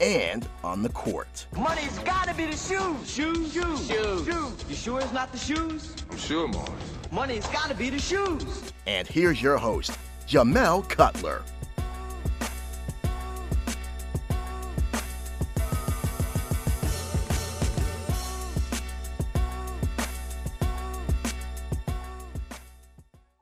and 0.00 0.48
on 0.64 0.82
the 0.82 0.88
court. 0.90 1.46
Money's 1.56 1.98
gotta 2.00 2.34
be 2.34 2.46
the 2.46 2.56
shoes. 2.56 3.10
Shoes, 3.10 3.52
shoes, 3.52 3.86
shoes. 3.86 4.26
shoes. 4.26 4.64
You 4.68 4.74
sure 4.74 5.00
it's 5.00 5.12
not 5.12 5.32
the 5.32 5.38
shoes? 5.38 5.94
I'm 6.10 6.16
sure, 6.18 6.48
Mars. 6.48 6.68
Money's 7.10 7.46
gotta 7.48 7.74
be 7.74 7.90
the 7.90 7.98
shoes. 7.98 8.72
And 8.86 9.06
here's 9.06 9.40
your 9.40 9.58
host, 9.58 9.98
Jamel 10.26 10.88
Cutler. 10.88 11.42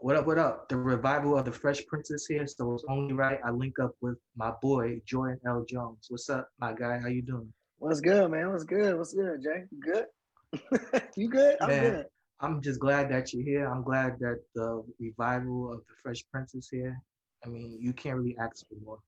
What 0.03 0.17
up, 0.17 0.27
what 0.27 0.39
up? 0.39 0.67
The 0.71 0.79
revival 0.79 1.37
of 1.37 1.45
the 1.45 1.53
Fresh 1.53 1.85
Princess 1.87 2.25
here, 2.25 2.47
so 2.47 2.73
it's 2.73 2.85
only 2.89 3.13
right 3.13 3.39
I 3.45 3.51
link 3.51 3.79
up 3.79 3.93
with 4.01 4.17
my 4.35 4.51
boy, 4.63 4.99
Jordan 5.05 5.39
L. 5.47 5.63
Jones. 5.69 6.07
What's 6.09 6.31
up, 6.31 6.49
my 6.59 6.73
guy? 6.73 6.99
How 6.99 7.09
you 7.09 7.21
doing? 7.21 7.53
What's 7.77 8.01
good, 8.01 8.31
man? 8.31 8.51
What's 8.51 8.65
good? 8.65 8.97
What's 8.97 9.13
good, 9.13 9.43
Jay? 9.43 9.65
Good? 9.79 11.03
you 11.19 11.29
good? 11.29 11.59
I'm 11.61 11.69
Man, 11.69 11.83
good. 11.83 12.07
I'm 12.41 12.63
just 12.63 12.81
glad 12.81 13.11
that 13.11 13.35
you're 13.35 13.45
here. 13.45 13.71
I'm 13.71 13.83
glad 13.83 14.19
that 14.21 14.41
the 14.55 14.83
revival 14.99 15.71
of 15.71 15.81
the 15.81 15.95
Fresh 16.03 16.25
Prince 16.33 16.55
is 16.55 16.71
here. 16.73 16.99
I 17.45 17.51
mean, 17.51 17.77
you 17.79 17.93
can't 17.93 18.17
really 18.17 18.39
ask 18.41 18.67
for 18.69 18.77
more. 18.83 19.01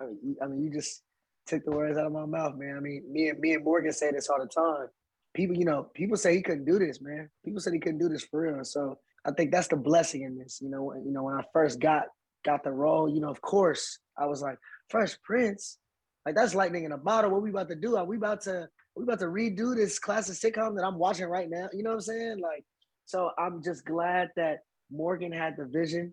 I 0.00 0.06
mean, 0.06 0.18
you, 0.24 0.36
I 0.42 0.46
mean, 0.48 0.60
you 0.64 0.72
just 0.72 1.04
took 1.46 1.64
the 1.64 1.70
words 1.70 1.96
out 1.96 2.06
of 2.06 2.12
my 2.12 2.26
mouth, 2.26 2.56
man. 2.56 2.76
I 2.76 2.80
mean, 2.80 3.04
me 3.08 3.28
and 3.28 3.38
me 3.38 3.52
and 3.52 3.64
Morgan 3.64 3.92
say 3.92 4.10
this 4.10 4.28
all 4.28 4.40
the 4.40 4.48
time. 4.48 4.88
People, 5.34 5.56
you 5.56 5.64
know, 5.64 5.86
people 5.94 6.16
say 6.16 6.34
he 6.34 6.42
couldn't 6.42 6.64
do 6.64 6.80
this, 6.80 7.00
man. 7.00 7.30
People 7.44 7.60
said 7.60 7.74
he 7.74 7.78
couldn't 7.78 8.00
do 8.00 8.08
this 8.08 8.24
for 8.24 8.40
real. 8.40 8.64
So 8.64 8.98
I 9.24 9.30
think 9.32 9.52
that's 9.52 9.68
the 9.68 9.76
blessing 9.76 10.22
in 10.22 10.38
this. 10.38 10.58
You 10.60 10.70
know, 10.70 10.92
you 11.04 11.12
know, 11.12 11.24
when 11.24 11.34
I 11.34 11.42
first 11.52 11.80
got 11.80 12.04
got 12.44 12.64
the 12.64 12.72
role, 12.72 13.08
you 13.08 13.20
know, 13.20 13.30
of 13.30 13.40
course, 13.40 13.98
I 14.18 14.26
was 14.26 14.42
like, 14.42 14.58
Fresh 14.88 15.16
Prince, 15.22 15.78
like 16.26 16.34
that's 16.34 16.54
lightning 16.54 16.84
in 16.84 16.92
a 16.92 16.98
bottle. 16.98 17.30
What 17.30 17.42
we 17.42 17.50
about 17.50 17.68
to 17.68 17.76
do? 17.76 17.96
Are 17.96 18.04
we 18.04 18.16
about 18.16 18.42
to 18.42 18.68
we 18.96 19.04
about 19.04 19.20
to 19.20 19.26
redo 19.26 19.74
this 19.74 19.98
classic 19.98 20.36
sitcom 20.36 20.76
that 20.76 20.84
I'm 20.84 20.98
watching 20.98 21.26
right 21.26 21.48
now? 21.48 21.68
You 21.72 21.82
know 21.82 21.90
what 21.90 21.96
I'm 21.96 22.00
saying? 22.02 22.40
Like, 22.40 22.64
so 23.06 23.30
I'm 23.38 23.62
just 23.62 23.84
glad 23.84 24.28
that 24.36 24.58
Morgan 24.90 25.32
had 25.32 25.54
the 25.56 25.64
vision 25.64 26.12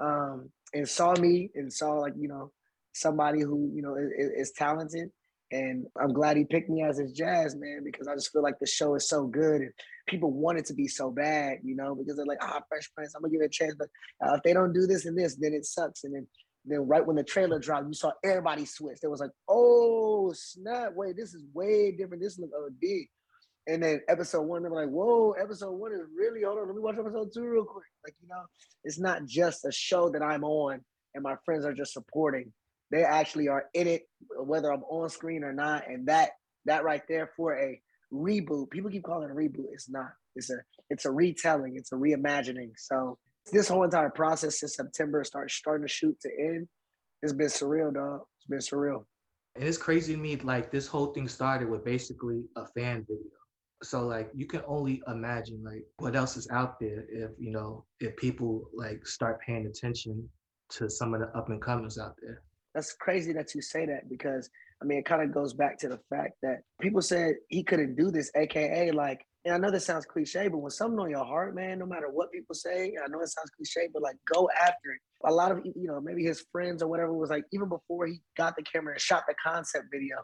um, 0.00 0.50
and 0.72 0.88
saw 0.88 1.14
me 1.14 1.50
and 1.54 1.72
saw 1.72 1.92
like 1.92 2.14
you 2.18 2.28
know 2.28 2.52
somebody 2.92 3.40
who 3.40 3.70
you 3.74 3.82
know 3.82 3.96
is, 3.96 4.48
is 4.48 4.52
talented. 4.52 5.10
And 5.52 5.86
I'm 6.00 6.12
glad 6.12 6.36
he 6.36 6.44
picked 6.44 6.70
me 6.70 6.82
as 6.82 6.98
his 6.98 7.12
jazz 7.12 7.56
man 7.56 7.80
because 7.84 8.06
I 8.06 8.14
just 8.14 8.32
feel 8.32 8.42
like 8.42 8.58
the 8.60 8.66
show 8.66 8.94
is 8.94 9.08
so 9.08 9.26
good 9.26 9.62
and 9.62 9.72
people 10.08 10.30
want 10.30 10.58
it 10.58 10.66
to 10.66 10.74
be 10.74 10.86
so 10.86 11.10
bad, 11.10 11.58
you 11.64 11.74
know, 11.74 11.94
because 11.94 12.16
they're 12.16 12.26
like, 12.26 12.42
ah, 12.42 12.60
Fresh 12.68 12.90
Prince, 12.94 13.14
I'm 13.14 13.22
gonna 13.22 13.32
give 13.32 13.42
it 13.42 13.46
a 13.46 13.48
chance, 13.48 13.74
but 13.76 13.88
uh, 14.24 14.34
if 14.34 14.42
they 14.44 14.52
don't 14.52 14.72
do 14.72 14.86
this 14.86 15.06
and 15.06 15.18
this, 15.18 15.36
then 15.36 15.52
it 15.52 15.64
sucks. 15.64 16.04
And 16.04 16.14
then, 16.14 16.26
then 16.64 16.86
right 16.86 17.04
when 17.04 17.16
the 17.16 17.24
trailer 17.24 17.58
dropped, 17.58 17.88
you 17.88 17.94
saw 17.94 18.12
everybody 18.24 18.64
switch. 18.64 18.98
It 19.02 19.08
was 19.08 19.20
like, 19.20 19.32
oh 19.48 20.32
snap, 20.34 20.92
wait, 20.94 21.16
this 21.16 21.34
is 21.34 21.42
way 21.52 21.92
different. 21.92 22.22
This 22.22 22.38
look 22.38 22.50
OD. 22.56 23.06
And 23.66 23.82
then 23.82 24.00
episode 24.08 24.42
one, 24.42 24.62
they 24.62 24.68
were 24.68 24.82
like, 24.82 24.90
whoa, 24.90 25.32
episode 25.32 25.72
one 25.72 25.92
is 25.92 26.00
really, 26.16 26.42
hold 26.44 26.58
on, 26.58 26.66
let 26.66 26.76
me 26.76 26.82
watch 26.82 26.96
episode 26.98 27.30
two 27.34 27.44
real 27.44 27.64
quick. 27.64 27.84
Like, 28.04 28.14
you 28.22 28.28
know, 28.28 28.42
it's 28.84 28.98
not 28.98 29.26
just 29.26 29.64
a 29.64 29.72
show 29.72 30.10
that 30.10 30.22
I'm 30.22 30.44
on 30.44 30.80
and 31.14 31.22
my 31.22 31.34
friends 31.44 31.64
are 31.64 31.72
just 31.72 31.92
supporting. 31.92 32.52
They 32.90 33.04
actually 33.04 33.48
are 33.48 33.66
in 33.74 33.86
it, 33.86 34.02
whether 34.38 34.72
I'm 34.72 34.82
on 34.84 35.08
screen 35.10 35.44
or 35.44 35.52
not. 35.52 35.88
And 35.88 36.06
that 36.08 36.30
that 36.66 36.84
right 36.84 37.02
there 37.08 37.30
for 37.36 37.58
a 37.58 37.80
reboot, 38.12 38.70
people 38.70 38.90
keep 38.90 39.04
calling 39.04 39.28
it 39.28 39.32
a 39.32 39.34
reboot. 39.34 39.66
It's 39.72 39.88
not. 39.88 40.10
It's 40.36 40.50
a 40.50 40.56
it's 40.88 41.04
a 41.04 41.10
retelling, 41.10 41.76
it's 41.76 41.92
a 41.92 41.96
reimagining. 41.96 42.70
So 42.76 43.18
this 43.52 43.68
whole 43.68 43.84
entire 43.84 44.10
process 44.10 44.60
since 44.60 44.76
September 44.76 45.24
start 45.24 45.50
starting 45.50 45.86
to 45.86 45.92
shoot 45.92 46.16
to 46.22 46.30
end, 46.38 46.68
it's 47.22 47.32
been 47.32 47.46
surreal, 47.46 47.94
dog. 47.94 48.20
It's 48.38 48.46
been 48.48 48.78
surreal. 48.78 49.04
And 49.56 49.64
it's 49.64 49.78
crazy 49.78 50.14
to 50.14 50.18
me, 50.18 50.36
like 50.36 50.70
this 50.70 50.86
whole 50.86 51.12
thing 51.12 51.28
started 51.28 51.68
with 51.68 51.84
basically 51.84 52.44
a 52.56 52.66
fan 52.68 53.04
video. 53.08 53.24
So 53.82 54.06
like 54.06 54.30
you 54.34 54.46
can 54.46 54.62
only 54.66 55.02
imagine 55.08 55.62
like 55.64 55.84
what 55.98 56.14
else 56.14 56.36
is 56.36 56.48
out 56.50 56.78
there 56.80 57.04
if 57.08 57.30
you 57.38 57.50
know 57.50 57.84
if 57.98 58.16
people 58.16 58.68
like 58.74 59.06
start 59.06 59.40
paying 59.40 59.66
attention 59.66 60.28
to 60.70 60.88
some 60.88 61.14
of 61.14 61.20
the 61.20 61.28
up 61.36 61.48
and 61.48 61.62
comers 61.62 61.98
out 61.98 62.14
there. 62.20 62.42
That's 62.74 62.92
crazy 62.92 63.32
that 63.32 63.54
you 63.54 63.62
say 63.62 63.86
that 63.86 64.08
because 64.08 64.50
I 64.80 64.84
mean 64.84 64.98
it 64.98 65.04
kind 65.04 65.22
of 65.22 65.32
goes 65.32 65.52
back 65.52 65.78
to 65.78 65.88
the 65.88 66.00
fact 66.08 66.34
that 66.42 66.62
people 66.80 67.02
said 67.02 67.34
he 67.48 67.62
couldn't 67.62 67.96
do 67.96 68.10
this, 68.10 68.30
aka 68.36 68.90
like, 68.92 69.26
and 69.44 69.54
I 69.54 69.58
know 69.58 69.70
this 69.70 69.86
sounds 69.86 70.04
cliche, 70.04 70.48
but 70.48 70.58
when 70.58 70.70
something 70.70 70.98
on 70.98 71.10
your 71.10 71.24
heart, 71.24 71.54
man, 71.54 71.78
no 71.78 71.86
matter 71.86 72.08
what 72.10 72.30
people 72.30 72.54
say, 72.54 72.94
I 73.02 73.08
know 73.08 73.20
it 73.20 73.28
sounds 73.28 73.50
cliche, 73.50 73.88
but 73.92 74.02
like 74.02 74.16
go 74.32 74.48
after 74.60 74.92
it. 74.92 75.00
A 75.24 75.32
lot 75.32 75.52
of 75.52 75.60
you 75.64 75.86
know, 75.86 76.00
maybe 76.00 76.24
his 76.24 76.44
friends 76.52 76.82
or 76.82 76.88
whatever 76.88 77.12
was 77.12 77.30
like, 77.30 77.44
even 77.52 77.68
before 77.68 78.06
he 78.06 78.20
got 78.36 78.56
the 78.56 78.62
camera 78.62 78.92
and 78.92 79.00
shot 79.00 79.24
the 79.26 79.34
concept 79.42 79.86
video, 79.92 80.16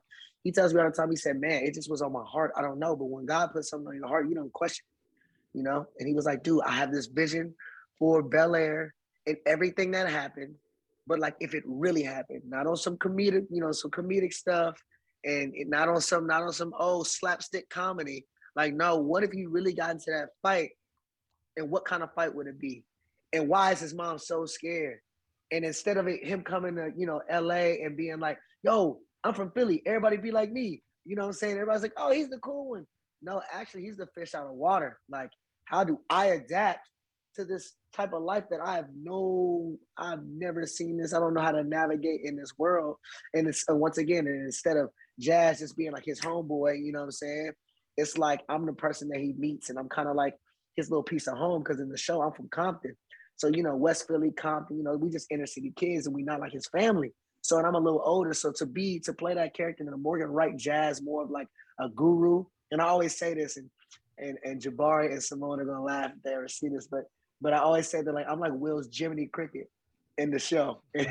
he 0.47 0.53
tells 0.53 0.73
me 0.73 0.81
all 0.81 0.89
the 0.89 0.95
time, 0.95 1.11
he 1.11 1.17
said, 1.17 1.41
Man, 1.41 1.65
it 1.65 1.75
just 1.75 1.91
was 1.91 2.03
on 2.03 2.13
my 2.13 2.23
heart. 2.25 2.53
I 2.57 2.63
don't 2.63 2.79
know. 2.79 2.95
But 2.95 3.07
when 3.07 3.27
God 3.27 3.49
puts 3.53 3.69
something 3.69 3.89
on 3.89 3.97
your 3.97 4.07
heart, 4.07 4.29
you 4.29 4.37
don't 4.37 4.53
question 4.53 4.85
it, 4.93 5.59
you 5.59 5.65
know? 5.65 5.87
And 5.99 6.07
he 6.07 6.15
was 6.15 6.25
like, 6.25 6.45
dude, 6.45 6.63
I 6.65 6.71
have 6.71 6.93
this 6.93 7.07
vision 7.07 7.53
for 7.99 8.23
Bel 8.23 8.55
Air 8.55 8.95
and 9.27 9.37
everything 9.45 9.91
that 9.91 10.09
happened 10.09 10.55
but 11.07 11.19
like 11.19 11.37
if 11.41 11.55
it 11.55 11.63
really 11.67 12.03
happened, 12.03 12.43
not 12.47 12.67
on 12.67 12.77
some 12.77 12.97
comedic, 12.97 13.47
you 13.51 13.61
know, 13.61 13.73
some 13.73 13.91
comedic 13.91 14.33
stuff, 14.33 14.77
and 15.25 15.53
it, 15.55 15.69
not 15.69 15.89
on 15.89 16.01
some, 16.01 16.27
not 16.27 16.43
on 16.43 16.53
some 16.53 16.73
old 16.79 17.07
slapstick 17.07 17.69
comedy. 17.69 18.27
Like, 18.55 18.75
no, 18.75 18.97
what 18.97 19.23
if 19.23 19.35
you 19.35 19.51
really 19.51 19.75
got 19.75 19.91
into 19.91 20.11
that 20.11 20.31
fight, 20.43 20.71
and 21.57 21.71
what 21.71 21.85
kind 21.85 22.03
of 22.03 22.13
fight 22.15 22.35
would 22.35 22.47
it 22.47 22.59
be, 22.59 22.85
and 23.33 23.49
why 23.49 23.73
is 23.73 23.81
his 23.81 23.95
mom 23.95 24.19
so 24.19 24.47
scared? 24.47 24.99
And 25.53 25.65
instead 25.65 25.97
of 25.97 26.09
it, 26.09 26.25
him 26.25 26.43
coming 26.43 26.75
to 26.77 26.91
you 26.97 27.07
know 27.07 27.21
L.A. 27.29 27.83
and 27.83 27.97
being 27.97 28.19
like, 28.19 28.39
yo, 28.63 28.99
I'm 29.25 29.35
from 29.35 29.53
Philly, 29.53 29.83
everybody 29.87 30.17
be 30.17 30.31
like 30.31 30.51
me, 30.51 30.83
you 31.05 31.15
know 31.15 31.23
what 31.23 31.29
I'm 31.29 31.35
saying? 31.35 31.55
Everybody's 31.55 31.83
like, 31.83 31.93
oh, 31.97 32.13
he's 32.13 32.29
the 32.29 32.39
cool 32.39 32.71
one. 32.71 32.87
No, 33.23 33.41
actually, 33.53 33.83
he's 33.83 33.97
the 33.97 34.09
fish 34.09 34.35
out 34.35 34.47
of 34.47 34.53
water. 34.53 34.99
Like, 35.09 35.31
how 35.65 35.85
do 35.85 36.01
I 36.11 36.27
adapt 36.27 36.89
to 37.37 37.45
this 37.45 37.75
type 37.95 38.13
of 38.13 38.23
life 38.23 38.45
that 38.51 38.61
I 38.61 38.77
have 38.77 38.89
no, 38.95 39.77
I've 39.97 40.25
never 40.25 40.67
seen 40.67 40.99
this. 40.99 41.15
I 41.15 41.21
don't 41.21 41.35
know 41.35 41.41
how 41.41 41.53
to 41.53 41.65
navigate 41.65 42.21
in 42.25 42.37
this 42.37 42.53
world. 42.59 42.97
And 43.35 43.47
it's 43.47 43.65
uh, 43.71 43.77
once 43.77 43.99
again, 43.99 44.27
instead 44.27 44.77
of 44.77 44.91
Jazz 45.21 45.61
just 45.61 45.77
being 45.77 45.93
like 45.93 46.05
his 46.05 46.21
homeboy, 46.21 46.85
you 46.85 46.93
know 46.93 47.01
what 47.01 47.07
I'm 47.07 47.13
saying? 47.13 47.53
It's 47.97 48.19
like 48.19 48.43
I'm 48.49 48.67
the 48.67 48.73
person 48.73 49.09
that 49.09 49.21
he 49.21 49.35
meets, 49.39 49.71
and 49.71 49.79
I'm 49.79 49.89
kind 49.89 50.09
of 50.09 50.17
like 50.17 50.35
his 50.77 50.91
little 50.91 51.03
piece 51.03 51.27
of 51.29 51.39
home 51.39 51.63
because 51.63 51.81
in 51.81 51.89
the 51.89 51.97
show 51.97 52.21
I'm 52.21 52.33
from 52.33 52.49
Compton, 52.49 52.95
so 53.37 53.49
you 53.49 53.63
know 53.63 53.75
West 53.75 54.07
Philly, 54.07 54.31
Compton. 54.33 54.77
You 54.77 54.85
know 54.85 54.97
we 54.97 55.09
just 55.09 55.31
inner 55.31 55.47
city 55.47 55.73
kids, 55.77 56.07
and 56.07 56.15
we 56.15 56.23
not 56.23 56.41
like 56.41 56.53
his 56.53 56.67
family. 56.67 57.13
So 57.41 57.57
and 57.57 57.67
I'm 57.67 57.75
a 57.75 57.81
little 57.81 58.03
older, 58.05 58.35
so 58.35 58.53
to 58.57 58.67
be 58.67 58.99
to 59.01 59.15
play 59.15 59.33
that 59.33 59.55
character 59.55 59.83
in 59.83 59.91
the 59.91 59.97
Morgan 59.97 60.29
Wright 60.29 60.57
Jazz, 60.57 61.01
more 61.01 61.23
of 61.23 61.31
like 61.31 61.49
a 61.81 61.89
guru. 61.89 62.45
And 62.71 62.83
I 62.83 62.87
always 62.87 63.17
say 63.17 63.33
this, 63.33 63.57
and 63.57 63.71
and 64.19 64.37
and 64.45 64.61
Jabari 64.61 65.13
and 65.13 65.23
Simone 65.23 65.61
are 65.61 65.65
gonna 65.65 65.83
laugh 65.83 66.13
if 66.15 66.23
they 66.23 66.35
ever 66.35 66.49
see 66.49 66.69
this, 66.69 66.87
but 66.87 67.05
but 67.41 67.53
I 67.53 67.59
always 67.59 67.89
say 67.89 68.03
that 68.03 68.13
like 68.13 68.27
I'm 68.29 68.41
like 68.41 68.53
Will's 68.55 68.89
Jiminy 68.93 69.27
Cricket 69.27 69.71
in 70.19 70.31
the 70.31 70.39
show, 70.39 70.83
and 70.95 71.05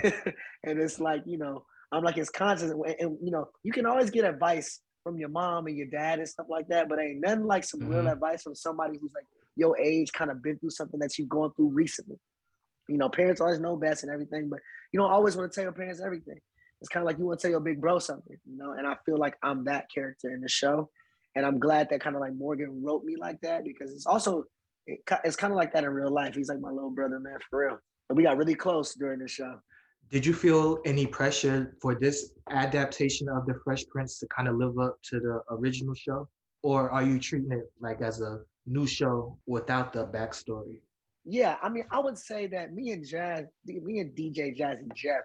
it's 0.64 1.00
like 1.00 1.24
you 1.26 1.38
know 1.38 1.66
I'm 1.92 2.04
like 2.04 2.16
his 2.16 2.30
conscience, 2.30 2.72
and, 2.72 2.84
and, 3.00 3.18
you 3.22 3.32
know 3.32 3.50
you 3.64 3.72
can 3.72 3.86
always 3.86 4.10
get 4.10 4.26
advice 4.26 4.82
from 5.04 5.20
your 5.20 5.30
mom 5.30 5.68
and 5.68 5.78
your 5.78 5.88
dad 5.88 6.20
and 6.20 6.28
stuff 6.28 6.48
like 6.50 6.68
that, 6.68 6.90
but 6.90 7.00
ain't 7.00 7.22
nothing 7.22 7.46
like 7.46 7.64
some 7.64 7.88
real 7.88 8.06
Mhm. 8.06 8.14
advice 8.14 8.42
from 8.42 8.56
somebody 8.56 8.98
who's 8.98 9.14
like 9.14 9.28
your 9.56 9.78
age, 9.80 10.12
kind 10.12 10.32
of 10.32 10.42
been 10.42 10.58
through 10.58 10.72
something 10.72 11.00
that 11.00 11.18
you've 11.18 11.30
gone 11.30 11.54
through 11.54 11.70
recently. 11.70 12.20
You 12.90 12.98
know, 12.98 13.10
parents 13.10 13.40
always 13.40 13.60
know 13.60 13.78
best 13.78 14.04
and 14.04 14.12
everything, 14.12 14.50
but 14.50 14.60
you 14.92 15.00
don't 15.00 15.12
always 15.12 15.36
want 15.38 15.52
to 15.52 15.56
tell 15.56 15.64
your 15.64 15.74
parents 15.74 16.02
everything. 16.04 16.40
It's 16.82 16.90
kind 16.90 17.04
of 17.04 17.06
like 17.06 17.18
you 17.18 17.26
want 17.26 17.40
to 17.40 17.44
tell 17.44 17.52
your 17.52 17.60
big 17.62 17.80
bro 17.80 18.00
something, 18.00 18.38
you 18.46 18.58
know. 18.58 18.72
And 18.72 18.86
I 18.88 18.96
feel 19.06 19.18
like 19.18 19.36
I'm 19.44 19.64
that 19.66 19.90
character 19.94 20.34
in 20.34 20.42
the 20.42 20.50
show, 20.50 20.90
and 21.36 21.46
I'm 21.46 21.60
glad 21.60 21.90
that 21.90 22.02
kind 22.02 22.16
of 22.16 22.20
like 22.22 22.34
Morgan 22.34 22.84
wrote 22.84 23.04
me 23.04 23.16
like 23.16 23.40
that 23.42 23.64
because 23.64 23.92
it's 23.92 24.06
also 24.06 24.46
it, 24.88 25.00
it's 25.24 25.36
kind 25.36 25.52
of 25.52 25.58
like 25.58 25.74
that 25.74 25.84
in 25.84 25.90
real 25.90 26.12
life. 26.12 26.36
He's 26.36 26.50
like 26.50 26.60
my 26.60 26.72
little 26.72 26.92
brother, 26.92 27.20
man, 27.20 27.38
for 27.50 27.66
real. 27.68 27.78
But 28.08 28.18
we 28.18 28.24
got 28.24 28.38
really 28.38 28.56
close 28.56 28.94
during 28.94 29.20
the 29.20 29.28
show. 29.28 29.60
Did 30.12 30.26
you 30.26 30.34
feel 30.34 30.80
any 30.86 31.08
pressure 31.08 31.76
for 31.82 31.96
this 31.96 32.32
adaptation 32.52 33.28
of 33.28 33.46
the 33.48 33.56
Fresh 33.64 33.86
Prince 33.88 34.20
to 34.20 34.28
kind 34.28 34.48
of 34.48 34.56
live 34.56 34.78
up 34.78 34.98
to 35.10 35.20
the 35.20 35.42
original 35.50 35.96
show, 35.96 36.30
or 36.62 36.92
are 36.92 37.02
you 37.02 37.20
treating 37.20 37.52
it 37.52 37.72
like 37.80 38.02
as 38.02 38.22
a 38.22 38.42
new 38.68 38.86
show 38.86 39.38
without 39.48 39.94
the 39.94 40.06
backstory? 40.06 40.82
Yeah, 41.26 41.58
I 41.64 41.70
mean, 41.70 41.86
I 41.90 42.00
would 42.00 42.20
say 42.20 42.46
that 42.48 42.74
me 42.74 42.92
and 42.92 43.06
Jazz, 43.06 43.46
me 43.66 44.00
and 44.00 44.16
DJ 44.16 44.56
Jazzy 44.56 44.94
Jeff 44.94 45.22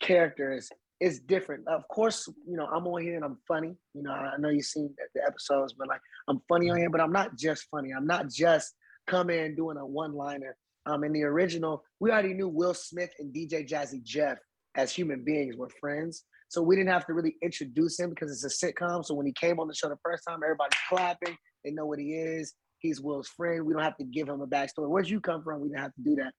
characters 0.00 0.68
is 1.00 1.20
different. 1.20 1.68
Of 1.68 1.86
course, 1.88 2.28
you 2.46 2.56
know, 2.56 2.66
I'm 2.66 2.86
on 2.88 3.02
here 3.02 3.14
and 3.14 3.24
I'm 3.24 3.38
funny. 3.46 3.76
You 3.94 4.02
know, 4.02 4.10
I 4.10 4.36
know 4.38 4.48
you've 4.48 4.64
seen 4.64 4.92
the 5.14 5.22
episodes, 5.24 5.74
but 5.74 5.86
like 5.86 6.00
I'm 6.28 6.40
funny 6.48 6.70
on 6.70 6.74
mm-hmm. 6.74 6.82
here, 6.82 6.90
but 6.90 7.00
I'm 7.00 7.12
not 7.12 7.36
just 7.36 7.66
funny. 7.70 7.92
I'm 7.92 8.06
not 8.06 8.28
just 8.28 8.74
coming 9.06 9.38
in 9.38 9.54
doing 9.54 9.76
a 9.76 9.86
one-liner. 9.86 10.56
Um, 10.86 11.02
in 11.04 11.12
the 11.12 11.22
original, 11.22 11.82
we 12.00 12.10
already 12.10 12.34
knew 12.34 12.48
Will 12.48 12.74
Smith 12.74 13.10
and 13.18 13.34
DJ 13.34 13.68
Jazzy 13.68 14.02
Jeff 14.02 14.38
as 14.76 14.92
human 14.92 15.24
beings 15.24 15.56
were 15.56 15.70
friends. 15.80 16.24
So 16.48 16.62
we 16.62 16.76
didn't 16.76 16.90
have 16.90 17.06
to 17.06 17.14
really 17.14 17.36
introduce 17.42 17.98
him 17.98 18.10
because 18.10 18.30
it's 18.30 18.62
a 18.62 18.66
sitcom. 18.66 19.04
So 19.04 19.14
when 19.14 19.26
he 19.26 19.32
came 19.32 19.58
on 19.58 19.66
the 19.66 19.74
show 19.74 19.88
the 19.88 19.96
first 20.04 20.24
time, 20.28 20.40
everybody's 20.44 20.78
clapping. 20.88 21.36
They 21.64 21.70
know 21.70 21.86
what 21.86 21.98
he 21.98 22.12
is. 22.12 22.54
He's 22.78 23.00
Will's 23.00 23.28
friend. 23.28 23.64
We 23.64 23.72
don't 23.72 23.82
have 23.82 23.96
to 23.96 24.04
give 24.04 24.28
him 24.28 24.40
a 24.40 24.46
backstory. 24.46 24.88
Where'd 24.88 25.08
you 25.08 25.20
come 25.20 25.42
from? 25.42 25.60
We 25.60 25.68
didn't 25.68 25.80
have 25.80 25.94
to 25.94 26.02
do 26.02 26.16
that. 26.16 26.32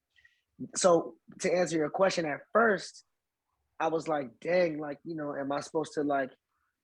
So 0.75 1.15
to 1.41 1.51
answer 1.51 1.77
your 1.77 1.89
question, 1.89 2.25
at 2.25 2.39
first, 2.53 3.03
I 3.79 3.87
was 3.87 4.07
like, 4.07 4.29
dang, 4.41 4.79
like, 4.79 4.99
you 5.03 5.15
know, 5.15 5.35
am 5.35 5.51
I 5.51 5.59
supposed 5.59 5.93
to 5.95 6.03
like, 6.03 6.29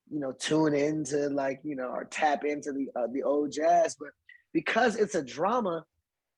you 0.10 0.20
know, 0.20 0.34
tune 0.34 0.74
into 0.74 1.30
like, 1.30 1.62
you 1.64 1.76
know, 1.76 1.88
or 1.88 2.06
tap 2.06 2.44
into 2.44 2.74
the 2.74 2.88
uh, 3.00 3.08
the 3.14 3.24
old 3.24 3.52
jazz? 3.52 3.96
But 3.98 4.10
because 4.54 4.96
it's 4.96 5.16
a 5.16 5.24
drama, 5.24 5.86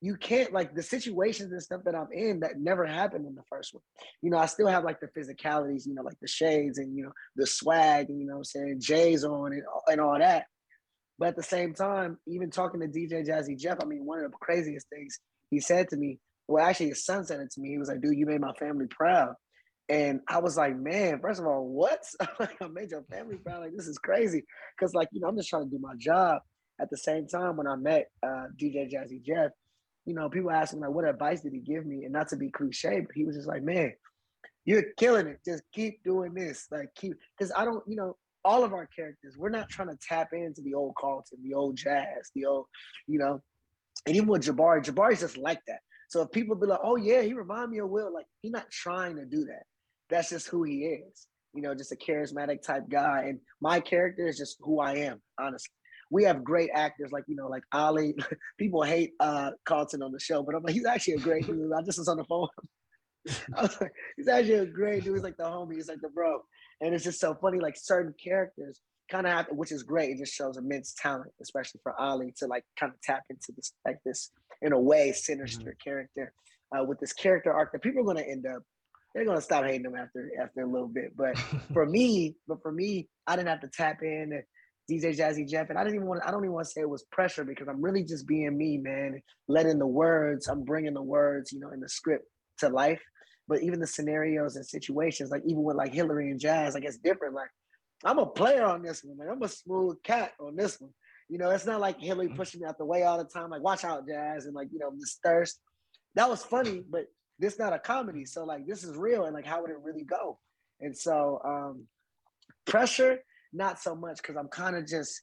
you 0.02 0.18
can't 0.18 0.52
like 0.52 0.76
the 0.76 0.84
situations 0.84 1.52
and 1.52 1.62
stuff 1.64 1.82
that 1.86 1.96
I'm 1.96 2.12
in 2.12 2.42
that 2.42 2.60
never 2.60 2.86
happened 2.86 3.26
in 3.26 3.36
the 3.36 3.44
first 3.50 3.74
one. 3.74 3.82
You 4.22 4.32
know, 4.32 4.38
I 4.38 4.48
still 4.48 4.68
have 4.68 4.84
like 4.84 5.00
the 5.00 5.08
physicalities, 5.08 5.88
you 5.88 5.94
know, 5.94 6.02
like 6.02 6.20
the 6.22 6.28
shades 6.28 6.78
and 6.78 6.96
you 6.96 7.06
know 7.06 7.14
the 7.36 7.48
swag 7.48 8.10
and 8.10 8.20
you 8.20 8.26
know 8.26 8.38
I'm 8.38 8.44
saying 8.44 8.82
Jay's 8.82 9.24
on 9.24 9.54
and 9.54 9.64
and 9.88 10.02
all 10.02 10.20
that. 10.20 10.46
But 11.18 11.30
at 11.30 11.36
the 11.36 11.44
same 11.44 11.74
time, 11.74 12.18
even 12.28 12.50
talking 12.50 12.82
to 12.82 12.88
DJ 12.88 13.26
Jazzy 13.26 13.58
Jeff, 13.58 13.78
I 13.82 13.86
mean, 13.86 14.06
one 14.06 14.20
of 14.20 14.30
the 14.30 14.38
craziest 14.42 14.90
things 14.90 15.20
he 15.50 15.60
said 15.60 15.88
to 15.90 15.96
me, 15.96 16.20
well, 16.48 16.66
actually 16.66 16.90
his 16.90 17.06
son 17.06 17.24
said 17.26 17.40
it 17.40 17.52
to 17.52 17.62
me. 17.62 17.70
He 17.70 17.78
was 17.78 17.88
like, 17.88 18.02
dude, 18.02 18.18
you 18.18 18.26
made 18.26 18.42
my 18.42 18.54
family 18.54 18.88
proud. 18.90 19.36
And 19.90 20.22
I 20.28 20.40
was 20.40 20.58
like, 20.58 20.78
man, 20.78 21.20
first 21.22 21.40
of 21.40 21.46
all, 21.46 21.66
what? 21.68 22.04
I 22.40 22.68
made 22.72 22.92
your 22.92 23.04
family 23.04 23.38
proud. 23.38 23.62
Like, 23.62 23.76
this 23.76 23.88
is 23.88 23.98
crazy. 23.98 24.44
Cause 24.80 24.94
like, 24.94 25.10
you 25.12 25.22
know, 25.22 25.28
I'm 25.28 25.38
just 25.38 25.50
trying 25.50 25.66
to 25.66 25.70
do 25.70 25.80
my 25.80 25.94
job. 25.98 26.42
At 26.82 26.90
the 26.90 26.98
same 26.98 27.28
time, 27.28 27.56
when 27.58 27.68
I 27.68 27.76
met 27.76 28.10
uh, 28.24 28.48
DJ 28.58 28.92
Jazzy 28.92 29.22
Jeff, 29.22 29.52
you 30.06 30.14
know, 30.14 30.30
people 30.30 30.52
ask 30.52 30.74
him 30.74 30.80
like, 30.80 30.90
what 30.90 31.08
advice 31.08 31.42
did 31.42 31.54
he 31.54 31.60
give 31.60 31.86
me? 31.86 32.04
And 32.04 32.14
not 32.14 32.30
to 32.30 32.36
be 32.36 32.50
cliche, 32.50 33.02
but 33.02 33.16
he 33.16 33.24
was 33.24 33.36
just 33.36 33.48
like, 33.48 33.64
man, 33.64 33.94
you're 34.66 34.84
killing 34.98 35.28
it. 35.28 35.40
Just 35.46 35.64
keep 35.74 36.04
doing 36.04 36.34
this. 36.34 36.68
Like 36.72 36.94
keep 36.96 37.16
because 37.38 37.52
I 37.56 37.66
don't, 37.66 37.84
you 37.88 37.96
know, 37.96 38.18
all 38.46 38.64
of 38.64 38.74
our 38.74 38.88
characters, 38.88 39.36
we're 39.38 39.50
not 39.50 39.70
trying 39.70 39.90
to 39.90 39.98
tap 40.02 40.30
into 40.34 40.62
the 40.62 40.74
old 40.74 40.96
Carlton, 40.96 41.40
the 41.44 41.54
old 41.54 41.78
jazz, 41.78 42.32
the 42.36 42.46
old, 42.46 42.66
you 43.08 43.20
know, 43.20 43.42
and 44.06 44.16
even 44.16 44.28
with 44.28 44.44
Jabari, 44.44 44.84
Jabari's 44.84 45.22
just 45.22 45.38
like 45.38 45.62
that. 45.68 45.80
So 46.10 46.22
if 46.22 46.32
people 46.32 46.56
be 46.56 46.68
like, 46.68 46.80
oh 46.84 46.96
yeah, 46.96 47.22
he 47.22 47.34
remind 47.34 47.72
me 47.72 47.80
of 47.80 47.90
Will, 47.90 48.14
like 48.14 48.26
he's 48.42 48.52
not 48.52 48.70
trying 48.70 49.16
to 49.16 49.26
do 49.26 49.46
that. 49.46 49.64
That's 50.10 50.30
just 50.30 50.48
who 50.48 50.64
he 50.64 50.84
is. 50.86 51.28
You 51.54 51.62
know, 51.62 51.74
just 51.74 51.92
a 51.92 51.96
charismatic 51.96 52.62
type 52.64 52.90
guy. 52.90 53.26
And 53.28 53.40
my 53.62 53.80
character 53.80 54.28
is 54.28 54.38
just 54.38 54.58
who 54.60 54.80
I 54.80 54.96
am, 54.96 55.22
honestly. 55.40 55.72
We 56.14 56.24
have 56.26 56.44
great 56.44 56.70
actors 56.74 57.12
like, 57.12 57.24
you 57.28 57.36
know, 57.36 57.48
like 57.48 57.64
Ali. 57.72 58.16
People 58.60 58.84
hate 58.84 59.14
uh 59.20 59.52
Carlton 59.66 60.04
on 60.04 60.12
the 60.12 60.20
show, 60.20 60.44
but 60.44 60.56
I'm 60.56 60.64
like, 60.64 60.76
he's 60.76 60.86
actually 60.86 61.16
a 61.16 61.20
great 61.20 61.46
dude. 61.48 61.72
I 61.74 61.82
just 61.82 61.98
was 61.98 62.08
on 62.08 62.18
the 62.18 62.24
phone. 62.24 62.48
I 63.58 63.62
was 63.64 63.82
like, 63.82 63.92
he's 64.18 64.28
actually 64.28 64.56
a 64.56 64.66
great 64.66 65.04
dude. 65.04 65.16
He's 65.16 65.24
like 65.24 65.38
the 65.38 65.44
homie, 65.44 65.76
he's 65.76 65.90
like 65.90 66.02
the 66.02 66.10
bro. 66.10 66.42
And 66.82 66.94
it's 66.94 67.04
just 67.04 67.20
so 67.20 67.36
funny, 67.42 67.60
like 67.60 67.76
certain 67.78 68.14
characters 68.24 68.82
kind 69.10 69.26
of 69.26 69.34
have, 69.34 69.48
which 69.52 69.72
is 69.72 69.84
great. 69.84 70.12
It 70.12 70.20
just 70.20 70.34
shows 70.34 70.58
immense 70.58 70.94
talent, 71.02 71.32
especially 71.42 71.80
for 71.84 72.00
Ali 72.00 72.34
to 72.38 72.48
like 72.48 72.64
kind 72.80 72.92
of 72.92 73.02
tap 73.02 73.24
into 73.30 73.54
this, 73.56 73.74
like 73.86 73.98
this, 74.06 74.32
in 74.62 74.74
a 74.74 74.80
way, 74.80 75.12
sinister 75.14 75.72
mm-hmm. 75.72 75.90
character 75.90 76.34
uh, 76.78 76.84
with 76.84 77.00
this 77.00 77.14
character 77.14 77.54
arc 77.54 77.72
that 77.72 77.82
people 77.82 78.02
are 78.02 78.14
going 78.14 78.18
to 78.18 78.30
end 78.30 78.46
up, 78.46 78.64
they're 79.14 79.26
going 79.26 79.38
to 79.38 79.44
stop 79.44 79.64
hating 79.64 79.86
him 79.86 79.96
after 79.96 80.30
after 80.42 80.62
a 80.62 80.70
little 80.70 80.88
bit. 80.88 81.16
But 81.16 81.38
for 81.74 81.86
me, 81.86 82.36
but 82.48 82.62
for 82.62 82.72
me, 82.72 83.08
I 83.28 83.36
didn't 83.36 83.50
have 83.50 83.62
to 83.62 83.70
tap 83.70 84.02
in. 84.02 84.42
DJ 84.90 85.18
Jazzy 85.18 85.48
Jeff, 85.48 85.70
and 85.70 85.80
I 85.80 85.84
didn't 85.84 85.96
even 85.96 86.08
want. 86.08 86.22
I 86.26 86.32
don't 86.32 86.44
even 86.44 86.54
want 86.54 86.66
to 86.66 86.72
say 86.72 86.82
it 86.82 86.90
was 86.90 87.04
pressure 87.12 87.44
because 87.44 87.68
I'm 87.68 87.82
really 87.82 88.04
just 88.04 88.28
being 88.28 88.58
me, 88.58 88.78
man. 88.78 89.22
Letting 89.48 89.80
the 89.80 89.88
words, 89.88 90.48
I'm 90.48 90.64
bringing 90.64 90.94
the 90.94 91.02
words, 91.02 91.52
you 91.52 91.60
know, 91.60 91.72
in 91.72 91.80
the 91.80 91.90
script 91.90 92.26
to 92.60 92.70
life 92.70 93.02
but 93.48 93.62
even 93.62 93.80
the 93.80 93.88
scenarios 93.88 94.56
and 94.56 94.66
situations, 94.66 95.30
like 95.30 95.44
even 95.46 95.64
with 95.64 95.76
like 95.76 95.94
Hillary 95.94 96.32
and 96.32 96.40
Jazz, 96.40 96.74
like 96.74 96.86
it's 96.86 96.98
different. 96.98 97.34
Like 97.34 97.50
I'm 98.06 98.20
a 98.20 98.26
player 98.26 98.66
on 98.66 98.82
this 98.82 99.04
one. 99.04 99.18
Like 99.18 99.30
I'm 99.30 99.42
a 99.42 99.50
smooth 99.50 99.98
cat 100.04 100.34
on 100.40 100.56
this 100.56 100.80
one. 100.80 100.92
You 101.30 101.38
know, 101.38 101.50
it's 101.50 101.66
not 101.66 101.82
like 101.82 102.00
Hillary 102.00 102.28
mm-hmm. 102.28 102.36
pushing 102.36 102.62
me 102.62 102.68
out 102.68 102.78
the 102.78 102.86
way 102.86 103.04
all 103.04 103.18
the 103.18 103.26
time. 103.26 103.50
Like 103.50 103.64
watch 103.64 103.84
out, 103.84 104.08
Jazz, 104.08 104.46
and 104.46 104.56
like 104.56 104.70
you 104.72 104.80
know 104.80 104.92
this 104.98 105.20
thirst. 105.24 105.60
That 106.16 106.30
was 106.30 106.44
funny, 106.44 106.84
but 106.90 107.06
this 107.40 107.60
not 107.60 107.74
a 107.74 107.80
comedy. 107.80 108.26
So 108.26 108.46
like 108.46 108.66
this 108.66 108.84
is 108.84 108.96
real, 108.96 109.26
and 109.26 109.34
like 109.34 109.46
how 109.46 109.62
would 109.62 109.72
it 109.72 109.80
really 109.82 110.04
go? 110.04 110.40
And 110.80 110.96
so 110.96 111.42
um 111.44 111.86
pressure, 112.66 113.20
not 113.54 113.80
so 113.80 113.96
much 113.96 114.18
because 114.18 114.36
I'm 114.36 114.48
kind 114.50 114.76
of 114.76 114.88
just 114.88 115.22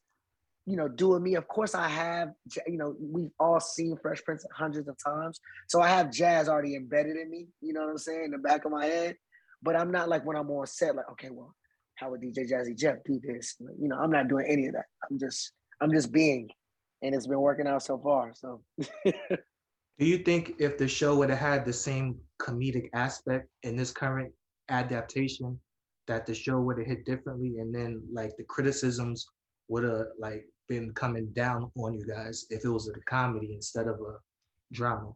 you 0.66 0.76
know, 0.76 0.88
doing 0.88 1.22
me. 1.22 1.34
Of 1.34 1.48
course, 1.48 1.74
I 1.74 1.88
have, 1.88 2.28
you 2.66 2.76
know, 2.76 2.94
we've 3.00 3.30
all 3.40 3.60
seen 3.60 3.96
Fresh 4.00 4.22
Prince 4.24 4.44
hundreds 4.54 4.88
of 4.88 4.96
times. 5.04 5.40
So 5.68 5.80
I 5.80 5.88
have 5.88 6.12
jazz 6.12 6.48
already 6.48 6.76
embedded 6.76 7.16
in 7.16 7.30
me, 7.30 7.48
you 7.60 7.72
know 7.72 7.80
what 7.80 7.90
I'm 7.90 7.98
saying, 7.98 8.26
in 8.26 8.30
the 8.30 8.38
back 8.38 8.64
of 8.64 8.72
my 8.72 8.86
head. 8.86 9.16
But 9.62 9.76
I'm 9.76 9.90
not 9.90 10.08
like 10.08 10.24
when 10.24 10.36
I'm 10.36 10.50
on 10.50 10.66
set, 10.66 10.94
like, 10.94 11.10
okay, 11.12 11.28
well, 11.30 11.54
how 11.96 12.10
would 12.10 12.22
DJ 12.22 12.50
Jazzy 12.50 12.76
Jeff 12.76 12.96
do 13.04 13.20
this? 13.22 13.56
You 13.78 13.88
know, 13.88 13.96
I'm 13.96 14.10
not 14.10 14.28
doing 14.28 14.46
any 14.48 14.66
of 14.66 14.74
that. 14.74 14.86
I'm 15.10 15.18
just, 15.18 15.52
I'm 15.80 15.92
just 15.92 16.12
being, 16.12 16.48
and 17.02 17.14
it's 17.14 17.26
been 17.26 17.40
working 17.40 17.66
out 17.66 17.82
so 17.82 17.98
far. 17.98 18.32
So. 18.34 18.62
do 19.04 20.06
you 20.06 20.18
think 20.18 20.54
if 20.58 20.78
the 20.78 20.88
show 20.88 21.16
would 21.16 21.30
have 21.30 21.38
had 21.38 21.64
the 21.64 21.72
same 21.72 22.16
comedic 22.40 22.88
aspect 22.94 23.48
in 23.64 23.76
this 23.76 23.90
current 23.90 24.32
adaptation, 24.68 25.58
that 26.10 26.26
the 26.26 26.34
show 26.34 26.58
would 26.58 26.76
have 26.76 26.88
hit 26.88 27.04
differently, 27.04 27.60
and 27.60 27.72
then 27.72 28.02
like 28.12 28.36
the 28.36 28.42
criticisms 28.42 29.28
would 29.68 29.84
have 29.84 30.08
like 30.18 30.44
been 30.68 30.92
coming 30.94 31.26
down 31.34 31.70
on 31.76 31.94
you 31.94 32.04
guys 32.04 32.46
if 32.50 32.64
it 32.64 32.68
was 32.68 32.88
a 32.88 33.00
comedy 33.08 33.52
instead 33.54 33.86
of 33.86 33.94
a 34.00 34.14
drama. 34.72 35.12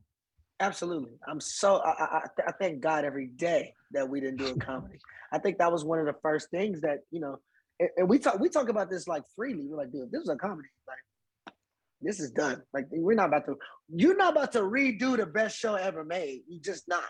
Absolutely. 0.61 1.19
I'm 1.27 1.41
so 1.41 1.79
I, 1.79 1.91
I, 1.91 2.21
I 2.47 2.53
thank 2.61 2.81
God 2.81 3.05
every 3.05 3.27
day 3.27 3.75
that 3.91 4.09
we 4.09 4.21
didn't 4.21 4.39
do 4.39 4.47
a 4.47 4.57
comedy. 4.57 5.01
I 5.33 5.39
think 5.39 5.59
that 5.59 5.73
was 5.73 5.85
one 5.85 5.99
of 5.99 6.07
the 6.07 6.15
first 6.23 6.49
things 6.51 6.81
that 6.83 7.01
you 7.11 7.19
know, 7.19 7.41
and, 7.81 7.89
and, 7.97 8.09
we 8.09 8.21
talk 8.21 8.39
we 8.39 8.49
talk 8.49 8.69
about 8.69 8.89
this 8.89 9.09
like 9.09 9.25
freely. 9.35 9.67
We're 9.67 9.79
like, 9.79 9.91
dude, 9.91 10.13
this 10.13 10.23
is 10.23 10.29
a 10.29 10.37
comedy. 10.37 10.69
Like, 10.87 11.55
this 12.03 12.21
is 12.21 12.31
done. 12.31 12.63
Like, 12.73 12.87
we're 12.93 13.17
not 13.17 13.31
about 13.31 13.47
to. 13.47 13.57
You're 13.89 14.17
not 14.17 14.35
about 14.35 14.53
to 14.53 14.61
redo 14.61 15.17
the 15.17 15.27
best 15.27 15.59
show 15.59 15.75
ever 15.75 16.05
made. 16.05 16.43
You 16.47 16.61
just 16.61 16.87
not. 16.87 17.03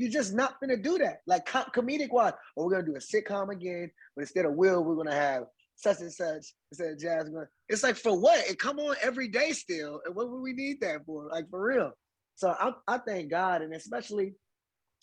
You're 0.00 0.10
just 0.10 0.32
not 0.32 0.58
gonna 0.60 0.78
do 0.78 0.96
that. 0.98 1.18
Like 1.26 1.44
com- 1.44 1.70
comedic 1.74 2.10
wise, 2.10 2.32
or 2.56 2.64
oh, 2.64 2.66
we're 2.66 2.72
gonna 2.72 2.86
do 2.86 2.96
a 2.96 2.98
sitcom 2.98 3.50
again, 3.50 3.90
but 4.16 4.22
instead 4.22 4.46
of 4.46 4.54
Will, 4.54 4.82
we're 4.82 4.96
gonna 4.96 5.14
have 5.14 5.44
such 5.76 6.00
and 6.00 6.10
such 6.10 6.46
instead 6.72 6.92
of 6.92 6.98
jazz. 6.98 7.30
It's 7.68 7.82
like 7.82 7.96
for 7.96 8.18
what? 8.18 8.38
It 8.48 8.58
come 8.58 8.78
on 8.78 8.96
every 9.02 9.28
day 9.28 9.52
still. 9.52 10.00
And 10.06 10.14
what 10.14 10.30
would 10.30 10.40
we 10.40 10.54
need 10.54 10.80
that 10.80 11.04
for? 11.04 11.28
Like 11.30 11.50
for 11.50 11.62
real. 11.62 11.92
So 12.36 12.48
I, 12.48 12.72
I 12.88 12.98
thank 13.06 13.30
God, 13.30 13.60
and 13.60 13.74
especially, 13.74 14.32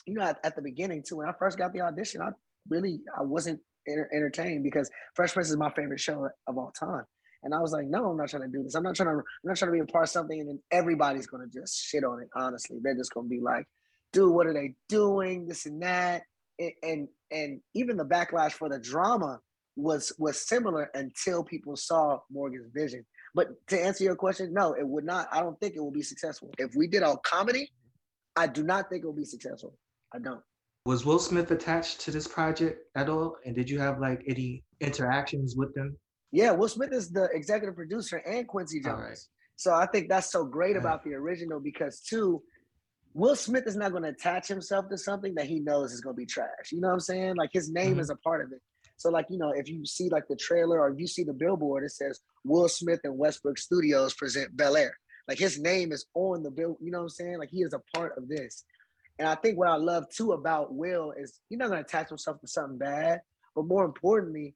you 0.08 0.16
know, 0.16 0.24
at, 0.24 0.40
at, 0.44 0.56
the 0.56 0.64
beginning 0.64 1.04
too. 1.08 1.18
When 1.18 1.30
I 1.30 1.34
first 1.38 1.60
got 1.60 1.74
the 1.74 1.82
audition, 1.82 2.22
I 2.22 2.30
really 2.68 3.02
I 3.16 3.22
wasn't 3.22 3.60
enter- 3.88 4.10
entertained 4.12 4.64
because 4.64 4.90
Fresh 5.16 5.34
Prince 5.34 5.52
is 5.52 5.58
my 5.58 5.72
favorite 5.72 6.00
show 6.00 6.28
of 6.48 6.58
all 6.58 6.72
time. 6.72 7.04
And 7.44 7.54
I 7.54 7.60
was 7.60 7.72
like, 7.72 7.86
no, 7.88 8.10
I'm 8.10 8.18
not 8.18 8.30
trying 8.30 8.44
to 8.44 8.48
do 8.48 8.64
this. 8.64 8.74
I'm 8.74 8.84
not 8.84 8.96
trying 8.96 9.10
to. 9.10 9.14
I'm 9.14 9.24
not 9.44 9.58
trying 9.58 9.72
to 9.72 9.74
be 9.74 9.80
a 9.80 9.86
part 9.86 10.06
of 10.06 10.10
something, 10.10 10.40
and 10.40 10.50
then 10.50 10.60
everybody's 10.72 11.28
gonna 11.28 11.48
just 11.54 11.86
shit 11.86 12.04
on 12.04 12.22
it. 12.22 12.30
Honestly, 12.36 12.78
they're 12.82 12.96
just 12.96 13.14
gonna 13.14 13.28
be 13.28 13.40
like, 13.40 13.66
dude, 14.14 14.34
what 14.34 14.48
are 14.48 14.54
they 14.54 14.76
doing? 14.90 15.48
This 15.48 15.66
and 15.66 15.82
that, 15.82 16.24
and 16.60 16.72
and, 16.84 17.08
and 17.32 17.62
even 17.74 17.98
the 17.98 18.06
backlash 18.06 18.54
for 18.54 18.70
the 18.70 18.80
drama 18.80 19.40
was 19.76 20.12
was 20.18 20.48
similar 20.48 20.90
until 20.96 21.44
people 21.44 21.76
saw 21.76 22.20
Morgan's 22.32 22.72
vision. 22.74 23.06
But 23.36 23.50
to 23.68 23.80
answer 23.80 24.04
your 24.04 24.16
question, 24.16 24.54
no, 24.54 24.74
it 24.74 24.88
would 24.88 25.06
not. 25.06 25.28
I 25.32 25.42
don't 25.42 25.60
think 25.60 25.76
it 25.76 25.80
will 25.80 25.92
be 25.92 26.02
successful. 26.02 26.52
If 26.58 26.76
we 26.76 26.88
did 26.88 27.04
a 27.04 27.16
comedy, 27.24 27.72
I 28.36 28.48
do 28.48 28.64
not 28.64 28.90
think 28.90 29.04
it 29.04 29.08
will 29.08 29.14
be 29.14 29.26
successful. 29.26 29.78
I 30.14 30.20
don't. 30.20 30.42
Was 30.86 31.06
Will 31.06 31.20
Smith 31.20 31.52
attached 31.52 32.00
to 32.02 32.12
this 32.12 32.28
project 32.28 32.82
at 32.96 33.10
all? 33.10 33.36
And 33.46 33.54
did 33.54 33.70
you 33.70 33.78
have 33.80 34.00
like 34.00 34.24
any 34.28 34.64
interactions 34.80 35.56
with 35.56 35.74
them? 35.76 35.98
Yeah, 36.32 36.52
Will 36.52 36.70
Smith 36.70 36.94
is 36.94 37.12
the 37.12 37.26
executive 37.34 37.76
producer 37.76 38.18
and 38.26 38.48
Quincy 38.48 38.80
Jones. 38.80 39.00
Right. 39.00 39.18
So 39.58 39.74
I 39.74 39.86
think 39.88 40.08
that's 40.08 40.32
so 40.32 40.46
great 40.46 40.78
about 40.78 41.04
the 41.04 41.14
original 41.14 41.60
because 41.60 42.00
two, 42.02 42.42
Will 43.18 43.36
Smith 43.36 43.66
is 43.66 43.76
not 43.76 43.90
going 43.90 44.04
to 44.04 44.10
attach 44.10 44.48
himself 44.48 44.90
to 44.90 44.98
something 44.98 45.34
that 45.36 45.48
he 45.48 45.60
knows 45.60 45.92
is 45.92 46.02
going 46.02 46.16
to 46.16 46.20
be 46.20 46.28
trash. 46.28 46.72
You 46.72 46.82
know 46.82 46.90
what 46.90 46.94
I'm 46.94 47.00
saying? 47.00 47.36
Like 47.36 47.50
his 47.52 47.68
name 47.68 47.94
mm-hmm. 47.94 48.02
is 48.02 48.12
a 48.12 48.16
part 48.18 48.46
of 48.46 48.52
it. 48.52 48.62
So 48.98 49.10
like, 49.10 49.26
you 49.32 49.40
know, 49.40 49.52
if 49.56 49.68
you 49.68 49.88
see 49.88 50.08
like 50.10 50.28
the 50.28 50.36
trailer 50.36 50.80
or 50.80 50.90
if 50.90 51.00
you 51.00 51.08
see 51.08 51.24
the 51.24 51.34
billboard, 51.34 51.84
it 51.84 51.90
says 51.90 52.20
Will 52.46 52.70
Smith 52.70 53.00
and 53.06 53.18
Westbrook 53.18 53.58
Studios 53.58 54.14
present 54.14 54.56
Bel 54.56 54.78
Air. 54.78 54.96
Like 55.28 55.40
his 55.40 55.60
name 55.60 55.92
is 55.94 56.06
on 56.14 56.44
the 56.44 56.52
bill. 56.52 56.78
You 56.80 56.92
know 56.92 57.00
what 57.00 57.06
I'm 57.06 57.10
saying? 57.10 57.40
Like 57.40 57.50
he 57.50 57.64
is 57.64 57.74
a 57.74 57.82
part 57.98 58.16
of 58.20 58.30
this. 58.30 58.64
And 59.18 59.28
I 59.28 59.34
think 59.34 59.58
what 59.58 59.70
I 59.70 59.78
love 59.78 60.06
too 60.16 60.34
about 60.34 60.76
Will 60.76 61.12
is 61.18 61.40
he's 61.50 61.58
not 61.58 61.70
gonna 61.70 61.82
attach 61.82 62.10
himself 62.10 62.40
to 62.42 62.48
something 62.48 62.78
bad, 62.78 63.22
but 63.56 63.66
more 63.66 63.84
importantly, 63.84 64.54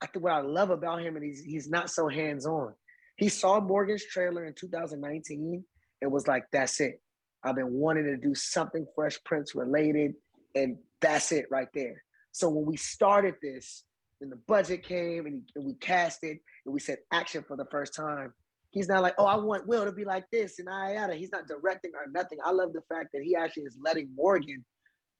I 0.00 0.08
think 0.08 0.24
what 0.24 0.32
I 0.32 0.40
love 0.40 0.70
about 0.70 1.02
him 1.02 1.14
and 1.14 1.24
he's 1.24 1.44
he's 1.44 1.70
not 1.70 1.88
so 1.88 2.08
hands-on. 2.08 2.74
He 3.16 3.28
saw 3.28 3.60
Morgan's 3.60 4.04
trailer 4.04 4.44
in 4.44 4.54
2019 4.54 5.64
and 6.02 6.10
was 6.10 6.26
like, 6.26 6.46
that's 6.50 6.80
it. 6.80 7.00
I've 7.44 7.56
been 7.56 7.72
wanting 7.72 8.04
to 8.04 8.16
do 8.16 8.34
something 8.34 8.86
Fresh 8.94 9.22
Prince 9.24 9.54
related, 9.54 10.14
and 10.54 10.78
that's 11.00 11.32
it 11.32 11.46
right 11.50 11.68
there. 11.74 12.02
So 12.32 12.48
when 12.48 12.64
we 12.64 12.76
started 12.76 13.34
this, 13.42 13.84
and 14.20 14.32
the 14.32 14.36
budget 14.48 14.82
came 14.82 15.26
and, 15.26 15.42
we 15.56 15.74
cast 15.74 16.24
it 16.24 16.38
and 16.64 16.72
we 16.72 16.80
said 16.80 16.98
action 17.12 17.44
for 17.46 17.56
the 17.56 17.66
first 17.70 17.94
time, 17.94 18.32
he's 18.70 18.88
not 18.88 19.02
like, 19.02 19.14
oh, 19.18 19.26
I 19.26 19.36
want 19.36 19.66
Will 19.66 19.84
to 19.84 19.92
be 19.92 20.04
like 20.04 20.24
this 20.32 20.58
and 20.58 20.68
I 20.68 20.94
yada. 20.94 21.14
He's 21.14 21.30
not 21.30 21.46
directing 21.46 21.92
or 21.94 22.10
nothing. 22.10 22.38
I 22.44 22.50
love 22.50 22.72
the 22.72 22.82
fact 22.88 23.10
that 23.12 23.22
he 23.22 23.36
actually 23.36 23.64
is 23.64 23.76
letting 23.80 24.08
Morgan 24.16 24.64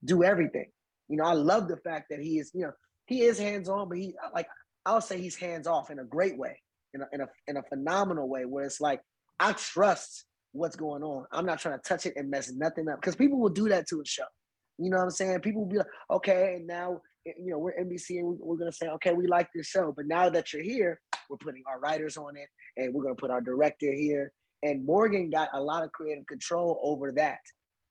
do 0.05 0.25
everything. 0.25 0.71
You 1.09 1.19
know, 1.19 1.25
I 1.25 1.35
love 1.35 1.69
the 1.69 1.77
fact 1.77 2.07
that 2.11 2.21
he 2.21 2.39
is, 2.39 2.51
you 2.55 2.63
know, 2.63 2.73
he 3.07 3.23
is 3.23 3.39
hands 3.39 3.69
on, 3.69 3.89
but 3.89 3.99
he 3.99 4.15
like 4.35 4.47
I'll 4.87 5.03
say 5.03 5.21
he's 5.21 5.37
hands 5.37 5.67
off 5.67 5.91
in 5.91 5.99
a 5.99 6.05
great 6.05 6.39
way, 6.39 6.61
in 6.95 7.03
a, 7.03 7.07
in 7.13 7.21
a 7.21 7.29
in 7.47 7.57
a 7.59 7.63
phenomenal 7.63 8.29
way, 8.29 8.47
where 8.47 8.65
it's 8.65 8.81
like 8.81 9.03
I 9.39 9.53
trust 9.53 10.25
what's 10.55 10.77
going 10.77 11.03
on. 11.03 11.27
I'm 11.33 11.45
not 11.45 11.59
trying 11.59 11.79
to 11.79 11.83
touch 11.83 12.07
it 12.07 12.15
and 12.17 12.31
mess 12.31 12.51
nothing 12.53 12.89
up 12.89 13.01
because 13.01 13.17
people 13.17 13.39
will 13.39 13.51
do 13.51 13.69
that 13.69 13.87
to 13.89 14.01
a 14.01 14.07
show. 14.07 14.25
You 14.79 14.89
know 14.89 14.97
what 14.99 15.05
I'm 15.05 15.11
saying? 15.11 15.41
People 15.41 15.63
will 15.63 15.71
be 15.71 15.79
like, 15.79 15.87
okay, 16.11 16.55
and 16.57 16.67
now 16.67 17.01
you 17.25 17.51
know 17.51 17.59
we're 17.59 17.75
NBC 17.75 18.21
and 18.21 18.39
we're 18.41 18.57
gonna 18.57 18.73
say, 18.73 18.89
okay, 18.89 19.13
we 19.13 19.27
like 19.27 19.49
this 19.55 19.67
show, 19.67 19.93
but 19.95 20.07
now 20.07 20.31
that 20.31 20.53
you're 20.53 20.63
here, 20.63 21.01
we're 21.29 21.37
putting 21.37 21.63
our 21.67 21.81
writers 21.81 22.17
on 22.17 22.37
it, 22.37 22.49
and 22.77 22.95
we're 22.95 23.03
gonna 23.03 23.15
put 23.15 23.31
our 23.31 23.41
director 23.41 23.93
here. 23.93 24.33
And 24.63 24.87
Morgan 24.87 25.29
got 25.29 25.51
a 25.53 25.61
lot 25.61 25.85
of 25.85 25.93
creative 25.93 26.27
control 26.27 26.81
over 26.83 27.13
that. 27.13 27.41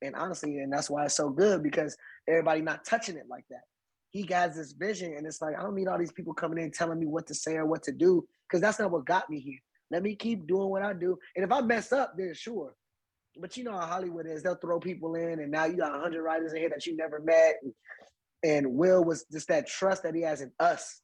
And 0.01 0.15
honestly, 0.15 0.57
and 0.57 0.73
that's 0.73 0.89
why 0.89 1.05
it's 1.05 1.15
so 1.15 1.29
good 1.29 1.61
because 1.61 1.95
everybody 2.27 2.61
not 2.61 2.83
touching 2.83 3.15
it 3.15 3.25
like 3.29 3.45
that. 3.51 3.61
He 4.09 4.23
got 4.23 4.53
this 4.55 4.73
vision, 4.73 5.13
and 5.17 5.27
it's 5.27 5.41
like 5.41 5.57
I 5.57 5.61
don't 5.61 5.75
need 5.75 5.87
all 5.87 5.99
these 5.99 6.11
people 6.11 6.33
coming 6.33 6.63
in 6.63 6.71
telling 6.71 6.99
me 6.99 7.07
what 7.07 7.27
to 7.27 7.35
say 7.35 7.55
or 7.55 7.65
what 7.65 7.83
to 7.83 7.91
do 7.91 8.25
because 8.47 8.61
that's 8.61 8.79
not 8.79 8.91
what 8.91 9.05
got 9.05 9.29
me 9.29 9.39
here. 9.39 9.59
Let 9.93 10.01
me 10.01 10.15
keep 10.15 10.47
doing 10.47 10.69
what 10.69 10.81
I 10.81 10.93
do, 10.93 11.19
and 11.35 11.45
if 11.45 11.51
I 11.51 11.61
mess 11.61 11.93
up, 11.93 12.15
then 12.17 12.33
sure. 12.33 12.73
But 13.39 13.55
you 13.57 13.63
know 13.63 13.73
how 13.73 13.85
Hollywood 13.85 14.25
is; 14.25 14.41
they'll 14.41 14.55
throw 14.55 14.79
people 14.79 15.13
in, 15.13 15.39
and 15.39 15.51
now 15.51 15.65
you 15.65 15.77
got 15.77 15.91
hundred 16.01 16.23
writers 16.23 16.51
in 16.51 16.57
here 16.61 16.69
that 16.69 16.87
you 16.87 16.97
never 16.97 17.19
met. 17.19 17.57
And, 17.61 17.73
and 18.43 18.73
Will 18.73 19.03
was 19.03 19.23
just 19.31 19.49
that 19.49 19.67
trust 19.67 20.01
that 20.01 20.15
he 20.15 20.21
has 20.21 20.41
in 20.41 20.51
us 20.59 21.01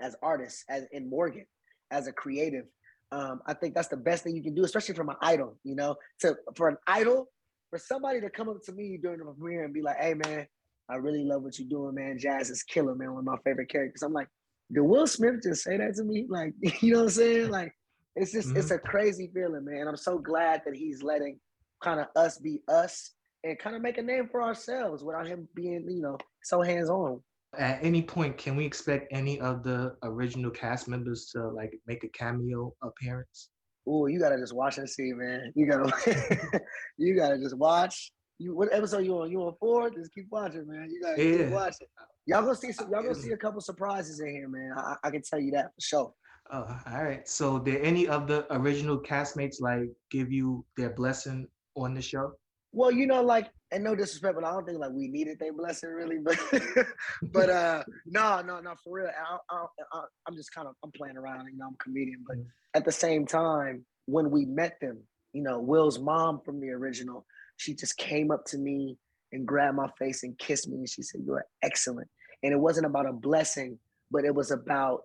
as 0.00 0.16
artists, 0.20 0.64
as 0.68 0.84
in 0.90 1.08
Morgan, 1.08 1.46
as 1.92 2.08
a 2.08 2.12
creative. 2.12 2.64
Um, 3.12 3.40
I 3.46 3.54
think 3.54 3.76
that's 3.76 3.86
the 3.86 3.96
best 3.96 4.24
thing 4.24 4.34
you 4.34 4.42
can 4.42 4.56
do, 4.56 4.64
especially 4.64 4.96
from 4.96 5.10
an 5.10 5.16
idol. 5.22 5.56
You 5.62 5.76
know, 5.76 5.94
to 6.22 6.34
for 6.56 6.68
an 6.68 6.76
idol, 6.88 7.28
for 7.70 7.78
somebody 7.78 8.20
to 8.20 8.30
come 8.30 8.48
up 8.48 8.64
to 8.64 8.72
me 8.72 8.98
during 9.00 9.20
the 9.20 9.26
premiere 9.26 9.64
and 9.64 9.72
be 9.72 9.80
like, 9.80 9.98
"Hey, 9.98 10.14
man, 10.14 10.44
I 10.90 10.96
really 10.96 11.22
love 11.22 11.44
what 11.44 11.56
you're 11.56 11.68
doing, 11.68 11.94
man. 11.94 12.18
Jazz 12.18 12.50
is 12.50 12.64
killer, 12.64 12.96
man. 12.96 13.12
One 13.12 13.20
of 13.20 13.26
my 13.26 13.38
favorite 13.44 13.70
characters." 13.70 14.02
I'm 14.02 14.12
like, 14.12 14.26
did 14.72 14.80
Will 14.80 15.06
Smith 15.06 15.42
just 15.42 15.62
say 15.62 15.76
that 15.78 15.94
to 15.94 16.04
me? 16.04 16.26
Like, 16.28 16.54
you 16.82 16.92
know 16.92 16.98
what 16.98 17.04
I'm 17.04 17.10
saying? 17.10 17.50
Like, 17.50 17.72
it's 18.18 18.32
just 18.32 18.48
mm-hmm. 18.48 18.58
it's 18.58 18.70
a 18.70 18.78
crazy 18.78 19.30
feeling, 19.32 19.64
man. 19.64 19.88
I'm 19.88 19.96
so 19.96 20.18
glad 20.18 20.62
that 20.64 20.74
he's 20.74 21.02
letting 21.02 21.38
kind 21.82 22.00
of 22.00 22.06
us 22.16 22.38
be 22.38 22.62
us 22.68 23.12
and 23.44 23.58
kind 23.58 23.76
of 23.76 23.82
make 23.82 23.98
a 23.98 24.02
name 24.02 24.28
for 24.30 24.42
ourselves 24.42 25.04
without 25.04 25.26
him 25.26 25.48
being, 25.54 25.86
you 25.88 26.02
know, 26.02 26.18
so 26.42 26.60
hands 26.60 26.90
on. 26.90 27.20
At 27.56 27.78
any 27.82 28.02
point, 28.02 28.36
can 28.36 28.56
we 28.56 28.64
expect 28.66 29.08
any 29.10 29.40
of 29.40 29.62
the 29.62 29.96
original 30.02 30.50
cast 30.50 30.88
members 30.88 31.30
to 31.32 31.48
like 31.48 31.72
make 31.86 32.04
a 32.04 32.08
cameo 32.08 32.74
appearance? 32.82 33.50
Oh, 33.86 34.06
you 34.06 34.18
gotta 34.18 34.36
just 34.36 34.54
watch 34.54 34.76
and 34.78 34.88
see, 34.88 35.12
man. 35.12 35.52
You 35.54 35.66
gotta, 35.66 36.60
you 36.98 37.16
gotta 37.16 37.38
just 37.38 37.56
watch. 37.56 38.12
You 38.38 38.54
what 38.54 38.68
episode 38.72 39.04
you 39.04 39.18
on? 39.18 39.30
You 39.30 39.40
on 39.42 39.54
four? 39.58 39.90
Just 39.90 40.12
keep 40.12 40.26
watching, 40.30 40.68
man. 40.68 40.88
You 40.90 41.00
gotta 41.02 41.24
yeah. 41.24 41.36
keep 41.38 41.48
watching. 41.48 41.86
Y'all 42.26 42.42
gonna 42.42 42.54
see 42.54 42.72
some. 42.72 42.90
Y'all 42.90 43.02
gonna 43.02 43.14
see 43.14 43.32
a 43.32 43.36
couple 43.36 43.60
surprises 43.62 44.20
in 44.20 44.28
here, 44.28 44.48
man. 44.48 44.72
I, 44.76 44.96
I 45.04 45.10
can 45.10 45.22
tell 45.22 45.40
you 45.40 45.52
that 45.52 45.66
for 45.74 45.80
sure. 45.80 46.12
Oh, 46.50 46.80
all 46.86 47.04
right. 47.04 47.28
So, 47.28 47.58
did 47.58 47.82
any 47.82 48.08
of 48.08 48.26
the 48.26 48.46
original 48.54 48.98
castmates 48.98 49.60
like 49.60 49.90
give 50.10 50.32
you 50.32 50.64
their 50.76 50.90
blessing 50.90 51.46
on 51.76 51.94
the 51.94 52.00
show? 52.02 52.32
Well, 52.72 52.90
you 52.90 53.06
know, 53.06 53.22
like, 53.22 53.50
and 53.70 53.84
no 53.84 53.94
disrespect, 53.94 54.34
but 54.34 54.44
I 54.44 54.52
don't 54.52 54.66
think 54.66 54.78
like 54.78 54.92
we 54.92 55.08
needed 55.08 55.38
their 55.38 55.52
blessing 55.52 55.90
really. 55.90 56.18
But, 56.18 56.38
but 57.32 57.50
uh, 57.50 57.84
no, 58.06 58.40
no, 58.40 58.60
no, 58.60 58.74
for 58.82 58.94
real. 58.94 59.08
I, 59.08 59.64
I, 59.94 60.02
am 60.26 60.36
just 60.36 60.52
kind 60.54 60.66
of 60.66 60.74
I'm 60.82 60.90
playing 60.92 61.16
around. 61.16 61.46
You 61.50 61.58
know, 61.58 61.66
I'm 61.66 61.74
a 61.74 61.82
comedian, 61.82 62.24
but 62.26 62.38
mm-hmm. 62.38 62.48
at 62.74 62.84
the 62.84 62.92
same 62.92 63.26
time, 63.26 63.84
when 64.06 64.30
we 64.30 64.46
met 64.46 64.78
them, 64.80 64.98
you 65.34 65.42
know, 65.42 65.60
Will's 65.60 65.98
mom 65.98 66.40
from 66.44 66.60
the 66.60 66.70
original, 66.70 67.26
she 67.58 67.74
just 67.74 67.96
came 67.98 68.30
up 68.30 68.44
to 68.46 68.58
me 68.58 68.96
and 69.32 69.46
grabbed 69.46 69.76
my 69.76 69.88
face 69.98 70.22
and 70.22 70.38
kissed 70.38 70.68
me, 70.68 70.78
and 70.78 70.88
she 70.88 71.02
said, 71.02 71.20
"You're 71.26 71.44
excellent." 71.62 72.08
And 72.42 72.54
it 72.54 72.58
wasn't 72.58 72.86
about 72.86 73.06
a 73.06 73.12
blessing, 73.12 73.78
but 74.10 74.24
it 74.24 74.34
was 74.34 74.50
about 74.50 75.02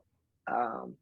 um, 0.50 0.96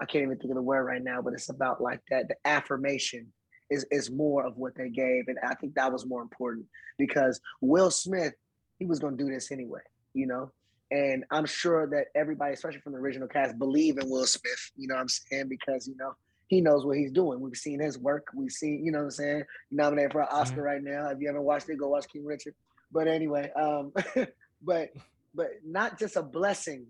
I 0.00 0.04
can't 0.04 0.24
even 0.24 0.38
think 0.38 0.50
of 0.50 0.56
the 0.56 0.62
word 0.62 0.84
right 0.84 1.02
now, 1.02 1.22
but 1.22 1.32
it's 1.32 1.48
about 1.48 1.80
like 1.80 2.00
that 2.10 2.28
the 2.28 2.36
affirmation 2.44 3.26
is 3.70 3.86
is 3.90 4.10
more 4.10 4.46
of 4.46 4.56
what 4.56 4.74
they 4.76 4.88
gave, 4.88 5.28
and 5.28 5.38
I 5.46 5.54
think 5.54 5.74
that 5.74 5.92
was 5.92 6.06
more 6.06 6.22
important 6.22 6.66
because 6.98 7.40
Will 7.60 7.90
Smith 7.90 8.34
he 8.80 8.86
was 8.86 8.98
going 8.98 9.16
to 9.16 9.24
do 9.24 9.30
this 9.30 9.52
anyway, 9.52 9.82
you 10.14 10.26
know. 10.26 10.50
And 10.90 11.24
I'm 11.30 11.46
sure 11.46 11.86
that 11.90 12.06
everybody, 12.16 12.54
especially 12.54 12.80
from 12.80 12.94
the 12.94 12.98
original 12.98 13.28
cast, 13.28 13.58
believe 13.58 13.98
in 13.98 14.10
Will 14.10 14.26
Smith. 14.26 14.72
You 14.76 14.88
know 14.88 14.96
what 14.96 15.02
I'm 15.02 15.08
saying? 15.08 15.48
Because 15.48 15.86
you 15.86 15.94
know 15.96 16.14
he 16.48 16.60
knows 16.60 16.84
what 16.84 16.96
he's 16.96 17.12
doing. 17.12 17.38
We've 17.38 17.56
seen 17.56 17.78
his 17.78 17.96
work. 17.96 18.26
We've 18.34 18.50
seen, 18.50 18.84
you 18.84 18.90
know 18.90 18.98
what 18.98 19.04
I'm 19.04 19.10
saying, 19.12 19.44
nominated 19.70 20.10
for 20.10 20.22
an 20.22 20.28
Oscar 20.32 20.56
mm-hmm. 20.56 20.62
right 20.62 20.82
now. 20.82 21.08
If 21.10 21.20
you 21.20 21.28
haven't 21.28 21.44
watched 21.44 21.68
it, 21.68 21.78
go 21.78 21.88
watch 21.88 22.06
King 22.12 22.24
Richard. 22.24 22.54
But 22.90 23.06
anyway, 23.06 23.52
um, 23.52 23.92
but 24.62 24.88
but 25.32 25.50
not 25.64 25.96
just 25.96 26.16
a 26.16 26.22
blessing. 26.22 26.86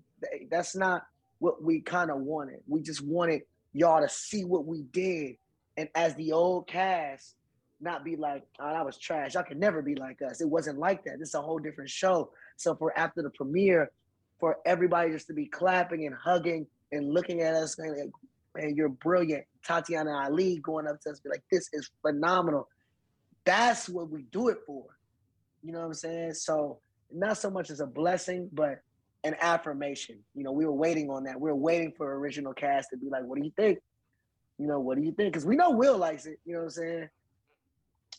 That's 0.51 0.75
not 0.75 1.03
what 1.41 1.63
we 1.63 1.81
kind 1.81 2.11
of 2.11 2.19
wanted. 2.19 2.61
We 2.69 2.83
just 2.83 3.03
wanted 3.03 3.43
y'all 3.73 4.01
to 4.01 4.09
see 4.09 4.45
what 4.45 4.65
we 4.67 4.83
did, 4.93 5.37
and 5.77 5.89
as 5.95 6.15
the 6.15 6.33
old 6.33 6.69
cast, 6.69 7.35
not 7.81 8.05
be 8.05 8.15
like, 8.15 8.45
"Oh, 8.61 8.71
that 8.71 8.85
was 8.85 8.99
trash." 8.99 9.35
Y'all 9.35 9.43
can 9.43 9.59
never 9.59 9.83
be 9.83 9.95
like 9.97 10.23
us. 10.23 10.41
It 10.41 10.49
wasn't 10.49 10.79
like 10.79 11.03
that. 11.05 11.19
This 11.19 11.31
is 11.31 11.35
a 11.35 11.43
whole 11.43 11.59
different 11.59 11.91
show. 11.91 12.31
So 12.57 12.75
for 12.77 12.97
after 12.97 13.23
the 13.23 13.31
premiere, 13.31 13.91
for 14.39 14.59
everybody 14.65 15.11
just 15.11 15.27
to 15.29 15.35
be 15.35 15.47
clapping 15.47 16.07
and 16.07 16.15
hugging 16.15 16.67
and 16.93 17.13
looking 17.13 17.41
at 17.41 17.55
us, 17.55 17.79
and 17.79 17.97
like, 17.97 18.11
"Man, 18.55 18.77
you're 18.77 18.91
brilliant." 18.91 19.45
Tatyana 19.67 20.27
Ali 20.27 20.59
going 20.59 20.87
up 20.87 21.01
to 21.03 21.11
us, 21.11 21.21
be 21.21 21.31
like, 21.31 21.45
"This 21.51 21.69
is 21.73 21.91
phenomenal." 22.03 22.69
That's 23.45 23.89
what 23.89 24.11
we 24.11 24.23
do 24.25 24.49
it 24.49 24.59
for. 24.67 24.85
You 25.63 25.73
know 25.73 25.81
what 25.81 25.87
I'm 25.87 25.95
saying? 25.95 26.35
So 26.35 26.81
not 27.11 27.39
so 27.39 27.51
much 27.51 27.71
as 27.71 27.81
a 27.81 27.87
blessing, 27.87 28.51
but 28.53 28.83
an 29.25 29.37
affirmation. 29.41 30.19
You 30.35 30.45
know, 30.45 30.53
we 30.53 30.65
were 30.65 30.73
waiting 30.73 31.11
on 31.11 31.25
that. 31.25 31.41
We 31.41 31.51
were 31.51 31.57
waiting 31.57 31.93
for 31.97 32.19
original 32.19 32.53
cast 32.53 32.91
to 32.91 32.97
be 32.97 33.09
like, 33.11 33.25
what 33.25 33.39
do 33.39 33.45
you 33.45 33.53
think? 33.57 33.79
You 34.59 34.67
know, 34.67 34.81
what 34.81 34.99
do 34.99 35.05
you 35.05 35.13
think? 35.13 35.33
Because 35.33 35.47
we 35.47 35.57
know 35.57 35.71
Will 35.71 35.97
likes 35.97 36.27
it, 36.27 36.39
you 36.45 36.53
know 36.53 36.61
what 36.61 36.65
I'm 36.67 36.71
saying? 36.71 37.09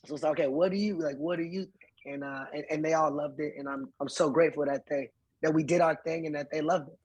So 0.05 0.15
it's 0.15 0.23
like, 0.23 0.31
okay, 0.39 0.47
what 0.47 0.71
do 0.71 0.77
you 0.77 0.97
like? 0.99 1.17
What 1.17 1.37
do 1.37 1.43
you 1.43 1.61
think? 1.61 1.75
And 2.05 2.23
uh 2.23 2.45
and, 2.53 2.63
and 2.71 2.85
they 2.85 2.93
all 2.93 3.11
loved 3.11 3.39
it. 3.39 3.53
And 3.57 3.69
I'm 3.69 3.89
I'm 3.99 4.09
so 4.09 4.29
grateful 4.31 4.65
that 4.65 4.87
they 4.89 5.09
that 5.43 5.53
we 5.53 5.63
did 5.63 5.81
our 5.81 5.95
thing 6.03 6.25
and 6.25 6.33
that 6.33 6.51
they 6.51 6.61
loved 6.61 6.89
it. 6.89 6.97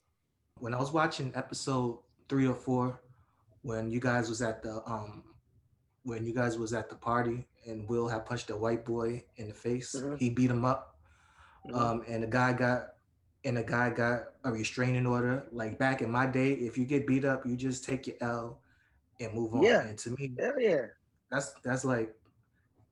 When 0.59 0.73
I 0.73 0.79
was 0.79 0.93
watching 0.93 1.33
episode 1.35 1.99
three 2.31 2.47
or 2.47 2.55
four, 2.55 2.99
when 3.61 3.91
you 3.91 4.01
guys 4.01 4.31
was 4.31 4.41
at 4.41 4.63
the 4.63 4.83
um 4.87 5.23
when 6.05 6.25
you 6.25 6.33
guys 6.33 6.57
was 6.57 6.73
at 6.73 6.89
the 6.89 6.95
party 6.95 7.47
and 7.67 7.87
Will 7.89 8.09
had 8.09 8.25
punched 8.25 8.49
a 8.49 8.57
white 8.57 8.87
boy 8.87 9.23
in 9.37 9.49
the 9.49 9.55
face, 9.55 9.95
mm-hmm. 9.95 10.17
he 10.17 10.31
beat 10.31 10.51
him 10.51 10.65
up 10.65 10.97
Mm-hmm. 11.69 11.79
Um, 11.79 12.03
and 12.09 12.23
the 12.23 12.27
guy 12.27 12.53
got 12.53 12.89
and 13.47 13.59
a 13.59 13.63
guy 13.63 13.89
got 13.91 14.25
a 14.45 14.53
restraining 14.53 15.07
order. 15.07 15.47
Like 15.53 15.79
back 15.79 16.03
in 16.03 16.11
my 16.11 16.27
day, 16.27 16.53
if 16.53 16.77
you 16.77 16.85
get 16.85 17.07
beat 17.07 17.25
up, 17.25 17.47
you 17.47 17.57
just 17.57 17.85
take 17.85 18.07
your 18.07 18.17
L 18.21 18.59
and 19.21 19.33
move 19.33 19.55
on. 19.55 19.63
Yeah. 19.63 19.81
And 19.81 19.97
to 19.99 20.11
me, 20.11 20.33
Hell 20.39 20.61
yeah, 20.61 20.87
that's 21.31 21.55
that's 21.65 21.85
like 21.85 22.15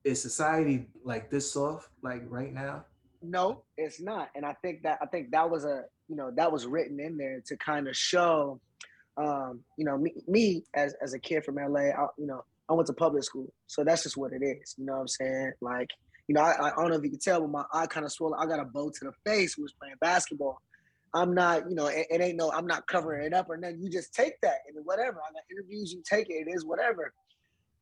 is 0.05 0.21
society 0.23 0.87
like 1.03 1.31
this 1.31 1.53
soft 1.53 1.91
like 2.03 2.23
right 2.29 2.53
now? 2.53 2.85
No, 3.23 3.63
it's 3.77 4.01
not. 4.01 4.31
And 4.35 4.47
I 4.47 4.55
think 4.63 4.83
that 4.85 4.99
I 5.03 5.07
think 5.07 5.31
that 5.33 5.51
was 5.51 5.65
a 5.65 5.85
you 6.09 6.17
know 6.17 6.31
that 6.37 6.51
was 6.51 6.67
written 6.67 6.99
in 7.01 7.19
there 7.19 7.43
to 7.47 7.57
kind 7.59 7.89
of 7.89 7.97
show 7.97 8.61
um, 9.17 9.61
you 9.77 9.85
know, 9.85 9.97
me, 9.97 10.13
me 10.27 10.65
as 10.75 10.95
as 11.03 11.15
a 11.15 11.19
kid 11.19 11.45
from 11.45 11.57
LA, 11.57 11.91
I, 11.91 12.07
you 12.19 12.27
know, 12.27 12.45
I 12.69 12.73
went 12.73 12.87
to 12.89 12.93
public 12.93 13.25
school, 13.25 13.53
so 13.67 13.85
that's 13.85 14.03
just 14.03 14.17
what 14.17 14.33
it 14.33 14.43
is. 14.43 14.75
You 14.77 14.87
know 14.87 14.95
what 14.95 15.01
I'm 15.01 15.09
saying? 15.09 15.53
Like, 15.61 15.91
you 16.29 16.35
know, 16.35 16.41
I, 16.41 16.69
I 16.69 16.71
don't 16.77 16.91
know 16.91 16.97
if 16.97 17.05
you 17.05 17.11
can 17.11 17.19
tell, 17.19 17.41
but 17.41 17.51
my 17.51 17.65
eye 17.73 17.87
kind 17.87 18.07
of 18.07 18.13
swollen. 18.13 18.39
I 18.41 18.47
got 18.47 18.61
a 18.61 18.65
bow 18.65 18.91
to 18.91 19.05
the 19.05 19.13
face. 19.27 19.59
Was 19.59 19.73
playing 19.73 19.97
basketball. 20.01 20.61
I'm 21.13 21.33
not, 21.33 21.69
you 21.69 21.77
know, 21.77 21.87
it, 21.87 22.07
it, 22.11 22.21
ain't 22.21 22.37
no, 22.37 22.51
I'm 22.51 22.67
not 22.67 22.87
covering 22.89 23.25
it 23.25 23.33
up 23.33 23.49
or 23.49 23.57
nothing. 23.57 23.81
You 23.81 23.89
just 23.89 24.13
take 24.13 24.41
that 24.43 24.57
and 24.67 24.85
whatever. 24.85 25.19
I 25.19 25.33
got 25.33 25.43
interviews, 25.51 25.93
you 25.93 26.03
take 26.05 26.29
it. 26.29 26.49
It 26.49 26.49
is 26.53 26.65
whatever. 26.65 27.13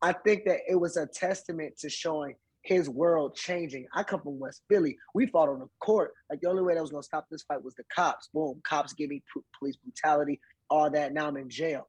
I 0.03 0.13
think 0.13 0.45
that 0.45 0.59
it 0.69 0.77
was 0.77 0.99
a 0.99 1.07
testament 1.07 1.79
to 1.79 1.89
showing 1.89 2.35
his 2.63 2.91
world 2.91 3.35
changing. 3.35 3.87
I 3.95 4.03
come 4.03 4.21
from 4.21 4.39
West 4.39 4.63
Philly. 4.69 4.99
We 5.15 5.27
fought 5.27 5.49
on 5.49 5.61
the 5.61 5.69
court. 5.81 6.13
Like 6.29 6.41
the 6.43 6.49
only 6.49 6.63
way 6.63 6.75
that 6.75 6.83
was 6.83 6.91
gonna 6.91 7.03
stop 7.03 7.27
this 7.31 7.43
fight 7.43 7.65
was 7.65 7.75
the 7.75 7.85
cops. 7.95 8.29
Boom, 8.35 8.61
cops 8.65 8.93
give 8.93 9.09
me 9.09 9.23
police 9.59 9.77
brutality, 9.77 10.39
all 10.69 10.91
that. 10.91 11.15
Now 11.15 11.29
I'm 11.29 11.37
in 11.39 11.49
jail. 11.49 11.89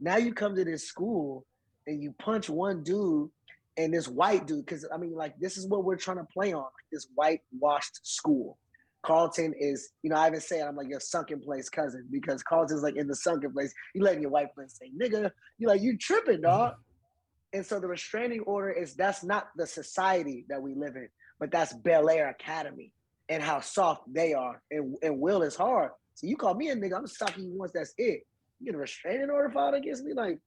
Now 0.00 0.16
you 0.16 0.32
come 0.32 0.54
to 0.54 0.64
this 0.64 0.86
school 0.86 1.44
and 1.86 2.02
you 2.02 2.14
punch 2.18 2.48
one 2.48 2.82
dude 2.84 3.30
and 3.76 3.92
this 3.92 4.08
white 4.08 4.46
dude, 4.46 4.64
because 4.64 4.86
I 4.92 4.98
mean, 4.98 5.14
like, 5.14 5.34
this 5.38 5.56
is 5.56 5.66
what 5.66 5.84
we're 5.84 5.96
trying 5.96 6.18
to 6.18 6.26
play 6.32 6.52
on, 6.52 6.62
like 6.62 6.88
this 6.92 7.08
whitewashed 7.14 8.00
school. 8.06 8.58
Carlton 9.04 9.52
is, 9.58 9.90
you 10.02 10.10
know, 10.10 10.16
I 10.16 10.28
even 10.28 10.40
say 10.40 10.60
it, 10.60 10.64
I'm 10.64 10.76
like 10.76 10.88
your 10.88 11.00
sunken 11.00 11.40
place 11.40 11.68
cousin 11.68 12.06
because 12.10 12.42
Carlton's 12.42 12.82
like 12.82 12.96
in 12.96 13.06
the 13.06 13.14
sunken 13.14 13.52
place. 13.52 13.72
You 13.94 14.02
letting 14.02 14.22
your 14.22 14.30
white 14.30 14.48
friend 14.54 14.70
say, 14.70 14.90
nigga, 14.98 15.30
you 15.58 15.68
like, 15.68 15.82
you 15.82 15.98
tripping, 15.98 16.40
dog. 16.40 16.72
Mm-hmm. 16.72 17.58
And 17.58 17.66
so 17.66 17.78
the 17.78 17.86
restraining 17.86 18.40
order 18.40 18.70
is 18.70 18.94
that's 18.94 19.22
not 19.22 19.48
the 19.56 19.66
society 19.66 20.46
that 20.48 20.60
we 20.60 20.74
live 20.74 20.96
in, 20.96 21.08
but 21.38 21.50
that's 21.50 21.72
Bel 21.72 22.08
Air 22.08 22.30
Academy 22.30 22.92
and 23.28 23.42
how 23.42 23.60
soft 23.60 24.02
they 24.12 24.32
are. 24.32 24.62
And, 24.70 24.96
and 25.02 25.20
Will 25.20 25.42
is 25.42 25.54
hard. 25.54 25.90
So 26.14 26.26
you 26.26 26.36
call 26.36 26.54
me 26.54 26.70
a 26.70 26.76
nigga, 26.76 26.96
I'm 26.96 27.06
sucking 27.06 27.44
you 27.44 27.58
once, 27.58 27.72
that's 27.74 27.92
it. 27.98 28.22
You 28.58 28.66
get 28.66 28.74
a 28.74 28.78
restraining 28.78 29.30
order 29.30 29.50
filed 29.50 29.74
against 29.74 30.04
me? 30.04 30.14
Like, 30.14 30.38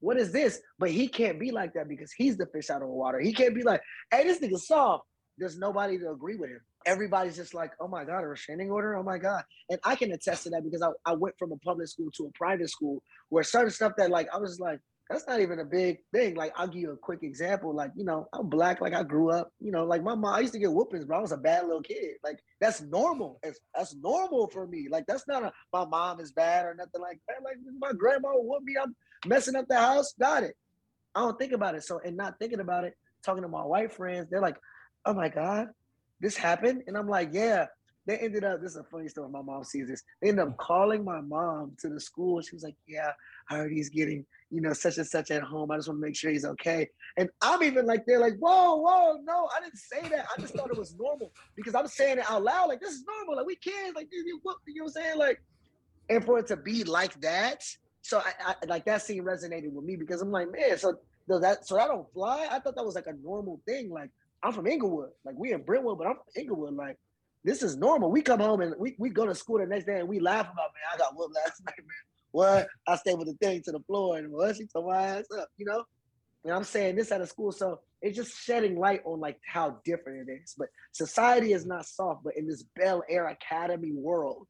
what 0.00 0.18
is 0.18 0.32
this? 0.32 0.60
But 0.78 0.90
he 0.90 1.08
can't 1.08 1.40
be 1.40 1.50
like 1.50 1.74
that 1.74 1.88
because 1.88 2.12
he's 2.12 2.36
the 2.36 2.46
fish 2.46 2.70
out 2.70 2.82
of 2.82 2.88
water. 2.88 3.20
He 3.20 3.32
can't 3.32 3.54
be 3.54 3.62
like, 3.62 3.80
hey, 4.10 4.24
this 4.24 4.40
nigga 4.40 4.58
soft. 4.58 5.04
There's 5.38 5.58
nobody 5.58 5.98
to 5.98 6.10
agree 6.10 6.36
with 6.36 6.50
him. 6.50 6.60
Everybody's 6.86 7.36
just 7.36 7.52
like, 7.52 7.72
oh 7.80 7.88
my 7.88 8.04
God, 8.04 8.24
a 8.24 8.28
restraining 8.28 8.70
order? 8.70 8.96
Oh 8.96 9.02
my 9.02 9.18
God. 9.18 9.42
And 9.68 9.78
I 9.84 9.96
can 9.96 10.12
attest 10.12 10.44
to 10.44 10.50
that 10.50 10.64
because 10.64 10.82
I, 10.82 10.90
I 11.04 11.14
went 11.14 11.34
from 11.38 11.52
a 11.52 11.56
public 11.58 11.88
school 11.88 12.10
to 12.16 12.26
a 12.26 12.38
private 12.38 12.70
school 12.70 13.02
where 13.28 13.42
certain 13.44 13.70
stuff 13.70 13.92
that 13.98 14.10
like 14.10 14.28
I 14.32 14.38
was 14.38 14.60
like, 14.60 14.80
that's 15.10 15.26
not 15.28 15.40
even 15.40 15.60
a 15.60 15.64
big 15.64 15.98
thing. 16.12 16.34
Like 16.34 16.52
I'll 16.56 16.66
give 16.66 16.82
you 16.82 16.92
a 16.92 16.96
quick 16.96 17.22
example. 17.22 17.74
Like, 17.74 17.92
you 17.94 18.04
know, 18.04 18.26
I'm 18.32 18.48
black, 18.48 18.80
like 18.80 18.94
I 18.94 19.02
grew 19.02 19.30
up, 19.30 19.50
you 19.60 19.70
know, 19.70 19.84
like 19.84 20.02
my 20.02 20.14
mom, 20.14 20.34
I 20.34 20.40
used 20.40 20.52
to 20.54 20.58
get 20.58 20.72
whoopings, 20.72 21.04
but 21.04 21.16
I 21.16 21.20
was 21.20 21.32
a 21.32 21.36
bad 21.36 21.64
little 21.64 21.82
kid. 21.82 22.16
Like 22.24 22.38
that's 22.60 22.80
normal. 22.80 23.38
It's, 23.42 23.60
that's 23.74 23.94
normal 23.96 24.48
for 24.48 24.66
me. 24.66 24.88
Like 24.90 25.04
that's 25.06 25.28
not 25.28 25.44
a 25.44 25.52
my 25.72 25.84
mom 25.84 26.20
is 26.20 26.32
bad 26.32 26.64
or 26.64 26.74
nothing 26.74 27.00
like 27.00 27.20
that. 27.28 27.44
Like 27.44 27.56
my 27.78 27.92
grandma 27.92 28.30
whooped 28.34 28.64
me. 28.64 28.74
I'm 28.82 28.96
messing 29.24 29.56
up 29.56 29.66
the 29.68 29.78
house. 29.78 30.14
Got 30.18 30.42
it. 30.42 30.54
I 31.14 31.20
don't 31.20 31.38
think 31.38 31.52
about 31.52 31.74
it. 31.74 31.84
So 31.84 32.00
and 32.04 32.16
not 32.16 32.38
thinking 32.38 32.60
about 32.60 32.84
it, 32.84 32.94
talking 33.24 33.42
to 33.42 33.48
my 33.48 33.64
white 33.64 33.92
friends, 33.92 34.28
they're 34.30 34.40
like, 34.40 34.56
oh 35.04 35.14
my 35.14 35.28
God, 35.28 35.68
this 36.20 36.36
happened. 36.36 36.82
And 36.86 36.96
I'm 36.96 37.08
like, 37.08 37.30
yeah. 37.32 37.66
They 38.08 38.18
ended 38.18 38.44
up, 38.44 38.62
this 38.62 38.70
is 38.70 38.76
a 38.76 38.84
funny 38.84 39.08
story. 39.08 39.28
My 39.28 39.42
mom 39.42 39.64
sees 39.64 39.88
this. 39.88 40.04
They 40.22 40.28
ended 40.28 40.46
up 40.46 40.56
calling 40.58 41.04
my 41.04 41.20
mom 41.20 41.72
to 41.80 41.88
the 41.88 41.98
school. 41.98 42.40
She 42.40 42.54
was 42.54 42.62
like, 42.62 42.76
yeah, 42.86 43.10
I 43.50 43.56
heard 43.56 43.72
he's 43.72 43.88
getting 43.88 44.24
you 44.50 44.60
know, 44.60 44.72
such 44.72 44.98
and 44.98 45.06
such 45.06 45.30
at 45.30 45.42
home. 45.42 45.70
I 45.70 45.76
just 45.76 45.88
want 45.88 46.00
to 46.00 46.06
make 46.06 46.16
sure 46.16 46.30
he's 46.30 46.44
okay. 46.44 46.88
And 47.16 47.28
I'm 47.42 47.62
even 47.62 47.86
like, 47.86 48.06
they're 48.06 48.20
like, 48.20 48.36
whoa, 48.38 48.76
whoa, 48.76 49.18
no, 49.24 49.48
I 49.56 49.60
didn't 49.60 49.76
say 49.76 50.08
that. 50.08 50.26
I 50.36 50.40
just 50.40 50.54
thought 50.54 50.70
it 50.70 50.78
was 50.78 50.94
normal 50.96 51.32
because 51.56 51.74
I'm 51.74 51.88
saying 51.88 52.18
it 52.18 52.30
out 52.30 52.44
loud. 52.44 52.68
Like, 52.68 52.80
this 52.80 52.92
is 52.94 53.04
normal. 53.06 53.36
Like, 53.36 53.46
we 53.46 53.56
can't, 53.56 53.96
like, 53.96 54.08
you, 54.12 54.22
you 54.24 54.34
know 54.34 54.40
what 54.44 54.58
I'm 54.82 54.88
saying? 54.88 55.18
Like, 55.18 55.42
and 56.08 56.24
for 56.24 56.38
it 56.38 56.46
to 56.48 56.56
be 56.56 56.84
like 56.84 57.20
that. 57.22 57.64
So 58.06 58.20
I, 58.20 58.54
I 58.62 58.66
like 58.66 58.84
that 58.84 59.02
scene 59.02 59.24
resonated 59.24 59.72
with 59.72 59.84
me 59.84 59.96
because 59.96 60.22
I'm 60.22 60.30
like, 60.30 60.50
man, 60.52 60.78
so 60.78 60.94
that, 61.26 61.66
so 61.66 61.74
that 61.74 61.88
don't 61.88 62.10
fly? 62.12 62.46
I 62.48 62.60
thought 62.60 62.76
that 62.76 62.84
was 62.84 62.94
like 62.94 63.08
a 63.08 63.14
normal 63.14 63.60
thing. 63.66 63.90
Like, 63.90 64.10
I'm 64.44 64.52
from 64.52 64.68
Inglewood. 64.68 65.10
Like, 65.24 65.34
we 65.36 65.52
in 65.52 65.62
Brentwood, 65.62 65.98
but 65.98 66.06
I'm 66.06 66.14
from 66.14 66.40
Inglewood. 66.40 66.74
Like, 66.74 66.98
this 67.42 67.64
is 67.64 67.76
normal. 67.76 68.12
We 68.12 68.22
come 68.22 68.38
home 68.38 68.60
and 68.60 68.74
we, 68.78 68.94
we 68.98 69.10
go 69.10 69.26
to 69.26 69.34
school 69.34 69.58
the 69.58 69.66
next 69.66 69.86
day 69.86 69.98
and 69.98 70.08
we 70.08 70.20
laugh 70.20 70.46
about, 70.46 70.56
man, 70.56 70.94
I 70.94 70.98
got 70.98 71.16
whooped 71.16 71.34
last 71.34 71.62
night, 71.66 71.74
man. 71.78 71.86
What? 72.30 72.68
I 72.86 72.96
stayed 72.96 73.18
with 73.18 73.26
the 73.26 73.34
thing 73.44 73.60
to 73.64 73.72
the 73.72 73.80
floor 73.80 74.18
and 74.18 74.30
what? 74.30 74.54
She 74.54 74.66
told 74.66 74.86
my 74.86 75.02
ass 75.02 75.24
up, 75.36 75.48
you 75.56 75.66
know? 75.66 75.82
And 76.44 76.54
I'm 76.54 76.64
saying 76.64 76.94
this 76.94 77.10
out 77.10 77.22
of 77.22 77.28
school. 77.28 77.50
So 77.50 77.80
it's 78.02 78.16
just 78.16 78.40
shedding 78.40 78.78
light 78.78 79.02
on 79.04 79.18
like 79.18 79.38
how 79.44 79.80
different 79.84 80.28
it 80.28 80.32
is. 80.32 80.54
But 80.56 80.68
society 80.92 81.54
is 81.54 81.66
not 81.66 81.86
soft, 81.86 82.22
but 82.22 82.36
in 82.36 82.46
this 82.46 82.62
Bel 82.76 83.02
Air 83.08 83.26
Academy 83.26 83.92
world, 83.92 84.46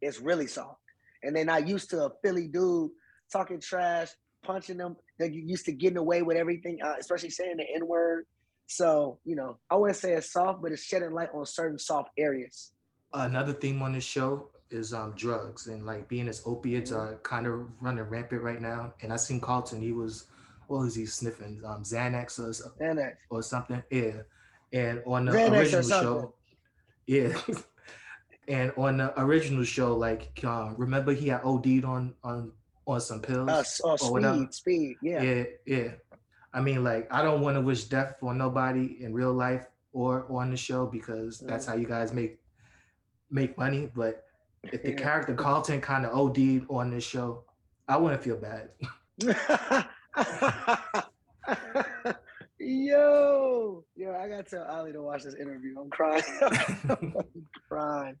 it's 0.00 0.20
really 0.20 0.48
soft. 0.48 0.81
And 1.22 1.34
they're 1.34 1.44
not 1.44 1.68
used 1.68 1.90
to 1.90 2.04
a 2.06 2.10
Philly 2.22 2.48
dude 2.48 2.90
talking 3.32 3.60
trash, 3.60 4.08
punching 4.42 4.76
them. 4.78 4.96
They're 5.18 5.30
used 5.30 5.64
to 5.66 5.72
getting 5.72 5.98
away 5.98 6.22
with 6.22 6.36
everything, 6.36 6.78
uh, 6.84 6.94
especially 6.98 7.30
saying 7.30 7.56
the 7.58 7.64
N 7.74 7.86
word. 7.86 8.26
So, 8.66 9.18
you 9.24 9.36
know, 9.36 9.58
I 9.70 9.76
wouldn't 9.76 9.98
say 9.98 10.12
it's 10.12 10.32
soft, 10.32 10.62
but 10.62 10.72
it's 10.72 10.82
shedding 10.82 11.12
light 11.12 11.28
on 11.34 11.44
certain 11.46 11.78
soft 11.78 12.10
areas. 12.18 12.72
Another 13.12 13.52
theme 13.52 13.82
on 13.82 13.92
this 13.92 14.04
show 14.04 14.48
is 14.70 14.94
um 14.94 15.12
drugs 15.16 15.66
and 15.66 15.84
like 15.84 16.08
being 16.08 16.28
as 16.28 16.42
opiates 16.46 16.90
Mm-hmm. 16.92 17.00
are 17.14 17.16
kind 17.18 17.46
of 17.46 17.66
running 17.82 18.04
rampant 18.04 18.40
right 18.42 18.60
now. 18.60 18.94
And 19.02 19.12
I 19.12 19.16
seen 19.16 19.38
Carlton, 19.40 19.82
he 19.82 19.92
was 19.92 20.26
what 20.68 20.80
was 20.80 20.94
he 20.94 21.04
sniffing? 21.04 21.60
Um 21.66 21.82
Xanax 21.82 22.38
or, 22.38 22.52
Xanax. 22.80 23.12
or 23.28 23.42
something. 23.42 23.82
Yeah. 23.90 24.22
And 24.72 25.02
on 25.06 25.26
the 25.26 25.32
Xanax 25.32 25.50
original 25.58 25.82
show, 25.82 26.34
yeah. 27.06 27.38
and 28.48 28.72
on 28.76 28.96
the 28.98 29.20
original 29.20 29.64
show, 29.64 29.96
like 29.96 30.40
uh, 30.44 30.72
remember 30.76 31.12
he 31.12 31.28
had 31.28 31.40
OD'd 31.44 31.84
on 31.84 32.14
on 32.24 32.52
on 32.86 33.00
some 33.00 33.20
pills 33.20 33.48
Uh, 33.48 33.62
oh, 33.84 33.96
or 34.06 34.12
whatever. 34.12 34.36
speed, 34.38 34.54
speed, 34.54 34.96
yeah. 35.02 35.22
yeah, 35.22 35.44
yeah. 35.66 35.88
I 36.52 36.60
mean, 36.60 36.82
like, 36.84 37.06
I 37.12 37.22
don't 37.22 37.40
want 37.40 37.56
to 37.56 37.60
wish 37.60 37.84
death 37.84 38.16
on 38.22 38.36
nobody 38.38 39.02
in 39.02 39.14
real 39.14 39.32
life 39.32 39.66
or 39.92 40.26
on 40.30 40.50
the 40.50 40.56
show 40.56 40.86
because 40.86 41.38
that's 41.38 41.64
how 41.66 41.74
you 41.76 41.86
guys 41.86 42.12
make 42.12 42.38
make 43.30 43.56
money. 43.56 43.90
But 43.94 44.24
if 44.64 44.82
the 44.82 44.90
Yeah. 44.96 44.96
character 44.96 45.34
Carlton 45.34 45.80
kind 45.80 46.04
of 46.04 46.12
OD'd 46.16 46.66
on 46.68 46.90
this 46.90 47.04
show, 47.04 47.44
I 47.88 47.96
wouldn't 47.96 48.22
feel 48.22 48.36
bad. 48.36 48.70
yo, 52.58 53.84
yo, 53.96 54.14
I 54.14 54.28
gotta 54.28 54.42
tell 54.42 54.64
Ali 54.64 54.92
to 54.92 55.02
watch 55.02 55.22
this 55.24 55.34
interview. 55.34 55.74
I'm 55.80 55.90
crying. 55.90 56.22
I'm 56.88 57.14
crying. 57.68 58.16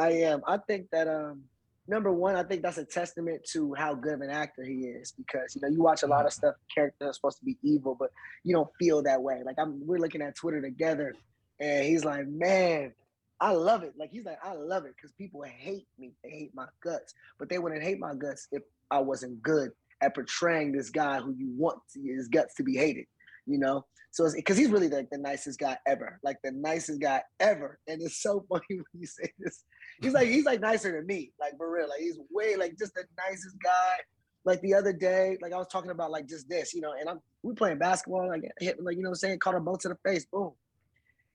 I 0.00 0.12
am. 0.12 0.40
I 0.46 0.56
think 0.56 0.86
that 0.92 1.08
um 1.08 1.42
number 1.86 2.10
one, 2.10 2.36
I 2.36 2.42
think 2.42 2.62
that's 2.62 2.78
a 2.78 2.84
testament 2.84 3.42
to 3.52 3.74
how 3.74 3.94
good 3.94 4.14
of 4.14 4.20
an 4.22 4.30
actor 4.30 4.64
he 4.64 4.86
is 4.86 5.12
because 5.12 5.54
you 5.54 5.60
know 5.60 5.68
you 5.68 5.82
watch 5.82 6.02
a 6.02 6.06
lot 6.06 6.24
of 6.24 6.32
stuff, 6.32 6.54
characters 6.74 7.08
are 7.08 7.12
supposed 7.12 7.38
to 7.38 7.44
be 7.44 7.58
evil, 7.62 7.96
but 7.98 8.10
you 8.42 8.54
don't 8.54 8.70
feel 8.78 9.02
that 9.02 9.20
way. 9.22 9.42
Like 9.44 9.56
I'm 9.58 9.86
we're 9.86 9.98
looking 9.98 10.22
at 10.22 10.36
Twitter 10.36 10.62
together 10.62 11.12
and 11.60 11.84
he's 11.84 12.04
like, 12.04 12.26
Man, 12.26 12.94
I 13.40 13.52
love 13.52 13.82
it. 13.82 13.92
Like 13.98 14.10
he's 14.10 14.24
like, 14.24 14.38
I 14.42 14.54
love 14.54 14.86
it 14.86 14.94
because 14.96 15.12
people 15.12 15.42
hate 15.42 15.86
me. 15.98 16.12
They 16.24 16.30
hate 16.30 16.54
my 16.54 16.66
guts. 16.82 17.12
But 17.38 17.50
they 17.50 17.58
wouldn't 17.58 17.82
hate 17.82 17.98
my 17.98 18.14
guts 18.14 18.48
if 18.52 18.62
I 18.90 19.00
wasn't 19.00 19.42
good 19.42 19.70
at 20.00 20.14
portraying 20.14 20.72
this 20.72 20.88
guy 20.88 21.20
who 21.20 21.34
you 21.36 21.50
want 21.56 21.78
to, 21.92 22.00
his 22.00 22.28
guts 22.28 22.54
to 22.54 22.62
be 22.62 22.76
hated, 22.76 23.04
you 23.46 23.58
know? 23.58 23.84
So 24.12 24.28
because 24.34 24.56
he's 24.56 24.70
really 24.70 24.88
like 24.88 25.08
the 25.10 25.18
nicest 25.18 25.58
guy 25.58 25.78
ever, 25.86 26.18
like 26.22 26.38
the 26.42 26.50
nicest 26.50 27.00
guy 27.00 27.22
ever. 27.38 27.78
And 27.86 28.02
it's 28.02 28.22
so 28.22 28.44
funny 28.48 28.64
when 28.68 28.84
you 28.94 29.06
say 29.06 29.32
this. 29.38 29.64
He's 30.02 30.12
like, 30.12 30.28
he's 30.28 30.44
like 30.44 30.60
nicer 30.60 30.92
than 30.92 31.06
me, 31.06 31.32
like 31.38 31.56
for 31.56 31.70
real. 31.72 31.88
Like 31.88 32.00
he's 32.00 32.18
way 32.30 32.56
like 32.56 32.76
just 32.78 32.94
the 32.94 33.04
nicest 33.16 33.56
guy. 33.62 33.96
Like 34.44 34.60
the 34.62 34.74
other 34.74 34.92
day, 34.92 35.36
like 35.42 35.52
I 35.52 35.58
was 35.58 35.68
talking 35.68 35.90
about 35.90 36.10
like 36.10 36.26
just 36.26 36.48
this, 36.48 36.72
you 36.74 36.80
know, 36.80 36.92
and 36.98 37.08
I'm 37.08 37.20
we 37.42 37.54
playing 37.54 37.78
basketball, 37.78 38.28
like 38.28 38.42
hit 38.58 38.82
like 38.82 38.96
you 38.96 39.02
know 39.02 39.10
what 39.10 39.14
I'm 39.14 39.16
saying, 39.16 39.38
caught 39.38 39.54
a 39.54 39.60
boat 39.60 39.80
to 39.80 39.88
the 39.88 39.98
face, 40.04 40.26
boom. 40.26 40.52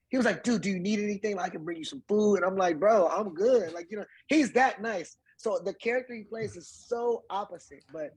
He 0.10 0.18
was 0.18 0.26
like, 0.26 0.44
dude, 0.44 0.62
do 0.62 0.70
you 0.70 0.80
need 0.80 1.00
anything? 1.00 1.40
I 1.40 1.50
can 1.50 1.64
bring 1.64 1.78
you 1.78 1.84
some 1.84 2.04
food. 2.08 2.38
And 2.38 2.46
I'm 2.46 2.56
like, 2.56 2.80
bro, 2.80 3.08
I'm 3.08 3.34
good. 3.34 3.74
Like, 3.74 3.88
you 3.90 3.98
know, 3.98 4.06
he's 4.28 4.52
that 4.54 4.82
nice. 4.82 5.18
So 5.38 5.60
the 5.64 5.74
character 5.74 6.14
he 6.14 6.24
plays 6.24 6.56
is 6.56 6.70
so 6.70 7.24
opposite, 7.30 7.84
but 7.92 8.16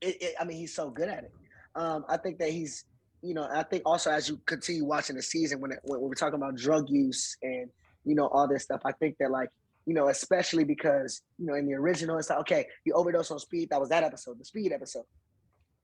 it, 0.00 0.20
it, 0.20 0.34
I 0.40 0.44
mean, 0.44 0.56
he's 0.56 0.74
so 0.74 0.90
good 0.90 1.08
at 1.08 1.24
it. 1.24 1.32
Um, 1.74 2.04
I 2.08 2.16
think 2.16 2.38
that 2.38 2.50
he's, 2.50 2.84
you 3.22 3.34
know, 3.34 3.48
I 3.52 3.62
think 3.62 3.82
also 3.86 4.10
as 4.10 4.28
you 4.28 4.38
continue 4.46 4.84
watching 4.84 5.16
the 5.16 5.22
season, 5.22 5.60
when, 5.60 5.72
it, 5.72 5.78
when 5.84 6.00
we're 6.00 6.14
talking 6.14 6.34
about 6.34 6.56
drug 6.56 6.88
use 6.90 7.36
and 7.42 7.68
you 8.04 8.14
know 8.14 8.26
all 8.26 8.48
this 8.48 8.64
stuff, 8.64 8.80
I 8.84 8.92
think 8.92 9.16
that 9.20 9.30
like, 9.30 9.48
you 9.86 9.94
know, 9.94 10.08
especially 10.08 10.64
because 10.64 11.22
you 11.38 11.46
know 11.46 11.54
in 11.54 11.66
the 11.66 11.74
original, 11.74 12.18
it's 12.18 12.30
like 12.30 12.40
okay, 12.40 12.66
you 12.84 12.94
overdose 12.94 13.30
on 13.30 13.38
speed. 13.38 13.70
That 13.70 13.80
was 13.80 13.88
that 13.90 14.02
episode, 14.02 14.38
the 14.38 14.44
speed 14.44 14.72
episode. 14.72 15.04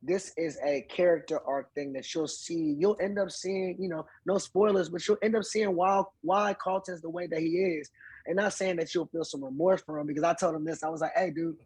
This 0.01 0.33
is 0.37 0.59
a 0.64 0.83
character 0.88 1.40
arc 1.44 1.74
thing 1.74 1.92
that 1.94 2.12
you'll 2.14 2.29
see. 2.29 2.77
You'll 2.79 2.96
end 3.01 3.18
up 3.18 3.33
seeing, 3.33 3.77
you 3.81 3.88
know, 3.88 4.07
no 4.27 4.38
spoilers, 4.38 4.88
but 4.88 5.07
you'll 5.09 5.18
end 5.22 5.35
up 5.35 5.42
seeing 5.44 5.74
why 5.74 6.03
why 6.22 6.55
Carlton's 6.55 7.01
the 7.03 7.11
way 7.11 7.27
that 7.27 7.40
he 7.40 7.48
is. 7.48 7.90
And 8.27 8.37
not 8.37 8.53
saying 8.53 8.77
that 8.77 8.94
you'll 8.94 9.07
feel 9.07 9.24
some 9.24 9.42
remorse 9.42 9.81
for 9.83 9.98
him 9.98 10.07
because 10.07 10.22
I 10.22 10.35
told 10.35 10.55
him 10.55 10.64
this. 10.64 10.83
I 10.85 10.88
was 10.88 11.01
like, 11.01 11.12
hey, 11.16 11.31
dude, 11.31 11.57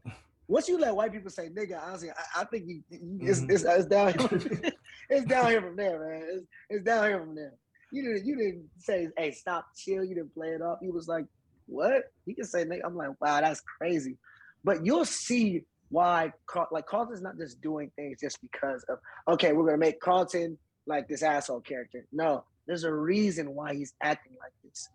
once 0.49 0.69
you 0.69 0.79
let 0.79 0.95
white 0.95 1.13
people 1.13 1.31
say 1.31 1.49
nigga, 1.49 1.79
honestly, 1.83 2.11
I, 2.11 2.43
I 2.43 2.45
think 2.45 2.65
you, 2.69 2.83
you, 2.89 3.19
it's, 3.23 3.41
Mhm. 3.41 3.51
it's, 3.51 3.65
it's 3.65 3.87
down 3.87 4.15
here. 4.17 4.73
it's 5.13 5.27
down 5.27 5.49
here 5.49 5.63
from 5.63 5.77
there, 5.77 5.99
man. 5.99 6.23
It's, 6.33 6.47
it's 6.71 6.85
down 6.85 7.09
here 7.09 7.21
from 7.21 7.35
there. 7.35 7.55
You 7.93 8.03
didn't 8.03 8.27
you 8.27 8.37
didn't 8.37 8.69
say, 8.79 9.09
hey, 9.17 9.33
stop, 9.33 9.67
chill. 9.77 10.05
You 10.05 10.15
didn't 10.15 10.35
play 10.35 10.49
it 10.49 10.63
off. 10.63 10.79
You 10.83 10.93
was 10.93 11.09
like, 11.09 11.27
what? 11.67 12.05
He 12.27 12.35
can 12.35 12.45
say. 12.45 12.67
I'm 12.85 12.97
like, 12.97 13.11
wow, 13.21 13.41
that's 13.41 13.61
crazy. 13.79 14.17
But 14.65 14.85
you'll 14.85 15.05
see 15.05 15.65
why 15.93 16.33
Carl, 16.47 16.69
like 16.73 16.87
Carlton's 16.87 17.21
not 17.21 17.37
just 17.37 17.61
doing 17.61 17.91
things 17.97 18.19
just 18.21 18.41
because 18.41 18.83
of 18.89 18.99
okay, 19.29 19.53
we're 19.53 19.67
gonna 19.67 19.77
make 19.77 20.01
Carlton 20.01 20.59
like 20.87 21.07
this 21.07 21.23
asshole 21.23 21.61
character. 21.61 22.07
No, 22.13 22.45
there's 22.67 22.85
a 22.85 22.93
reason 22.93 23.55
why 23.55 23.75
he's 23.75 23.93
acting 24.03 24.33
like 24.41 24.53
this. 24.65 24.89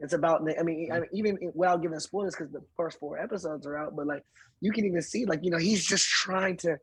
It's 0.00 0.14
about 0.14 0.42
I 0.58 0.62
mean, 0.64 0.90
I 0.90 1.00
mean 1.00 1.08
even 1.12 1.38
without 1.54 1.80
giving 1.80 1.98
spoilers 2.00 2.34
because 2.34 2.52
the 2.52 2.62
first 2.76 2.98
four 2.98 3.18
episodes 3.18 3.66
are 3.66 3.78
out, 3.78 3.94
but 3.94 4.06
like 4.06 4.24
you 4.60 4.72
can 4.72 4.84
even 4.84 5.00
see 5.00 5.24
like 5.26 5.40
you 5.44 5.50
know 5.50 5.58
he's 5.58 5.84
just 5.84 6.08
trying 6.08 6.56
to 6.58 6.76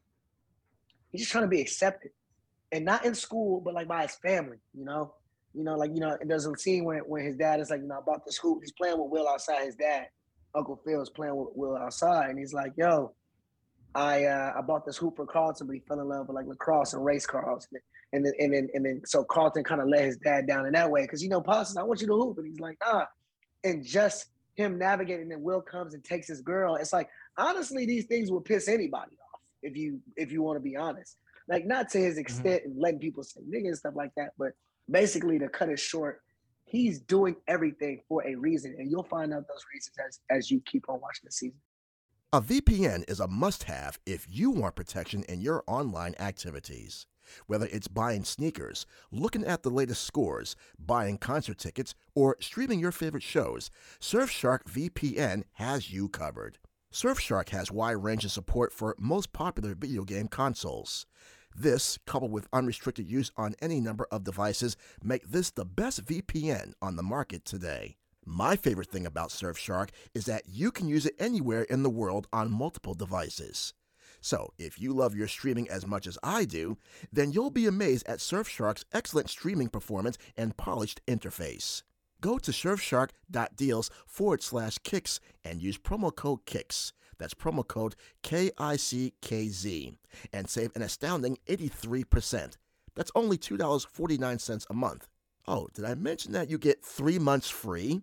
he's 1.11 1.21
just 1.21 1.31
trying 1.31 1.43
to 1.43 1.49
be 1.49 1.61
accepted, 1.61 2.11
and 2.71 2.85
not 2.85 3.05
in 3.05 3.15
school, 3.15 3.61
but 3.61 3.73
like 3.73 3.87
by 3.87 4.03
his 4.03 4.15
family. 4.15 4.57
You 4.73 4.85
know, 4.85 5.13
you 5.53 5.63
know, 5.63 5.75
like 5.75 5.91
you 5.93 5.99
know, 5.99 6.17
there's 6.21 6.45
a 6.45 6.55
scene 6.57 6.85
when 6.85 6.99
when 6.99 7.25
his 7.25 7.35
dad 7.35 7.59
is 7.59 7.69
like, 7.69 7.81
you 7.81 7.87
know, 7.87 7.97
about 7.97 8.25
this 8.25 8.37
hoop. 8.37 8.59
He's 8.61 8.71
playing 8.71 8.99
with 8.99 9.09
Will 9.09 9.27
outside. 9.27 9.65
His 9.65 9.75
dad, 9.75 10.07
Uncle 10.55 10.79
Phil, 10.85 11.01
is 11.01 11.09
playing 11.09 11.35
with 11.35 11.49
Will 11.55 11.75
outside, 11.75 12.29
and 12.29 12.39
he's 12.39 12.53
like, 12.53 12.73
"Yo, 12.77 13.13
I 13.95 14.25
uh, 14.25 14.53
I 14.57 14.61
bought 14.61 14.85
this 14.85 14.97
hoop 14.97 15.15
for 15.15 15.25
Carlton, 15.25 15.67
but 15.67 15.73
he 15.73 15.81
fell 15.87 15.99
in 15.99 16.07
love 16.07 16.27
with 16.27 16.35
like 16.35 16.45
lacrosse 16.45 16.93
and 16.93 17.03
race 17.03 17.25
cars, 17.25 17.67
and 18.13 18.25
then 18.25 18.33
and 18.39 18.53
then 18.53 18.69
and 18.73 18.85
then 18.85 19.01
so 19.05 19.23
Carlton 19.23 19.63
kind 19.63 19.81
of 19.81 19.87
let 19.87 20.05
his 20.05 20.17
dad 20.17 20.47
down 20.47 20.65
in 20.65 20.73
that 20.73 20.89
way 20.89 21.01
because 21.01 21.23
you 21.23 21.29
know, 21.29 21.41
Pops, 21.41 21.75
I 21.75 21.83
want 21.83 22.01
you 22.01 22.07
to 22.07 22.13
hoop, 22.13 22.37
and 22.37 22.47
he's 22.47 22.59
like, 22.59 22.77
nah, 22.85 23.05
and 23.63 23.83
just 23.83 24.27
him 24.55 24.77
navigating, 24.77 25.31
and 25.31 25.41
Will 25.41 25.61
comes 25.61 25.93
and 25.93 26.03
takes 26.03 26.27
his 26.27 26.41
girl. 26.41 26.75
It's 26.75 26.93
like 26.93 27.09
honestly, 27.37 27.85
these 27.85 28.05
things 28.05 28.29
will 28.31 28.41
piss 28.41 28.67
anybody 28.67 29.15
off 29.33 29.41
if 29.63 29.75
you 29.75 29.99
if 30.15 30.31
you 30.31 30.43
want 30.43 30.57
to 30.57 30.61
be 30.61 30.75
honest. 30.75 31.17
Like 31.49 31.65
not 31.65 31.89
to 31.89 31.97
his 31.97 32.13
mm-hmm. 32.13 32.21
extent 32.21 32.61
mm-hmm. 32.61 32.71
and 32.71 32.79
letting 32.79 32.99
people 32.99 33.23
say 33.23 33.41
nigga 33.41 33.67
and 33.67 33.77
stuff 33.77 33.95
like 33.95 34.11
that, 34.15 34.29
but 34.37 34.51
basically 34.89 35.39
to 35.39 35.49
cut 35.49 35.69
it 35.69 35.79
short, 35.79 36.21
he's 36.65 37.01
doing 37.01 37.35
everything 37.47 38.01
for 38.07 38.25
a 38.25 38.35
reason, 38.35 38.75
and 38.77 38.89
you'll 38.89 39.03
find 39.03 39.33
out 39.33 39.47
those 39.47 39.65
reasons 39.73 39.95
as 40.07 40.19
as 40.29 40.51
you 40.51 40.61
keep 40.65 40.87
on 40.87 41.01
watching 41.01 41.25
the 41.25 41.31
season. 41.31 41.59
A 42.31 42.41
VPN 42.41 43.09
is 43.09 43.19
a 43.19 43.27
must 43.27 43.63
have 43.63 43.99
if 44.05 44.27
you 44.29 44.51
want 44.51 44.75
protection 44.75 45.23
in 45.23 45.41
your 45.41 45.63
online 45.65 46.13
activities. 46.19 47.07
Whether 47.47 47.67
it's 47.71 47.87
buying 47.87 48.23
sneakers, 48.23 48.85
looking 49.11 49.43
at 49.45 49.63
the 49.63 49.71
latest 49.71 50.03
scores, 50.03 50.55
buying 50.77 51.17
concert 51.17 51.57
tickets, 51.57 51.95
or 52.13 52.37
streaming 52.39 52.79
your 52.79 52.91
favorite 52.91 53.23
shows, 53.23 53.71
Surfshark 53.99 54.65
VPN 54.65 55.43
has 55.53 55.91
you 55.91 56.07
covered. 56.07 56.59
Surfshark 56.93 57.49
has 57.49 57.71
wide 57.71 58.03
range 58.03 58.25
of 58.25 58.31
support 58.31 58.73
for 58.73 58.95
most 58.99 59.31
popular 59.31 59.73
video 59.75 60.03
game 60.03 60.27
consoles. 60.27 61.05
This, 61.55 61.97
coupled 62.05 62.31
with 62.31 62.47
unrestricted 62.53 63.09
use 63.09 63.31
on 63.35 63.55
any 63.61 63.79
number 63.81 64.07
of 64.11 64.23
devices, 64.23 64.77
make 65.03 65.27
this 65.29 65.51
the 65.51 65.65
best 65.65 66.05
VPN 66.05 66.73
on 66.81 66.95
the 66.95 67.03
market 67.03 67.45
today. 67.45 67.97
My 68.25 68.55
favorite 68.55 68.89
thing 68.91 69.05
about 69.05 69.29
Surfshark 69.29 69.89
is 70.13 70.25
that 70.25 70.43
you 70.47 70.71
can 70.71 70.87
use 70.87 71.05
it 71.05 71.15
anywhere 71.19 71.63
in 71.63 71.83
the 71.83 71.89
world 71.89 72.27
on 72.31 72.51
multiple 72.51 72.93
devices. 72.93 73.73
So, 74.21 74.53
if 74.57 74.79
you 74.79 74.93
love 74.93 75.15
your 75.15 75.27
streaming 75.27 75.69
as 75.69 75.87
much 75.87 76.05
as 76.05 76.17
I 76.21 76.45
do, 76.45 76.77
then 77.11 77.31
you'll 77.31 77.51
be 77.51 77.65
amazed 77.65 78.07
at 78.07 78.19
Surfshark's 78.19 78.85
excellent 78.93 79.29
streaming 79.29 79.69
performance 79.69 80.17
and 80.35 80.57
polished 80.57 81.01
interface. 81.07 81.83
Go 82.21 82.37
to 82.37 82.51
surfshark.deals 82.51 83.89
forward 84.05 84.43
slash 84.43 84.77
kicks 84.79 85.19
and 85.43 85.61
use 85.61 85.77
promo 85.77 86.13
code 86.13 86.45
KICKZ. 86.45 86.91
That's 87.19 87.33
promo 87.33 87.67
code 87.67 87.95
K 88.23 88.49
I 88.57 88.77
C 88.77 89.13
K 89.21 89.49
Z 89.49 89.93
and 90.33 90.49
save 90.49 90.71
an 90.75 90.81
astounding 90.81 91.37
83%. 91.47 92.57
That's 92.95 93.11
only 93.13 93.37
$2.49 93.37 94.65
a 94.69 94.73
month. 94.73 95.07
Oh, 95.47 95.67
did 95.73 95.85
I 95.85 95.95
mention 95.95 96.31
that 96.33 96.49
you 96.49 96.57
get 96.57 96.83
three 96.83 97.19
months 97.19 97.49
free? 97.49 98.01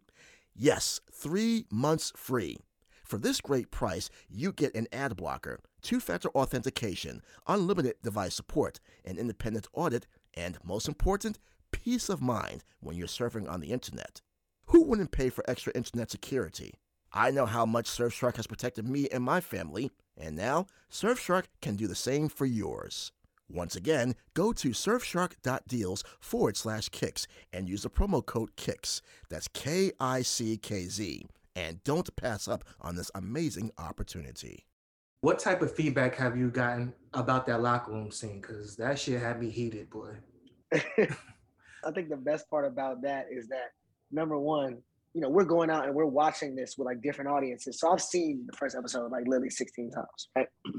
Yes, 0.55 1.01
three 1.13 1.67
months 1.71 2.13
free. 2.17 2.59
For 3.05 3.19
this 3.19 3.41
great 3.41 3.71
price, 3.71 4.11
you 4.29 4.53
get 4.53 4.75
an 4.75 4.89
ad 4.93 5.17
blocker, 5.17 5.61
two 5.81 6.01
factor 6.01 6.29
authentication, 6.31 7.23
unlimited 7.47 7.95
device 8.03 8.35
support, 8.35 8.81
an 9.05 9.19
independent 9.19 9.69
audit, 9.73 10.07
and 10.35 10.59
most 10.65 10.89
important, 10.89 11.39
peace 11.71 12.09
of 12.09 12.21
mind 12.21 12.65
when 12.81 12.97
you're 12.97 13.07
surfing 13.07 13.49
on 13.49 13.61
the 13.61 13.71
internet. 13.71 14.23
Who 14.67 14.83
wouldn't 14.83 15.13
pay 15.13 15.31
for 15.31 15.49
extra 15.49 15.73
internet 15.75 16.11
security? 16.11 16.75
I 17.17 17.31
know 17.31 17.47
how 17.47 17.65
much 17.65 17.87
Surfshark 17.87 18.37
has 18.37 18.47
protected 18.47 18.87
me 18.87 19.09
and 19.11 19.25
my 19.25 19.41
family, 19.41 19.91
and 20.19 20.37
now 20.37 20.67
Surfshark 20.91 21.45
can 21.63 21.75
do 21.75 21.87
the 21.87 21.95
same 21.95 22.29
for 22.29 22.45
yours. 22.45 23.11
Once 23.49 23.75
again, 23.75 24.15
go 24.35 24.53
to 24.53 24.69
surfshark.deals 24.69 26.05
forward 26.21 26.59
slash 26.59 26.91
kicks 26.91 27.27
and 27.55 27.71
use 27.71 27.85
the 27.85 27.89
promo 27.89 28.25
code 28.25 28.55
KICKZ. 28.57 29.01
That's 29.31 29.49
K 29.49 29.93
I 29.99 30.21
C 30.21 30.59
K 30.59 30.89
Z. 30.89 31.27
And 31.55 31.83
don't 31.85 32.15
pass 32.17 32.49
up 32.49 32.65
on 32.83 32.97
this 32.97 33.11
amazing 33.15 33.71
opportunity. 33.79 34.67
What 35.23 35.39
type 35.39 35.63
of 35.63 35.75
feedback 35.75 36.17
have 36.17 36.37
you 36.37 36.51
gotten 36.51 36.93
about 37.15 37.47
that 37.47 37.63
locker 37.63 37.93
room 37.93 38.11
scene? 38.11 38.43
Because 38.43 38.77
that 38.77 38.99
shit 38.99 39.23
had 39.23 39.41
me 39.41 39.49
heated, 39.49 39.89
boy. 39.89 40.17
I 40.73 41.91
think 41.95 42.11
the 42.11 42.17
best 42.19 42.51
part 42.51 42.67
about 42.67 43.01
that 43.03 43.29
is 43.31 43.49
that 43.49 43.71
number 44.11 44.37
one, 44.37 44.83
you 45.17 45.23
know, 45.23 45.31
we're 45.31 45.45
going 45.45 45.71
out 45.71 45.87
and 45.87 45.95
we're 45.95 46.05
watching 46.05 46.55
this 46.55 46.77
with 46.77 46.85
like 46.85 47.01
different 47.01 47.31
audiences. 47.31 47.81
So 47.81 47.91
I've 47.91 48.03
seen 48.03 48.45
the 48.47 48.55
first 48.55 48.77
episode 48.77 49.11
like 49.11 49.25
literally 49.27 49.49
16 49.49 49.91
times, 49.91 50.29
right? 50.37 50.49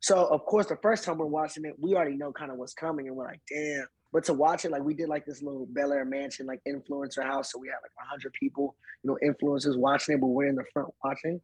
So 0.00 0.26
of 0.26 0.44
course, 0.44 0.66
the 0.66 0.76
first 0.76 1.02
time 1.02 1.18
we're 1.18 1.26
watching 1.26 1.64
it, 1.64 1.74
we 1.76 1.96
already 1.96 2.16
know 2.16 2.30
kind 2.30 2.52
of 2.52 2.56
what's 2.56 2.72
coming, 2.72 3.08
and 3.08 3.16
we're 3.16 3.24
like, 3.24 3.40
damn. 3.52 3.84
But 4.12 4.22
to 4.26 4.32
watch 4.32 4.64
it, 4.64 4.70
like 4.70 4.84
we 4.84 4.94
did 4.94 5.08
like 5.08 5.26
this 5.26 5.42
little 5.42 5.66
Bel 5.70 5.92
Air 5.92 6.04
mansion, 6.04 6.46
like 6.46 6.60
influencer 6.68 7.24
house. 7.24 7.50
So 7.50 7.58
we 7.58 7.66
had 7.66 7.78
like 7.82 7.90
hundred 7.98 8.32
people, 8.34 8.76
you 9.02 9.10
know, 9.10 9.18
influencers 9.28 9.76
watching 9.76 10.14
it, 10.14 10.20
but 10.20 10.28
we're 10.28 10.46
in 10.46 10.54
the 10.54 10.62
front 10.72 10.94
watching. 11.02 11.40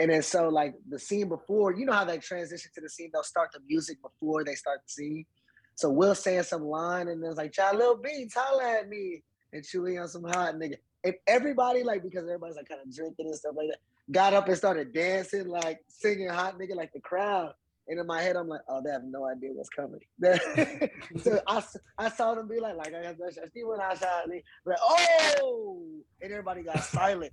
And 0.00 0.10
then 0.10 0.22
so 0.24 0.48
like 0.48 0.74
the 0.88 0.98
scene 0.98 1.28
before, 1.28 1.72
you 1.72 1.86
know 1.86 1.92
how 1.92 2.04
they 2.04 2.18
transition 2.18 2.72
to 2.74 2.80
the 2.80 2.88
scene, 2.88 3.10
they'll 3.12 3.22
start 3.22 3.50
the 3.52 3.60
music 3.68 3.98
before 4.02 4.42
they 4.42 4.56
start 4.56 4.80
the 4.84 4.90
scene. 4.90 5.24
So 5.76 5.88
Will 5.88 6.16
saying 6.16 6.42
some 6.42 6.64
line 6.64 7.06
and 7.06 7.22
then 7.22 7.30
it's 7.30 7.38
like, 7.38 7.52
Jahlil 7.52 8.02
Beats, 8.02 8.34
holla 8.34 8.80
at 8.80 8.88
me. 8.88 9.22
And 9.52 9.62
Chewy 9.62 10.00
on 10.00 10.08
some 10.08 10.24
hot 10.24 10.54
nigga. 10.56 10.78
And 11.04 11.14
everybody, 11.26 11.82
like, 11.82 12.02
because 12.02 12.24
everybody's 12.24 12.56
like 12.56 12.68
kind 12.68 12.80
of 12.80 12.94
drinking 12.94 13.26
and 13.26 13.34
stuff 13.34 13.54
like 13.56 13.68
that, 13.68 13.78
got 14.12 14.34
up 14.34 14.48
and 14.48 14.56
started 14.56 14.92
dancing, 14.92 15.48
like 15.48 15.80
singing 15.88 16.28
hot 16.28 16.58
nigga 16.58 16.76
like 16.76 16.92
the 16.92 17.00
crowd. 17.00 17.54
And 17.88 17.98
in 17.98 18.06
my 18.06 18.22
head, 18.22 18.36
I'm 18.36 18.46
like, 18.46 18.60
oh, 18.68 18.80
they 18.82 18.90
have 18.90 19.02
no 19.04 19.26
idea 19.26 19.50
what's 19.52 19.68
coming. 19.68 20.00
so 21.20 21.40
I, 21.48 21.62
I 21.98 22.08
saw 22.10 22.34
them 22.34 22.46
be 22.46 22.60
like, 22.60 22.76
like 22.76 22.94
I 22.94 23.12
see 23.52 23.64
when 23.64 23.80
I 23.80 23.94
shot 23.94 24.28
me, 24.28 24.42
like, 24.64 24.78
oh, 24.80 25.82
and 26.20 26.30
everybody 26.30 26.62
got 26.62 26.82
silent. 26.84 27.32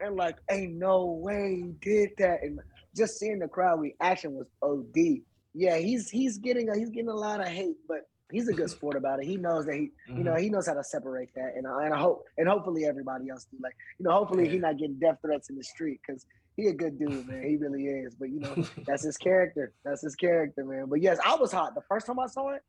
And 0.00 0.16
like, 0.16 0.36
ain't 0.50 0.74
no 0.74 1.04
way 1.04 1.62
he 1.62 1.74
did 1.80 2.10
that. 2.18 2.42
And 2.42 2.58
just 2.96 3.18
seeing 3.18 3.38
the 3.38 3.48
crowd 3.48 3.80
reaction 3.80 4.34
was 4.34 4.46
OD. 4.62 5.20
Yeah, 5.54 5.76
he's 5.76 6.10
he's 6.10 6.38
getting 6.38 6.68
a, 6.68 6.76
he's 6.76 6.90
getting 6.90 7.08
a 7.10 7.14
lot 7.14 7.40
of 7.40 7.46
hate, 7.46 7.76
but 7.86 8.08
he's 8.32 8.48
a 8.48 8.52
good 8.52 8.70
sport 8.70 8.96
about 8.96 9.20
it. 9.20 9.26
He 9.26 9.36
knows 9.36 9.66
that 9.66 9.74
he, 9.74 9.90
mm-hmm. 10.08 10.18
you 10.18 10.24
know, 10.24 10.34
he 10.34 10.48
knows 10.48 10.66
how 10.66 10.74
to 10.74 10.84
separate 10.84 11.34
that, 11.34 11.52
and 11.56 11.66
I, 11.66 11.84
and 11.86 11.94
I 11.94 11.98
hope, 11.98 12.24
and 12.38 12.48
hopefully 12.48 12.84
everybody 12.86 13.30
else 13.30 13.46
do. 13.50 13.58
Like, 13.62 13.74
you 13.98 14.04
know, 14.04 14.12
hopefully 14.12 14.48
he 14.48 14.58
not 14.58 14.78
getting 14.78 14.98
death 14.98 15.18
threats 15.22 15.50
in 15.50 15.56
the 15.56 15.64
street 15.64 16.00
because 16.06 16.26
he 16.56 16.66
a 16.68 16.72
good 16.72 16.98
dude, 16.98 17.26
man. 17.26 17.42
He 17.42 17.56
really 17.56 17.86
is. 17.86 18.14
But 18.14 18.30
you 18.30 18.40
know, 18.40 18.54
that's 18.86 19.04
his 19.04 19.16
character. 19.16 19.72
That's 19.84 20.02
his 20.02 20.14
character, 20.14 20.64
man. 20.64 20.86
But 20.88 21.02
yes, 21.02 21.18
I 21.24 21.34
was 21.34 21.52
hot 21.52 21.74
the 21.74 21.82
first 21.88 22.06
time 22.06 22.18
I 22.18 22.26
saw 22.26 22.50
it. 22.50 22.62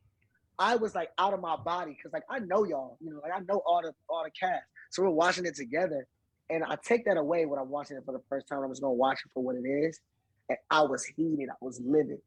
I 0.58 0.76
was 0.76 0.94
like 0.94 1.10
out 1.18 1.34
of 1.34 1.40
my 1.40 1.56
body 1.56 1.92
because 1.96 2.12
like 2.12 2.24
I 2.30 2.38
know 2.38 2.64
y'all, 2.64 2.96
you 3.00 3.10
know, 3.10 3.20
like 3.22 3.32
I 3.34 3.40
know 3.40 3.62
all 3.66 3.82
the 3.82 3.92
all 4.08 4.24
the 4.24 4.30
cast. 4.30 4.64
So 4.90 5.02
we're 5.02 5.10
watching 5.10 5.44
it 5.44 5.54
together, 5.54 6.06
and 6.50 6.64
I 6.64 6.76
take 6.84 7.04
that 7.06 7.16
away 7.16 7.46
when 7.46 7.58
I'm 7.58 7.68
watching 7.68 7.96
it 7.96 8.04
for 8.04 8.12
the 8.12 8.22
first 8.28 8.48
time. 8.48 8.62
I'm 8.62 8.70
just 8.70 8.80
gonna 8.80 8.94
watch 8.94 9.18
it 9.24 9.30
for 9.34 9.42
what 9.42 9.56
it 9.56 9.68
is, 9.68 10.00
and 10.48 10.58
I 10.70 10.82
was 10.82 11.04
heated. 11.04 11.48
I 11.50 11.54
was 11.60 11.80
livid. 11.84 12.18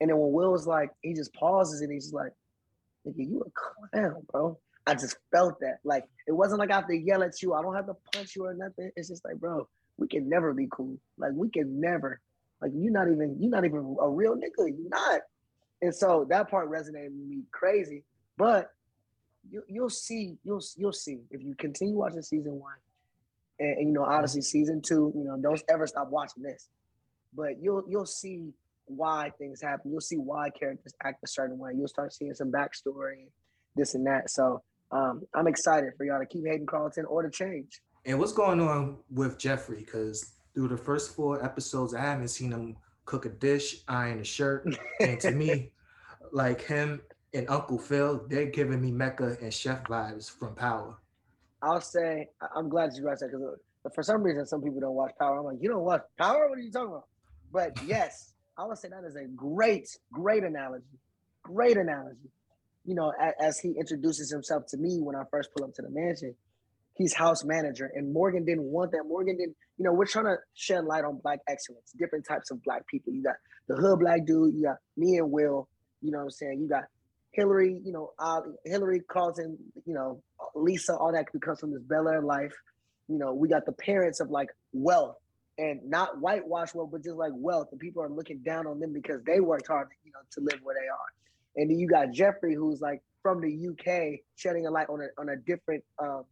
And 0.00 0.10
then 0.10 0.18
when 0.18 0.32
Will 0.32 0.52
was 0.52 0.66
like, 0.66 0.90
he 1.02 1.14
just 1.14 1.32
pauses 1.32 1.80
and 1.80 1.90
he's 1.90 2.12
like, 2.12 2.32
nigga, 3.06 3.18
you 3.18 3.42
a 3.46 3.96
clown, 3.96 4.22
bro. 4.30 4.58
I 4.86 4.94
just 4.94 5.16
felt 5.32 5.58
that. 5.60 5.78
Like 5.84 6.04
it 6.26 6.32
wasn't 6.32 6.60
like 6.60 6.70
I 6.70 6.76
have 6.76 6.88
to 6.88 6.96
yell 6.96 7.22
at 7.22 7.42
you. 7.42 7.54
I 7.54 7.62
don't 7.62 7.74
have 7.74 7.86
to 7.86 7.96
punch 8.12 8.36
you 8.36 8.46
or 8.46 8.54
nothing. 8.54 8.90
It's 8.96 9.08
just 9.08 9.24
like, 9.24 9.36
bro, 9.36 9.68
we 9.96 10.06
can 10.06 10.28
never 10.28 10.52
be 10.52 10.68
cool. 10.70 10.98
Like 11.18 11.32
we 11.34 11.48
can 11.48 11.80
never. 11.80 12.20
Like 12.60 12.72
you're 12.74 12.92
not 12.92 13.08
even 13.10 13.36
you're 13.40 13.50
not 13.50 13.64
even 13.64 13.96
a 14.00 14.08
real 14.08 14.36
nigga. 14.36 14.68
You're 14.68 14.88
not. 14.88 15.22
And 15.82 15.94
so 15.94 16.26
that 16.30 16.50
part 16.50 16.70
resonated 16.70 17.10
with 17.10 17.28
me 17.28 17.42
crazy. 17.50 18.04
But 18.38 18.70
you 19.50 19.62
you'll 19.68 19.90
see 19.90 20.36
you'll 20.44 20.62
you'll 20.76 20.92
see 20.92 21.18
if 21.30 21.42
you 21.42 21.54
continue 21.56 21.94
watching 21.94 22.22
season 22.22 22.58
one, 22.58 22.74
and, 23.58 23.78
and 23.78 23.88
you 23.88 23.92
know 23.92 24.04
honestly 24.04 24.42
season 24.42 24.80
two. 24.80 25.12
You 25.16 25.24
know 25.24 25.36
don't 25.36 25.62
ever 25.68 25.86
stop 25.86 26.10
watching 26.10 26.42
this. 26.42 26.68
But 27.34 27.60
you'll 27.60 27.84
you'll 27.88 28.06
see 28.06 28.52
why 28.86 29.30
things 29.38 29.60
happen. 29.60 29.90
You'll 29.90 30.00
see 30.00 30.16
why 30.16 30.50
characters 30.50 30.94
act 31.04 31.22
a 31.24 31.28
certain 31.28 31.58
way. 31.58 31.72
You'll 31.76 31.88
start 31.88 32.12
seeing 32.12 32.34
some 32.34 32.50
backstory, 32.50 33.26
this 33.74 33.94
and 33.94 34.06
that. 34.06 34.30
So 34.30 34.62
um, 34.92 35.22
I'm 35.34 35.46
excited 35.46 35.92
for 35.96 36.04
y'all 36.04 36.20
to 36.20 36.26
keep 36.26 36.46
hating 36.46 36.66
Carlton 36.66 37.04
or 37.06 37.22
to 37.22 37.30
change. 37.30 37.80
And 38.04 38.18
what's 38.18 38.32
going 38.32 38.60
on 38.60 38.98
with 39.10 39.38
Jeffrey? 39.38 39.78
Because 39.78 40.32
through 40.54 40.68
the 40.68 40.76
first 40.76 41.14
four 41.14 41.44
episodes, 41.44 41.94
I 41.94 42.00
haven't 42.00 42.28
seen 42.28 42.52
him 42.52 42.76
cook 43.04 43.26
a 43.26 43.30
dish, 43.30 43.82
iron 43.88 44.20
a 44.20 44.24
shirt. 44.24 44.66
and 45.00 45.18
to 45.20 45.32
me, 45.32 45.72
like 46.32 46.62
him 46.62 47.00
and 47.34 47.48
Uncle 47.50 47.78
Phil, 47.78 48.24
they're 48.28 48.46
giving 48.46 48.80
me 48.80 48.90
Mecca 48.90 49.36
and 49.42 49.52
Chef 49.52 49.84
vibes 49.84 50.30
from 50.30 50.54
Power. 50.54 50.98
I'll 51.62 51.80
say 51.80 52.28
I'm 52.54 52.68
glad 52.68 52.92
you 52.94 53.04
guys 53.04 53.20
said 53.20 53.30
because 53.30 53.58
for 53.94 54.02
some 54.02 54.22
reason 54.22 54.46
some 54.46 54.62
people 54.62 54.80
don't 54.80 54.94
watch 54.94 55.12
Power. 55.18 55.38
I'm 55.38 55.44
like, 55.44 55.58
you 55.60 55.68
don't 55.68 55.82
watch 55.84 56.02
Power? 56.18 56.48
What 56.48 56.58
are 56.58 56.62
you 56.62 56.70
talking 56.70 56.88
about? 56.88 57.08
But 57.52 57.82
yes, 57.86 58.34
I 58.58 58.64
would 58.64 58.78
say 58.78 58.88
that 58.88 59.04
is 59.04 59.16
a 59.16 59.24
great, 59.24 59.88
great 60.12 60.42
analogy. 60.42 60.84
Great 61.42 61.76
analogy. 61.76 62.30
You 62.84 62.94
know, 62.94 63.12
as, 63.20 63.34
as 63.40 63.58
he 63.58 63.74
introduces 63.78 64.30
himself 64.30 64.64
to 64.68 64.76
me 64.76 65.00
when 65.00 65.14
I 65.14 65.22
first 65.30 65.50
pull 65.54 65.64
up 65.64 65.74
to 65.74 65.82
the 65.82 65.90
mansion, 65.90 66.34
he's 66.94 67.12
house 67.12 67.44
manager. 67.44 67.90
And 67.94 68.12
Morgan 68.12 68.44
didn't 68.44 68.64
want 68.64 68.92
that. 68.92 69.04
Morgan 69.06 69.36
didn't, 69.36 69.56
you 69.76 69.84
know, 69.84 69.92
we're 69.92 70.06
trying 70.06 70.24
to 70.26 70.36
shed 70.54 70.84
light 70.84 71.04
on 71.04 71.20
black 71.22 71.40
excellence, 71.48 71.92
different 71.98 72.26
types 72.26 72.50
of 72.50 72.62
black 72.62 72.86
people. 72.86 73.12
You 73.12 73.22
got 73.22 73.36
the 73.68 73.76
hood 73.76 74.00
black 74.00 74.24
dude, 74.24 74.54
you 74.54 74.62
got 74.62 74.76
me 74.96 75.16
and 75.16 75.30
Will, 75.30 75.68
you 76.00 76.10
know 76.10 76.18
what 76.18 76.24
I'm 76.24 76.30
saying? 76.30 76.60
You 76.60 76.68
got 76.68 76.84
Hillary, 77.32 77.80
you 77.84 77.92
know, 77.92 78.12
uh, 78.18 78.40
Hillary 78.64 79.00
Carlton, 79.00 79.58
you 79.84 79.92
know, 79.92 80.22
Lisa, 80.54 80.96
all 80.96 81.12
that 81.12 81.26
comes 81.40 81.60
from 81.60 81.72
this 81.72 81.82
Bel 81.82 82.08
Air 82.08 82.22
life. 82.22 82.54
You 83.08 83.18
know, 83.18 83.34
we 83.34 83.48
got 83.48 83.66
the 83.66 83.72
parents 83.72 84.20
of 84.20 84.30
like 84.30 84.48
wealth 84.72 85.16
and 85.58 85.80
not 85.88 86.20
whitewash 86.20 86.74
wealth, 86.74 86.90
but 86.92 87.02
just 87.02 87.16
like 87.16 87.32
wealth, 87.34 87.68
and 87.72 87.80
people 87.80 88.02
are 88.02 88.08
looking 88.08 88.38
down 88.38 88.66
on 88.66 88.78
them 88.78 88.92
because 88.92 89.22
they 89.24 89.40
worked 89.40 89.66
hard, 89.66 89.88
you 90.04 90.12
know, 90.12 90.20
to 90.32 90.40
live 90.40 90.60
where 90.62 90.74
they 90.74 90.88
are. 90.88 91.62
And 91.62 91.70
then 91.70 91.78
you 91.78 91.88
got 91.88 92.12
Jeffrey, 92.12 92.54
who's 92.54 92.80
like 92.80 93.02
from 93.22 93.40
the 93.40 93.68
UK, 93.68 94.20
shedding 94.36 94.66
a 94.66 94.70
light 94.70 94.88
on 94.88 95.00
a 95.00 95.08
on 95.18 95.30
a 95.30 95.36
different 95.36 95.82
um, 95.98 96.24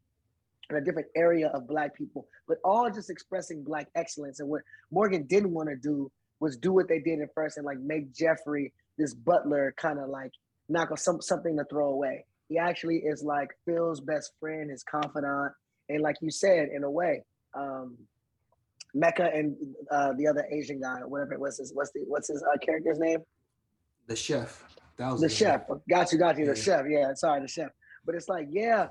a 0.70 0.80
different 0.80 1.08
area 1.14 1.48
of 1.48 1.66
black 1.66 1.94
people, 1.94 2.26
but 2.48 2.58
all 2.64 2.90
just 2.90 3.10
expressing 3.10 3.62
black 3.62 3.88
excellence. 3.94 4.40
And 4.40 4.48
what 4.48 4.62
Morgan 4.90 5.24
didn't 5.24 5.52
want 5.52 5.68
to 5.68 5.76
do 5.76 6.10
was 6.40 6.56
do 6.56 6.72
what 6.72 6.88
they 6.88 6.98
did 6.98 7.20
at 7.20 7.28
first 7.34 7.56
and 7.56 7.66
like 7.66 7.78
make 7.80 8.12
Jeffrey 8.14 8.72
this 8.98 9.14
butler 9.14 9.74
kind 9.76 9.98
of 9.98 10.08
like 10.08 10.32
knock 10.68 10.96
some 10.98 11.20
something 11.20 11.56
to 11.56 11.64
throw 11.64 11.90
away. 11.90 12.24
He 12.48 12.58
actually 12.58 12.98
is 12.98 13.22
like 13.22 13.48
Phil's 13.64 14.00
best 14.00 14.32
friend, 14.38 14.70
his 14.70 14.82
confidant, 14.82 15.52
and 15.88 16.02
like 16.02 16.16
you 16.20 16.30
said, 16.30 16.68
in 16.74 16.84
a 16.84 16.90
way, 16.90 17.22
um, 17.54 17.96
Mecca 18.94 19.30
and 19.34 19.56
uh, 19.90 20.12
the 20.16 20.26
other 20.26 20.46
Asian 20.52 20.80
guy, 20.80 21.00
whatever 21.04 21.34
it 21.34 21.40
was, 21.40 21.58
his, 21.58 21.72
what's 21.74 21.90
the 21.90 22.00
what's 22.06 22.28
his 22.28 22.42
uh, 22.42 22.56
character's 22.58 22.98
name? 22.98 23.18
The 24.06 24.16
chef. 24.16 24.64
That 24.96 25.10
was 25.12 25.20
the 25.20 25.28
chef. 25.28 25.62
Got 25.90 26.12
you, 26.12 26.18
got 26.18 26.38
you. 26.38 26.44
The 26.46 26.56
Yeah. 26.56 26.62
chef. 26.62 26.86
Yeah, 26.88 27.14
sorry, 27.14 27.40
the 27.40 27.48
chef. 27.48 27.70
But 28.06 28.14
it's 28.14 28.28
like, 28.28 28.46
yeah, 28.50 28.88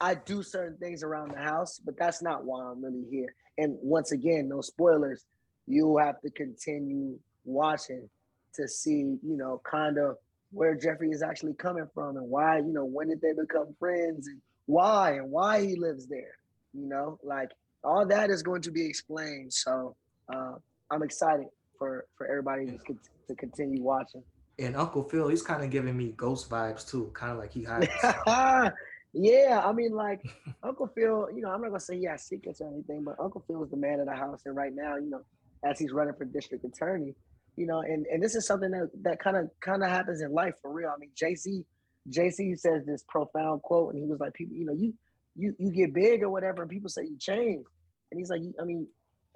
I 0.00 0.14
do 0.14 0.42
certain 0.42 0.76
things 0.78 1.02
around 1.04 1.32
the 1.32 1.38
house, 1.38 1.78
but 1.78 1.96
that's 1.98 2.22
not 2.22 2.44
why 2.44 2.64
I'm 2.64 2.82
really 2.84 3.04
here. 3.10 3.32
And 3.58 3.76
once 3.80 4.12
again, 4.12 4.48
no 4.48 4.60
spoilers. 4.60 5.24
You 5.66 5.96
have 5.98 6.20
to 6.22 6.30
continue 6.30 7.18
watching 7.44 8.08
to 8.54 8.66
see, 8.68 9.18
you 9.22 9.36
know, 9.36 9.60
kind 9.70 9.98
of 9.98 10.16
where 10.50 10.74
Jeffrey 10.74 11.10
is 11.10 11.22
actually 11.22 11.54
coming 11.54 11.86
from 11.94 12.16
and 12.16 12.28
why, 12.28 12.58
you 12.58 12.72
know, 12.72 12.84
when 12.84 13.08
did 13.08 13.20
they 13.20 13.32
become 13.32 13.74
friends 13.78 14.26
and 14.26 14.40
why 14.66 15.12
and 15.12 15.30
why 15.30 15.64
he 15.64 15.76
lives 15.76 16.06
there. 16.06 16.38
You 16.72 16.88
know, 16.88 17.18
like 17.22 17.50
all 17.84 18.06
that 18.06 18.30
is 18.30 18.42
going 18.42 18.62
to 18.62 18.70
be 18.70 18.84
explained. 18.84 19.52
So 19.52 19.96
uh, 20.32 20.54
I'm 20.90 21.02
excited 21.02 21.46
for 21.78 22.06
for 22.16 22.26
everybody 22.26 22.66
to, 22.66 22.96
to 23.28 23.34
continue 23.34 23.82
watching. 23.82 24.22
And 24.58 24.76
Uncle 24.76 25.02
Phil, 25.02 25.28
he's 25.28 25.42
kind 25.42 25.62
of 25.62 25.70
giving 25.70 25.96
me 25.96 26.14
ghost 26.16 26.48
vibes 26.48 26.88
too, 26.88 27.10
kind 27.12 27.32
of 27.32 27.38
like 27.38 27.52
he 27.52 27.64
hides. 27.64 27.88
yeah, 29.12 29.62
I 29.64 29.72
mean, 29.72 29.92
like 29.92 30.22
Uncle 30.62 30.90
Phil, 30.94 31.28
you 31.34 31.42
know, 31.42 31.50
I'm 31.50 31.60
not 31.60 31.68
gonna 31.68 31.80
say 31.80 31.98
he 31.98 32.04
has 32.04 32.24
secrets 32.24 32.60
or 32.60 32.68
anything, 32.68 33.04
but 33.04 33.16
Uncle 33.20 33.44
Phil 33.46 33.62
is 33.64 33.70
the 33.70 33.76
man 33.76 34.00
of 34.00 34.06
the 34.06 34.14
house, 34.14 34.42
and 34.46 34.56
right 34.56 34.74
now, 34.74 34.96
you 34.96 35.10
know, 35.10 35.20
as 35.64 35.78
he's 35.78 35.92
running 35.92 36.14
for 36.14 36.24
district 36.24 36.64
attorney, 36.64 37.14
you 37.56 37.66
know, 37.66 37.80
and 37.80 38.06
and 38.06 38.22
this 38.22 38.34
is 38.34 38.46
something 38.46 38.70
that 38.70 38.90
that 39.02 39.18
kind 39.18 39.36
of 39.36 39.50
kind 39.60 39.82
of 39.82 39.90
happens 39.90 40.22
in 40.22 40.32
life 40.32 40.54
for 40.62 40.72
real. 40.72 40.90
I 40.94 40.98
mean, 40.98 41.10
Jay-Z, 41.14 41.64
Jay-Z 42.08 42.54
says 42.56 42.84
this 42.86 43.04
profound 43.08 43.62
quote, 43.62 43.94
and 43.94 44.02
he 44.02 44.08
was 44.08 44.20
like, 44.20 44.34
people, 44.34 44.56
you 44.56 44.64
know, 44.64 44.74
you 44.74 44.94
you 45.36 45.54
you 45.58 45.70
get 45.70 45.94
big 45.94 46.22
or 46.22 46.30
whatever, 46.30 46.62
and 46.62 46.70
people 46.70 46.88
say 46.88 47.02
you 47.02 47.16
change, 47.18 47.64
and 48.10 48.18
he's 48.18 48.30
like, 48.30 48.40
I 48.60 48.64
mean, 48.64 48.86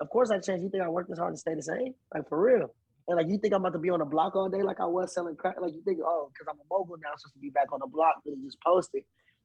of 0.01 0.09
course 0.11 0.31
I 0.31 0.39
changed. 0.39 0.63
You 0.63 0.71
think 0.71 0.83
I 0.83 0.89
worked 0.89 1.11
this 1.11 1.19
hard 1.19 1.35
to 1.35 1.39
stay 1.39 1.55
the 1.55 1.63
same? 1.63 1.95
Like 2.15 2.29
for 2.29 2.43
real. 2.43 2.75
And 3.09 3.17
like 3.17 3.29
you 3.29 3.39
think 3.39 3.55
I'm 3.55 3.61
about 3.61 3.73
to 3.73 3.79
be 3.79 3.91
on 3.91 3.99
the 3.99 4.05
block 4.05 4.37
all 4.37 4.49
day 4.49 4.63
like 4.63 4.81
I 4.81 4.87
was 4.87 5.13
selling 5.15 5.37
crack? 5.37 5.57
Like 5.61 5.73
you 5.75 5.83
think, 5.83 5.99
oh, 6.05 6.31
because 6.33 6.47
I'm 6.49 6.61
a 6.61 6.67
mogul 6.71 6.97
now, 7.03 7.11
I'm 7.11 7.19
supposed 7.19 7.35
to 7.35 7.41
be 7.41 7.51
back 7.51 7.73
on 7.73 7.81
the 7.81 7.87
block, 7.87 8.17
really 8.25 8.39
just 8.45 8.59
posted. 8.65 9.03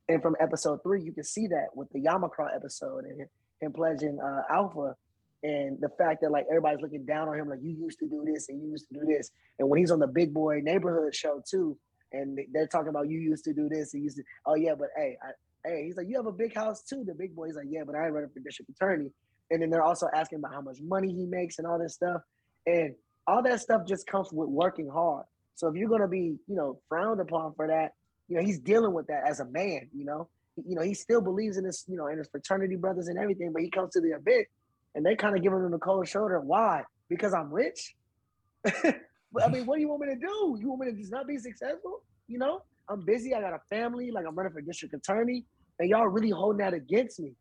And 0.07 0.21
from 0.21 0.35
episode 0.39 0.83
three, 0.83 1.01
you 1.01 1.11
can 1.11 1.23
see 1.23 1.47
that 1.47 1.67
with 1.73 1.89
the 1.91 1.99
Yamakra 1.99 2.55
episode 2.55 3.05
and 3.05 3.27
him 3.59 3.73
pledging 3.73 4.19
uh, 4.23 4.41
Alpha, 4.53 4.95
and 5.43 5.79
the 5.79 5.89
fact 5.97 6.21
that 6.21 6.31
like 6.31 6.45
everybody's 6.49 6.81
looking 6.81 7.05
down 7.05 7.27
on 7.27 7.39
him, 7.39 7.49
like 7.49 7.59
you 7.61 7.71
used 7.71 7.99
to 7.99 8.07
do 8.07 8.23
this 8.25 8.49
and 8.49 8.61
you 8.61 8.69
used 8.69 8.87
to 8.89 8.99
do 8.99 9.05
this. 9.05 9.31
And 9.59 9.67
when 9.67 9.79
he's 9.79 9.91
on 9.91 9.99
the 9.99 10.07
Big 10.07 10.33
Boy 10.33 10.59
Neighborhood 10.63 11.15
show 11.15 11.41
too, 11.49 11.77
and 12.11 12.37
they're 12.53 12.67
talking 12.67 12.89
about 12.89 13.09
you 13.09 13.19
used 13.19 13.43
to 13.45 13.53
do 13.53 13.67
this 13.67 13.93
and 13.93 14.03
used 14.03 14.17
to, 14.17 14.23
oh 14.45 14.55
yeah, 14.55 14.75
but 14.77 14.89
hey, 14.95 15.17
I, 15.23 15.31
hey, 15.65 15.83
he's 15.85 15.97
like, 15.97 16.07
you 16.07 16.15
have 16.15 16.25
a 16.25 16.31
big 16.31 16.55
house 16.55 16.83
too. 16.83 17.03
The 17.05 17.13
Big 17.13 17.35
Boy's 17.35 17.55
like, 17.55 17.67
yeah, 17.69 17.83
but 17.85 17.95
I 17.95 18.05
ain't 18.05 18.13
running 18.13 18.29
for 18.29 18.39
district 18.39 18.71
attorney. 18.71 19.09
And 19.51 19.61
then 19.61 19.69
they're 19.69 19.83
also 19.83 20.07
asking 20.13 20.39
about 20.39 20.53
how 20.53 20.61
much 20.61 20.77
money 20.81 21.13
he 21.13 21.25
makes 21.25 21.59
and 21.59 21.67
all 21.67 21.79
this 21.79 21.93
stuff. 21.93 22.21
And 22.65 22.95
all 23.27 23.43
that 23.43 23.61
stuff 23.61 23.85
just 23.87 24.07
comes 24.07 24.31
with 24.31 24.49
working 24.49 24.89
hard. 24.89 25.25
So 25.55 25.67
if 25.67 25.75
you're 25.75 25.89
gonna 25.89 26.07
be, 26.07 26.37
you 26.47 26.55
know, 26.55 26.79
frowned 26.89 27.21
upon 27.21 27.53
for 27.55 27.67
that, 27.67 27.93
you 28.27 28.37
know, 28.37 28.43
he's 28.43 28.59
dealing 28.59 28.93
with 28.93 29.07
that 29.07 29.23
as 29.27 29.39
a 29.39 29.45
man, 29.45 29.89
you 29.95 30.05
know. 30.05 30.27
You 30.65 30.75
know, 30.75 30.81
he 30.81 30.93
still 30.93 31.21
believes 31.21 31.57
in 31.57 31.65
his, 31.65 31.83
you 31.87 31.97
know, 31.97 32.07
in 32.07 32.17
his 32.17 32.27
fraternity 32.29 32.75
brothers 32.75 33.07
and 33.07 33.19
everything, 33.19 33.51
but 33.51 33.61
he 33.61 33.69
comes 33.69 33.91
to 33.93 34.01
the 34.01 34.11
event 34.11 34.47
and 34.95 35.05
they 35.05 35.15
kind 35.15 35.35
of 35.35 35.43
giving 35.43 35.59
him 35.59 35.71
the 35.71 35.77
cold 35.77 36.07
shoulder. 36.07 36.39
Why? 36.39 36.83
Because 37.09 37.33
I'm 37.33 37.51
rich? 37.51 37.95
I 38.65 39.49
mean, 39.49 39.65
what 39.65 39.75
do 39.75 39.81
you 39.81 39.89
want 39.89 40.01
me 40.01 40.07
to 40.07 40.19
do? 40.19 40.57
You 40.59 40.69
want 40.69 40.81
me 40.81 40.91
to 40.91 40.97
just 40.97 41.11
not 41.11 41.27
be 41.27 41.37
successful? 41.37 42.03
You 42.27 42.39
know, 42.39 42.61
I'm 42.89 43.03
busy, 43.03 43.33
I 43.33 43.41
got 43.41 43.53
a 43.53 43.59
family, 43.69 44.11
like 44.11 44.25
I'm 44.25 44.35
running 44.35 44.53
for 44.53 44.61
district 44.61 44.93
attorney, 44.93 45.45
and 45.79 45.89
y'all 45.89 46.07
really 46.07 46.29
holding 46.29 46.59
that 46.59 46.73
against 46.73 47.19
me. 47.19 47.33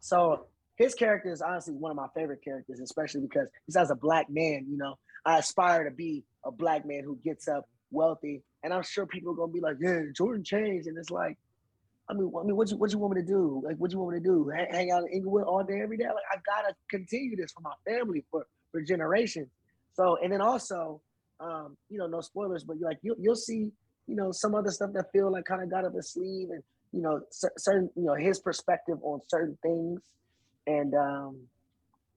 So 0.00 0.46
his 0.76 0.94
character 0.94 1.30
is 1.30 1.42
honestly 1.42 1.74
one 1.74 1.90
of 1.90 1.96
my 1.96 2.08
favorite 2.14 2.42
characters, 2.42 2.80
especially 2.80 3.20
because 3.22 3.48
he's 3.66 3.76
as 3.76 3.90
a 3.90 3.94
black 3.94 4.28
man, 4.30 4.66
you 4.68 4.76
know, 4.76 4.98
I 5.24 5.38
aspire 5.38 5.84
to 5.84 5.90
be 5.90 6.24
a 6.44 6.50
black 6.50 6.86
man 6.86 7.04
who 7.04 7.18
gets 7.24 7.46
up 7.46 7.68
wealthy. 7.90 8.42
And 8.64 8.72
I'm 8.72 8.82
sure 8.82 9.06
people 9.06 9.32
are 9.32 9.36
gonna 9.36 9.52
be 9.52 9.60
like, 9.60 9.76
yeah, 9.80 10.00
Jordan 10.14 10.44
changed. 10.44 10.86
And 10.86 10.96
it's 10.98 11.10
like, 11.10 11.38
I 12.08 12.14
mean, 12.14 12.32
I 12.38 12.44
mean, 12.44 12.56
what 12.56 12.70
you 12.70 12.76
what 12.76 12.92
you 12.92 12.98
want 12.98 13.14
me 13.14 13.22
to 13.22 13.26
do? 13.26 13.62
Like, 13.64 13.76
what 13.76 13.92
you 13.92 13.98
want 13.98 14.14
me 14.14 14.20
to 14.20 14.24
do? 14.24 14.48
Hang, 14.48 14.66
hang 14.70 14.90
out 14.90 15.04
in 15.04 15.08
Inglewood 15.08 15.44
all 15.44 15.62
day, 15.62 15.80
every 15.82 15.96
day? 15.96 16.06
Like, 16.06 16.24
I 16.32 16.36
gotta 16.44 16.74
continue 16.90 17.36
this 17.36 17.52
for 17.52 17.60
my 17.60 17.74
family 17.86 18.24
for 18.30 18.46
for 18.70 18.82
generations. 18.82 19.48
So, 19.94 20.16
and 20.22 20.32
then 20.32 20.40
also, 20.40 21.00
um, 21.38 21.76
you 21.88 21.98
know, 21.98 22.06
no 22.06 22.20
spoilers, 22.20 22.64
but 22.64 22.76
you 22.78 22.84
like 22.84 22.98
you 23.02 23.14
you'll 23.20 23.36
see, 23.36 23.70
you 24.06 24.16
know, 24.16 24.32
some 24.32 24.54
other 24.54 24.70
stuff 24.70 24.90
that 24.94 25.12
feel 25.12 25.30
like 25.30 25.44
kind 25.44 25.62
of 25.62 25.70
got 25.70 25.84
up 25.84 25.94
his 25.94 26.12
sleeve, 26.12 26.48
and 26.50 26.62
you 26.92 27.00
know, 27.00 27.20
certain, 27.30 27.90
you 27.96 28.04
know, 28.04 28.14
his 28.14 28.38
perspective 28.38 28.98
on 29.02 29.20
certain 29.28 29.56
things, 29.62 30.00
and 30.66 30.94
um, 30.94 31.36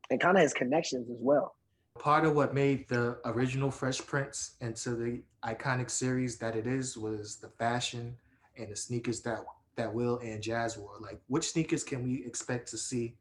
and 0.10 0.20
kind 0.20 0.38
of 0.38 0.44
his 0.44 0.54
connections 0.54 1.10
as 1.10 1.18
well. 1.20 1.56
Part 1.98 2.26
of 2.26 2.36
what 2.36 2.54
made 2.54 2.88
the 2.90 3.18
original 3.26 3.72
Fresh 3.72 4.06
Prince 4.06 4.56
into 4.60 4.96
the 4.96 5.22
iconic 5.44 5.90
series 5.90 6.38
that 6.40 6.56
it 6.56 6.68
is 6.68 6.98
was 6.98 7.38
the 7.38 7.48
fashion 7.48 8.18
and 8.58 8.70
the 8.70 8.76
sneakers 8.76 9.22
that 9.22 9.40
that 9.78 9.94
Will 9.94 10.20
and 10.20 10.42
Jazz 10.42 10.78
wore. 10.78 10.98
Like, 11.00 11.20
which 11.28 11.50
sneakers 11.52 11.84
can 11.84 12.04
we 12.04 12.26
expect 12.26 12.70
to 12.72 12.78
see 12.78 13.16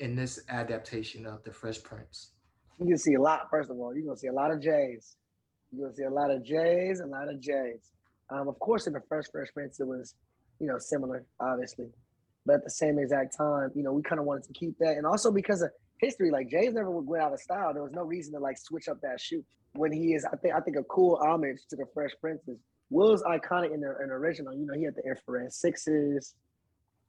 in 0.00 0.14
this 0.14 0.40
adaptation 0.48 1.26
of 1.26 1.42
the 1.44 1.52
Fresh 1.52 1.82
Prince? 1.82 2.32
You 2.78 2.86
can 2.86 2.98
see 2.98 3.14
a 3.14 3.20
lot. 3.20 3.48
First 3.50 3.70
of 3.70 3.78
all, 3.78 3.94
you're 3.94 4.04
gonna 4.04 4.16
see 4.16 4.28
a 4.28 4.32
lot 4.32 4.50
of 4.50 4.60
J's. 4.60 5.16
You're 5.72 5.86
gonna 5.86 5.96
see 5.96 6.04
a 6.04 6.10
lot 6.10 6.30
of 6.30 6.44
J's, 6.44 7.00
a 7.00 7.06
lot 7.06 7.28
of 7.28 7.40
J's. 7.40 7.92
Um, 8.30 8.48
of 8.48 8.58
course, 8.58 8.86
in 8.86 8.92
the 8.92 9.02
first 9.08 9.30
Fresh 9.32 9.48
Prince, 9.54 9.80
it 9.80 9.86
was, 9.86 10.14
you 10.60 10.66
know, 10.66 10.78
similar, 10.78 11.24
obviously, 11.40 11.86
but 12.44 12.56
at 12.56 12.64
the 12.64 12.70
same 12.70 12.98
exact 12.98 13.36
time, 13.36 13.70
you 13.74 13.82
know, 13.82 13.92
we 13.92 14.02
kind 14.02 14.18
of 14.18 14.26
wanted 14.26 14.44
to 14.44 14.52
keep 14.52 14.78
that, 14.78 14.96
and 14.96 15.06
also 15.06 15.30
because 15.30 15.62
of 15.62 15.70
history, 15.98 16.30
like 16.30 16.48
Jay's 16.48 16.74
never 16.74 16.90
went 16.90 17.22
out 17.22 17.32
of 17.32 17.40
style. 17.40 17.72
There 17.72 17.82
was 17.82 17.92
no 17.92 18.02
reason 18.02 18.32
to 18.34 18.40
like 18.40 18.58
switch 18.58 18.88
up 18.88 19.00
that 19.02 19.20
shoe. 19.20 19.44
When 19.74 19.92
he 19.92 20.14
is, 20.14 20.24
I 20.24 20.36
think, 20.36 20.54
I 20.54 20.60
think 20.60 20.76
a 20.76 20.84
cool 20.84 21.20
homage 21.22 21.58
to 21.70 21.76
the 21.76 21.84
Fresh 21.92 22.12
Prince 22.20 22.48
is 22.48 22.58
Will's 22.90 23.22
iconic 23.22 23.74
in 23.74 23.80
the 23.80 23.96
in 24.02 24.10
original. 24.10 24.54
You 24.54 24.66
know, 24.66 24.74
he 24.74 24.84
had 24.84 24.94
the 24.94 25.02
infrared 25.02 25.52
sixes, 25.52 26.34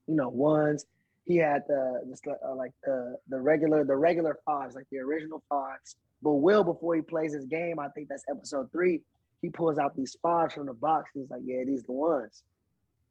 you 0.06 0.14
know, 0.14 0.28
ones. 0.28 0.84
He 1.24 1.36
had 1.36 1.62
the 1.68 2.02
just 2.08 2.26
uh, 2.26 2.54
like 2.54 2.72
the 2.84 3.16
the 3.28 3.38
regular 3.38 3.84
the 3.84 3.96
regular 3.96 4.38
fives, 4.44 4.74
like 4.74 4.86
the 4.90 4.98
original 4.98 5.42
fives. 5.48 5.96
But 6.22 6.34
Will, 6.34 6.64
before 6.64 6.96
he 6.96 7.02
plays 7.02 7.32
his 7.32 7.46
game, 7.46 7.78
I 7.78 7.88
think 7.88 8.08
that's 8.08 8.24
episode 8.28 8.72
three. 8.72 9.02
He 9.40 9.50
pulls 9.50 9.78
out 9.78 9.94
these 9.94 10.16
fives 10.20 10.54
from 10.54 10.66
the 10.66 10.72
box. 10.72 11.10
He's 11.14 11.30
like, 11.30 11.42
"Yeah, 11.44 11.62
these 11.64 11.84
the 11.84 11.92
ones." 11.92 12.42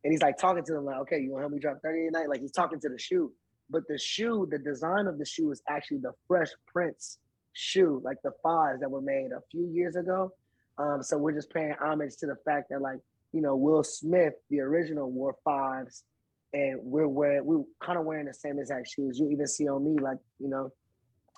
And 0.07 0.13
he's 0.13 0.21
like 0.21 0.37
talking 0.37 0.63
to 0.63 0.71
them 0.71 0.85
like, 0.85 0.99
"Okay, 0.99 1.19
you 1.19 1.31
want 1.31 1.41
to 1.41 1.43
help 1.47 1.51
me 1.51 1.59
drop 1.59 1.81
thirty 1.83 2.05
tonight?" 2.05 2.29
Like 2.29 2.39
he's 2.39 2.53
talking 2.53 2.79
to 2.79 2.87
the 2.87 2.97
shoe. 2.97 3.29
But 3.69 3.83
the 3.89 3.97
shoe, 3.97 4.47
the 4.49 4.57
design 4.57 5.05
of 5.05 5.19
the 5.19 5.25
shoe 5.25 5.51
is 5.51 5.61
actually 5.67 5.97
the 5.97 6.13
Fresh 6.29 6.47
Prince 6.65 7.17
shoe, 7.51 8.01
like 8.05 8.15
the 8.23 8.31
fives 8.41 8.79
that 8.79 8.89
were 8.89 9.01
made 9.01 9.31
a 9.33 9.41
few 9.51 9.67
years 9.67 9.97
ago. 9.97 10.31
Um, 10.77 11.03
so 11.03 11.17
we're 11.17 11.33
just 11.33 11.49
paying 11.49 11.75
homage 11.81 12.15
to 12.19 12.25
the 12.25 12.37
fact 12.45 12.69
that 12.69 12.81
like, 12.81 12.99
you 13.33 13.41
know, 13.41 13.57
Will 13.57 13.83
Smith, 13.83 14.31
the 14.49 14.61
original, 14.61 15.11
wore 15.11 15.35
fives, 15.43 16.05
and 16.53 16.79
we're 16.81 17.09
wearing 17.09 17.45
we 17.45 17.57
kind 17.81 17.99
of 17.99 18.05
wearing 18.05 18.27
the 18.27 18.33
same 18.33 18.59
exact 18.59 18.87
shoes. 18.87 19.19
You 19.19 19.29
even 19.29 19.45
see 19.45 19.67
on 19.67 19.83
me, 19.83 20.01
like, 20.01 20.19
you 20.39 20.47
know, 20.47 20.71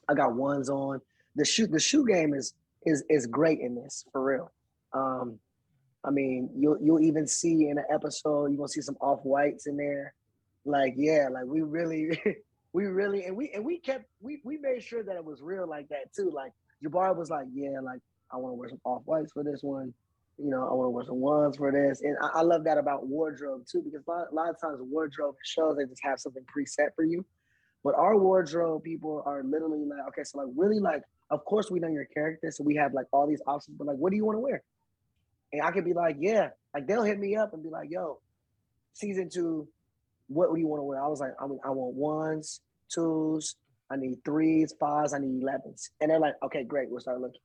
I 0.07 0.13
got 0.13 0.35
ones 0.35 0.69
on. 0.69 1.01
The 1.35 1.43
shoe, 1.43 1.65
the 1.65 1.79
shoe 1.79 2.05
game 2.05 2.35
is 2.35 2.53
is 2.85 3.03
is 3.09 3.25
great 3.25 3.61
in 3.61 3.73
this 3.73 4.05
for 4.11 4.23
real. 4.23 4.51
Um, 4.93 5.39
I 6.03 6.11
mean, 6.11 6.49
you'll 6.55 6.77
you'll 6.81 7.01
even 7.01 7.27
see 7.27 7.67
in 7.67 7.77
an 7.77 7.85
episode, 7.91 8.47
you're 8.47 8.57
gonna 8.57 8.69
see 8.69 8.81
some 8.81 8.97
off 9.01 9.19
whites 9.23 9.67
in 9.67 9.77
there. 9.77 10.13
Like, 10.65 10.93
yeah, 10.97 11.27
like 11.31 11.45
we 11.45 11.61
really 11.61 12.19
we 12.73 12.85
really 12.85 13.25
and 13.25 13.35
we 13.35 13.51
and 13.53 13.65
we 13.65 13.79
kept 13.79 14.05
we 14.21 14.41
we 14.43 14.57
made 14.57 14.83
sure 14.83 15.03
that 15.03 15.15
it 15.15 15.23
was 15.23 15.41
real 15.41 15.67
like 15.67 15.89
that 15.89 16.13
too. 16.15 16.31
Like 16.33 16.53
Jabari 16.83 17.15
was 17.15 17.29
like, 17.29 17.47
yeah, 17.53 17.79
like 17.81 17.99
I 18.31 18.37
want 18.37 18.53
to 18.53 18.57
wear 18.57 18.69
some 18.69 18.81
off 18.85 19.01
whites 19.05 19.31
for 19.33 19.43
this 19.43 19.61
one. 19.61 19.93
You 20.37 20.49
know, 20.49 20.69
I 20.69 20.73
want 20.73 20.85
to 20.85 20.91
wear 20.91 21.03
some 21.03 21.19
ones 21.19 21.57
for 21.57 21.71
this, 21.71 22.01
and 22.01 22.15
I, 22.21 22.39
I 22.39 22.41
love 22.43 22.63
that 22.63 22.77
about 22.77 23.07
wardrobe 23.07 23.65
too 23.69 23.81
because 23.81 24.01
a 24.07 24.11
lot, 24.11 24.27
a 24.31 24.35
lot 24.35 24.49
of 24.49 24.59
times 24.61 24.79
wardrobe 24.81 25.35
shows 25.43 25.75
they 25.75 25.85
just 25.85 26.03
have 26.03 26.19
something 26.19 26.43
preset 26.43 26.95
for 26.95 27.03
you, 27.03 27.25
but 27.83 27.93
our 27.95 28.17
wardrobe 28.17 28.83
people 28.83 29.21
are 29.25 29.43
literally 29.43 29.83
like, 29.83 30.07
okay, 30.07 30.23
so 30.23 30.37
like 30.37 30.47
really 30.55 30.79
like, 30.79 31.01
of 31.29 31.43
course 31.43 31.69
we 31.69 31.81
know 31.81 31.89
your 31.89 32.05
character, 32.05 32.51
so 32.51 32.63
we 32.63 32.75
have 32.75 32.93
like 32.93 33.07
all 33.11 33.27
these 33.27 33.41
options, 33.47 33.75
but 33.77 33.87
like, 33.87 33.97
what 33.97 34.11
do 34.11 34.15
you 34.15 34.23
want 34.23 34.37
to 34.37 34.39
wear? 34.39 34.63
And 35.51 35.61
I 35.61 35.71
could 35.71 35.85
be 35.85 35.93
like, 35.93 36.17
yeah, 36.19 36.49
like 36.73 36.87
they'll 36.87 37.03
hit 37.03 37.19
me 37.19 37.35
up 37.35 37.53
and 37.53 37.63
be 37.63 37.69
like, 37.69 37.89
yo, 37.89 38.19
season 38.93 39.29
two, 39.29 39.67
what 40.27 40.53
do 40.53 40.59
you 40.59 40.67
want 40.67 40.79
to 40.79 40.83
wear? 40.83 41.03
I 41.03 41.07
was 41.07 41.19
like, 41.19 41.31
I 41.39 41.47
mean, 41.47 41.59
I 41.65 41.69
want 41.71 41.95
ones, 41.95 42.61
twos, 42.93 43.55
I 43.89 43.95
need 43.95 44.23
threes, 44.23 44.73
fives, 44.79 45.13
I 45.13 45.19
need 45.19 45.41
elevens. 45.41 45.89
And 45.99 46.11
they're 46.11 46.19
like, 46.19 46.35
okay, 46.43 46.63
great, 46.63 46.89
we'll 46.89 46.99
start 46.99 47.19
looking. 47.19 47.41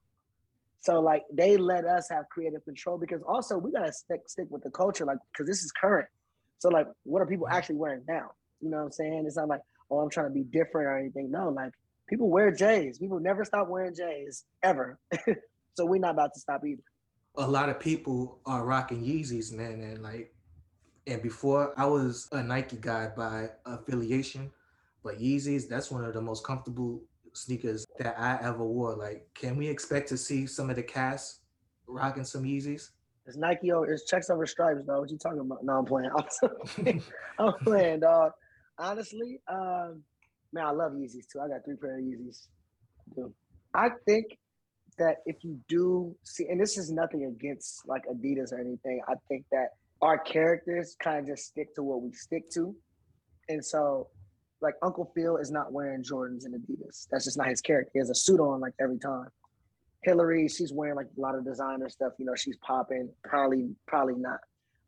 So 0.81 1.01
like 1.01 1.23
they 1.33 1.57
let 1.57 1.87
us 1.87 2.11
have 2.11 2.29
creative 2.29 2.62
control 2.64 2.99
because 2.99 3.23
also 3.27 3.57
we 3.57 3.73
gotta 3.73 3.93
stick 3.93 4.21
stick 4.27 4.47
with 4.51 4.62
the 4.62 4.71
culture, 4.71 5.07
like 5.07 5.17
because 5.33 5.47
this 5.47 5.62
is 5.62 5.73
current. 5.73 6.09
So 6.59 6.69
like 6.69 6.87
what 7.05 7.23
are 7.23 7.27
people 7.27 7.49
actually 7.49 7.77
wearing 7.77 8.03
now? 8.07 8.33
You 8.61 8.69
know 8.69 8.79
what 8.79 8.85
I'm 8.85 8.93
saying? 8.93 9.25
It's 9.27 9.37
not 9.37 9.49
like, 9.49 9.62
oh, 9.90 10.01
I'm 10.01 10.11
trying 10.11 10.29
to 10.29 10.35
be 10.35 10.43
different 10.43 10.87
or 10.88 10.99
anything. 10.99 11.31
No, 11.31 11.49
like 11.49 11.73
people 12.07 12.29
wear 12.29 12.51
J's. 12.51 12.99
People 12.99 13.19
never 13.19 13.47
stop 13.47 13.69
wearing 13.69 13.95
J's 13.95 14.45
ever. 14.62 14.99
so 15.75 15.87
we're 15.87 16.01
not 16.01 16.11
about 16.11 16.35
to 16.35 16.40
stop 16.40 16.62
either. 16.67 16.83
A 17.37 17.47
lot 17.47 17.68
of 17.68 17.81
people 17.81 18.38
are 18.47 18.64
rocking 18.64 19.03
Yeezys, 19.03 19.53
man, 19.53 19.81
and 19.81 20.03
like 20.03 20.35
and 21.07 21.23
before 21.23 21.75
I 21.77 21.85
was 21.87 22.29
a 22.33 22.42
Nike 22.42 22.77
guy 22.77 23.11
by 23.14 23.51
affiliation, 23.66 24.51
but 25.03 25.18
Yeezys, 25.18 25.68
that's 25.68 25.90
one 25.90 26.05
of 26.05 26.14
the 26.14 26.20
most 26.20 26.44
comfortable 26.44 27.03
sneakers 27.35 27.85
that 27.99 28.18
I 28.18 28.38
ever 28.42 28.64
wore. 28.64 28.94
Like, 28.94 29.27
can 29.35 29.57
we 29.57 29.68
expect 29.68 30.09
to 30.11 30.16
see 30.16 30.47
some 30.47 30.70
of 30.70 30.77
the 30.77 30.83
cast 30.83 31.40
rocking 31.87 32.25
some 32.25 32.44
Yeezys? 32.44 32.90
It's 33.27 33.37
Nike 33.37 33.73
over 33.73 33.90
it's 33.90 34.07
checks 34.07 34.31
over 34.31 34.47
stripes, 34.47 34.83
though. 34.87 35.01
What 35.01 35.11
you 35.11 35.18
talking 35.18 35.40
about? 35.40 35.64
No, 35.64 35.79
I'm 35.79 35.85
playing. 35.85 36.11
I'm, 36.42 37.03
I'm 37.38 37.53
playing, 37.64 38.01
dog. 38.01 38.33
Honestly, 38.79 39.40
um, 39.49 40.03
man, 40.53 40.66
I 40.66 40.70
love 40.70 40.92
Yeezys 40.92 41.27
too. 41.31 41.40
I 41.40 41.49
got 41.49 41.64
three 41.64 41.77
pair 41.77 41.99
of 41.99 42.05
Yeezys. 42.05 42.47
I 43.75 43.90
think 44.07 44.38
that 44.98 45.18
if 45.26 45.42
you 45.42 45.59
do 45.68 46.14
see, 46.22 46.46
and 46.48 46.61
this 46.61 46.78
is 46.78 46.90
nothing 46.90 47.24
against 47.24 47.87
like 47.87 48.02
Adidas 48.07 48.52
or 48.52 48.59
anything, 48.59 49.00
I 49.09 49.14
think 49.28 49.44
that 49.52 49.70
our 50.02 50.18
characters 50.18 50.96
kind 51.02 51.18
of 51.20 51.26
just 51.26 51.46
stick 51.46 51.74
to 51.76 51.83
what 51.83 52.02
we 52.02 52.12
stick 52.12 52.50
to. 52.52 52.74
And 53.48 53.64
so 53.64 54.09
like 54.61 54.74
Uncle 54.83 55.12
Phil 55.14 55.37
is 55.37 55.50
not 55.50 55.72
wearing 55.72 56.02
Jordans 56.02 56.44
and 56.44 56.54
Adidas. 56.54 57.07
That's 57.11 57.24
just 57.24 57.37
not 57.37 57.48
his 57.48 57.61
character. 57.61 57.90
He 57.92 57.98
has 57.98 58.11
a 58.11 58.14
suit 58.14 58.40
on 58.40 58.61
like 58.61 58.74
every 58.80 58.98
time. 58.98 59.28
Hilary, 60.02 60.48
she's 60.48 60.72
wearing 60.72 60.96
like 60.96 61.07
a 61.16 61.20
lot 61.20 61.35
of 61.35 61.44
designer 61.44 61.88
stuff. 61.88 62.12
You 62.18 62.26
know, 62.26 62.35
she's 62.35 62.57
popping. 62.59 63.09
Probably, 63.22 63.70
probably 63.87 64.16
not. 64.16 64.40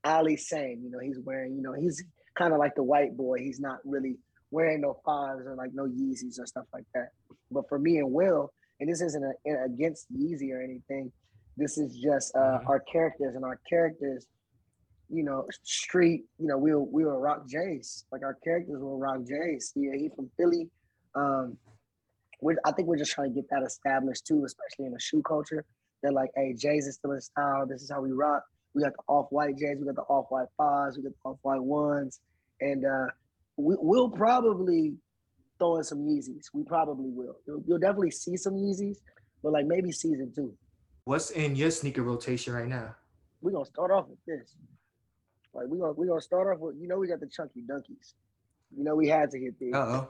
Ali, 0.04 0.36
same. 0.36 0.82
You 0.82 0.90
know, 0.90 0.98
he's 0.98 1.18
wearing. 1.18 1.56
You 1.56 1.62
know, 1.62 1.72
he's 1.72 2.02
kind 2.36 2.52
of 2.52 2.58
like 2.58 2.74
the 2.74 2.82
white 2.82 3.16
boy. 3.16 3.38
He's 3.38 3.60
not 3.60 3.78
really 3.84 4.16
wearing 4.50 4.82
no 4.82 4.98
fives 5.04 5.46
or 5.46 5.54
like 5.54 5.70
no 5.74 5.84
Yeezys 5.84 6.38
or 6.38 6.46
stuff 6.46 6.66
like 6.72 6.84
that. 6.94 7.08
But 7.50 7.68
for 7.68 7.78
me 7.78 7.98
and 7.98 8.12
Will, 8.12 8.52
and 8.80 8.88
this 8.88 9.00
isn't 9.00 9.24
a, 9.24 9.64
against 9.64 10.06
Yeezy 10.12 10.52
or 10.52 10.62
anything. 10.62 11.12
This 11.56 11.78
is 11.78 11.96
just 11.96 12.34
uh, 12.36 12.38
mm-hmm. 12.38 12.68
our 12.68 12.80
characters, 12.80 13.34
and 13.34 13.44
our 13.44 13.60
characters 13.68 14.26
you 15.08 15.22
know, 15.22 15.46
street, 15.62 16.24
you 16.38 16.46
know, 16.46 16.58
we'll 16.58 16.86
we'll 16.90 17.10
rock 17.10 17.46
Jays. 17.48 18.04
Like 18.10 18.22
our 18.22 18.34
characters 18.42 18.80
were 18.80 18.96
rock 18.96 19.20
Jays. 19.26 19.72
Yeah, 19.76 19.92
he 19.96 20.10
from 20.14 20.30
Philly. 20.36 20.68
Um, 21.14 21.56
we 22.40 22.56
I 22.64 22.72
think 22.72 22.88
we're 22.88 22.98
just 22.98 23.12
trying 23.12 23.32
to 23.32 23.34
get 23.34 23.48
that 23.50 23.62
established 23.62 24.26
too, 24.26 24.44
especially 24.44 24.86
in 24.86 24.92
the 24.92 25.00
shoe 25.00 25.22
culture. 25.22 25.64
They're 26.02 26.12
like, 26.12 26.30
hey, 26.36 26.54
Jays 26.54 26.86
is 26.86 26.96
still 26.96 27.12
in 27.12 27.20
style. 27.20 27.66
This 27.66 27.82
is 27.82 27.90
how 27.90 28.00
we 28.00 28.12
rock. 28.12 28.44
We 28.74 28.82
got 28.82 28.92
the 28.92 29.02
off-white 29.08 29.56
Jays, 29.56 29.78
we 29.78 29.86
got 29.86 29.94
the 29.94 30.02
off-white 30.02 30.48
fives, 30.58 30.98
we 30.98 31.04
got 31.04 31.12
the 31.12 31.30
off-white 31.30 31.62
ones. 31.62 32.20
And 32.60 32.84
uh 32.84 33.06
we, 33.56 33.74
we'll 33.78 34.10
probably 34.10 34.94
throw 35.58 35.76
in 35.76 35.84
some 35.84 35.98
Yeezys. 35.98 36.46
We 36.52 36.64
probably 36.64 37.10
will. 37.10 37.36
You'll, 37.46 37.62
you'll 37.66 37.78
definitely 37.78 38.10
see 38.10 38.36
some 38.36 38.54
Yeezys, 38.54 38.98
but 39.42 39.52
like 39.52 39.66
maybe 39.66 39.92
season 39.92 40.32
two. 40.34 40.52
What's 41.04 41.30
in 41.30 41.56
your 41.56 41.70
sneaker 41.70 42.02
rotation 42.02 42.52
right 42.52 42.66
now? 42.66 42.94
We're 43.40 43.52
gonna 43.52 43.64
start 43.66 43.90
off 43.90 44.08
with 44.08 44.18
this. 44.26 44.54
Like 45.54 45.66
we 45.68 45.78
gonna 45.78 45.92
we 45.92 46.06
gonna 46.06 46.20
start 46.20 46.52
off 46.52 46.60
with 46.60 46.76
you 46.80 46.88
know 46.88 46.98
we 46.98 47.08
got 47.08 47.20
the 47.20 47.28
chunky 47.28 47.62
donkeys. 47.66 48.14
You 48.76 48.84
know 48.84 48.94
we 48.94 49.08
had 49.08 49.30
to 49.30 49.38
hit 49.38 49.58
these. 49.58 49.74
Uh-oh. 49.74 50.08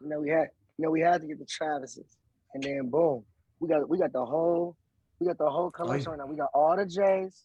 You 0.00 0.08
know 0.08 0.20
we 0.20 0.30
had 0.30 0.48
you 0.78 0.84
know 0.84 0.90
we 0.90 1.00
had 1.00 1.20
to 1.22 1.26
get 1.26 1.38
the 1.38 1.46
Travises. 1.46 2.16
And 2.54 2.62
then 2.62 2.90
boom, 2.90 3.24
we 3.60 3.68
got 3.68 3.88
we 3.88 3.98
got 3.98 4.12
the 4.12 4.24
whole 4.24 4.76
we 5.18 5.26
got 5.26 5.38
the 5.38 5.48
whole 5.48 5.70
collection 5.70 6.08
oh, 6.08 6.10
right 6.12 6.18
now. 6.18 6.26
We 6.26 6.36
got 6.36 6.50
all 6.54 6.76
the 6.76 6.84
J's. 6.84 7.44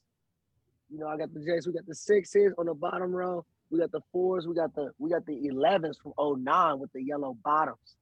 You 0.89 0.99
know, 0.99 1.07
I 1.07 1.17
got 1.17 1.33
the 1.33 1.39
J's, 1.39 1.67
we 1.67 1.73
got 1.73 1.85
the 1.85 1.95
sixes 1.95 2.53
on 2.57 2.65
the 2.65 2.73
bottom 2.73 3.11
row. 3.11 3.45
We 3.69 3.79
got 3.79 3.91
the 3.91 4.01
fours, 4.11 4.47
we 4.47 4.55
got 4.55 4.73
the 4.75 4.91
we 4.97 5.09
got 5.09 5.25
the 5.25 5.47
elevens 5.47 5.97
from 6.01 6.13
09 6.17 6.79
with 6.79 6.91
the 6.93 7.03
yellow 7.03 7.37
bottoms. 7.43 7.97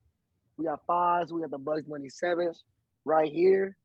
We 0.58 0.66
got 0.66 0.80
fives, 0.86 1.34
we 1.34 1.42
got 1.42 1.52
the 1.52 1.58
Bugs 1.58 1.84
Bunny 1.84 2.10
sevens 2.10 2.64
right 3.04 3.32
here. 3.32 3.76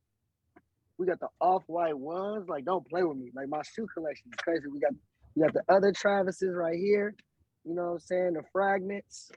We 0.97 1.07
got 1.07 1.19
the 1.19 1.29
off-white 1.39 1.97
ones. 1.97 2.47
Like, 2.47 2.63
don't 2.65 2.87
play 2.87 3.03
with 3.03 3.17
me. 3.17 3.31
Like 3.35 3.49
my 3.49 3.61
shoe 3.63 3.87
collection 3.93 4.27
is 4.27 4.35
crazy. 4.37 4.67
We 4.71 4.79
got 4.79 4.93
we 5.35 5.43
got 5.43 5.53
the 5.53 5.63
other 5.73 5.91
Travises 5.91 6.55
right 6.55 6.77
here. 6.77 7.15
You 7.65 7.73
know 7.73 7.83
what 7.83 7.91
I'm 7.93 7.99
saying? 7.99 8.33
The 8.33 8.43
fragments. 8.51 9.31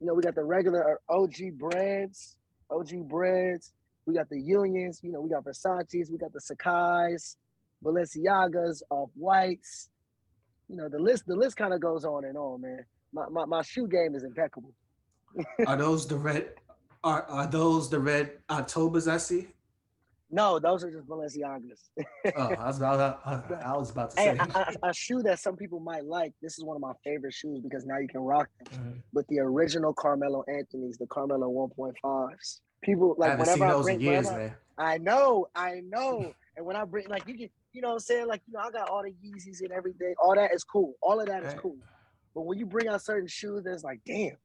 You 0.00 0.06
know, 0.08 0.14
we 0.14 0.22
got 0.22 0.34
the 0.34 0.44
regular 0.44 1.00
OG 1.08 1.58
brands, 1.58 2.36
OG 2.70 3.08
brands. 3.08 3.72
We 4.04 4.14
got 4.14 4.28
the 4.28 4.40
Unions. 4.40 5.00
You 5.02 5.12
know, 5.12 5.20
we 5.20 5.30
got 5.30 5.44
Versace's. 5.44 6.10
We 6.10 6.18
got 6.18 6.32
the 6.32 6.40
Sacai's, 6.40 7.36
Balenciagas, 7.84 8.82
Off 8.90 9.10
Whites. 9.14 9.88
You 10.72 10.78
know, 10.78 10.88
the 10.88 10.98
list. 10.98 11.26
The 11.26 11.36
list 11.36 11.58
kind 11.58 11.74
of 11.74 11.80
goes 11.80 12.06
on 12.06 12.24
and 12.24 12.36
on, 12.38 12.62
man. 12.62 12.84
My, 13.12 13.28
my 13.28 13.44
my 13.44 13.62
shoe 13.62 13.86
game 13.86 14.14
is 14.14 14.24
impeccable. 14.24 14.72
are 15.66 15.76
those 15.76 16.06
the 16.06 16.16
red? 16.16 16.54
Are 17.04 17.24
are 17.24 17.46
those 17.46 17.90
the 17.90 17.98
red 18.00 18.38
Octobers 18.48 19.06
I 19.06 19.18
see? 19.18 19.48
No, 20.30 20.58
those 20.58 20.82
are 20.82 20.90
just 20.90 21.06
Balenciagas. 21.06 21.90
oh, 22.36 22.54
I 22.54 22.66
was, 22.66 22.78
about, 22.78 23.20
I, 23.26 23.76
was 23.76 23.90
about 23.90 24.10
to 24.12 24.16
say. 24.16 24.28
a, 24.28 24.42
a, 24.42 24.88
a, 24.88 24.94
shoe 24.94 25.22
that 25.24 25.38
some 25.40 25.56
people 25.56 25.78
might 25.78 26.06
like. 26.06 26.32
This 26.40 26.56
is 26.56 26.64
one 26.64 26.74
of 26.74 26.80
my 26.80 26.94
favorite 27.04 27.34
shoes 27.34 27.60
because 27.60 27.84
now 27.84 27.98
you 27.98 28.08
can 28.08 28.22
rock 28.22 28.48
them 28.64 28.80
mm-hmm. 28.80 28.98
with 29.12 29.26
the 29.26 29.40
original 29.40 29.92
Carmelo 29.92 30.42
Anthony's, 30.48 30.96
the 30.96 31.06
Carmelo 31.06 31.50
1.5s. 31.50 32.60
People 32.82 33.14
like 33.18 33.32
I 33.32 33.34
whenever 33.34 33.66
I 33.66 33.82
bring, 33.82 34.00
years, 34.00 34.24
whenever, 34.24 34.58
I 34.78 34.96
know, 34.96 35.48
I 35.54 35.82
know. 35.86 36.32
and 36.56 36.64
when 36.64 36.76
I 36.76 36.86
bring 36.86 37.08
like 37.08 37.28
you 37.28 37.36
can, 37.36 37.50
you 37.72 37.82
know 37.82 37.88
what 37.88 37.94
I'm 37.94 38.00
saying? 38.00 38.26
Like, 38.26 38.42
you 38.46 38.54
know, 38.54 38.60
I 38.60 38.70
got 38.70 38.88
all 38.88 39.02
the 39.02 39.10
Yeezys 39.10 39.60
and 39.60 39.72
everything. 39.72 40.14
All 40.22 40.34
that 40.34 40.52
is 40.54 40.64
cool. 40.64 40.94
All 41.02 41.20
of 41.20 41.26
that 41.26 41.44
is 41.44 41.54
cool. 41.54 41.76
But 42.34 42.42
when 42.42 42.58
you 42.58 42.66
bring 42.66 42.88
out 42.88 43.02
certain 43.02 43.28
shoes, 43.28 43.64
that's 43.64 43.84
like, 43.84 44.00
damn, 44.06 44.36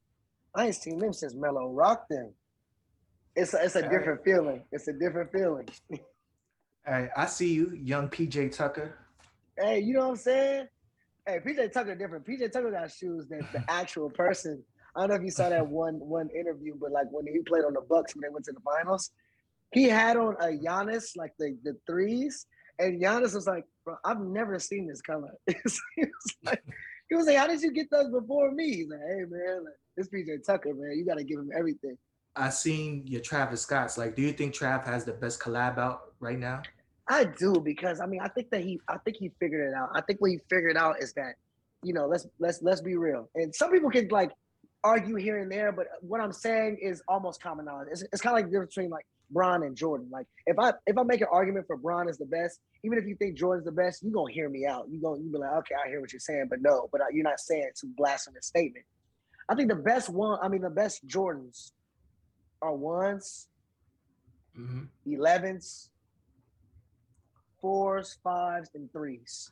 I 0.55 0.67
ain't 0.67 0.75
seen 0.75 0.99
them 0.99 1.13
since 1.13 1.33
Melo 1.33 1.71
rocked 1.71 2.09
them 2.09 2.33
it's 3.37 3.53
a, 3.53 3.63
it's 3.63 3.75
a 3.75 3.83
different 3.83 4.23
feeling. 4.25 4.63
It's 4.71 4.87
a 4.87 4.93
different 4.93 5.31
feeling. 5.31 5.67
hey, 6.85 7.09
I 7.15 7.27
see 7.27 7.53
you, 7.53 7.71
young 7.75 8.09
PJ 8.09 8.55
Tucker. 8.55 8.97
Hey, 9.57 9.79
you 9.79 9.93
know 9.93 10.01
what 10.01 10.09
I'm 10.09 10.15
saying? 10.15 10.67
Hey, 11.25 11.39
PJ 11.45 11.71
Tucker 11.71 11.93
different. 11.93 12.25
PJ 12.25 12.51
Tucker 12.51 12.71
got 12.71 12.91
shoes 12.91 13.27
than 13.27 13.47
the 13.53 13.63
actual 13.69 14.09
person. 14.09 14.63
I 14.95 15.01
don't 15.01 15.09
know 15.09 15.15
if 15.15 15.21
you 15.21 15.29
saw 15.29 15.49
that 15.49 15.67
one 15.67 15.95
one 15.99 16.29
interview, 16.31 16.73
but 16.81 16.91
like 16.91 17.05
when 17.11 17.27
he 17.27 17.39
played 17.43 17.63
on 17.63 17.73
the 17.73 17.81
Bucks 17.87 18.15
when 18.15 18.23
they 18.23 18.33
went 18.33 18.45
to 18.45 18.53
the 18.53 18.61
finals, 18.61 19.11
he 19.71 19.83
had 19.83 20.17
on 20.17 20.35
a 20.39 20.47
Giannis 20.47 21.15
like 21.15 21.33
the 21.37 21.55
the 21.63 21.77
threes, 21.85 22.47
and 22.79 23.01
Giannis 23.01 23.33
was 23.33 23.47
like, 23.47 23.65
"Bro, 23.85 23.97
I've 24.03 24.19
never 24.19 24.59
seen 24.59 24.87
this 24.87 25.01
color." 25.01 25.31
he 25.47 25.55
was 25.63 25.79
like, 26.43 26.63
he 27.09 27.15
was 27.15 27.27
like, 27.27 27.37
"How 27.37 27.47
did 27.47 27.61
you 27.61 27.71
get 27.71 27.89
those 27.89 28.09
before 28.09 28.51
me?" 28.51 28.75
He's 28.75 28.89
like, 28.89 28.99
"Hey 28.99 29.23
man, 29.29 29.65
like, 29.65 29.73
this 29.95 30.07
PJ 30.09 30.45
Tucker, 30.45 30.73
man, 30.73 30.97
you 30.97 31.05
got 31.05 31.17
to 31.17 31.23
give 31.23 31.39
him 31.39 31.51
everything." 31.57 31.97
I 32.35 32.49
seen 32.49 33.03
your 33.07 33.21
Travis 33.21 33.61
Scott's. 33.61 33.97
Like, 33.97 34.15
do 34.15 34.21
you 34.21 34.31
think 34.31 34.53
Trav 34.53 34.85
has 34.85 35.03
the 35.05 35.13
best 35.13 35.39
collab 35.39 35.79
out 35.79 36.13
right 36.19 36.37
now? 36.37 36.61
I 37.09 37.23
do 37.23 37.59
because 37.59 37.99
I 37.99 38.05
mean 38.05 38.19
I 38.21 38.27
think 38.27 38.49
that 38.51 38.61
he 38.61 38.79
I 38.87 38.97
think 38.97 39.17
he 39.17 39.31
figured 39.39 39.69
it 39.69 39.73
out. 39.73 39.89
I 39.93 40.01
think 40.01 40.19
what 40.19 40.31
he 40.31 40.39
figured 40.49 40.77
out 40.77 41.01
is 41.01 41.13
that, 41.13 41.35
you 41.83 41.93
know, 41.93 42.05
let's 42.05 42.27
let's 42.39 42.61
let's 42.61 42.81
be 42.81 42.95
real. 42.95 43.29
And 43.35 43.53
some 43.55 43.71
people 43.71 43.89
can 43.89 44.07
like 44.09 44.31
argue 44.83 45.15
here 45.15 45.39
and 45.39 45.51
there, 45.51 45.71
but 45.71 45.87
what 46.01 46.21
I'm 46.21 46.33
saying 46.33 46.77
is 46.81 47.01
almost 47.07 47.41
common 47.41 47.65
knowledge. 47.65 47.89
It's, 47.91 48.03
it's 48.11 48.21
kind 48.21 48.33
of 48.33 48.37
like 48.37 48.45
the 48.45 48.51
difference 48.51 48.75
between 48.75 48.91
like 48.91 49.05
Bron 49.29 49.63
and 49.63 49.75
Jordan. 49.75 50.07
Like 50.11 50.27
if 50.45 50.57
I 50.59 50.73
if 50.85 50.97
I 50.97 51.03
make 51.03 51.21
an 51.21 51.27
argument 51.31 51.67
for 51.67 51.77
Bron 51.77 52.09
is 52.09 52.17
the 52.17 52.25
best, 52.25 52.59
even 52.83 52.97
if 52.97 53.05
you 53.05 53.15
think 53.15 53.37
Jordan's 53.37 53.65
the 53.65 53.71
best, 53.71 54.03
you 54.03 54.11
gonna 54.11 54.31
hear 54.31 54.49
me 54.49 54.65
out. 54.65 54.85
You 54.89 55.01
gonna 55.01 55.21
you 55.21 55.31
be 55.31 55.37
like, 55.37 55.51
okay, 55.59 55.75
I 55.75 55.89
hear 55.89 56.01
what 56.01 56.13
you're 56.13 56.19
saying, 56.19 56.47
but 56.49 56.61
no, 56.61 56.87
but 56.91 57.01
uh, 57.01 57.05
you're 57.11 57.23
not 57.23 57.39
saying 57.39 57.69
some 57.75 57.93
blasphemous 57.97 58.47
statement. 58.47 58.85
I 59.49 59.55
think 59.55 59.69
the 59.69 59.75
best 59.75 60.09
one, 60.09 60.39
I 60.41 60.47
mean, 60.47 60.61
the 60.61 60.69
best 60.69 61.07
Jordans 61.07 61.71
are 62.61 62.75
ones, 62.75 63.47
mm-hmm. 64.57 64.83
11s, 65.07 65.89
fours, 67.61 68.17
fives, 68.23 68.69
and 68.75 68.91
threes. 68.91 69.51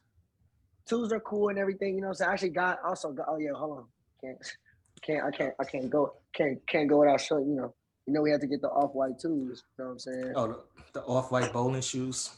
Twos 0.87 1.11
are 1.11 1.19
cool 1.21 1.49
and 1.49 1.57
everything, 1.57 1.95
you 1.95 2.01
know. 2.01 2.13
So 2.13 2.25
I 2.25 2.33
actually 2.33 2.49
got 2.49 2.79
also 2.85 3.11
got. 3.11 3.25
Oh 3.27 3.37
yeah, 3.37 3.51
hold 3.55 3.79
on. 3.79 3.85
Can't, 4.21 4.37
can't. 5.01 5.23
I 5.23 5.31
can't. 5.31 5.53
I 5.59 5.63
can't 5.63 5.89
go. 5.89 6.13
Can't. 6.33 6.59
Can't 6.67 6.87
go 6.87 6.99
without 6.99 7.21
showing. 7.21 7.49
You 7.49 7.55
know. 7.55 7.73
You 8.07 8.13
know 8.13 8.21
we 8.21 8.31
had 8.31 8.41
to 8.41 8.47
get 8.47 8.61
the 8.61 8.69
off 8.69 8.93
white 8.93 9.19
twos. 9.19 9.63
You 9.77 9.83
know 9.83 9.85
what 9.85 9.91
I'm 9.91 9.99
saying? 9.99 10.33
Oh, 10.35 10.47
the, 10.47 10.59
the 10.93 11.01
off 11.01 11.31
white 11.31 11.51
bowling 11.51 11.81
shoes. 11.81 12.35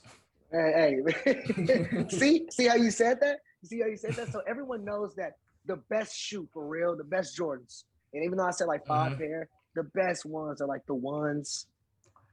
Hey, 0.52 1.02
hey. 1.26 2.06
see, 2.10 2.48
see 2.50 2.68
how 2.68 2.76
you 2.76 2.90
said 2.90 3.20
that? 3.20 3.40
See 3.66 3.82
how 3.82 3.88
you 3.88 3.98
said 3.98 4.14
that? 4.16 4.32
So 4.32 4.42
everyone 4.48 4.86
knows 4.86 5.14
that 5.16 5.34
the 5.66 5.78
best 5.90 6.18
shoe 6.18 6.48
for 6.54 6.66
real, 6.66 6.96
the 6.96 7.04
best 7.04 7.38
Jordans. 7.38 7.84
And 8.14 8.24
even 8.24 8.38
though 8.38 8.46
I 8.46 8.52
said 8.52 8.68
like 8.68 8.86
5 8.86 9.12
mm-hmm. 9.12 9.20
pair, 9.20 9.50
the 9.76 9.84
best 9.84 10.26
ones 10.26 10.62
are 10.62 10.68
like 10.68 10.86
the 10.88 10.96
ones 10.96 11.68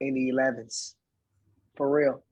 in 0.01 0.15
the 0.15 0.31
11s. 0.31 0.95
For 1.77 1.91
real. 1.91 2.23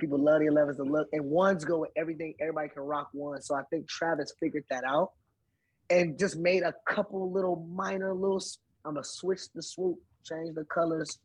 People 0.00 0.18
love 0.18 0.40
the 0.40 0.46
11s 0.46 0.76
to 0.76 0.82
look. 0.82 1.08
And 1.12 1.24
ones 1.24 1.64
go 1.64 1.78
with 1.78 1.90
everything. 1.96 2.34
Everybody 2.40 2.68
can 2.68 2.82
rock 2.82 3.08
one. 3.12 3.40
So 3.42 3.54
I 3.54 3.62
think 3.70 3.88
Travis 3.88 4.32
figured 4.40 4.64
that 4.70 4.84
out 4.84 5.12
and 5.90 6.18
just 6.18 6.36
made 6.36 6.62
a 6.62 6.74
couple 6.86 7.30
little 7.32 7.66
minor 7.70 8.12
little 8.12 8.42
I'm 8.84 8.94
gonna 8.94 9.04
switch 9.04 9.52
the 9.54 9.62
swoop, 9.62 9.98
change 10.28 10.54
the 10.54 10.64
colors. 10.64 11.18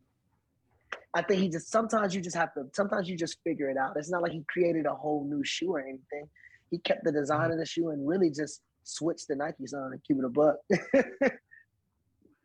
I 1.16 1.22
think 1.22 1.42
he 1.42 1.50
just 1.50 1.72
sometimes 1.72 2.16
you 2.16 2.22
just 2.22 2.36
have 2.36 2.54
to 2.56 2.64
sometimes 2.74 3.08
you 3.10 3.18
just 3.18 3.38
figure 3.44 3.70
it 3.70 3.78
out. 3.78 3.94
It's 3.98 4.10
not 4.10 4.22
like 4.22 4.32
he 4.32 4.44
created 4.50 4.86
a 4.86 4.94
whole 4.94 5.26
new 5.30 5.44
shoe 5.44 5.72
or 5.76 5.80
anything. 5.82 6.28
He 6.72 6.80
kept 6.80 7.04
the 7.04 7.12
design 7.12 7.52
of 7.52 7.58
the 7.58 7.66
shoe 7.66 7.90
and 7.90 8.08
really 8.08 8.30
just 8.32 8.62
switched 8.84 9.28
the 9.28 9.36
Nikes 9.36 9.74
on 9.74 9.92
and 9.94 10.04
keep 10.04 10.18
it 10.18 10.26
a 10.26 10.30
buck. 10.30 10.56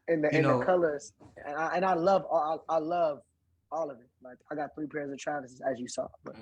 and 0.09 0.22
the 0.24 0.28
You 0.32 0.38
and 0.38 0.42
know- 0.42 0.59
the 0.61 0.64
colors. 0.66 1.12
And 1.46 1.56
I 1.56 1.76
and 1.76 1.84
I 1.84 1.94
love 1.94 2.24
all 2.30 2.64
I, 2.68 2.74
I 2.76 2.78
love 2.78 3.20
all 3.72 3.90
of 3.90 3.98
it. 3.98 4.09
Like 4.22 4.36
I 4.50 4.54
got 4.54 4.74
three 4.74 4.86
pairs 4.86 5.11
of 5.12 5.18
Travis 5.18 5.61
as 5.70 5.78
you 5.78 5.88
saw. 5.88 6.06
But 6.24 6.36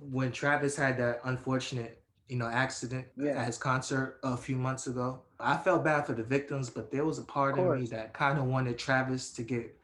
when 0.00 0.32
Travis 0.32 0.76
had 0.76 0.96
that 0.98 1.20
unfortunate, 1.24 2.02
you 2.28 2.36
know, 2.36 2.46
accident 2.46 3.06
Yeah. 3.16 3.32
at 3.40 3.46
his 3.46 3.58
concert 3.58 4.18
a 4.22 4.36
few 4.36 4.56
months 4.56 4.86
ago, 4.86 5.20
I 5.38 5.56
felt 5.56 5.84
bad 5.84 6.06
for 6.06 6.14
the 6.14 6.22
victims, 6.22 6.70
but 6.70 6.90
there 6.90 7.04
was 7.04 7.18
a 7.18 7.22
part 7.22 7.58
of, 7.58 7.78
me 7.78 7.86
that 7.88 8.12
kind 8.14 8.38
of 8.38 8.44
wanted 8.46 8.78
Travis 8.78 9.30
to 9.32 9.42
get 9.42 9.74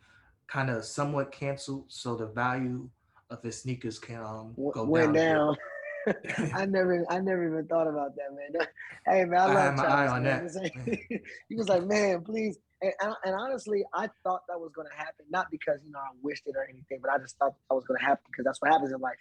kind 0.47 0.70
of 0.70 0.84
somewhat 0.84 1.30
canceled, 1.32 1.84
so 1.88 2.16
the 2.16 2.26
value 2.26 2.88
of 3.30 3.43
his 3.43 3.61
sneakers 3.61 3.99
can 3.99 4.16
um, 4.22 4.55
go 4.72 4.84
went 4.84 5.12
down. 5.14 5.55
down. 6.07 6.14
I 6.55 6.64
never, 6.64 7.05
I 7.11 7.18
never 7.20 7.47
even 7.47 7.66
thought 7.68 7.86
about 7.86 8.16
that, 8.16 8.34
man. 8.34 8.66
Hey, 9.07 9.24
man, 9.24 9.41
I, 9.41 9.45
I 9.45 9.47
love 9.55 9.57
had 9.64 9.76
my 9.76 9.84
eye 9.86 10.09
on 10.09 10.22
man. 10.22 10.38
that, 10.38 10.45
It's 10.45 10.57
like- 10.57 10.76
man. 10.86 10.99
he 11.49 11.57
was 11.57 11.68
like, 11.68 11.84
man, 11.84 12.22
please. 12.22 12.59
And, 12.82 12.93
and, 13.03 13.14
and 13.24 13.34
honestly, 13.34 13.84
I 13.95 14.09
thought 14.24 14.43
that 14.49 14.59
was 14.59 14.72
going 14.74 14.88
to 14.88 14.95
happen, 14.97 15.26
not 15.30 15.51
because 15.51 15.78
you 15.84 15.91
know 15.93 15.99
I 15.99 16.11
wished 16.22 16.45
it 16.47 16.55
or 16.57 16.64
anything, 16.64 16.99
but 17.03 17.11
I 17.11 17.18
just 17.18 17.36
thought 17.38 17.53
that 17.68 17.74
was 17.74 17.84
going 17.84 17.99
to 18.01 18.05
happen 18.05 18.24
because 18.30 18.45
that's 18.45 18.61
what 18.62 18.70
happens 18.70 18.93
in 18.93 19.01
life. 19.01 19.16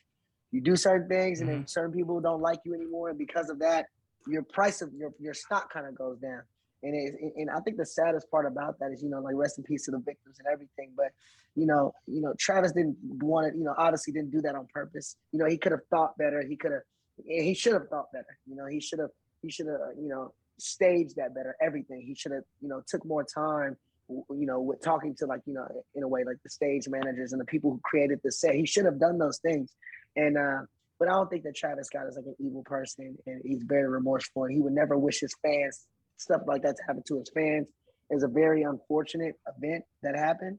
You 0.52 0.62
do 0.62 0.76
certain 0.76 1.08
things, 1.08 1.42
and 1.42 1.50
then 1.50 1.58
mm-hmm. 1.58 1.68
certain 1.68 1.94
people 1.94 2.20
don't 2.20 2.42
like 2.42 2.60
you 2.66 2.74
anymore, 2.74 3.10
and 3.10 3.18
because 3.18 3.50
of 3.50 3.60
that, 3.60 3.86
your 4.28 4.44
price 4.44 4.82
of 4.82 4.94
your 4.94 5.12
your 5.20 5.34
stock 5.34 5.72
kind 5.72 5.86
of 5.86 5.96
goes 5.96 6.18
down. 6.20 6.42
And 6.82 6.96
it, 6.96 7.34
and 7.36 7.50
I 7.50 7.60
think 7.60 7.78
the 7.78 7.86
saddest 7.86 8.32
part 8.32 8.46
about 8.46 8.80
that 8.80 8.92
is, 8.92 9.04
you 9.04 9.10
know, 9.10 9.20
like 9.20 9.36
rest 9.36 9.58
in 9.58 9.64
peace 9.64 9.86
to 9.86 9.92
the 9.92 10.00
victims 10.00 10.38
and 10.40 10.48
everything. 10.52 10.92
But 10.96 11.12
you 11.56 11.66
know, 11.66 11.94
you 12.08 12.22
know, 12.22 12.34
Travis 12.40 12.72
didn't 12.72 12.98
want 13.22 13.48
it. 13.48 13.56
You 13.56 13.64
know, 13.64 13.76
obviously 13.78 14.14
didn't 14.14 14.32
do 14.32 14.42
that 14.42 14.56
on 14.56 14.68
purpose. 14.74 15.18
You 15.32 15.40
know, 15.40 15.46
he 15.46 15.58
could 15.58 15.72
have 15.72 15.86
thought 15.90 16.18
better. 16.18 16.42
He 16.48 16.56
could 16.56 16.72
have, 16.72 16.82
he 17.26 17.54
should 17.54 17.74
have 17.74 17.90
thought 17.90 18.12
better. 18.14 18.38
You 18.48 18.56
know, 18.56 18.66
he 18.66 18.80
should 18.80 19.00
have, 19.00 19.10
he 19.42 19.52
should 19.52 19.68
have, 19.68 19.80
you 20.00 20.08
know, 20.08 20.34
staged 20.58 21.16
that 21.18 21.36
better. 21.36 21.56
Everything. 21.62 22.02
He 22.02 22.16
should 22.16 22.32
have, 22.32 22.44
you 22.62 22.70
know, 22.70 22.82
took 22.88 23.06
more 23.06 23.24
time. 23.24 23.76
You 24.10 24.46
know, 24.48 24.60
with 24.60 24.82
talking 24.82 25.16
to 25.20 25.26
like, 25.26 25.42
you 25.46 25.54
know, 25.54 25.68
in 25.96 26.04
a 26.04 26.08
way 26.08 26.24
like 26.24 26.38
the 26.44 26.50
stage 26.50 26.88
managers 26.88 27.32
and 27.32 27.40
the 27.40 27.46
people 27.46 27.72
who 27.72 27.80
created 27.84 28.20
the 28.24 28.32
set. 28.32 28.56
He 28.56 28.66
should 28.66 28.86
have 28.86 29.00
done 29.00 29.20
those 29.20 29.38
things. 29.38 29.74
And 30.20 30.38
uh, 30.38 30.66
but 31.00 31.08
I 31.08 31.12
don't 31.12 31.30
think 31.30 31.44
that 31.44 31.56
Travis 31.56 31.88
Scott 31.88 32.08
is 32.10 32.18
like 32.18 32.26
an 32.26 32.36
evil 32.40 32.64
person, 32.64 33.18
and 33.26 33.42
he's 33.44 33.64
very 33.64 33.88
remorseful. 33.88 34.44
And 34.44 34.54
he 34.54 34.60
would 34.60 34.74
never 34.74 34.98
wish 34.98 35.20
his 35.22 35.34
fans 35.42 35.88
stuff 36.18 36.42
like 36.46 36.62
that 36.64 36.76
to 36.76 36.84
happen 36.86 37.04
to 37.08 37.18
his 37.20 37.32
fans. 37.34 37.68
It's 38.10 38.24
a 38.24 38.28
very 38.28 38.64
unfortunate 38.64 39.36
event 39.48 39.84
that 40.04 40.16
happened, 40.16 40.58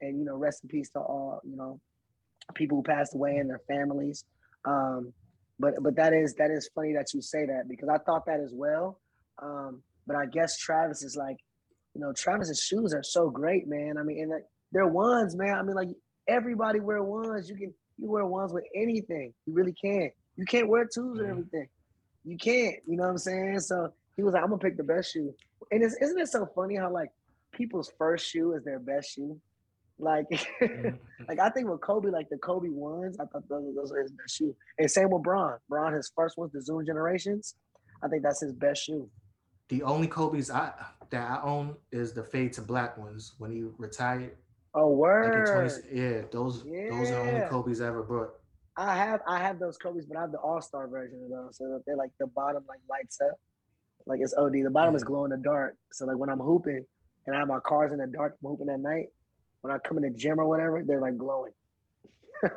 and 0.00 0.18
you 0.18 0.24
know, 0.24 0.36
rest 0.36 0.62
in 0.62 0.68
peace 0.68 0.90
to 0.90 1.00
all 1.00 1.40
you 1.44 1.56
know 1.56 1.80
people 2.54 2.78
who 2.78 2.82
passed 2.82 3.14
away 3.14 3.36
and 3.36 3.50
their 3.50 3.60
families. 3.68 4.24
Um, 4.64 5.12
but 5.58 5.74
but 5.82 5.96
that 5.96 6.12
is 6.12 6.34
that 6.38 6.50
is 6.50 6.70
funny 6.74 6.94
that 6.94 7.12
you 7.12 7.20
say 7.20 7.46
that 7.46 7.64
because 7.68 7.88
I 7.88 7.98
thought 7.98 8.26
that 8.26 8.40
as 8.40 8.52
well. 8.54 9.00
Um, 9.42 9.82
but 10.06 10.16
I 10.16 10.26
guess 10.26 10.56
Travis 10.56 11.02
is 11.02 11.16
like, 11.16 11.36
you 11.94 12.00
know, 12.00 12.12
Travis's 12.12 12.60
shoes 12.60 12.94
are 12.94 13.02
so 13.02 13.30
great, 13.30 13.68
man. 13.68 13.94
I 13.98 14.02
mean, 14.02 14.22
and 14.22 14.30
like, 14.30 14.44
they're 14.72 14.86
ones, 14.86 15.36
man. 15.36 15.54
I 15.54 15.62
mean, 15.62 15.76
like 15.76 15.88
everybody 16.28 16.80
wear 16.80 17.02
ones. 17.02 17.48
You 17.48 17.56
can 17.56 17.74
you 18.02 18.10
wear 18.10 18.26
ones 18.26 18.52
with 18.52 18.64
anything. 18.74 19.32
You 19.46 19.52
really 19.54 19.72
can't. 19.72 20.12
You 20.36 20.44
can't 20.44 20.68
wear 20.68 20.84
twos 20.84 21.18
with 21.18 21.26
Mhm. 21.26 21.30
everything. 21.30 21.68
You 22.24 22.36
can't. 22.36 22.76
You 22.86 22.96
know 22.96 23.04
what 23.04 23.10
I'm 23.10 23.18
saying? 23.18 23.60
So 23.60 23.92
he 24.16 24.22
was 24.22 24.34
like, 24.34 24.42
I'm 24.42 24.50
gonna 24.50 24.60
pick 24.60 24.76
the 24.76 24.82
best 24.84 25.12
shoe. 25.12 25.34
And 25.70 25.82
it's, 25.82 25.96
isn't 26.00 26.18
it 26.18 26.28
so 26.28 26.46
funny 26.54 26.76
how 26.76 26.90
like 26.90 27.10
people's 27.52 27.90
first 27.98 28.26
shoe 28.28 28.54
is 28.54 28.64
their 28.64 28.78
best 28.80 29.10
shoe? 29.14 29.40
Like, 29.98 30.26
Mhm. 30.60 30.98
like 31.28 31.38
I 31.38 31.50
think 31.50 31.68
with 31.68 31.80
Kobe, 31.80 32.10
like 32.10 32.28
the 32.28 32.38
Kobe 32.38 32.70
ones, 32.70 33.16
I 33.20 33.26
thought 33.26 33.48
those, 33.48 33.74
those 33.74 33.92
were 33.92 34.00
his 34.02 34.10
best 34.12 34.34
shoe. 34.36 34.56
And 34.78 34.90
same 34.90 35.10
with 35.10 35.22
Bron. 35.22 35.58
Bron, 35.68 35.92
his 35.92 36.10
first 36.16 36.36
ones, 36.36 36.52
the 36.52 36.60
Zoom 36.62 36.84
Generations. 36.84 37.54
I 38.02 38.08
think 38.08 38.22
that's 38.24 38.40
his 38.40 38.52
best 38.52 38.82
shoe. 38.84 39.08
the 39.68 39.82
only 39.84 40.06
Kobe's 40.08 40.50
I 40.50 40.72
that 41.10 41.30
I 41.30 41.42
own 41.42 41.76
is 41.92 42.12
the 42.12 42.22
fade 42.24 42.52
to 42.54 42.62
black 42.62 42.98
ones 42.98 43.34
when 43.38 43.50
he 43.52 43.62
retired. 43.78 44.36
Oh, 44.74 44.88
Like 44.88 44.96
word. 44.96 45.70
20, 45.70 46.00
yeah, 46.00 46.22
those 46.30 46.64
those 46.64 47.10
are 47.10 47.20
only 47.20 47.32
Yeah. 47.32 47.48
Kobe's 47.48 47.80
I 47.80 47.88
ever 47.88 48.02
brought. 48.02 48.30
I 48.76 48.96
have 48.96 49.20
I 49.26 49.38
have 49.38 49.58
those 49.58 49.76
Kobe's, 49.76 50.06
but 50.06 50.16
I 50.16 50.22
have 50.22 50.32
the 50.32 50.38
All 50.38 50.62
Star 50.62 50.88
version 50.88 51.22
of 51.24 51.30
those. 51.30 51.58
So 51.58 51.64
that 51.68 51.82
they're 51.86 51.96
like 51.96 52.10
the 52.18 52.26
bottom 52.26 52.64
like 52.66 52.80
lights 52.88 53.20
up, 53.20 53.38
like 54.06 54.20
it's 54.20 54.34
OD. 54.34 54.52
The 54.52 54.70
bottom 54.70 54.94
is 54.94 55.02
mm-hmm. 55.02 55.12
glow 55.12 55.24
in 55.24 55.30
the 55.30 55.36
dark. 55.36 55.76
So 55.92 56.06
like 56.06 56.16
when 56.16 56.30
I'm 56.30 56.40
hooping 56.40 56.84
and 57.26 57.36
I 57.36 57.40
have 57.40 57.48
my 57.48 57.60
cars 57.60 57.92
in 57.92 57.98
the 57.98 58.06
dark, 58.06 58.36
I'm 58.42 58.50
hooping 58.50 58.70
at 58.70 58.80
night. 58.80 59.08
When 59.60 59.72
I 59.72 59.78
come 59.78 59.98
in 59.98 60.04
the 60.04 60.10
gym 60.10 60.40
or 60.40 60.46
whatever, 60.46 60.82
they're 60.84 61.00
like 61.00 61.18
glowing. 61.18 61.52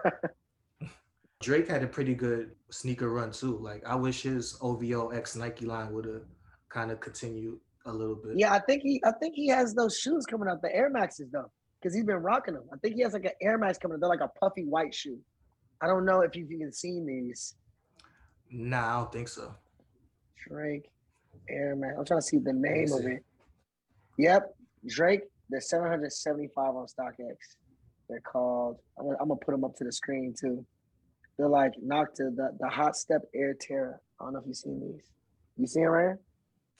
Drake 1.41 1.67
had 1.67 1.83
a 1.83 1.87
pretty 1.87 2.15
good 2.15 2.51
sneaker 2.71 3.09
run 3.09 3.31
too. 3.31 3.57
Like 3.57 3.83
I 3.85 3.95
wish 3.95 4.23
his 4.23 4.57
OVO 4.61 5.09
X 5.09 5.35
Nike 5.35 5.65
line 5.65 5.93
would 5.93 6.05
have 6.05 6.23
kind 6.69 6.91
of 6.91 6.99
continued 7.01 7.59
a 7.85 7.91
little 7.91 8.15
bit. 8.15 8.37
Yeah, 8.37 8.53
I 8.53 8.59
think 8.59 8.83
he 8.83 9.01
I 9.05 9.11
think 9.11 9.35
he 9.35 9.47
has 9.49 9.73
those 9.73 9.97
shoes 9.97 10.25
coming 10.25 10.47
out, 10.47 10.61
the 10.61 10.73
Air 10.73 10.89
Maxes 10.89 11.29
though, 11.31 11.51
because 11.85 11.95
he's 11.95 12.03
been 12.03 12.15
rocking 12.15 12.55
them. 12.55 12.63
I 12.73 12.77
think 12.77 12.95
he 12.95 13.01
has 13.01 13.13
like 13.13 13.25
an 13.25 13.33
Air 13.43 13.59
Max 13.59 13.77
coming. 13.77 13.93
Up. 13.93 14.01
They're 14.01 14.09
like 14.09 14.19
a 14.21 14.39
puffy 14.39 14.63
white 14.63 14.91
shoe. 14.91 15.19
I 15.83 15.85
don't 15.85 16.03
know 16.03 16.21
if 16.21 16.35
you've 16.35 16.51
even 16.51 16.73
seen 16.73 17.05
these. 17.05 17.53
Nah, 18.49 18.89
I 18.89 18.99
don't 19.01 19.11
think 19.11 19.27
so. 19.27 19.53
Drake 20.47 20.89
Air 21.47 21.75
Max. 21.75 21.93
I'm 21.95 22.03
trying 22.03 22.21
to 22.21 22.25
see 22.25 22.39
the 22.39 22.53
name 22.53 22.91
of 22.91 23.05
it. 23.05 23.23
Yep, 24.17 24.55
Drake. 24.87 25.21
They're 25.51 25.61
775 25.61 26.75
on 26.75 26.87
StockX. 26.87 27.35
They're 28.09 28.19
called. 28.21 28.79
I'm 28.97 29.05
gonna, 29.05 29.17
I'm 29.21 29.27
gonna 29.27 29.39
put 29.39 29.51
them 29.51 29.63
up 29.63 29.75
to 29.75 29.83
the 29.83 29.91
screen 29.91 30.33
too. 30.39 30.65
They're 31.37 31.47
like 31.47 31.73
Nocta, 31.85 32.35
the 32.35 32.57
the 32.59 32.67
Hot 32.67 32.95
Step 32.95 33.21
Air 33.35 33.53
Terra. 33.53 33.99
I 34.19 34.23
don't 34.23 34.33
know 34.33 34.39
if 34.39 34.47
you've 34.47 34.57
seen 34.57 34.79
these. 34.79 35.05
You 35.55 35.67
seen 35.67 35.83
it, 35.83 35.87
Ryan? 35.87 36.17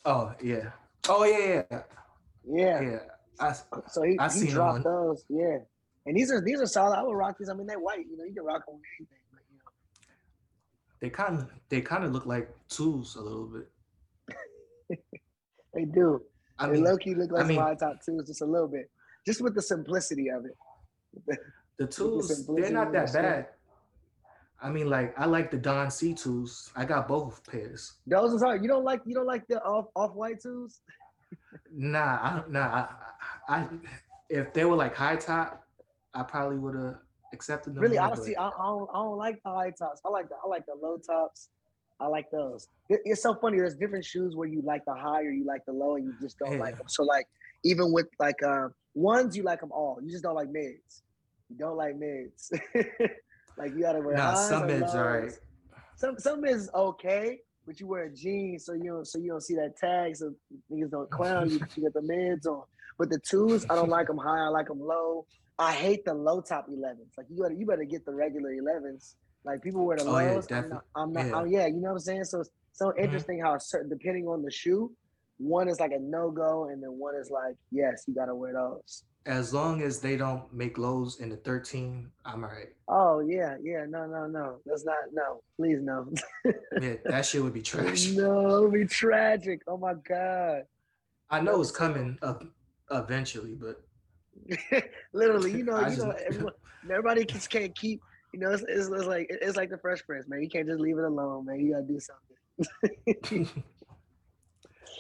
Oh 0.04 0.34
yeah. 0.42 0.72
Oh 1.08 1.26
yeah, 1.26 1.62
yeah, 1.70 1.82
Yeah. 2.44 2.82
yeah. 2.82 3.00
I, 3.40 3.54
So 3.90 4.04
he, 4.04 4.18
I 4.20 4.30
he 4.32 4.48
dropped 4.48 4.78
on- 4.86 5.08
those. 5.08 5.26
Yeah. 5.30 5.58
And 6.06 6.16
these 6.16 6.32
are 6.32 6.40
these 6.42 6.62
are 6.62 6.68
solid. 6.68 6.98
I 6.98 7.04
would 7.04 7.14
rock 7.16 7.36
these. 7.40 7.50
I 7.50 7.54
mean, 7.54 7.66
they're 7.68 7.80
white. 7.80 8.06
You 8.10 8.18
know, 8.18 8.24
you 8.26 8.34
can 8.34 8.44
rock 8.46 8.66
them 8.66 8.76
with 8.76 8.84
anything. 9.00 9.18
But 9.32 9.42
you 9.52 9.58
know, 9.58 9.72
they 11.00 11.10
kind 11.10 11.40
of 11.40 11.50
they 11.70 11.82
kind 11.82 12.04
of 12.04 12.12
look 12.12 12.26
like 12.28 12.50
tools 12.70 13.16
a 13.16 13.22
little 13.22 13.48
bit. 13.48 13.70
they 15.74 15.86
do. 15.86 16.22
I 16.60 16.68
they 16.68 16.74
mean, 16.74 16.84
low 16.84 16.98
key 16.98 17.16
look 17.16 17.32
like 17.32 17.46
I 17.46 17.48
mean- 17.48 17.58
top 17.78 17.98
twos, 18.06 18.28
just 18.28 18.42
a 18.42 18.46
little 18.46 18.68
bit, 18.68 18.90
just 19.26 19.42
with 19.42 19.56
the 19.56 19.62
simplicity 19.62 20.30
of 20.30 20.46
it. 20.46 21.38
the 21.78 21.88
tools 21.98 22.46
they're 22.48 22.70
not 22.72 22.92
that 22.94 23.12
bad. 23.12 23.48
I 24.62 24.70
mean, 24.70 24.90
like 24.90 25.14
I 25.20 25.26
like 25.26 25.52
the 25.52 25.58
Don 25.58 25.90
C 25.92 26.14
tools. 26.14 26.72
I 26.76 26.86
got 26.86 27.08
both 27.08 27.44
pairs. 27.50 27.96
Those 28.08 28.42
are 28.42 28.46
hard. 28.46 28.62
You 28.64 28.70
don't 28.70 28.86
like 28.86 29.02
you 29.06 29.14
don't 29.16 29.26
like 29.28 29.48
the 29.48 29.62
off 29.64 29.88
off 29.96 30.14
white 30.14 30.40
twos. 30.42 30.82
Nah, 31.72 32.20
I 32.22 32.36
don't. 32.36 32.52
Nah, 32.52 32.88
I, 33.48 33.56
I, 33.56 33.68
if 34.30 34.54
they 34.54 34.66
were 34.66 34.76
like 34.76 34.96
high 34.96 35.16
top, 35.16 35.64
I 36.14 36.24
probably 36.24 36.58
would 36.58 36.76
have 36.76 36.96
accepted 37.34 37.76
them. 37.76 37.84
Really, 37.84 37.98
honestly, 37.98 38.36
I, 38.36 38.48
I 38.48 38.52
don't 38.66 38.90
I 38.94 38.98
don't 39.04 39.18
like 39.18 39.42
the 39.44 39.52
high 39.52 39.72
tops. 39.72 40.02
I 40.06 40.10
like 40.10 40.30
the 40.30 40.36
I 40.44 40.48
like 40.48 40.66
the 40.66 40.76
low 40.82 40.98
tops. 40.98 41.50
I 42.00 42.08
like 42.08 42.30
those. 42.32 42.68
It- 42.90 43.02
it's 43.06 43.24
so 43.24 43.36
funny. 43.36 43.58
There's 43.58 43.76
different 43.76 44.04
shoes 44.06 44.36
where 44.36 44.48
you 44.48 44.62
like 44.62 44.84
the 44.86 44.94
high 44.94 45.22
or 45.22 45.32
you 45.32 45.46
like 45.46 45.66
the 45.66 45.74
low, 45.74 45.96
and 45.96 46.06
you 46.06 46.14
just 46.22 46.38
don't 46.40 46.60
like 46.60 46.78
them. 46.78 46.88
So 46.88 47.04
like 47.04 47.28
even 47.64 47.92
with 47.92 48.08
like 48.20 48.42
uh, 48.44 48.68
ones, 48.94 49.36
you 49.36 49.44
like 49.44 49.62
them 49.62 49.72
all. 49.72 50.00
You 50.04 50.12
just 50.12 50.24
don't 50.24 50.36
like 50.36 50.50
mids. 50.50 51.04
You 51.50 51.58
don't 51.58 51.78
like 51.78 51.98
mids. 51.98 52.52
like 53.58 53.72
you 53.76 53.82
gotta 53.82 54.00
wear 54.02 54.16
nah, 54.16 54.34
some 54.34 54.68
mids 54.68 54.94
are 54.94 55.22
lows. 55.22 55.24
right. 55.24 55.40
Some 55.98 56.20
some 56.20 56.42
mids 56.42 56.64
is 56.64 56.70
okay, 56.74 57.40
but 57.66 57.80
you 57.80 57.88
wear 57.88 58.10
jeans, 58.10 58.66
so 58.66 58.74
you 58.74 58.84
don't 58.92 59.06
so 59.08 59.18
you 59.20 59.30
don't 59.30 59.42
see 59.42 59.56
that 59.56 59.78
tag, 59.78 60.16
so 60.16 60.34
niggas 60.72 60.92
don't 60.92 61.10
clown 61.10 61.50
you. 61.50 61.60
You 61.76 61.84
get 61.84 61.94
the 61.94 62.02
mids 62.02 62.46
on. 62.46 62.64
But 62.98 63.10
the 63.10 63.20
twos, 63.20 63.66
I 63.70 63.76
don't 63.76 63.90
like 63.90 64.08
them 64.08 64.18
high. 64.18 64.46
I 64.46 64.48
like 64.48 64.68
them 64.68 64.80
low. 64.80 65.26
I 65.60 65.72
hate 65.74 66.06
the 66.06 66.14
low 66.14 66.42
top 66.42 66.68
11s. 66.70 67.18
Like 67.18 67.28
you 67.30 67.42
better 67.42 67.54
you 67.54 67.66
better 67.66 67.84
get 67.84 68.06
the 68.06 68.14
regular 68.14 68.50
11s. 68.52 69.16
Like 69.44 69.62
people 69.62 69.86
wear 69.86 69.98
the 69.98 70.06
Oh, 70.06 70.18
yeah, 70.20 70.32
lows. 70.32 70.46
I'm 70.46 70.48
definitely. 70.48 70.70
not. 70.70 70.84
I'm 70.96 71.14
not 71.14 71.20
Yeah. 71.20 71.26
Mm-hmm. 71.26 71.36
I'm- 71.36 71.48
yeah, 71.52 71.68
you 71.68 71.74
know 71.82 71.90
what 71.90 71.92
I'm 71.94 72.00
saying. 72.00 72.24
So 72.26 72.42
it's 72.42 72.50
so 72.74 72.94
interesting 72.98 73.40
how 73.42 73.58
certain 73.58 73.90
depending 73.90 74.28
on 74.28 74.42
the 74.42 74.52
shoe, 74.52 74.92
one 75.38 75.68
is 75.68 75.80
like 75.80 75.92
a 75.92 76.00
no 76.00 76.32
go, 76.32 76.66
and 76.70 76.82
then 76.82 76.92
one 76.92 77.16
is 77.16 77.30
like 77.30 77.56
yes, 77.72 78.04
you 78.08 78.14
gotta 78.16 78.34
wear 78.36 78.54
those. 78.54 79.04
As 79.28 79.54
long 79.54 79.82
as 79.82 80.00
they 80.00 80.18
don't 80.18 80.54
make 80.54 80.78
lows 80.78 81.20
in 81.20 81.30
the 81.30 81.38
13, 81.38 82.12
I'm 82.26 82.44
alright. 82.44 82.70
Oh 82.88 83.22
yeah, 83.22 83.56
yeah. 83.64 83.86
No, 83.90 84.06
no, 84.06 84.28
no. 84.28 84.58
That's 84.66 84.86
not 84.86 84.98
no. 85.14 85.42
Please 85.58 85.80
no. 85.82 86.12
Yeah, 86.80 86.96
that 87.06 87.26
shit 87.26 87.42
would 87.44 87.54
be 87.54 87.62
trash. 87.64 88.08
no, 88.12 88.60
it'd 88.60 88.74
be 88.74 88.86
tragic. 88.86 89.62
Oh 89.68 89.78
my 89.78 89.96
god. 90.08 90.64
I 91.32 91.42
know 91.42 91.60
it's 91.60 91.72
coming 91.72 92.20
up 92.22 92.44
eventually, 92.92 93.56
but 93.56 93.82
Literally, 95.14 95.52
you 95.54 95.64
know, 95.64 95.80
you 95.80 95.86
just- 95.86 96.00
know, 96.00 96.12
everyone, 96.12 96.54
everybody 96.84 97.26
just 97.26 97.50
can't 97.50 97.76
keep. 97.76 98.02
You 98.34 98.42
know, 98.42 98.52
it's, 98.52 98.64
it's, 98.68 98.90
it's 98.90 99.06
like 99.06 99.28
it's 99.30 99.56
like 99.58 99.70
the 99.70 99.78
Fresh 99.78 100.06
Prince, 100.06 100.28
man. 100.28 100.44
You 100.44 100.50
can't 100.50 100.68
just 100.68 100.80
leave 100.82 100.98
it 100.98 101.04
alone, 101.06 101.46
man. 101.46 101.60
You 101.62 101.72
gotta 101.74 101.86
do 101.88 102.00
something. 102.00 103.64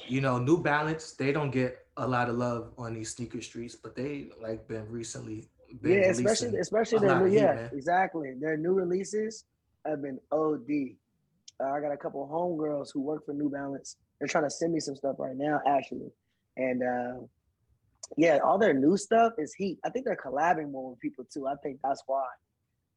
You 0.07 0.21
know, 0.21 0.37
New 0.37 0.61
Balance, 0.61 1.13
they 1.13 1.31
don't 1.31 1.51
get 1.51 1.77
a 1.97 2.07
lot 2.07 2.29
of 2.29 2.35
love 2.35 2.71
on 2.77 2.93
these 2.93 3.11
sneaker 3.15 3.41
streets, 3.41 3.75
but 3.75 3.95
they 3.95 4.29
like 4.41 4.67
been 4.67 4.89
recently. 4.89 5.49
Been 5.81 5.93
yeah, 6.03 6.09
especially 6.09 6.57
especially 6.59 6.99
their 6.99 7.19
new 7.19 7.33
yeah, 7.33 7.53
man. 7.53 7.69
exactly. 7.73 8.33
Their 8.39 8.57
new 8.57 8.73
releases 8.73 9.45
have 9.85 10.01
been 10.01 10.19
OD. 10.31 10.97
Uh, 11.59 11.71
I 11.71 11.79
got 11.81 11.91
a 11.91 11.97
couple 11.97 12.27
homegirls 12.31 12.89
who 12.93 13.01
work 13.01 13.25
for 13.25 13.33
New 13.33 13.49
Balance. 13.49 13.97
They're 14.19 14.27
trying 14.27 14.43
to 14.45 14.49
send 14.49 14.73
me 14.73 14.79
some 14.79 14.95
stuff 14.95 15.15
right 15.19 15.35
now, 15.35 15.61
actually. 15.67 16.11
And 16.57 16.83
uh, 16.83 17.25
yeah, 18.17 18.39
all 18.43 18.57
their 18.57 18.73
new 18.73 18.95
stuff 18.97 19.33
is 19.37 19.53
heat. 19.53 19.79
I 19.83 19.89
think 19.89 20.05
they're 20.05 20.15
collabing 20.17 20.71
more 20.71 20.91
with 20.91 20.99
people 20.99 21.25
too. 21.31 21.47
I 21.47 21.55
think 21.63 21.79
that's 21.83 22.03
why. 22.07 22.25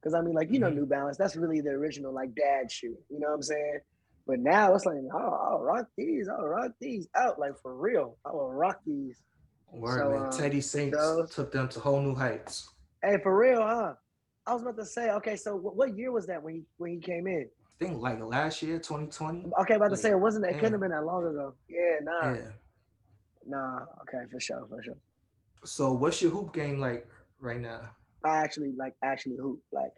Because 0.00 0.14
I 0.14 0.20
mean, 0.20 0.34
like 0.34 0.50
you 0.52 0.60
know, 0.60 0.70
Mhm. 0.70 0.76
New 0.76 0.86
Balance, 0.86 1.16
that's 1.16 1.36
really 1.36 1.60
the 1.60 1.70
original 1.70 2.12
like 2.12 2.34
dad 2.34 2.70
shoe. 2.70 2.96
You 3.10 3.18
know 3.20 3.28
what 3.28 3.34
I'm 3.34 3.42
saying? 3.42 3.78
But 4.28 4.40
now 4.40 4.74
it's 4.74 4.84
like, 4.84 4.98
oh, 5.14 5.18
I'll 5.50 5.60
rock 5.62 5.86
these. 5.96 6.28
I'll 6.28 6.44
rock 6.44 6.72
these 6.80 7.08
out 7.16 7.38
like 7.40 7.58
for 7.62 7.74
real. 7.74 8.18
I 8.26 8.30
will 8.30 8.52
rock 8.52 8.80
these. 8.86 9.22
Word, 9.72 10.00
So, 10.02 10.10
man. 10.10 10.24
um, 10.26 10.30
Teddy 10.30 10.60
Santis 10.60 10.92
those- 10.92 11.34
took 11.34 11.50
them 11.50 11.68
to 11.70 11.80
whole 11.80 12.00
new 12.00 12.14
heights. 12.14 12.68
Hey, 13.02 13.16
for 13.22 13.36
real, 13.36 13.62
huh? 13.62 13.94
I 14.46 14.52
was 14.52 14.62
about 14.62 14.76
to 14.76 14.84
say, 14.84 15.10
okay, 15.12 15.36
so 15.36 15.56
what, 15.56 15.76
what 15.76 15.96
year 15.96 16.10
was 16.12 16.26
that 16.26 16.42
when 16.42 16.54
he 16.54 16.64
when 16.78 16.90
he 16.92 16.98
came 16.98 17.26
in? 17.26 17.48
I 17.80 17.84
think 17.84 18.00
like 18.00 18.20
last 18.22 18.62
year, 18.62 18.78
2020. 18.78 19.50
Okay, 19.60 19.74
about 19.74 19.90
to 19.90 19.96
say 19.96 20.10
it 20.10 20.18
wasn't. 20.20 20.44
It 20.46 20.54
couldn't 20.54 20.72
have 20.72 20.80
been 20.80 20.90
that 20.90 21.04
long 21.04 21.24
ago. 21.26 21.54
Yeah, 21.68 21.98
nah, 22.02 22.32
Yeah. 22.34 22.50
nah. 23.46 23.80
Okay, 24.02 24.24
for 24.30 24.40
sure, 24.40 24.66
for 24.68 24.82
sure. 24.82 24.96
So 25.64 25.92
what's 25.92 26.20
your 26.22 26.30
hoop 26.32 26.52
game 26.52 26.78
like 26.80 27.06
right 27.40 27.60
now? 27.60 27.80
I 28.24 28.38
actually 28.38 28.72
like 28.76 28.94
actually 29.02 29.36
hoop. 29.36 29.60
Like 29.72 29.92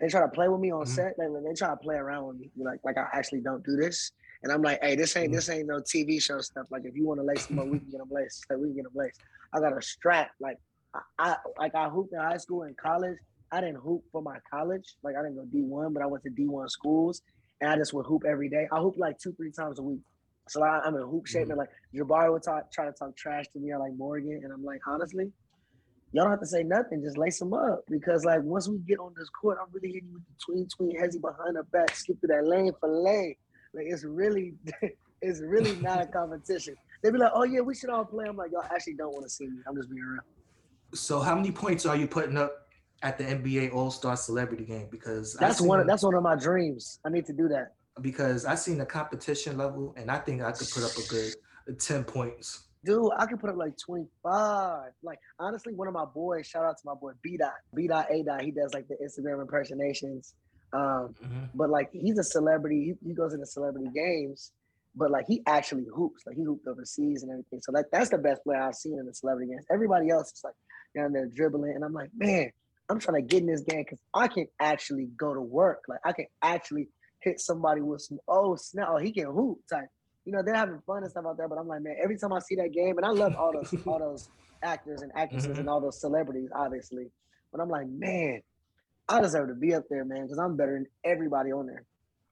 they 0.00 0.08
try 0.08 0.20
to 0.20 0.28
play 0.28 0.48
with 0.48 0.60
me 0.60 0.70
on 0.72 0.84
Mhm. 0.84 0.88
set. 0.88 1.18
Like 1.18 1.28
they 1.44 1.54
try 1.54 1.70
to 1.70 1.76
play 1.76 1.96
around 1.96 2.26
with 2.26 2.36
me. 2.38 2.50
Like 2.56 2.80
like 2.84 2.98
I 2.98 3.08
actually 3.12 3.40
don't 3.40 3.64
do 3.64 3.76
this. 3.76 4.12
And 4.42 4.52
I'm 4.52 4.62
like, 4.62 4.78
hey, 4.82 4.94
this 4.96 5.16
ain't 5.16 5.30
Mhm. 5.32 5.36
this 5.36 5.48
ain't 5.48 5.68
no 5.68 5.80
TV 5.80 6.20
show 6.20 6.40
stuff. 6.40 6.66
Like 6.70 6.84
if 6.84 6.94
you 6.94 7.06
want 7.06 7.20
to 7.20 7.24
lace 7.24 7.46
them 7.46 7.58
up, 7.58 7.66
we 7.66 7.78
can 7.78 7.90
get 7.90 7.98
them 7.98 8.08
laced. 8.10 8.44
Like 8.50 8.58
we 8.58 8.66
can 8.68 8.76
get 8.76 8.84
them 8.84 8.92
laced. 8.94 9.20
I 9.52 9.60
got 9.60 9.76
a 9.76 9.80
strap. 9.82 10.30
Like 10.40 10.58
I, 10.94 11.00
I 11.18 11.36
like 11.58 11.74
I 11.74 11.88
hooped 11.88 12.12
in 12.12 12.18
high 12.18 12.36
school 12.36 12.62
and 12.64 12.76
college. 12.76 13.18
I 13.52 13.60
didn't 13.60 13.76
hoop 13.80 14.02
for 14.12 14.22
my 14.22 14.38
college. 14.50 14.96
Like 15.02 15.14
I 15.16 15.22
didn't 15.22 15.36
go 15.36 15.44
D1, 15.44 15.92
but 15.94 16.02
I 16.02 16.06
went 16.06 16.24
to 16.24 16.30
D1 16.30 16.68
schools 16.70 17.22
and 17.60 17.70
I 17.70 17.76
just 17.76 17.94
would 17.94 18.06
hoop 18.06 18.24
every 18.26 18.48
day. 18.48 18.68
I 18.72 18.78
hoop 18.80 18.96
like 18.98 19.18
two, 19.18 19.32
three 19.34 19.52
times 19.52 19.78
a 19.78 19.82
week. 19.82 20.00
So 20.48 20.62
I, 20.62 20.80
I'm 20.84 20.94
in 20.94 21.02
hoop 21.02 21.26
shape. 21.26 21.48
And 21.48 21.56
like 21.58 21.70
Jabari 21.94 22.30
would 22.32 22.42
talk, 22.42 22.70
try 22.72 22.84
to 22.86 22.92
talk 22.92 23.16
trash 23.16 23.46
to 23.52 23.58
me 23.58 23.72
or 23.72 23.78
like 23.78 23.94
Morgan. 23.96 24.40
And 24.44 24.52
I'm 24.52 24.64
like, 24.64 24.80
honestly, 24.86 25.32
y'all 26.12 26.24
don't 26.24 26.30
have 26.30 26.40
to 26.40 26.46
say 26.46 26.62
nothing. 26.62 27.02
Just 27.02 27.16
lace 27.18 27.38
them 27.38 27.52
up. 27.52 27.80
Because 27.90 28.24
like 28.24 28.42
once 28.42 28.68
we 28.68 28.78
get 28.78 28.98
on 28.98 29.12
this 29.16 29.28
court, 29.28 29.58
I'm 29.60 29.68
really 29.72 29.92
hitting 29.92 30.08
you 30.08 30.14
with 30.14 30.24
the 30.26 30.34
tween 30.44 30.68
tween 30.76 31.00
hezzy 31.00 31.20
behind 31.20 31.56
the 31.56 31.62
back, 31.64 31.94
skip 31.94 32.20
through 32.20 32.34
that 32.34 32.46
lane 32.46 32.72
for 32.80 32.88
lane. 32.88 33.34
Like 33.74 33.86
it's 33.88 34.04
really 34.04 34.54
it's 35.22 35.40
really 35.40 35.74
not 35.76 36.02
a 36.02 36.06
competition. 36.06 36.74
They 37.02 37.10
be 37.10 37.18
like, 37.18 37.32
oh 37.34 37.44
yeah, 37.44 37.60
we 37.60 37.74
should 37.74 37.90
all 37.90 38.04
play. 38.04 38.26
I'm 38.28 38.36
like, 38.36 38.50
y'all 38.52 38.64
actually 38.74 38.94
don't 38.94 39.12
want 39.12 39.24
to 39.24 39.30
see 39.30 39.46
me. 39.46 39.58
I'm 39.68 39.76
just 39.76 39.90
being 39.90 40.02
real. 40.02 40.20
So 40.94 41.20
how 41.20 41.34
many 41.34 41.50
points 41.52 41.84
are 41.84 41.96
you 41.96 42.06
putting 42.06 42.38
up 42.38 42.68
at 43.02 43.18
the 43.18 43.24
NBA 43.24 43.74
All 43.74 43.90
Star 43.90 44.16
Celebrity 44.16 44.64
Game? 44.64 44.88
Because 44.90 45.34
That's 45.34 45.60
one 45.60 45.80
seen- 45.80 45.86
that's 45.86 46.02
one 46.02 46.14
of 46.14 46.22
my 46.22 46.36
dreams. 46.36 46.98
I 47.04 47.10
need 47.10 47.26
to 47.26 47.32
do 47.32 47.48
that. 47.48 47.74
because 48.00 48.44
I 48.46 48.54
seen 48.54 48.78
the 48.78 48.86
competition 48.86 49.56
level, 49.58 49.94
and 49.96 50.10
I 50.10 50.18
think 50.18 50.42
I 50.42 50.52
could 50.52 50.68
put 50.70 50.82
up 50.84 50.92
a 50.96 51.08
good 51.08 51.34
ten 51.80 52.04
points. 52.04 52.65
Dude, 52.86 53.10
I 53.18 53.26
could 53.26 53.40
put 53.40 53.50
up 53.50 53.56
like 53.56 53.76
25. 53.84 54.92
Like, 55.02 55.18
honestly, 55.40 55.74
one 55.74 55.88
of 55.88 55.94
my 55.94 56.04
boys, 56.04 56.46
shout 56.46 56.64
out 56.64 56.76
to 56.78 56.82
my 56.86 56.94
boy 56.94 57.12
B 57.22 57.36
Dot, 57.36 57.52
B 57.74 57.88
Dot 57.88 58.06
A 58.10 58.22
Dot. 58.22 58.42
He 58.42 58.52
does 58.52 58.72
like 58.72 58.86
the 58.88 58.94
Instagram 59.04 59.42
impersonations. 59.42 60.34
Um, 60.72 61.14
Mhm. 61.22 61.50
but 61.54 61.68
like 61.70 61.90
he's 61.92 62.18
a 62.18 62.24
celebrity. 62.24 62.96
He, 63.02 63.08
he 63.08 63.14
goes 63.14 63.32
into 63.34 63.46
celebrity 63.46 63.88
games, 63.94 64.52
but 64.94 65.10
like 65.10 65.26
he 65.26 65.42
actually 65.46 65.86
hoops. 65.94 66.22
Like 66.26 66.36
he 66.36 66.42
hooped 66.44 66.66
overseas 66.66 67.22
and 67.22 67.30
everything. 67.32 67.60
So 67.60 67.72
like 67.72 67.86
that's 67.92 68.10
the 68.10 68.18
best 68.18 68.42
player 68.44 68.60
I've 68.62 68.74
seen 68.74 68.98
in 68.98 69.06
the 69.06 69.14
celebrity 69.14 69.50
games. 69.52 69.64
Everybody 69.70 70.10
else 70.10 70.32
is 70.32 70.40
like 70.44 70.54
down 70.94 71.12
there 71.12 71.26
dribbling, 71.26 71.74
and 71.74 71.84
I'm 71.84 71.92
like, 71.92 72.10
man, 72.16 72.50
I'm 72.88 72.98
trying 73.00 73.20
to 73.22 73.26
get 73.26 73.42
in 73.42 73.46
this 73.48 73.62
game 73.62 73.82
because 73.84 74.00
I 74.14 74.28
can 74.28 74.46
actually 74.60 75.06
go 75.16 75.34
to 75.34 75.40
work. 75.40 75.82
Like 75.88 76.00
I 76.04 76.12
can 76.12 76.26
actually 76.42 76.88
hit 77.20 77.40
somebody 77.40 77.80
with 77.80 78.02
some 78.02 78.18
oh 78.28 78.54
snap, 78.56 78.88
oh 78.90 78.98
he 78.98 79.12
can 79.12 79.26
hoop 79.26 79.58
type. 79.72 79.88
You 80.26 80.32
know 80.32 80.42
they're 80.44 80.54
having 80.54 80.80
fun 80.86 81.02
and 81.04 81.10
stuff 81.10 81.24
out 81.26 81.36
there, 81.38 81.48
but 81.48 81.56
I'm 81.56 81.68
like, 81.68 81.82
man, 81.82 81.96
every 82.02 82.18
time 82.18 82.32
I 82.32 82.40
see 82.40 82.56
that 82.56 82.72
game, 82.72 82.98
and 82.98 83.06
I 83.06 83.10
love 83.10 83.34
all 83.36 83.52
those 83.52 83.72
all 83.86 83.98
those 83.98 84.28
actors 84.62 85.02
and 85.02 85.12
actresses 85.14 85.56
Mhm. 85.56 85.60
and 85.60 85.68
all 85.68 85.80
those 85.80 86.00
celebrities, 86.00 86.50
obviously. 86.54 87.10
But 87.52 87.60
I'm 87.60 87.70
like, 87.70 87.86
man, 87.88 88.42
I 89.08 89.20
deserve 89.20 89.48
to 89.48 89.54
be 89.54 89.72
up 89.72 89.84
there, 89.88 90.04
man, 90.04 90.24
because 90.24 90.38
I'm 90.38 90.56
better 90.56 90.74
than 90.74 90.86
everybody 91.04 91.52
on 91.52 91.66
there. 91.66 91.84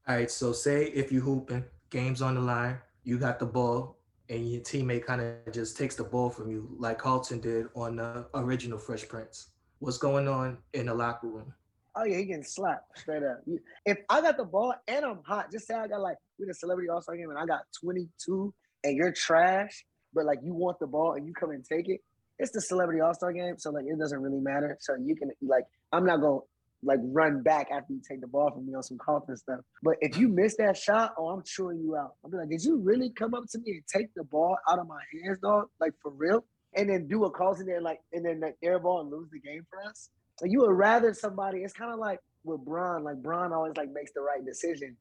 All 0.09 0.17
right, 0.17 0.31
so 0.31 0.53
say 0.53 0.87
if 0.87 1.13
you 1.13 1.21
hooping, 1.21 1.65
games 1.91 2.21
on 2.21 2.35
the 2.35 2.41
line, 2.41 2.79
you 3.05 3.17
got 3.17 3.39
the 3.39 3.47
ball, 3.47 3.97
and 4.29 4.51
your 4.51 4.61
teammate 4.63 5.05
kind 5.07 5.21
of 5.21 5.53
just 5.53 5.77
takes 5.79 5.95
the 5.95 6.03
ball 6.05 6.31
from 6.31 6.51
you, 6.51 6.75
like 6.79 6.99
Carlton 6.99 7.41
did 7.41 7.69
on 7.77 7.97
the 7.97 8.27
original 8.35 8.79
Fresh 8.79 9.09
Prince. 9.09 9.51
What's 9.79 9.99
going 9.99 10.27
on 10.27 10.59
in 10.73 10.87
the 10.87 10.95
locker 10.95 11.29
room? 11.29 11.55
Oh 11.97 12.05
yeah, 12.05 12.19
he 12.19 12.25
getting 12.25 12.43
slapped 12.43 12.99
straight 12.99 13.23
up. 13.23 13.43
If 13.87 13.99
I 14.09 14.21
got 14.21 14.37
the 14.37 14.45
ball 14.45 14.75
and 14.89 15.05
I'm 15.05 15.21
hot, 15.25 15.53
just 15.53 15.67
say 15.67 15.75
I 15.75 15.87
got 15.87 16.01
like 16.01 16.17
we 16.39 16.47
the 16.47 16.55
celebrity 16.55 16.89
all 16.89 17.01
star 17.01 17.17
game 17.17 17.31
and 17.31 17.39
I 17.39 17.47
got 17.47 17.63
22 17.81 18.53
and 18.83 18.97
you're 18.97 19.13
trash, 19.13 19.85
but 20.13 20.25
like 20.25 20.41
you 20.43 20.55
want 20.55 20.79
the 20.81 20.87
ball 20.87 21.15
and 21.15 21.27
you 21.27 21.33
come 21.33 21.51
and 21.51 21.65
take 21.65 21.89
it. 21.89 22.01
It's 22.39 22.51
the 22.51 22.61
celebrity 22.61 23.01
all 23.01 23.15
star 23.15 23.33
game, 23.33 23.55
so 23.59 23.71
like 23.71 23.85
it 23.87 23.99
doesn't 23.99 24.21
really 24.21 24.41
matter. 24.41 24.77
So 24.81 24.97
you 25.01 25.15
can 25.15 25.31
like 25.43 25.65
I'm 25.93 26.05
not 26.05 26.21
gonna 26.21 26.41
like 26.85 27.01
run 27.03 27.43
back 27.43 27.69
after 27.71 27.93
you 27.93 28.01
take 28.07 28.21
the 28.21 28.27
ball 28.27 28.51
from 28.51 28.67
me 28.67 28.75
on 28.75 28.83
some 28.83 28.99
confidence 28.99 29.41
stuff. 29.41 29.61
But 29.83 29.97
if 30.01 30.17
you 30.17 30.29
miss 30.29 30.57
that 30.57 30.77
shot, 30.77 31.15
oh, 31.19 31.29
I'm 31.29 31.43
chewing 31.45 31.79
you 31.79 31.97
out. 31.97 32.15
I'll 32.25 32.31
be 32.31 32.37
like, 32.37 32.51
did 32.51 32.63
you 32.63 32.79
really 32.79 33.11
come 33.11 33.35
up 33.35 33.45
to 33.53 33.59
me 33.59 33.73
and 33.73 33.83
take 33.87 34.13
the 34.15 34.25
ball 34.25 34.57
out 34.69 34.79
of 34.79 34.87
my 34.87 35.01
hands, 35.13 35.39
dog? 35.41 35.69
Like 35.81 35.93
for 36.03 36.11
real? 36.11 36.45
And 36.77 36.91
then 36.91 37.07
do 37.07 37.25
a 37.25 37.31
calls 37.31 37.61
in 37.61 37.67
there, 37.67 37.81
like, 37.81 38.01
and 38.13 38.25
then 38.25 38.41
like 38.41 38.57
air 38.63 38.79
ball 38.81 39.01
and 39.01 39.11
lose 39.11 39.29
the 39.31 39.39
game 39.39 39.65
for 39.71 39.81
us? 39.89 40.11
You 40.43 40.61
would 40.61 40.72
rather 40.72 41.14
somebody. 41.14 41.61
It's 41.61 41.72
kind 41.72 41.93
of 41.93 41.99
like 41.99 42.20
with 42.45 42.64
Bron. 42.64 43.05
Like 43.05 43.22
Bron 43.22 43.53
always 43.53 43.76
like 43.76 43.93
makes 43.93 44.12
the 44.12 44.20
right 44.20 44.45
decision, 44.45 44.97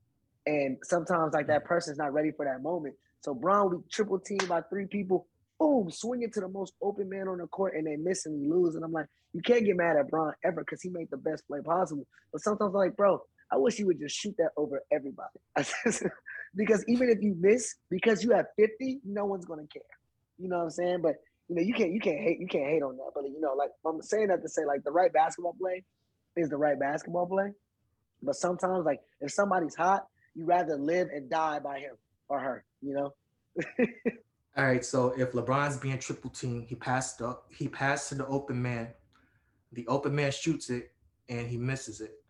and 0.46 0.78
sometimes 0.84 1.34
like 1.34 1.48
that 1.48 1.66
person's 1.66 1.98
not 1.98 2.14
ready 2.14 2.32
for 2.32 2.46
that 2.46 2.62
moment. 2.62 2.96
So 3.22 3.34
Bron 3.34 3.70
we 3.72 3.78
triple 3.92 4.20
team 4.20 4.40
by 4.48 4.62
three 4.62 4.86
people. 4.86 5.28
Boom, 5.60 5.90
swing 5.92 6.24
it 6.24 6.34
to 6.34 6.42
the 6.42 6.48
most 6.48 6.74
open 6.82 7.10
man 7.10 7.28
on 7.28 7.38
the 7.38 7.48
court, 7.48 7.76
and 7.76 7.88
they 7.88 7.96
miss 7.96 8.26
and 8.26 8.50
lose. 8.50 8.76
And 8.76 8.84
I'm 8.84 8.92
like, 8.92 9.06
you 9.34 9.42
can't 9.42 9.66
get 9.66 9.78
mad 9.78 9.96
at 9.98 10.10
Bron 10.10 10.34
ever 10.44 10.62
because 10.62 10.82
he 10.82 10.90
made 10.90 11.10
the 11.10 11.18
best 11.18 11.48
play 11.48 11.60
possible. 11.62 12.06
But 12.32 12.42
sometimes 12.42 12.70
I'm 12.70 12.74
like, 12.74 12.96
bro, 12.98 13.22
I 13.52 13.58
wish 13.58 13.80
you 13.80 13.86
would 13.88 14.00
just 14.00 14.16
shoot 14.16 14.36
that 14.40 14.50
over 14.58 14.82
everybody. 14.92 15.40
because 16.56 16.84
even 16.88 17.10
if 17.10 17.22
you 17.22 17.36
miss, 17.40 17.76
because 17.90 18.24
you 18.24 18.32
have 18.32 18.48
50, 18.58 19.02
no 19.06 19.26
one's 19.26 19.46
gonna 19.46 19.68
care. 19.72 19.82
You 20.38 20.50
know 20.50 20.58
what 20.58 20.64
I'm 20.66 20.70
saying? 20.72 21.02
But 21.02 21.16
you 21.50 21.56
know, 21.56 21.62
you 21.62 21.74
can't 21.74 21.92
you 21.92 22.00
can't 22.00 22.20
hate 22.20 22.40
you 22.40 22.48
can't 22.48 22.66
hate 22.66 22.84
on 22.84 22.98
that. 22.98 23.12
But 23.14 23.26
you 23.26 23.40
know, 23.40 23.54
like 23.54 23.72
I'm 23.86 24.02
saying 24.02 24.28
that 24.28 24.42
to 24.42 24.50
say 24.50 24.66
like 24.66 24.84
the 24.84 24.92
right 24.92 25.12
basketball 25.12 25.56
play 25.60 25.84
is 26.36 26.50
the 26.50 26.58
right 26.58 26.80
basketball 26.80 27.28
play. 27.28 27.52
But 28.22 28.36
sometimes 28.36 28.86
like 28.86 29.00
if 29.22 29.32
somebody's 29.32 29.76
hot, 29.76 30.06
you 30.36 30.46
rather 30.46 30.78
live 30.78 31.10
and 31.14 31.30
die 31.30 31.60
by 31.60 31.80
him 31.80 31.96
or 32.30 32.40
her, 32.40 32.66
you 32.82 32.94
know? 32.94 33.14
All 34.56 34.66
right, 34.66 34.86
so 34.86 35.14
if 35.18 35.32
LeBron's 35.32 35.78
being 35.78 35.98
triple 35.98 36.30
teamed, 36.30 36.68
he 36.68 36.76
passed 36.76 37.22
up, 37.22 37.46
he 37.50 37.68
passed 37.68 38.10
to 38.10 38.16
the 38.16 38.28
open 38.28 38.62
man. 38.62 38.90
The 39.72 39.88
open 39.88 40.16
man 40.16 40.32
shoots 40.32 40.70
it 40.70 40.92
and 41.28 41.48
he 41.48 41.58
misses 41.58 42.02
it. 42.02 42.22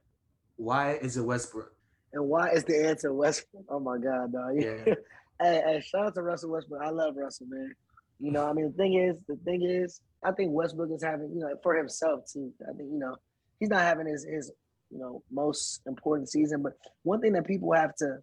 Why 0.55 0.93
is 0.93 1.18
it 1.18 1.22
Westbrook? 1.22 1.74
And 2.14 2.30
why 2.30 2.51
is 2.51 2.64
the 2.64 2.88
answer 2.88 3.14
Westbrook? 3.14 3.66
Oh 3.70 3.80
my 3.80 3.97
God, 3.97 4.32
dog. 4.32 4.53
Yeah. 4.55 4.86
hey, 5.41 5.61
hey, 5.66 5.84
shout 5.86 6.07
out 6.07 6.16
to 6.16 6.22
Russell 6.22 6.51
Westbrook. 6.51 6.82
I 6.82 6.91
love 6.91 7.16
Russell, 7.18 7.47
man. 7.49 7.76
You 8.20 8.32
know, 8.32 8.47
I 8.47 8.53
mean, 8.53 8.68
the 8.68 8.78
thing 8.78 8.93
is, 8.93 9.18
the 9.28 9.36
thing 9.43 9.64
is, 9.64 10.01
I 10.24 10.32
think 10.32 10.51
Westbrook 10.53 10.91
is 10.91 11.03
having, 11.03 11.32
you 11.34 11.39
know, 11.39 11.49
for 11.61 11.76
himself 11.76 12.22
too. 12.32 12.51
I 12.61 12.74
think, 12.74 12.89
you 12.91 12.99
know, 12.99 13.16
he's 13.59 13.70
not 13.70 13.82
having 13.82 14.07
his 14.07 14.26
his, 14.26 14.51
you 14.89 14.99
know, 14.99 15.24
most 15.32 15.82
important 15.88 16.30
season. 16.30 16.61
But 16.61 16.74
one 17.03 17.20
thing 17.20 17.34
that 17.34 17.45
people 17.45 17.74
have 17.74 17.95
to, 17.97 18.18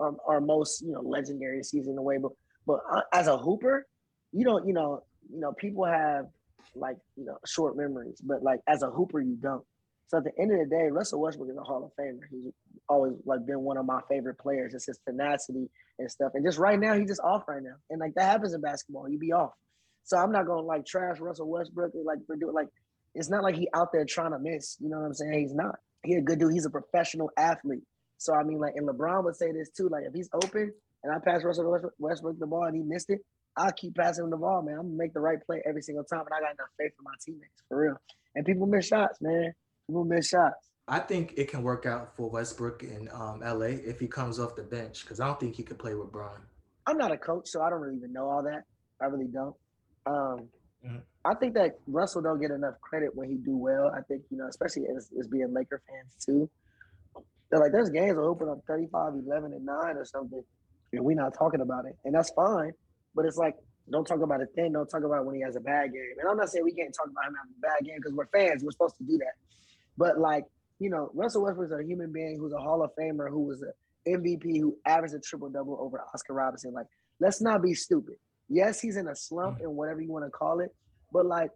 um, 0.00 0.18
our 0.26 0.40
most, 0.40 0.82
you 0.82 0.92
know, 0.92 1.00
legendary 1.00 1.62
season 1.62 1.92
in 1.92 1.98
a 1.98 2.02
way. 2.02 2.18
But 2.18 2.32
but 2.66 2.80
uh, 2.92 3.02
as 3.12 3.28
a 3.28 3.38
hooper, 3.38 3.86
you 4.32 4.44
don't, 4.44 4.66
you 4.66 4.74
know, 4.74 5.02
you 5.32 5.40
know, 5.40 5.52
people 5.52 5.84
have 5.84 6.26
like, 6.74 6.96
you 7.16 7.24
know, 7.24 7.38
short 7.46 7.76
memories. 7.76 8.20
But 8.22 8.42
like 8.42 8.60
as 8.66 8.82
a 8.82 8.90
hooper, 8.90 9.20
you 9.20 9.36
don't. 9.40 9.64
So 10.08 10.18
at 10.18 10.24
the 10.24 10.32
end 10.38 10.52
of 10.52 10.58
the 10.58 10.66
day, 10.66 10.88
Russell 10.90 11.20
Westbrook 11.20 11.50
is 11.50 11.56
a 11.56 11.62
Hall 11.62 11.84
of 11.84 11.92
Famer. 12.02 12.20
He's 12.30 12.52
always 12.88 13.14
like 13.24 13.46
been 13.46 13.60
one 13.60 13.76
of 13.76 13.86
my 13.86 14.00
favorite 14.08 14.38
players. 14.38 14.74
It's 14.74 14.86
his 14.86 14.98
tenacity 15.06 15.68
and 15.98 16.10
stuff. 16.10 16.32
And 16.34 16.44
just 16.44 16.58
right 16.58 16.78
now, 16.78 16.94
he's 16.94 17.08
just 17.08 17.20
off 17.22 17.48
right 17.48 17.62
now. 17.62 17.74
And 17.90 18.00
like 18.00 18.14
that 18.14 18.24
happens 18.30 18.54
in 18.54 18.60
basketball. 18.60 19.08
You 19.08 19.18
be 19.18 19.32
off. 19.32 19.52
So 20.04 20.16
I'm 20.16 20.32
not 20.32 20.46
gonna 20.46 20.62
like 20.62 20.86
trash 20.86 21.18
Russell 21.20 21.48
Westbrook 21.48 21.92
like 22.04 22.18
we're 22.28 22.36
doing 22.36 22.54
like 22.54 22.68
it's 23.14 23.30
not 23.30 23.42
like 23.42 23.56
he 23.56 23.68
out 23.74 23.88
there 23.92 24.04
trying 24.04 24.32
to 24.32 24.38
miss. 24.38 24.76
You 24.80 24.88
know 24.88 24.98
what 24.98 25.06
I'm 25.06 25.14
saying? 25.14 25.40
He's 25.40 25.54
not. 25.54 25.76
He 26.04 26.14
a 26.14 26.20
good 26.20 26.38
dude. 26.38 26.52
He's 26.52 26.66
a 26.66 26.70
professional 26.70 27.30
athlete. 27.36 27.82
So 28.18 28.34
I 28.34 28.42
mean, 28.42 28.58
like, 28.58 28.74
and 28.76 28.88
LeBron 28.88 29.24
would 29.24 29.36
say 29.36 29.52
this 29.52 29.70
too. 29.70 29.88
Like, 29.88 30.04
if 30.06 30.14
he's 30.14 30.28
open 30.32 30.72
and 31.02 31.12
I 31.12 31.18
pass 31.18 31.44
Russell 31.44 31.70
Westbrook- 31.98 32.38
the 32.38 32.46
ball 32.46 32.64
and 32.64 32.76
he 32.76 32.82
missed 32.82 33.10
it, 33.10 33.20
I'll 33.56 33.72
keep 33.72 33.96
passing 33.96 34.24
him 34.24 34.30
the 34.30 34.36
ball, 34.36 34.62
man. 34.62 34.74
I'm 34.74 34.86
gonna 34.86 34.96
make 34.96 35.14
the 35.14 35.20
right 35.20 35.38
play 35.44 35.62
every 35.66 35.82
single 35.82 36.04
time, 36.04 36.20
and 36.20 36.28
I 36.32 36.40
got 36.40 36.52
enough 36.54 36.68
faith 36.78 36.92
in 36.98 37.04
my 37.04 37.14
teammates 37.24 37.62
for 37.68 37.78
real. 37.78 37.96
And 38.34 38.46
people 38.46 38.66
miss 38.66 38.86
shots, 38.86 39.20
man. 39.20 39.52
People 39.88 40.04
miss 40.04 40.28
shots. 40.28 40.67
I 40.88 40.98
think 41.00 41.34
it 41.36 41.50
can 41.50 41.62
work 41.62 41.84
out 41.86 42.16
for 42.16 42.30
Westbrook 42.30 42.82
in 42.82 43.08
um, 43.12 43.40
LA 43.40 43.66
if 43.66 44.00
he 44.00 44.06
comes 44.06 44.40
off 44.40 44.56
the 44.56 44.62
bench 44.62 45.02
because 45.02 45.20
I 45.20 45.26
don't 45.26 45.38
think 45.38 45.54
he 45.54 45.62
could 45.62 45.78
play 45.78 45.94
with 45.94 46.10
Bron. 46.10 46.40
I'm 46.86 46.96
not 46.96 47.12
a 47.12 47.18
coach, 47.18 47.48
so 47.48 47.60
I 47.60 47.68
don't 47.68 47.80
really 47.80 47.96
even 47.96 48.12
know 48.12 48.28
all 48.30 48.42
that. 48.42 48.64
I 49.00 49.06
really 49.06 49.28
don't. 49.28 49.54
Um, 50.06 50.48
Mhm. 50.84 51.02
I 51.24 51.34
think 51.34 51.54
that 51.54 51.78
Russell 51.86 52.22
don't 52.22 52.40
get 52.40 52.50
enough 52.50 52.80
credit 52.80 53.14
when 53.14 53.28
he 53.28 53.36
do 53.36 53.56
well. 53.56 53.88
I 53.88 54.00
think 54.02 54.22
you 54.30 54.36
know, 54.38 54.46
especially 54.46 54.86
as, 54.86 55.10
as 55.18 55.26
being 55.26 55.52
Laker 55.52 55.82
fans 55.88 56.24
too. 56.24 56.48
They're 57.50 57.60
like, 57.60 57.72
there's 57.72 57.90
games 57.90 58.14
that 58.14 58.22
open 58.22 58.48
up 58.48 58.62
35, 58.66 59.14
11, 59.26 59.52
and 59.54 59.64
nine 59.64 59.96
or 59.96 60.04
something, 60.04 60.44
and 60.92 61.04
we're 61.04 61.16
not 61.16 61.34
talking 61.34 61.62
about 61.62 61.86
it, 61.86 61.96
and 62.04 62.14
that's 62.14 62.30
fine. 62.30 62.72
But 63.14 63.24
it's 63.24 63.38
like, 63.38 63.56
don't 63.90 64.06
talk 64.06 64.20
about 64.20 64.40
it 64.40 64.50
then. 64.54 64.72
Don't 64.72 64.88
talk 64.88 65.02
about 65.02 65.24
when 65.24 65.34
he 65.34 65.40
has 65.42 65.56
a 65.56 65.60
bad 65.60 65.92
game. 65.92 66.14
And 66.20 66.28
I'm 66.28 66.36
not 66.36 66.50
saying 66.50 66.64
we 66.64 66.72
can't 66.72 66.94
talk 66.94 67.06
about 67.06 67.26
him 67.26 67.34
having 67.34 67.54
a 67.56 67.60
bad 67.60 67.86
game 67.86 67.96
because 67.96 68.12
we're 68.12 68.26
fans. 68.26 68.62
We're 68.62 68.70
supposed 68.70 68.98
to 68.98 69.04
do 69.04 69.16
that. 69.18 69.32
But 69.96 70.18
like, 70.18 70.44
you 70.78 70.90
know, 70.90 71.10
Russell 71.14 71.42
Westbrook's 71.42 71.72
a 71.72 71.84
human 71.84 72.12
being 72.12 72.38
who's 72.38 72.52
a 72.52 72.58
Hall 72.58 72.82
of 72.82 72.90
Famer, 72.98 73.28
who 73.28 73.40
was 73.40 73.62
an 73.62 73.72
MVP, 74.06 74.60
who 74.60 74.76
averaged 74.86 75.14
a 75.14 75.20
triple 75.20 75.50
double 75.50 75.76
over 75.80 76.00
Oscar 76.14 76.34
Robinson. 76.34 76.72
Like, 76.72 76.86
let's 77.20 77.40
not 77.40 77.62
be 77.62 77.74
stupid. 77.74 78.14
Yes, 78.48 78.80
he's 78.80 78.96
in 78.96 79.08
a 79.08 79.16
slump 79.16 79.58
and 79.60 79.74
whatever 79.74 80.00
you 80.00 80.10
want 80.10 80.24
to 80.24 80.30
call 80.30 80.60
it, 80.60 80.74
but 81.12 81.26
like, 81.26 81.50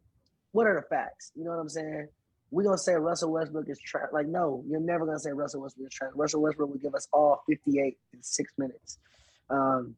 what 0.53 0.67
are 0.67 0.75
the 0.75 0.95
facts? 0.95 1.33
You 1.35 1.45
know 1.45 1.51
what 1.51 1.61
I'm 1.61 1.69
saying? 1.69 2.09
We're 2.51 2.65
gonna 2.65 2.77
say 2.77 2.93
Russell 2.95 3.33
Westbrook 3.33 3.69
is 3.69 3.81
trash. 3.81 4.09
Like, 4.13 4.27
no, 4.27 4.63
you're 4.69 4.81
never 4.81 5.07
gonna 5.07 5.19
say 5.19 5.31
Russell 5.33 5.63
Westbrook 5.63 5.89
is 5.89 5.95
trash. 5.95 6.11
Russell 6.15 6.43
Westbrook 6.43 6.69
will 6.69 6.79
give 6.79 6.95
us 6.95 7.09
all 7.13 7.43
58 7.49 7.97
in 8.13 8.23
six 8.23 8.53
minutes. 8.59 8.99
Um, 9.49 9.97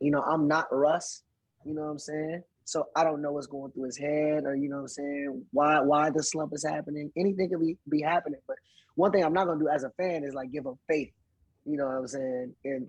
you 0.00 0.10
know, 0.10 0.22
I'm 0.22 0.48
not 0.48 0.66
Russ. 0.72 1.22
You 1.66 1.74
know 1.74 1.82
what 1.82 1.90
I'm 1.90 1.98
saying? 1.98 2.42
So 2.64 2.86
I 2.96 3.04
don't 3.04 3.20
know 3.20 3.32
what's 3.32 3.46
going 3.46 3.72
through 3.72 3.84
his 3.84 3.98
head, 3.98 4.44
or 4.44 4.54
you 4.54 4.68
know 4.68 4.76
what 4.76 4.82
I'm 4.82 4.88
saying, 4.88 5.44
why 5.52 5.80
why 5.80 6.10
the 6.10 6.22
slump 6.22 6.52
is 6.54 6.64
happening. 6.64 7.12
Anything 7.16 7.50
could 7.50 7.60
be 7.60 7.76
be 7.88 8.00
happening. 8.00 8.40
But 8.46 8.56
one 8.94 9.12
thing 9.12 9.22
I'm 9.22 9.34
not 9.34 9.46
gonna 9.46 9.60
do 9.60 9.68
as 9.68 9.84
a 9.84 9.90
fan 9.90 10.24
is 10.24 10.34
like 10.34 10.50
give 10.50 10.66
up 10.66 10.78
faith. 10.88 11.10
You 11.66 11.76
know 11.76 11.86
what 11.86 11.96
I'm 11.96 12.06
saying? 12.06 12.54
In 12.64 12.88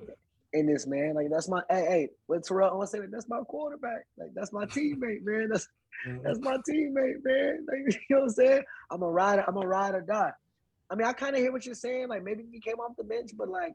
in 0.53 0.65
this 0.65 0.87
man, 0.87 1.15
like 1.15 1.27
that's 1.29 1.49
my 1.49 1.61
hey 1.69 1.85
hey. 1.89 2.09
What 2.27 2.45
Terrell 2.45 2.71
I 2.71 2.75
want 2.75 2.89
to 2.89 2.97
say? 2.97 3.03
That's 3.09 3.27
my 3.27 3.39
quarterback. 3.39 4.05
Like 4.17 4.29
that's 4.33 4.53
my 4.53 4.65
teammate, 4.65 5.23
man. 5.23 5.49
That's 5.51 5.67
mm-hmm. 6.07 6.23
that's 6.23 6.39
my 6.39 6.57
teammate, 6.69 7.23
man. 7.23 7.65
Like, 7.67 7.95
you 8.09 8.15
know 8.15 8.17
what 8.17 8.23
I'm 8.23 8.29
saying? 8.29 8.63
I'm 8.91 9.03
a 9.03 9.09
rider. 9.11 9.43
I'm 9.45 9.57
a 9.57 9.67
ride 9.67 9.93
or 9.93 10.01
die. 10.01 10.31
I 10.89 10.95
mean, 10.95 11.07
I 11.07 11.13
kind 11.13 11.35
of 11.35 11.41
hear 11.41 11.51
what 11.51 11.65
you're 11.65 11.75
saying. 11.75 12.07
Like 12.07 12.23
maybe 12.23 12.45
he 12.49 12.61
came 12.61 12.75
off 12.75 12.95
the 12.97 13.03
bench, 13.03 13.31
but 13.37 13.49
like 13.49 13.73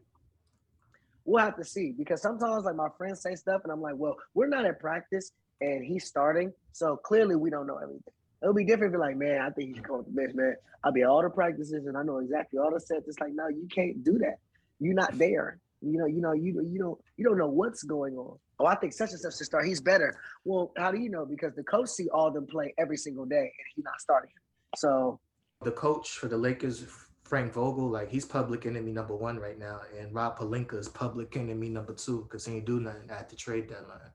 we'll 1.27 1.45
have 1.45 1.57
to 1.57 1.65
see 1.65 1.93
because 1.97 2.23
sometimes 2.23 2.65
like 2.65 2.77
my 2.77 2.89
friends 2.97 3.21
say 3.21 3.35
stuff 3.35 3.61
and 3.65 3.73
I'm 3.73 3.83
like, 3.83 3.97
well, 3.97 4.17
we're 4.33 4.49
not 4.49 4.65
at 4.65 4.81
practice 4.81 5.33
and 5.61 5.85
he's 5.85 6.07
starting, 6.07 6.53
so 6.73 6.97
clearly 6.97 7.37
we 7.37 7.51
don't 7.51 7.67
know 7.67 7.77
everything. 7.77 8.03
It'll 8.43 8.55
be 8.55 8.65
different 8.65 8.95
if 8.95 8.99
you're 8.99 9.07
like, 9.07 9.17
man, 9.17 9.43
I 9.43 9.51
think 9.51 9.69
he 9.69 9.75
should 9.75 9.85
come 9.85 9.97
off 9.97 10.07
the 10.07 10.13
bench, 10.13 10.35
man. 10.35 10.57
I'll 10.83 10.93
be 10.93 11.03
at 11.03 11.09
all 11.09 11.23
the 11.23 11.29
practices 11.31 11.87
and 11.87 11.97
I 11.97 12.03
know 12.03 12.19
exactly 12.19 12.59
all 12.59 12.73
the 12.73 12.81
sets. 12.81 13.07
It's 13.07 13.19
like, 13.21 13.33
no, 13.35 13.49
you 13.49 13.69
can't 13.75 14.03
do 14.03 14.19
that. 14.19 14.39
You're 14.79 14.95
not 14.95 15.19
there. 15.19 15.59
You 15.83 15.99
know, 15.99 16.07
you 16.07 16.21
know, 16.21 16.33
you 16.33 16.67
you 16.71 16.79
don't 16.79 16.99
you 17.17 17.25
don't 17.25 17.39
know 17.39 17.49
what's 17.49 17.83
going 17.83 18.15
on. 18.17 18.39
Oh, 18.59 18.67
I 18.67 18.75
think 18.75 18.93
such 18.93 19.11
and 19.11 19.21
such 19.21 19.39
should 19.39 19.47
start. 19.47 19.67
He's 19.67 19.81
better. 19.81 20.19
Well, 20.45 20.73
how 20.77 20.91
do 20.91 20.99
you 20.99 21.09
know? 21.09 21.25
Because 21.25 21.55
the 21.55 21.63
coach 21.63 21.89
see 21.89 22.09
all 22.11 22.31
them 22.31 22.47
play 22.47 22.75
every 22.79 22.99
single 22.99 23.25
day 23.25 23.37
and 23.37 23.67
he's 23.75 23.85
not 23.85 23.99
starting. 23.99 24.31
So 24.77 25.19
The 25.63 25.71
coach 25.71 26.19
for 26.19 26.29
the 26.29 26.37
Lakers, 26.37 26.85
Frank 27.25 27.53
Vogel, 27.53 27.89
like 27.89 28.11
he's 28.11 28.25
public 28.25 28.67
enemy 28.67 28.93
number 28.93 29.17
one 29.17 29.39
right 29.39 29.59
now, 29.59 29.81
and 29.99 30.15
Rob 30.15 30.39
Pelinka 30.39 30.79
is 30.79 30.89
public 30.89 31.37
enemy 31.37 31.69
number 31.69 31.95
two 31.95 32.23
because 32.23 32.45
he 32.47 32.57
ain't 32.57 32.67
do 32.67 32.81
nothing 32.81 33.09
at 33.11 33.29
the 33.29 33.37
trade 33.37 33.69
deadline. 33.69 34.13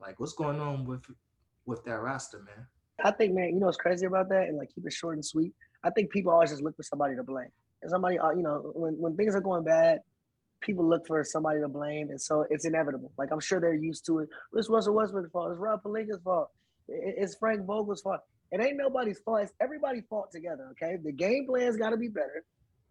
Like, 0.00 0.20
what's 0.20 0.34
going 0.34 0.60
on 0.60 0.84
with 0.84 1.02
with 1.66 1.84
that 1.84 2.00
roster, 2.00 2.38
man? 2.38 2.66
I 3.04 3.12
think, 3.12 3.34
man, 3.34 3.50
you 3.54 3.60
know 3.60 3.66
what's 3.66 3.76
crazy 3.76 4.06
about 4.06 4.28
that, 4.30 4.48
and 4.48 4.56
like 4.56 4.70
keep 4.74 4.86
it 4.86 4.92
short 4.92 5.14
and 5.14 5.24
sweet. 5.24 5.52
I 5.84 5.90
think 5.90 6.10
people 6.10 6.32
always 6.32 6.50
just 6.50 6.62
look 6.62 6.76
for 6.76 6.82
somebody 6.82 7.14
to 7.16 7.22
blame. 7.22 7.50
And 7.82 7.90
somebody, 7.90 8.18
uh, 8.18 8.30
you 8.30 8.42
know, 8.42 8.72
when 8.74 8.94
when 8.94 9.16
things 9.16 9.34
are 9.34 9.40
going 9.40 9.64
bad, 9.64 10.00
people 10.60 10.88
look 10.88 11.06
for 11.06 11.22
somebody 11.24 11.60
to 11.60 11.68
blame, 11.68 12.10
and 12.10 12.20
so 12.20 12.44
it's 12.50 12.64
inevitable. 12.64 13.12
Like 13.16 13.30
I'm 13.32 13.40
sure 13.40 13.60
they're 13.60 13.74
used 13.74 14.06
to 14.06 14.20
it. 14.20 14.28
It's 14.54 14.68
Russell 14.68 14.94
Westbrook's 14.94 15.30
fault. 15.30 15.52
It's 15.52 15.60
Rob 15.60 15.82
Pelinka's 15.82 16.20
fault. 16.22 16.48
It's 16.88 17.36
Frank 17.36 17.64
Vogel's 17.66 18.00
fault. 18.00 18.20
It 18.50 18.60
ain't 18.60 18.76
nobody's 18.76 19.18
fault. 19.20 19.42
It's 19.42 19.52
everybody's 19.60 20.04
fault 20.08 20.30
together. 20.32 20.68
Okay, 20.72 20.96
the 21.02 21.12
game 21.12 21.46
plan's 21.46 21.76
got 21.76 21.90
to 21.90 21.96
be 21.96 22.08
better. 22.08 22.44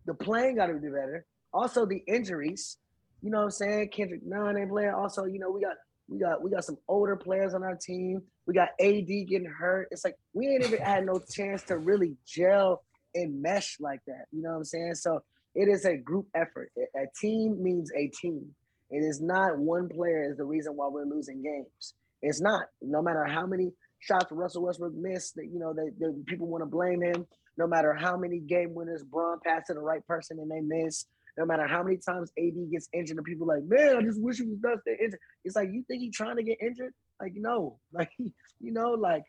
The 0.06 0.14
playing 0.14 0.56
got 0.56 0.68
to 0.68 0.76
be 0.76 0.88
better. 0.88 1.26
Also, 1.54 1.86
the 1.86 2.04
injuries. 2.08 2.78
You 3.22 3.32
know 3.32 3.40
what 3.40 3.46
I'm 3.46 3.52
saying? 3.52 3.90
Kendrick 3.90 4.22
Nunn 4.24 4.58
ain't 4.58 4.70
playing. 4.70 4.92
Also, 4.92 5.26
you 5.26 5.40
know 5.40 5.50
we 5.50 5.62
got 5.62 5.76
we 6.08 6.20
got 6.20 6.42
we 6.42 6.52
got 6.52 6.64
some 6.64 6.78
older 6.88 7.16
players 7.16 7.54
on 7.54 7.64
our 7.64 7.76
team. 7.76 8.22
We 8.46 8.54
got 8.54 8.70
AD 8.80 9.08
getting 9.08 9.52
hurt. 9.60 9.90
It's 9.92 10.06
like 10.06 10.16
we 10.34 10.48
ain't 10.48 10.66
even 10.66 10.80
had 10.80 11.06
no 11.06 11.20
chance 11.32 11.64
to 11.64 11.78
really 11.78 12.16
gel 12.26 12.84
and 13.14 13.42
mesh 13.42 13.78
like 13.80 14.00
that. 14.08 14.26
You 14.32 14.42
know 14.42 14.52
what 14.52 14.58
I'm 14.58 14.64
saying? 14.66 14.96
So 14.96 15.22
it 15.56 15.68
is 15.68 15.86
a 15.86 15.98
group 15.98 16.28
effort. 16.36 16.72
A- 16.78 17.08
team 17.20 17.62
means 17.62 17.92
a 17.98 18.08
team. 18.22 18.46
It 18.90 19.00
is 19.00 19.22
not 19.22 19.58
one 19.58 19.90
player 19.90 20.32
is 20.32 20.38
the 20.38 20.46
reason 20.46 20.74
why 20.76 20.88
we're 20.88 21.06
losing 21.06 21.42
games. 21.44 21.94
It's 22.22 22.42
not. 22.42 22.66
No 22.82 23.02
matter 23.02 23.26
how 23.26 23.46
many 23.46 23.72
shots 24.00 24.28
Russell 24.32 24.64
Westbrook 24.64 24.94
missed, 24.94 25.36
that 25.36 25.46
you 25.46 25.60
know 25.60 25.74
that 25.74 25.92
that 26.00 26.24
people 26.28 26.48
want 26.48 26.62
to 26.62 26.68
blame 26.70 27.02
him. 27.02 27.26
No 27.58 27.68
matter 27.68 27.94
how 27.94 28.16
many 28.16 28.40
game 28.40 28.74
winners 28.74 29.04
Bron 29.04 29.40
passed 29.46 29.68
to 29.68 29.74
the 29.74 29.82
right 29.82 30.06
person 30.08 30.40
and 30.40 30.50
they 30.50 30.62
miss. 30.62 31.06
No 31.38 31.46
matter 31.46 31.68
how 31.68 31.84
many 31.84 31.98
times 31.98 32.32
AD 32.38 32.72
gets 32.72 32.90
injured 32.94 33.18
and 33.18 33.26
people 33.26 33.48
like, 33.48 33.64
man, 33.64 33.98
I 33.98 34.02
just 34.02 34.22
wish 34.22 34.38
he 34.38 34.48
was 34.48 34.60
not 34.62 34.82
stay 34.82 34.98
injured. 35.00 35.20
It's 35.44 35.56
like 35.56 35.70
you 35.72 35.84
think 35.88 36.02
he's 36.02 36.16
trying 36.16 36.38
to 36.38 36.44
get 36.44 36.58
injured? 36.62 36.94
Like 37.22 37.34
no, 37.36 37.80
like 37.92 38.10
you 38.18 38.72
know, 38.72 38.92
like 38.92 39.24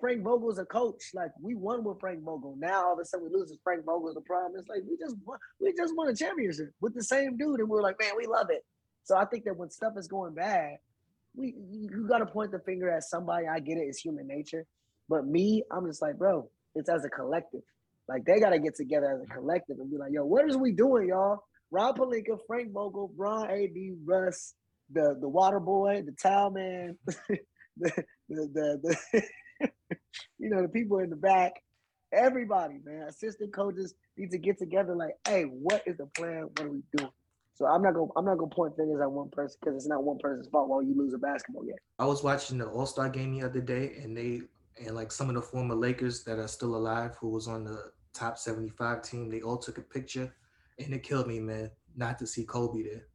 Frank 0.00 0.22
Vogel's 0.22 0.58
a 0.58 0.64
coach. 0.64 1.02
Like 1.14 1.30
we 1.40 1.54
won 1.54 1.84
with 1.84 2.00
Frank 2.00 2.22
Vogel. 2.22 2.56
Now 2.58 2.86
all 2.86 2.92
of 2.94 2.98
a 2.98 3.04
sudden 3.04 3.26
we 3.30 3.36
lose 3.36 3.50
with 3.50 3.60
Frank 3.62 3.84
Vogel's 3.84 4.14
the 4.14 4.20
problem. 4.22 4.58
It's 4.58 4.68
like 4.68 4.82
we 4.88 4.96
just 4.96 5.16
won, 5.24 5.38
we 5.60 5.72
just 5.76 5.96
won 5.96 6.08
a 6.08 6.14
championship 6.14 6.70
with 6.80 6.94
the 6.94 7.02
same 7.02 7.36
dude, 7.36 7.60
and 7.60 7.68
we're 7.68 7.82
like, 7.82 7.98
man, 8.00 8.12
we 8.16 8.26
love 8.26 8.48
it. 8.50 8.64
So 9.04 9.16
I 9.16 9.24
think 9.26 9.44
that 9.44 9.56
when 9.56 9.70
stuff 9.70 9.94
is 9.96 10.08
going 10.08 10.34
bad, 10.34 10.76
we 11.36 11.54
you, 11.70 11.88
you 11.90 12.08
got 12.08 12.18
to 12.18 12.26
point 12.26 12.52
the 12.52 12.58
finger 12.60 12.90
at 12.90 13.04
somebody. 13.04 13.46
I 13.46 13.60
get 13.60 13.78
it; 13.78 13.82
it's 13.82 14.00
human 14.00 14.26
nature. 14.26 14.66
But 15.08 15.26
me, 15.26 15.62
I'm 15.70 15.86
just 15.86 16.00
like, 16.00 16.16
bro, 16.16 16.48
it's 16.74 16.88
as 16.88 17.04
a 17.04 17.10
collective. 17.10 17.60
Like 18.08 18.24
they 18.24 18.40
got 18.40 18.50
to 18.50 18.58
get 18.58 18.76
together 18.76 19.10
as 19.10 19.22
a 19.22 19.34
collective 19.34 19.78
and 19.78 19.90
be 19.90 19.96
like, 19.96 20.12
yo, 20.12 20.24
what 20.24 20.48
is 20.48 20.56
we 20.56 20.72
doing, 20.72 21.08
y'all? 21.08 21.38
Rob 21.70 21.98
Pelinka, 21.98 22.38
Frank 22.46 22.72
Vogel, 22.72 23.10
Bron, 23.16 23.50
AD, 23.50 23.74
Russ, 24.04 24.54
the 24.92 25.16
the 25.20 25.28
Water 25.28 25.60
Boy, 25.60 26.02
the 26.04 26.12
Towel 26.12 26.50
Man, 26.50 26.96
the 27.06 27.40
the 27.78 27.98
the, 28.28 28.96
the 29.12 29.22
you 30.38 30.50
know 30.50 30.62
the 30.62 30.68
people 30.68 30.98
in 30.98 31.10
the 31.10 31.16
back, 31.16 31.52
everybody, 32.12 32.80
man, 32.84 33.06
assistant 33.08 33.52
coaches 33.54 33.94
need 34.16 34.30
to 34.30 34.38
get 34.38 34.58
together. 34.58 34.94
Like, 34.94 35.14
hey, 35.26 35.44
what 35.44 35.82
is 35.86 35.96
the 35.96 36.06
plan? 36.06 36.42
What 36.42 36.60
are 36.60 36.70
we 36.70 36.82
doing? 36.96 37.10
So 37.54 37.66
I'm 37.66 37.82
not 37.82 37.94
gonna 37.94 38.10
I'm 38.16 38.24
not 38.24 38.38
gonna 38.38 38.54
point 38.54 38.76
fingers 38.76 39.00
at 39.00 39.10
one 39.10 39.30
person 39.30 39.56
because 39.60 39.76
it's 39.76 39.88
not 39.88 40.02
one 40.02 40.18
person's 40.18 40.48
fault 40.48 40.68
while 40.68 40.82
you 40.82 40.94
lose 40.96 41.14
a 41.14 41.18
basketball 41.18 41.62
game. 41.62 41.76
I 41.98 42.04
was 42.04 42.22
watching 42.22 42.58
the 42.58 42.66
All 42.66 42.86
Star 42.86 43.08
game 43.08 43.38
the 43.38 43.46
other 43.46 43.60
day, 43.60 43.96
and 44.02 44.16
they 44.16 44.42
and 44.84 44.94
like 44.94 45.12
some 45.12 45.28
of 45.28 45.36
the 45.36 45.42
former 45.42 45.74
Lakers 45.74 46.24
that 46.24 46.38
are 46.38 46.48
still 46.48 46.74
alive, 46.74 47.16
who 47.20 47.28
was 47.28 47.46
on 47.46 47.64
the 47.64 47.92
top 48.14 48.38
75 48.38 49.02
team, 49.02 49.28
they 49.28 49.42
all 49.42 49.58
took 49.58 49.78
a 49.78 49.82
picture, 49.82 50.32
and 50.78 50.94
it 50.94 51.02
killed 51.02 51.26
me, 51.26 51.40
man, 51.40 51.70
not 51.96 52.18
to 52.20 52.26
see 52.26 52.44
Kobe 52.44 52.82
there. 52.82 53.06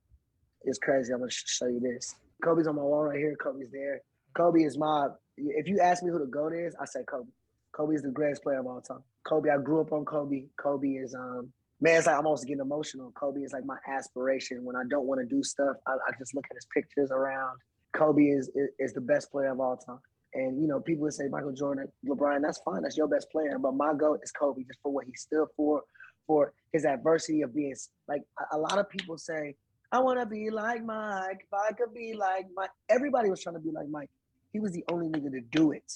It's 0.64 0.78
crazy. 0.78 1.14
I'm 1.14 1.20
gonna 1.20 1.32
show 1.32 1.68
you 1.68 1.80
this. 1.80 2.16
Kobe's 2.43 2.68
on 2.68 2.76
my 2.76 2.82
wall 2.82 3.04
right 3.04 3.18
here. 3.18 3.36
Kobe's 3.41 3.72
there. 3.72 4.02
Kobe 4.36 4.62
is 4.62 4.78
my. 4.78 5.08
If 5.38 5.68
you 5.68 5.80
ask 5.80 6.04
me 6.04 6.12
who 6.12 6.20
the 6.20 6.26
goat 6.26 6.54
is, 6.54 6.76
I 6.80 6.86
say 6.86 7.02
Kobe. 7.10 7.30
Kobe 7.72 7.95
is 7.95 8.02
the 8.02 8.10
greatest 8.10 8.43
player 8.43 8.60
of 8.60 8.68
all 8.68 8.82
time. 8.82 9.04
Kobe, 9.24 9.50
I 9.50 9.58
grew 9.58 9.82
up 9.82 9.91
on 9.93 10.06
Kobe. 10.06 10.45
Kobe 10.58 10.89
is 10.89 11.16
um 11.16 11.52
man, 11.82 11.97
it's 11.97 12.08
like 12.08 12.18
I'm 12.18 12.26
almost 12.26 12.45
getting 12.45 12.62
emotional. 12.62 13.12
Kobe 13.12 13.41
is 13.41 13.54
like 13.54 13.66
my 13.66 13.78
aspiration. 13.88 14.64
When 14.64 14.76
I 14.76 14.84
don't 14.89 15.06
want 15.06 15.22
to 15.22 15.36
do 15.36 15.43
stuff, 15.43 15.78
I, 15.88 15.91
I 15.91 16.12
just 16.18 16.36
look 16.36 16.45
at 16.50 16.56
his 16.56 16.68
pictures 16.74 17.12
around. 17.12 17.58
Kobe 17.93 18.24
is, 18.24 18.50
is 18.56 18.70
is 18.80 18.93
the 18.93 19.02
best 19.02 19.32
player 19.32 19.52
of 19.52 19.60
all 19.60 19.78
time. 19.78 20.00
And 20.34 20.62
you 20.62 20.68
know, 20.68 20.80
people 20.80 21.04
would 21.04 21.14
say 21.14 21.28
Michael 21.28 21.54
Jordan, 21.54 21.88
LeBron, 22.08 22.42
that's 22.42 22.60
fine, 22.60 22.84
that's 22.84 22.98
your 22.98 23.08
best 23.08 23.32
player. 23.32 23.58
But 23.60 23.74
my 23.74 23.94
goat 23.94 24.20
is 24.24 24.32
Kobe, 24.32 24.64
just 24.64 24.80
for 24.82 24.92
what 24.92 25.06
he 25.06 25.14
stood 25.16 25.48
for, 25.56 25.84
for 26.28 26.54
his 26.72 26.86
adversity 26.86 27.42
of 27.42 27.56
being 27.56 27.76
like 28.08 28.22
a, 28.52 28.58
lot 28.58 28.78
of 28.78 28.90
people 28.90 29.18
say, 29.18 29.56
I 29.92 30.00
want 30.00 30.20
to 30.20 30.26
be 30.28 30.52
like 30.52 30.86
Mike. 30.86 31.40
If 31.42 31.54
I 31.54 31.74
could 31.74 31.94
be 31.94 32.14
like 32.14 32.46
Mike, 32.56 32.70
everybody 32.90 33.30
was 33.30 33.42
trying 33.42 33.56
to 33.56 33.62
be 33.62 33.72
like 33.72 33.90
Mike. 33.90 34.10
He 34.54 34.60
was 34.60 34.72
the 34.72 34.84
only 34.92 35.08
nigga 35.08 35.32
to 35.32 35.42
do 35.42 35.72
it, 35.72 35.92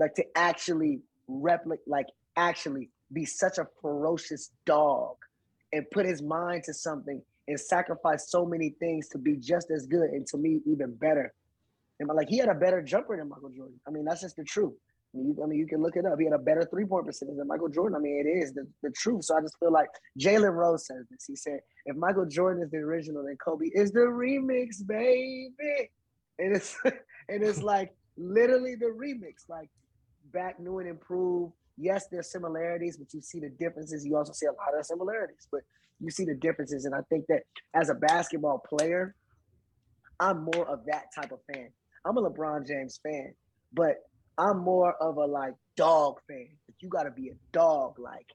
like 0.00 0.14
to 0.14 0.24
actually 0.36 1.00
replicate, 1.28 1.86
like 1.86 2.06
actually 2.36 2.90
be 3.12 3.24
such 3.24 3.58
a 3.58 3.66
ferocious 3.80 4.50
dog 4.64 5.16
and 5.72 5.88
put 5.90 6.06
his 6.06 6.22
mind 6.22 6.64
to 6.64 6.74
something 6.74 7.22
and 7.48 7.60
sacrifice 7.60 8.30
so 8.30 8.44
many 8.44 8.70
things 8.80 9.08
to 9.08 9.18
be 9.18 9.36
just 9.36 9.70
as 9.70 9.86
good 9.86 10.10
and 10.10 10.26
to 10.26 10.36
me 10.36 10.60
even 10.66 10.94
better. 10.94 11.32
And 11.98 12.08
like 12.08 12.28
he 12.28 12.38
had 12.38 12.48
a 12.48 12.54
better 12.54 12.82
jumper 12.82 13.16
than 13.16 13.28
Michael 13.28 13.50
Jordan. 13.50 13.80
I 13.86 13.90
mean, 13.90 14.04
that's 14.04 14.20
just 14.20 14.36
the 14.36 14.44
truth. 14.44 14.74
I 15.14 15.18
mean, 15.18 15.28
you, 15.28 15.42
I 15.42 15.46
mean, 15.46 15.58
you 15.58 15.66
can 15.66 15.82
look 15.82 15.96
it 15.96 16.04
up. 16.04 16.18
He 16.18 16.24
had 16.24 16.34
a 16.34 16.38
better 16.38 16.66
three 16.70 16.84
point 16.84 17.06
percentage 17.06 17.36
than 17.36 17.46
Michael 17.46 17.68
Jordan. 17.68 17.96
I 17.96 18.00
mean, 18.00 18.26
it 18.26 18.28
is 18.28 18.52
the, 18.52 18.66
the 18.82 18.90
truth. 18.90 19.24
So 19.24 19.36
I 19.36 19.40
just 19.40 19.58
feel 19.58 19.72
like 19.72 19.88
Jalen 20.20 20.54
Rose 20.54 20.86
says 20.86 21.04
this. 21.10 21.24
He 21.26 21.36
said, 21.36 21.60
if 21.86 21.96
Michael 21.96 22.26
Jordan 22.26 22.62
is 22.62 22.70
the 22.70 22.78
original, 22.78 23.24
then 23.24 23.36
Kobe 23.42 23.66
is 23.72 23.92
the 23.92 24.00
remix, 24.00 24.86
baby. 24.86 25.90
And 26.38 26.54
it's 26.54 26.76
and 26.84 27.42
it's 27.42 27.62
like 27.62 27.94
literally 28.16 28.74
the 28.74 28.86
remix, 28.86 29.48
like 29.48 29.70
back 30.32 30.60
new 30.60 30.78
and 30.78 30.88
improved. 30.88 31.52
Yes, 31.78 32.06
there's 32.10 32.30
similarities, 32.30 32.96
but 32.96 33.12
you 33.12 33.20
see 33.20 33.38
the 33.38 33.50
differences. 33.50 34.04
You 34.04 34.16
also 34.16 34.32
see 34.32 34.46
a 34.46 34.52
lot 34.52 34.78
of 34.78 34.84
similarities, 34.84 35.46
but 35.50 35.60
you 36.00 36.10
see 36.10 36.24
the 36.24 36.34
differences. 36.34 36.84
And 36.84 36.94
I 36.94 37.00
think 37.10 37.26
that 37.28 37.42
as 37.74 37.90
a 37.90 37.94
basketball 37.94 38.62
player, 38.66 39.14
I'm 40.18 40.44
more 40.54 40.66
of 40.68 40.80
that 40.86 41.06
type 41.14 41.32
of 41.32 41.40
fan. 41.52 41.68
I'm 42.06 42.16
a 42.16 42.30
LeBron 42.30 42.66
James 42.66 43.00
fan, 43.02 43.34
But 43.72 43.96
I'm 44.38 44.58
more 44.58 44.94
of 45.00 45.16
a 45.16 45.24
like 45.26 45.54
dog 45.76 46.18
fan. 46.28 46.48
You 46.80 46.88
got 46.88 47.04
to 47.04 47.10
be 47.10 47.28
a 47.30 47.34
dog, 47.52 47.98
like, 47.98 48.26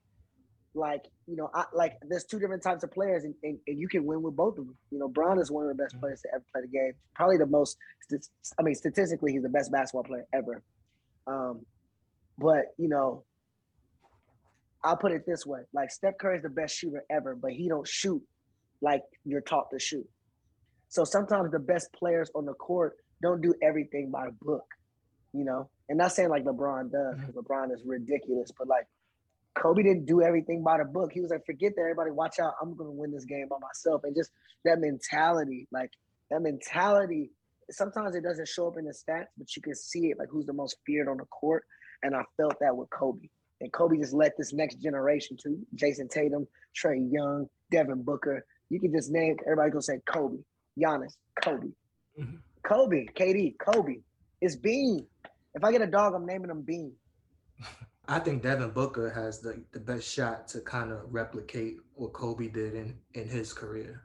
like 0.73 1.03
you 1.27 1.35
know, 1.35 1.49
I 1.53 1.65
like. 1.73 1.93
There's 2.07 2.25
two 2.25 2.39
different 2.39 2.63
types 2.63 2.83
of 2.83 2.91
players, 2.91 3.23
and, 3.23 3.33
and, 3.43 3.57
and 3.67 3.79
you 3.79 3.87
can 3.87 4.05
win 4.05 4.21
with 4.21 4.35
both 4.35 4.57
of 4.57 4.65
them. 4.65 4.77
You 4.89 4.99
know, 4.99 5.07
Bron 5.07 5.39
is 5.39 5.51
one 5.51 5.63
of 5.63 5.69
the 5.69 5.81
best 5.81 5.93
Mm-hmm. 5.95 6.01
players 6.01 6.21
to 6.21 6.29
ever 6.35 6.43
play 6.51 6.61
the 6.63 6.67
game. 6.67 6.93
Probably 7.15 7.37
the 7.37 7.45
most. 7.45 7.77
I 8.59 8.61
mean, 8.63 8.75
statistically, 8.75 9.31
he's 9.33 9.43
the 9.43 9.49
best 9.49 9.71
basketball 9.71 10.03
player 10.03 10.25
ever. 10.33 10.63
Um, 11.27 11.65
but 12.37 12.65
you 12.77 12.89
know, 12.89 13.23
I'll 14.83 14.97
put 14.97 15.11
it 15.11 15.23
this 15.25 15.45
way: 15.45 15.61
like 15.73 15.91
Steph 15.91 16.17
Curry 16.19 16.37
is 16.37 16.43
the 16.43 16.49
best 16.49 16.75
shooter 16.75 17.03
ever, 17.09 17.35
but 17.35 17.51
he 17.51 17.69
don't 17.69 17.87
shoot 17.87 18.21
like 18.81 19.03
you're 19.23 19.41
taught 19.41 19.69
to 19.71 19.79
shoot. 19.79 20.07
So 20.89 21.03
sometimes 21.03 21.51
the 21.51 21.59
best 21.59 21.89
players 21.93 22.29
on 22.35 22.45
the 22.45 22.53
court 22.53 22.95
don't 23.21 23.41
do 23.41 23.53
everything 23.61 24.09
by 24.11 24.25
the 24.25 24.31
book, 24.41 24.65
you 25.33 25.43
know. 25.45 25.69
And 25.89 25.97
not 25.97 26.11
saying 26.13 26.29
like 26.29 26.43
LeBron 26.45 26.91
does, 26.91 27.15
because 27.19 27.35
LeBron 27.35 27.73
is 27.73 27.81
ridiculous, 27.85 28.51
but 28.57 28.67
like 28.67 28.87
Kobe 29.55 29.83
didn't 29.83 30.05
do 30.05 30.21
everything 30.21 30.63
by 30.63 30.77
the 30.77 30.85
book. 30.85 31.11
He 31.13 31.21
was 31.21 31.31
like, 31.31 31.45
forget 31.45 31.73
that, 31.75 31.81
everybody, 31.81 32.11
watch 32.11 32.39
out. 32.39 32.53
I'm 32.61 32.75
gonna 32.75 32.91
win 32.91 33.11
this 33.11 33.25
game 33.25 33.47
by 33.49 33.57
myself. 33.61 34.03
And 34.03 34.15
just 34.15 34.31
that 34.65 34.79
mentality, 34.79 35.67
like 35.71 35.91
that 36.29 36.41
mentality, 36.41 37.31
sometimes 37.69 38.15
it 38.15 38.23
doesn't 38.23 38.47
show 38.47 38.67
up 38.67 38.77
in 38.77 38.85
the 38.85 38.91
stats, 38.93 39.27
but 39.37 39.53
you 39.55 39.61
can 39.61 39.75
see 39.75 40.11
it, 40.11 40.17
like 40.17 40.29
who's 40.29 40.45
the 40.45 40.53
most 40.53 40.77
feared 40.85 41.07
on 41.07 41.17
the 41.17 41.25
court. 41.25 41.63
And 42.03 42.15
I 42.15 42.23
felt 42.37 42.55
that 42.61 42.75
with 42.75 42.89
Kobe. 42.89 43.27
And 43.59 43.71
Kobe 43.71 43.97
just 43.97 44.13
let 44.13 44.35
this 44.37 44.53
next 44.53 44.75
generation 44.75 45.37
to 45.43 45.55
Jayson 45.75 46.09
Tatum, 46.09 46.47
Trae 46.75 47.11
Young, 47.11 47.47
Devin 47.69 48.01
Booker. 48.01 48.45
You 48.69 48.79
can 48.79 48.91
just 48.91 49.11
name 49.11 49.35
everybody 49.45 49.69
gonna 49.71 49.81
say 49.81 49.99
Kobe, 50.05 50.37
Giannis, 50.79 51.15
Kobe, 51.43 51.67
Mhm. 52.17 52.39
Kobe, 52.63 53.05
KD, 53.15 53.55
Kobe. 53.59 53.97
It's 54.41 54.55
Bean. 54.55 55.05
If 55.53 55.63
I 55.63 55.71
get 55.71 55.81
a 55.81 55.87
dog, 55.87 56.13
I'm 56.13 56.25
naming 56.25 56.49
him 56.49 56.61
Bean. 56.61 56.93
I 58.07 58.19
think 58.19 58.41
Devin 58.43 58.71
Booker 58.71 59.09
has 59.09 59.39
the, 59.39 59.63
the 59.71 59.79
best 59.79 60.11
shot 60.11 60.47
to 60.49 60.61
kind 60.61 60.91
of 60.91 60.99
replicate 61.13 61.77
what 61.93 62.13
Kobe 62.13 62.47
did 62.47 62.73
in, 62.73 62.97
in 63.13 63.27
his 63.29 63.53
career 63.53 64.03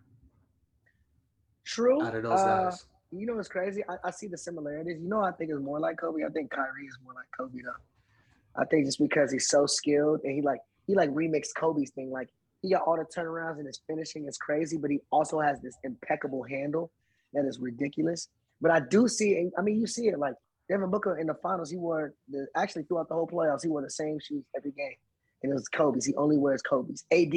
True. 1.65 2.03
out 2.03 2.15
of 2.15 2.23
those 2.23 2.41
Uh, 2.41 2.65
guys. 2.65 2.87
You 3.13 3.27
know 3.27 3.35
what's 3.35 3.49
crazy? 3.49 3.83
I, 3.89 3.97
I 4.05 4.11
see 4.11 4.27
the 4.27 4.37
similarities. 4.37 4.99
You 5.01 5.09
know, 5.09 5.23
I 5.23 5.33
think 5.33 5.51
it's 5.51 5.61
more 5.61 5.81
like 5.81 5.97
Kobe. 5.99 6.25
I 6.25 6.29
think 6.29 6.51
Kyrie 6.51 6.87
is 6.87 6.99
more 7.05 7.15
like 7.15 7.27
Kobe 7.37 7.61
though. 7.63 8.61
I 8.61 8.65
think 8.67 8.87
just 8.87 8.99
because 8.99 9.31
he's 9.33 9.49
so 9.49 9.67
skilled 9.67 10.21
and 10.25 10.33
he 10.35 10.43
like 10.43 10.61
he 10.87 10.95
like 10.95 11.11
remixed 11.11 11.55
Kobe's 11.57 11.91
thing. 11.91 12.11
Like 12.11 12.29
he 12.63 12.71
got 12.71 12.83
all 12.83 12.97
the 12.97 13.05
turnarounds 13.05 13.59
and 13.59 13.67
his 13.67 13.81
finishing 13.87 14.27
is 14.27 14.37
crazy, 14.39 14.77
but 14.77 14.91
he 14.91 15.01
also 15.11 15.41
has 15.41 15.61
this 15.61 15.77
impeccable 15.85 16.43
handle 16.43 16.91
that 17.33 17.45
is 17.47 17.59
ridiculous. 17.59 18.29
But 18.61 18.71
I 18.71 18.81
do 18.81 19.09
see, 19.09 19.33
it. 19.33 19.53
I 19.59 19.63
mean, 19.63 19.79
you 19.81 19.87
see 19.87 20.09
it 20.09 20.19
like 20.19 20.35
Devin 20.69 20.91
Booker 20.91 21.19
in 21.19 21.27
the 21.27 21.35
finals. 21.35 21.71
He 21.71 21.77
wore 21.77 22.15
the 22.29 22.47
actually 22.57 22.85
throughout 22.85 23.09
the 23.09 23.15
whole 23.15 23.27
playoffs. 23.27 23.63
He 23.63 23.69
wore 23.69 23.83
the 23.83 23.91
same 23.91 24.19
shoes 24.19 24.45
every 24.57 24.73
game, 24.73 24.97
and 25.43 25.53
it 25.53 25.55
was 25.55 25.69
Kobe's. 25.69 26.05
He 26.05 26.15
only 26.15 26.37
wears 26.37 26.63
Kobe's. 26.63 27.05
AD 27.13 27.35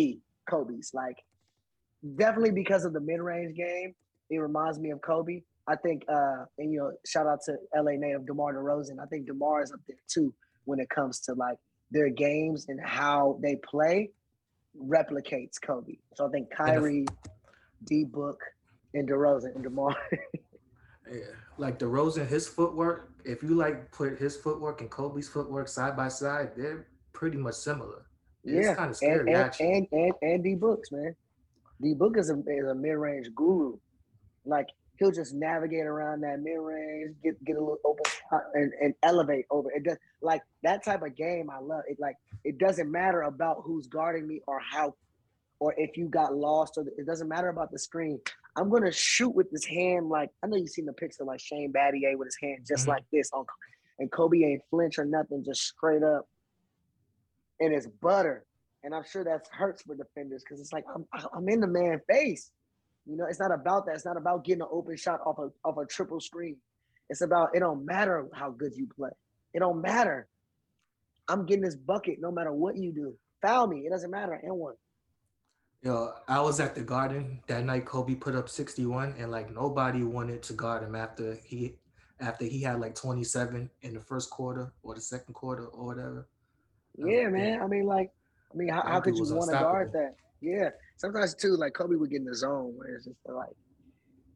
Kobe's. 0.50 0.92
Like 0.94 1.18
definitely 2.16 2.52
because 2.52 2.86
of 2.86 2.94
the 2.94 3.00
mid 3.00 3.20
range 3.20 3.56
game, 3.56 3.94
it 4.30 4.38
reminds 4.38 4.80
me 4.80 4.92
of 4.92 5.02
Kobe. 5.02 5.42
I 5.68 5.76
think, 5.76 6.04
uh, 6.10 6.46
and 6.58 6.72
you 6.74 6.80
know, 6.80 6.92
shout 7.06 7.28
out 7.28 7.42
to 7.46 7.58
LA 7.76 7.92
native 7.92 8.26
DeMar 8.26 8.56
DeRozan. 8.56 9.00
I 9.00 9.06
think 9.06 9.28
DeMar 9.28 9.62
is 9.62 9.72
up 9.72 9.80
there 9.88 9.98
too 10.08 10.34
when 10.66 10.80
it 10.80 10.90
comes 10.90 11.20
to 11.22 11.34
like 11.34 11.58
their 11.92 12.10
games 12.10 12.66
and 12.70 12.80
how 12.84 13.38
they 13.42 13.56
play 13.58 14.10
replicates 14.82 15.62
Kobe. 15.62 15.98
So 16.16 16.28
I 16.28 16.30
think 16.30 16.50
Kyrie, 16.52 17.06
D 17.86 18.04
Book, 18.04 18.42
and 18.94 19.08
DeRozan 19.08 19.56
and 19.56 19.64
DeMar. 19.64 19.96
Yeah. 21.12 21.22
Like 21.58 21.80
DeRozan, 21.80 22.28
his 22.28 22.48
footwork, 22.48 23.12
if 23.26 23.44
you 23.44 23.50
like 23.50 23.92
put 23.92 24.18
his 24.18 24.38
footwork 24.38 24.82
and 24.82 24.90
Kobe's 24.90 25.28
footwork 25.28 25.68
side 25.68 25.96
by 25.98 26.08
side, 26.08 26.52
they're 26.56 26.88
pretty 27.14 27.38
much 27.38 27.56
similar. 27.56 28.06
It's 28.44 28.68
yeah, 28.68 28.76
kind 28.76 28.86
of 28.86 28.88
and, 28.90 28.96
scary, 28.96 29.20
and, 29.20 29.36
actually. 29.36 29.74
and 29.74 29.88
and 29.92 30.14
and 30.22 30.44
D 30.44 30.56
Books, 30.56 30.92
man. 30.92 31.16
D 31.82 31.94
Book 31.94 32.18
is 32.18 32.30
a 32.30 32.40
is 32.48 32.68
a 32.68 32.76
mid 32.76 32.96
range 32.96 33.28
guru. 33.36 33.78
Like 34.46 34.68
he'll 34.98 35.12
just 35.12 35.34
navigate 35.34 35.86
around 35.86 36.22
that 36.22 36.40
mid 36.40 36.60
range, 36.60 37.16
get 37.24 37.44
get 37.44 37.58
a 37.58 37.60
little 37.60 37.80
open 37.86 38.04
and, 38.54 38.72
and 38.82 38.94
elevate 39.04 39.46
over. 39.50 39.72
It 39.72 39.84
does 39.84 39.98
like 40.22 40.42
that 40.64 40.84
type 40.84 41.02
of 41.02 41.16
game. 41.16 41.50
I 41.50 41.60
love 41.60 41.84
it. 41.88 41.98
Like 42.00 42.16
it 42.44 42.58
doesn't 42.58 42.92
matter 42.92 43.24
about 43.24 43.62
who's 43.64 43.88
guarding 43.88 44.28
me 44.28 44.42
or 44.48 44.60
how, 44.60 44.96
or 45.60 45.74
if 45.78 45.98
you 45.98 46.08
got 46.08 46.34
lost 46.36 46.78
or 46.78 46.86
it 46.98 47.06
doesn't 47.06 47.28
matter 47.28 47.50
about 47.50 47.72
the 47.72 47.80
screen. 47.80 48.20
I'm 48.56 48.70
gonna 48.70 48.92
shoot 48.92 49.30
with 49.36 49.50
this 49.52 49.66
hand. 49.66 50.10
Like 50.10 50.30
I 50.44 50.48
know 50.48 50.58
you've 50.58 50.70
seen 50.70 50.86
the 50.86 50.94
picture 50.94 51.24
like 51.24 51.40
Shane 51.40 51.72
Battier 51.72 52.18
with 52.18 52.28
his 52.28 52.38
hand 52.42 52.66
just 52.68 52.86
Mhm. 52.86 52.90
like 52.90 53.04
this 53.12 53.30
on, 53.32 53.46
and 54.00 54.12
Kobe 54.12 54.40
ain't 54.44 54.64
flinch 54.70 54.98
or 54.98 55.06
nothing, 55.06 55.44
just 55.44 55.62
straight 55.62 56.04
up 56.04 56.28
and 57.60 57.74
it's 57.74 57.88
butter. 57.88 58.46
And 58.84 58.96
I'm 58.96 59.04
sure 59.04 59.24
that 59.26 59.46
hurts 59.52 59.82
for 59.82 59.96
defenders 59.96 60.44
because 60.44 60.62
it's 60.62 60.72
like 60.74 60.86
I'm 60.94 61.06
I'm 61.34 61.48
in 61.50 61.60
the 61.60 61.68
man 61.68 62.02
face. 62.10 62.52
You 63.06 63.18
know, 63.18 63.26
it's 63.26 63.40
not 63.40 63.52
about 63.52 63.86
that. 63.86 63.96
It's 63.96 64.06
not 64.06 64.18
about 64.18 64.46
getting 64.46 64.62
an 64.62 64.68
open 64.72 64.96
shot 64.96 65.20
off 65.26 65.38
a 65.40 65.52
off 65.68 65.78
a 65.78 65.86
triple 65.86 66.20
screen. 66.22 66.58
It's 67.10 67.22
about 67.22 67.56
it 67.56 67.60
don't 67.60 67.86
matter 67.86 68.28
how 68.34 68.52
good 68.52 68.76
you 68.76 68.88
play. 68.88 69.10
It 69.54 69.60
don't 69.60 69.82
matter. 69.82 70.28
I'm 71.28 71.46
getting 71.46 71.64
this 71.64 71.76
bucket 71.76 72.20
no 72.20 72.32
matter 72.32 72.52
what 72.54 72.78
you 72.78 72.92
do. 72.94 73.18
Foul 73.42 73.68
me. 73.68 73.86
It 73.86 73.90
doesn't 73.90 74.12
matter. 74.12 74.34
And 74.34 74.56
one. 74.56 74.76
Yo, 75.82 76.12
I 76.28 76.42
was 76.42 76.60
at 76.60 76.76
the 76.76 76.82
Garden 76.82 77.40
that 77.48 77.64
night. 77.64 77.86
Kobe 77.86 78.16
put 78.16 78.36
up 78.36 78.50
61, 78.50 79.16
and 79.18 79.32
like 79.32 79.54
nobody 79.54 80.04
wanted 80.04 80.44
to 80.44 80.54
guard 80.54 80.84
him 80.84 80.94
after 80.94 81.38
he 81.46 81.76
after 82.20 82.44
he 82.44 82.62
had 82.62 82.82
like 82.82 82.96
27 82.96 83.70
in 83.82 83.94
the 83.94 84.00
first 84.02 84.30
quarter 84.30 84.74
or 84.84 84.94
the 84.94 85.02
second 85.02 85.34
quarter 85.34 85.68
or 85.68 85.86
whatever. 85.86 86.28
Yeah, 86.98 87.30
man. 87.30 87.62
I 87.62 87.68
mean, 87.68 87.86
like, 87.86 88.12
I 88.54 88.58
mean, 88.58 88.68
how, 88.68 88.82
how 88.82 89.00
could 89.00 89.16
you 89.16 89.24
want 89.24 89.52
to 89.52 89.58
guard 89.58 89.94
that? 89.94 90.16
Yeah. 90.42 90.70
Sometimes 90.98 91.34
too, 91.34 91.56
like 91.56 91.74
Kobe 91.74 91.96
would 91.96 92.10
get 92.10 92.18
in 92.18 92.26
the 92.26 92.36
zone 92.36 92.74
where 92.76 92.96
it's 92.96 93.06
just 93.06 93.18
like, 93.26 93.56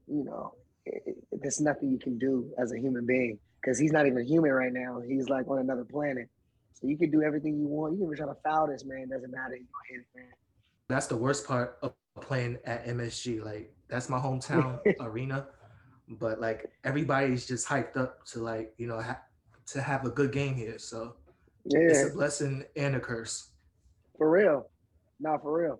you 0.07 0.23
know, 0.23 0.53
it, 0.85 1.03
it, 1.05 1.41
there's 1.41 1.59
nothing 1.59 1.91
you 1.91 1.99
can 1.99 2.17
do 2.17 2.49
as 2.57 2.71
a 2.71 2.79
human 2.79 3.05
being 3.05 3.37
because 3.61 3.77
he's 3.77 3.91
not 3.91 4.07
even 4.07 4.25
human 4.25 4.51
right 4.51 4.71
now. 4.71 5.01
He's 5.05 5.27
like 5.27 5.49
on 5.49 5.59
another 5.59 5.83
planet. 5.83 6.29
So 6.73 6.87
you 6.87 6.97
can 6.97 7.11
do 7.11 7.21
everything 7.21 7.57
you 7.57 7.67
want. 7.67 7.93
You 7.93 7.99
can 7.99 8.07
even 8.07 8.17
try 8.17 8.27
to 8.27 8.39
foul 8.43 8.67
this 8.67 8.85
man. 8.85 9.09
Doesn't 9.09 9.31
matter. 9.31 9.55
You 9.55 9.65
gonna 9.65 9.89
hit 9.89 9.99
it, 9.99 10.07
man. 10.15 10.31
That's 10.89 11.07
the 11.07 11.17
worst 11.17 11.47
part 11.47 11.77
of 11.81 11.93
playing 12.21 12.57
at 12.65 12.85
MSG. 12.85 13.43
Like 13.43 13.73
that's 13.89 14.09
my 14.09 14.19
hometown 14.19 14.79
arena, 14.99 15.47
but 16.07 16.39
like 16.39 16.71
everybody's 16.83 17.45
just 17.45 17.67
hyped 17.67 17.97
up 17.97 18.25
to 18.27 18.39
like 18.39 18.73
you 18.77 18.87
know 18.87 19.01
ha- 19.01 19.21
to 19.67 19.81
have 19.81 20.05
a 20.05 20.09
good 20.09 20.31
game 20.31 20.55
here. 20.55 20.77
So 20.79 21.15
Yeah, 21.65 21.79
it's 21.79 22.11
a 22.11 22.13
blessing 22.13 22.65
and 22.75 22.95
a 22.95 22.99
curse. 22.99 23.51
for 24.17 24.29
real. 24.29 24.69
Not 25.19 25.41
for 25.41 25.57
real. 25.57 25.79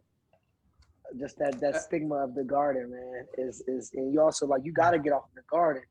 Just 1.20 1.38
that 1.39 1.60
that 1.60 1.76
uh, 1.76 1.80
stigma 1.80 2.16
of 2.16 2.34
the 2.34 2.43
garden, 2.43 2.89
man, 2.91 3.26
is 3.38 3.62
is 3.68 3.91
and 3.93 4.14
you 4.14 4.22
also 4.22 4.47
like 4.47 4.62
you 4.64 4.72
got 4.72 4.91
to 4.91 4.99
get 4.99 5.12
off 5.14 5.26
the 5.36 5.41
garden. 5.49 5.84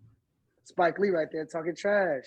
Spike 0.64 0.98
Lee 0.98 1.10
right 1.10 1.28
there 1.30 1.44
talking 1.44 1.74
trash. 1.76 2.24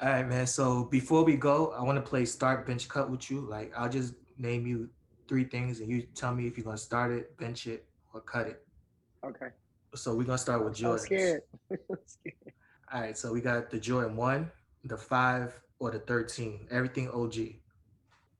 All 0.00 0.08
right, 0.08 0.28
man. 0.28 0.46
So 0.46 0.84
before 0.84 1.24
we 1.24 1.36
go, 1.36 1.72
I 1.72 1.82
want 1.82 1.96
to 1.96 2.02
play 2.02 2.24
start 2.24 2.66
bench 2.66 2.88
cut 2.88 3.10
with 3.10 3.30
you. 3.30 3.40
Like 3.40 3.72
I'll 3.76 3.88
just 3.88 4.14
name 4.38 4.66
you 4.66 4.88
three 5.28 5.44
things, 5.44 5.80
and 5.80 5.90
you 5.90 6.02
tell 6.14 6.34
me 6.34 6.46
if 6.46 6.56
you're 6.56 6.64
gonna 6.64 6.76
start 6.76 7.12
it, 7.12 7.36
bench 7.36 7.66
it, 7.66 7.86
or 8.12 8.20
cut 8.20 8.46
it. 8.46 8.64
Okay. 9.24 9.48
So 9.94 10.14
we're 10.14 10.24
gonna 10.24 10.38
start 10.38 10.64
with 10.64 10.74
Jordan. 10.74 11.04
scared. 11.04 11.42
I'm 11.70 11.78
scared. 12.06 12.52
All 12.92 13.00
right. 13.00 13.16
So 13.16 13.32
we 13.32 13.40
got 13.40 13.70
the 13.70 13.78
Jordan 13.78 14.16
one, 14.16 14.50
the 14.84 14.96
five, 14.96 15.58
or 15.78 15.90
the 15.90 16.00
thirteen. 16.00 16.66
Everything 16.70 17.08
OG. 17.10 17.36
You 17.36 17.54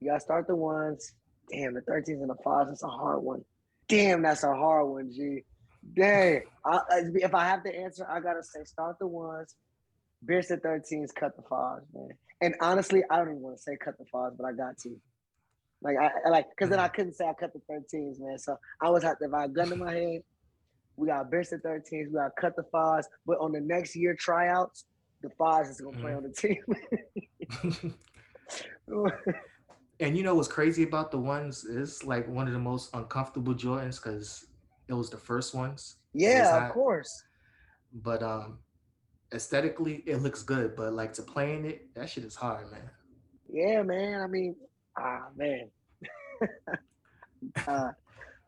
gotta 0.06 0.20
start 0.20 0.46
the 0.46 0.56
ones. 0.56 1.12
Damn, 1.50 1.74
the 1.74 1.80
13s 1.82 2.20
and 2.20 2.28
the 2.28 2.34
fives. 2.42 2.70
That's 2.70 2.82
a 2.82 2.88
hard 2.88 3.22
one. 3.22 3.44
Damn, 3.88 4.22
that's 4.22 4.42
a 4.42 4.52
hard 4.52 4.88
one, 4.88 5.12
G. 5.12 5.44
Dang. 5.94 6.42
I, 6.64 6.80
if 7.14 7.34
I 7.34 7.44
have 7.44 7.62
to 7.62 7.74
answer, 7.74 8.04
I 8.10 8.18
gotta 8.20 8.42
say 8.42 8.64
start 8.64 8.98
the 8.98 9.06
ones. 9.06 9.54
Beers 10.24 10.48
the 10.48 10.56
13s, 10.56 11.14
cut 11.14 11.36
the 11.36 11.42
fives, 11.42 11.86
man. 11.94 12.08
And 12.40 12.54
honestly, 12.60 13.02
I 13.10 13.16
don't 13.16 13.28
even 13.28 13.40
want 13.40 13.56
to 13.56 13.62
say 13.62 13.76
cut 13.76 13.96
the 13.98 14.04
fives, 14.06 14.34
but 14.36 14.46
I 14.46 14.52
got 14.52 14.76
to. 14.78 14.96
Like 15.86 15.96
I 15.98 16.28
like 16.28 16.48
because 16.50 16.68
then 16.68 16.80
I 16.80 16.88
couldn't 16.88 17.14
say 17.14 17.26
I 17.26 17.32
cut 17.32 17.52
the 17.52 17.60
13s, 17.72 18.18
man. 18.18 18.38
So 18.38 18.58
I 18.82 18.90
was 18.90 19.04
have 19.04 19.18
to 19.20 19.26
if 19.26 19.34
I 19.34 19.44
a 19.44 19.48
gun 19.48 19.68
to 19.68 19.76
my 19.76 19.92
head, 19.92 20.22
we 20.96 21.06
got 21.06 21.30
Beers 21.30 21.50
the 21.50 21.58
13s, 21.58 22.08
we 22.08 22.14
got 22.14 22.32
cut 22.40 22.56
the 22.56 22.64
fives. 22.72 23.06
But 23.24 23.38
on 23.38 23.52
the 23.52 23.60
next 23.60 23.94
year 23.94 24.16
tryouts, 24.18 24.86
the 25.22 25.30
fives 25.38 25.68
is 25.68 25.80
gonna 25.80 25.96
play 25.98 26.12
on 26.12 26.24
the 26.24 26.32
team. 26.32 27.94
and 30.00 30.16
you 30.16 30.24
know 30.24 30.34
what's 30.34 30.48
crazy 30.48 30.82
about 30.82 31.12
the 31.12 31.18
ones 31.18 31.64
is 31.64 32.02
like 32.02 32.26
one 32.28 32.48
of 32.48 32.52
the 32.52 32.58
most 32.58 32.90
uncomfortable 32.92 33.54
Jordans 33.54 34.02
because 34.02 34.44
it 34.88 34.94
was 34.94 35.08
the 35.08 35.18
first 35.18 35.54
ones. 35.54 35.98
Yeah, 36.14 36.66
of 36.66 36.72
course. 36.72 37.22
But 37.92 38.24
um, 38.24 38.58
aesthetically, 39.32 40.02
it 40.06 40.16
looks 40.16 40.42
good. 40.42 40.74
But 40.74 40.94
like 40.94 41.12
to 41.12 41.22
play 41.22 41.54
in 41.54 41.64
it, 41.64 41.94
that 41.94 42.10
shit 42.10 42.24
is 42.24 42.34
hard, 42.34 42.72
man. 42.72 42.90
Yeah, 43.48 43.82
man. 43.82 44.20
I 44.20 44.26
mean, 44.26 44.56
ah, 44.98 45.26
man. 45.36 45.70
uh, 47.66 47.90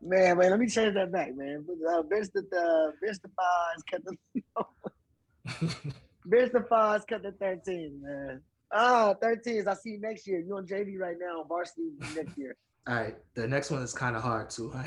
man, 0.03 0.39
man. 0.39 0.51
Let 0.51 0.59
me 0.59 0.69
change 0.69 0.95
that 0.95 1.13
back, 1.13 1.37
man. 1.37 1.65
Uh, 1.69 2.03
the 2.03 2.19
uh, 2.19 2.93
the 3.01 3.31
fives, 3.37 3.83
cut 3.91 4.03
the. 4.05 4.17
The 6.31 6.67
fives, 6.69 7.05
cut 7.09 7.23
the 7.23 7.33
13, 7.33 8.03
man. 8.03 8.43
Ah, 8.71 9.15
13s. 9.23 9.67
I 9.67 9.75
see 9.75 9.91
you 9.91 10.01
next 10.01 10.27
year. 10.27 10.41
You 10.41 10.59
on 10.59 10.67
JV 10.67 10.99
right 10.99 11.17
now, 11.19 11.43
varsity 11.49 11.93
next 12.15 12.37
year. 12.37 12.55
All 12.87 12.95
right, 12.97 13.17
the 13.35 13.49
next 13.49 13.71
one 13.71 13.83
is 13.83 13.95
kind 13.95 14.17
of 14.17 14.23
hard 14.23 14.51
too. 14.51 14.73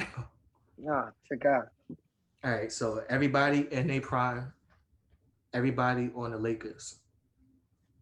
Ah, 0.90 1.12
check 1.30 1.46
out. 1.46 1.68
All 2.44 2.52
right, 2.52 2.72
so 2.72 3.04
everybody 3.08 3.68
in 3.72 3.86
their 3.86 4.02
prime, 4.02 4.52
everybody 5.54 6.10
on 6.16 6.32
the 6.32 6.38
Lakers. 6.38 6.96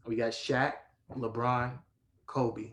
We 0.06 0.16
got 0.16 0.32
Shaq, 0.32 0.76
LeBron, 1.14 1.78
Kobe. 2.26 2.72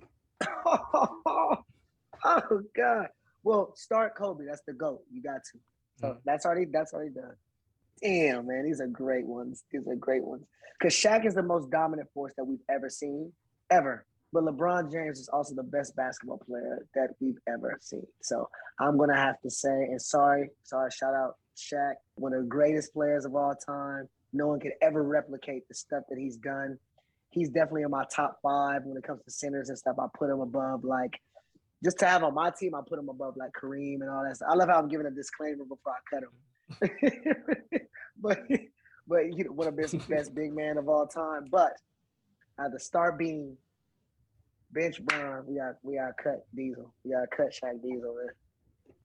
Oh 2.26 2.62
God. 2.76 3.08
Well, 3.44 3.72
start 3.76 4.16
Kobe. 4.16 4.44
That's 4.46 4.62
the 4.66 4.72
goat. 4.72 5.02
You 5.12 5.22
got 5.22 5.42
to. 5.52 5.58
So 6.00 6.06
Mm. 6.08 6.18
that's 6.24 6.44
already 6.44 6.66
that's 6.66 6.92
already 6.92 7.10
done. 7.12 7.34
Damn, 8.02 8.46
man, 8.46 8.64
these 8.64 8.80
are 8.80 8.86
great 8.86 9.26
ones. 9.26 9.64
These 9.70 9.86
are 9.88 9.94
great 9.94 10.22
ones. 10.24 10.44
Because 10.78 10.92
Shaq 10.94 11.24
is 11.24 11.34
the 11.34 11.42
most 11.42 11.70
dominant 11.70 12.10
force 12.12 12.34
that 12.36 12.44
we've 12.44 12.60
ever 12.68 12.90
seen, 12.90 13.32
ever. 13.70 14.04
But 14.32 14.44
LeBron 14.44 14.92
James 14.92 15.18
is 15.18 15.28
also 15.30 15.54
the 15.54 15.62
best 15.62 15.96
basketball 15.96 16.38
player 16.38 16.86
that 16.94 17.10
we've 17.20 17.38
ever 17.48 17.78
seen. 17.80 18.06
So 18.20 18.50
I'm 18.78 18.98
gonna 18.98 19.16
have 19.16 19.40
to 19.42 19.50
say, 19.50 19.70
and 19.84 20.02
sorry, 20.02 20.50
sorry, 20.64 20.90
shout 20.90 21.14
out 21.14 21.36
Shaq, 21.56 21.94
one 22.16 22.34
of 22.34 22.42
the 22.42 22.48
greatest 22.48 22.92
players 22.92 23.24
of 23.24 23.34
all 23.34 23.54
time. 23.54 24.08
No 24.34 24.48
one 24.48 24.60
could 24.60 24.72
ever 24.82 25.02
replicate 25.02 25.66
the 25.68 25.74
stuff 25.74 26.02
that 26.10 26.18
he's 26.18 26.36
done. 26.36 26.78
He's 27.30 27.48
definitely 27.48 27.82
in 27.82 27.90
my 27.90 28.04
top 28.14 28.38
five 28.42 28.82
when 28.84 28.98
it 28.98 29.04
comes 29.04 29.22
to 29.24 29.30
centers 29.30 29.70
and 29.70 29.78
stuff. 29.78 29.96
I 29.98 30.06
put 30.14 30.28
him 30.28 30.40
above 30.40 30.84
like 30.84 31.12
just 31.84 31.98
to 31.98 32.06
have 32.06 32.24
on 32.24 32.34
my 32.34 32.50
team, 32.50 32.74
I 32.74 32.80
put 32.86 32.98
him 32.98 33.08
above 33.08 33.36
like 33.36 33.50
Kareem 33.52 34.00
and 34.00 34.10
all 34.10 34.24
that 34.24 34.36
stuff. 34.36 34.48
I 34.50 34.54
love 34.54 34.68
how 34.68 34.78
I'm 34.78 34.88
giving 34.88 35.06
a 35.06 35.10
disclaimer 35.10 35.64
before 35.64 35.92
I 35.92 36.14
cut 36.14 36.22
him. 36.22 37.80
but 38.20 38.40
but 39.06 39.36
you 39.36 39.44
know, 39.44 39.52
one 39.52 39.68
of 39.68 39.76
the 39.76 39.82
best, 39.82 40.08
best 40.08 40.34
big 40.34 40.54
man 40.54 40.78
of 40.78 40.88
all 40.88 41.06
time. 41.06 41.46
But 41.50 41.72
at 42.58 42.72
the 42.72 42.80
start 42.80 43.18
being 43.18 43.56
bench 44.72 45.04
Bron, 45.04 45.44
we 45.46 45.56
got 45.56 45.74
we 45.82 45.96
got 45.96 46.12
cut 46.22 46.46
Diesel. 46.54 46.92
We 47.04 47.12
got 47.12 47.30
cut 47.36 47.48
Shaq 47.52 47.82
Diesel, 47.82 48.14
man. 48.14 48.34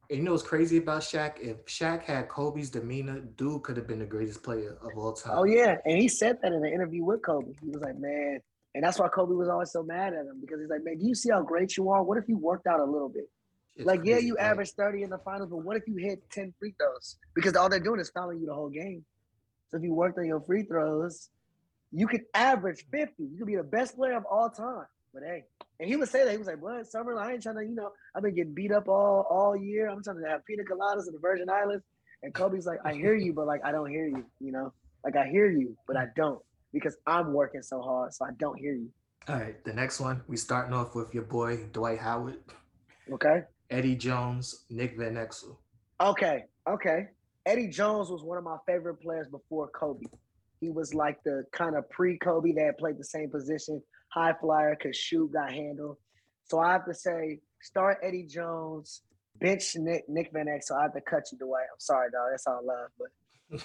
And 0.09 0.17
you 0.17 0.26
know 0.26 0.32
what's 0.32 0.43
crazy 0.43 0.78
about 0.78 1.03
Shaq? 1.03 1.39
If 1.39 1.65
Shaq 1.65 2.03
had 2.03 2.28
Kobe's 2.28 2.69
demeanor, 2.69 3.22
dude 3.22 3.63
could 3.63 3.78
have 3.78 3.88
been 3.88 3.99
the 3.99 4.05
greatest 4.05 4.43
player 4.43 4.78
of 4.82 4.97
all 4.97 5.13
time. 5.13 5.34
Oh 5.38 5.45
yeah, 5.45 5.78
and 5.86 5.97
he 5.97 6.09
said 6.09 6.38
that 6.41 6.51
in 6.51 6.65
an 6.65 6.74
interview 6.74 7.03
with 7.03 7.22
Kobe. 7.22 7.53
He 7.61 7.69
was 7.69 7.82
like, 7.82 7.97
man, 7.97 8.41
and 8.74 8.84
that's 8.84 8.99
why 8.99 9.07
Kobe 9.09 9.34
was 9.34 9.49
always 9.49 9.72
so 9.72 9.84
mad 9.84 10.13
at 10.13 10.26
him 10.26 10.39
because 10.39 10.59
he's 10.59 10.69
like, 10.69 10.84
man, 10.84 10.97
do 10.97 11.05
you 11.05 11.15
see 11.15 11.30
how 11.30 11.41
great 11.41 11.76
you 11.76 11.89
are? 11.89 12.03
What 12.03 12.17
if 12.17 12.26
you 12.28 12.38
worked 12.38 12.67
out 12.67 12.80
a 12.80 12.86
little 12.86 13.09
bit? 13.09 13.30
It's 13.76 13.86
like, 13.86 14.01
yeah, 14.03 14.17
you 14.17 14.36
like, 14.36 14.43
average 14.43 14.72
30 14.72 15.03
in 15.03 15.09
the 15.09 15.17
finals, 15.19 15.49
but 15.49 15.57
what 15.57 15.78
if 15.78 15.84
you 15.88 15.95
hit 15.97 16.22
10 16.32 16.53
free 16.59 16.74
throws? 16.78 17.17
Because 17.34 17.55
all 17.55 17.69
they're 17.69 17.80
doing 17.80 17.99
is 17.99 18.09
fouling 18.09 18.39
you 18.39 18.45
the 18.45 18.53
whole 18.53 18.69
game. 18.69 19.05
So 19.69 19.78
if 19.78 19.84
you 19.84 19.93
worked 19.93 20.17
on 20.17 20.26
your 20.26 20.41
free 20.41 20.63
throws, 20.63 21.30
you 21.91 22.07
could 22.07 22.22
average 22.34 22.86
50. 22.91 23.13
You 23.24 23.38
could 23.38 23.47
be 23.47 23.55
the 23.55 23.63
best 23.63 23.95
player 23.95 24.15
of 24.15 24.26
all 24.26 24.49
time. 24.49 24.86
But 25.13 25.24
hey, 25.24 25.43
and 25.80 25.89
he 25.89 25.95
would 25.97 26.07
say 26.07 26.24
that 26.24 26.32
he 26.32 26.38
was 26.38 26.47
like, 26.47 26.61
"What, 26.61 26.88
Summer? 26.88 27.17
I 27.19 27.34
ain't 27.34 27.43
trying 27.43 27.57
to, 27.57 27.63
you 27.63 27.76
know, 27.76 27.91
I've 28.15 28.24
been 28.24 28.34
getting 28.34 28.53
beat 28.53 28.72
up 28.72 28.88
all 28.88 29.28
all 29.30 29.57
year. 29.57 29.89
I'm 29.89 30.01
trying 30.01 30.22
to 30.22 30.30
have 30.30 30.45
pina 30.45 30.63
coladas 30.63 31.07
in 31.07 31.13
the 31.13 31.19
Virgin 31.22 31.49
Islands." 31.49 31.84
And 32.24 32.34
Kobe's 32.34 32.65
like, 32.65 32.80
"I 32.86 32.93
hear 32.93 33.15
you, 33.15 33.34
but 33.34 33.45
like 33.45 33.59
I 33.65 33.74
don't 33.74 33.89
hear 33.89 34.07
you. 34.07 34.26
You 34.39 34.53
know, 34.53 34.74
like 35.03 35.17
I 35.17 35.28
hear 35.28 35.49
you, 35.49 35.76
but 35.86 35.97
I 35.97 36.07
don't 36.15 36.41
because 36.74 36.97
I'm 37.07 37.34
working 37.34 37.61
so 37.61 37.82
hard, 37.82 38.13
so 38.13 38.26
I 38.26 38.32
don't 38.38 38.57
hear 38.57 38.74
you." 38.74 38.89
All 39.28 39.36
right, 39.36 39.63
the 39.63 39.74
next 39.74 39.99
one, 39.99 40.24
we 40.28 40.36
starting 40.38 40.74
off 40.74 40.95
with 40.95 41.13
your 41.13 41.24
boy 41.24 41.65
Dwight 41.74 41.99
Howard, 41.99 42.39
Okay. 43.11 43.43
Eddie 43.69 43.95
Jones, 43.95 44.65
Nick 44.69 44.97
Van 44.97 45.15
Exel. 45.15 45.57
Okay, 46.01 46.45
okay. 46.67 47.07
Eddie 47.45 47.67
Jones 47.67 48.09
was 48.09 48.24
one 48.24 48.38
of 48.38 48.43
my 48.43 48.57
favorite 48.65 49.01
players 49.01 49.28
before 49.28 49.69
Kobe. 49.69 50.05
He 50.59 50.69
was 50.69 50.93
like 50.93 51.24
the 51.24 51.43
kind 51.51 51.76
of 51.76 51.89
pre-Kobe 51.89 52.51
that 52.53 52.78
played 52.78 52.97
the 52.97 53.03
same 53.03 53.30
position, 53.30 53.82
high 54.09 54.34
flyer, 54.39 54.76
could 54.76 54.95
shoot, 54.95 55.32
got 55.32 55.51
handled. 55.51 55.97
So 56.45 56.59
I 56.59 56.72
have 56.74 56.86
to 56.86 56.93
say, 56.93 57.39
start 57.61 57.99
Eddie 58.03 58.26
Jones, 58.28 59.01
bench 59.39 59.76
Nick, 59.76 60.07
Nick 60.07 60.32
Van 60.34 60.47
Exel. 60.47 60.78
I 60.80 60.84
have 60.84 60.93
to 60.93 61.01
cut 61.01 61.24
you, 61.32 61.38
Dwight. 61.38 61.65
I'm 61.72 61.80
sorry, 61.80 62.09
dog. 62.11 62.30
That's 62.32 62.45
all 62.45 62.61
love, 62.63 62.89
but 62.99 63.07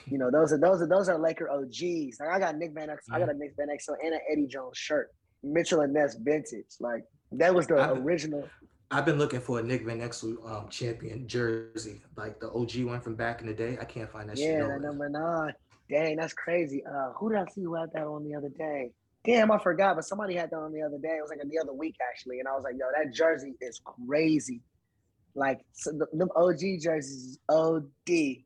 you 0.06 0.18
know 0.18 0.30
those 0.30 0.52
are 0.52 0.58
those 0.58 0.82
are 0.82 0.86
those 0.86 1.08
are 1.08 1.18
Laker 1.18 1.50
OGs. 1.50 2.18
Like 2.20 2.28
I 2.30 2.38
got 2.38 2.56
Nick 2.56 2.72
Van 2.72 2.88
Exel, 2.88 3.12
I 3.12 3.18
got 3.18 3.30
a 3.30 3.34
Nick 3.34 3.54
Van 3.56 3.68
Exel 3.68 3.94
and 4.02 4.14
an 4.14 4.20
Eddie 4.30 4.46
Jones 4.46 4.76
shirt, 4.76 5.10
Mitchell 5.42 5.80
and 5.80 5.92
Ness 5.92 6.16
vintage. 6.20 6.64
Like 6.80 7.04
that 7.32 7.54
was 7.54 7.66
the 7.66 7.76
I- 7.76 7.90
original. 7.92 8.48
I've 8.88 9.04
been 9.04 9.18
looking 9.18 9.40
for 9.40 9.58
a 9.58 9.62
Nick 9.64 9.84
Van 9.84 9.98
Exel 9.98 10.36
um, 10.48 10.68
champion 10.68 11.26
jersey, 11.26 12.02
like 12.16 12.38
the 12.38 12.52
OG 12.52 12.84
one 12.84 13.00
from 13.00 13.16
back 13.16 13.40
in 13.40 13.48
the 13.48 13.52
day. 13.54 13.76
I 13.80 13.84
can't 13.84 14.08
find 14.08 14.28
that 14.28 14.38
shit 14.38 14.48
Yeah, 14.58 14.68
that 14.68 14.80
number 14.80 15.08
nine. 15.08 15.52
Dang, 15.90 16.16
that's 16.16 16.32
crazy. 16.32 16.84
Uh, 16.86 17.10
who 17.16 17.30
did 17.30 17.38
I 17.38 17.46
see 17.50 17.62
who 17.62 17.74
had 17.74 17.92
that 17.94 18.04
on 18.04 18.24
the 18.24 18.36
other 18.36 18.48
day? 18.48 18.92
Damn, 19.24 19.50
I 19.50 19.58
forgot, 19.58 19.96
but 19.96 20.04
somebody 20.04 20.34
had 20.34 20.50
that 20.50 20.58
on 20.58 20.72
the 20.72 20.82
other 20.82 20.98
day. 20.98 21.16
It 21.18 21.20
was 21.20 21.30
like 21.30 21.40
the 21.48 21.58
other 21.58 21.72
week 21.72 21.96
actually, 22.08 22.38
and 22.38 22.46
I 22.46 22.52
was 22.52 22.62
like, 22.62 22.74
"Yo, 22.78 22.86
that 22.96 23.12
jersey 23.12 23.54
is 23.60 23.80
crazy." 23.84 24.60
Like 25.34 25.60
so 25.72 25.90
the, 25.90 26.06
them 26.12 26.28
OG 26.36 26.80
jerseys, 26.80 27.10
is 27.10 27.38
OD. 27.48 28.44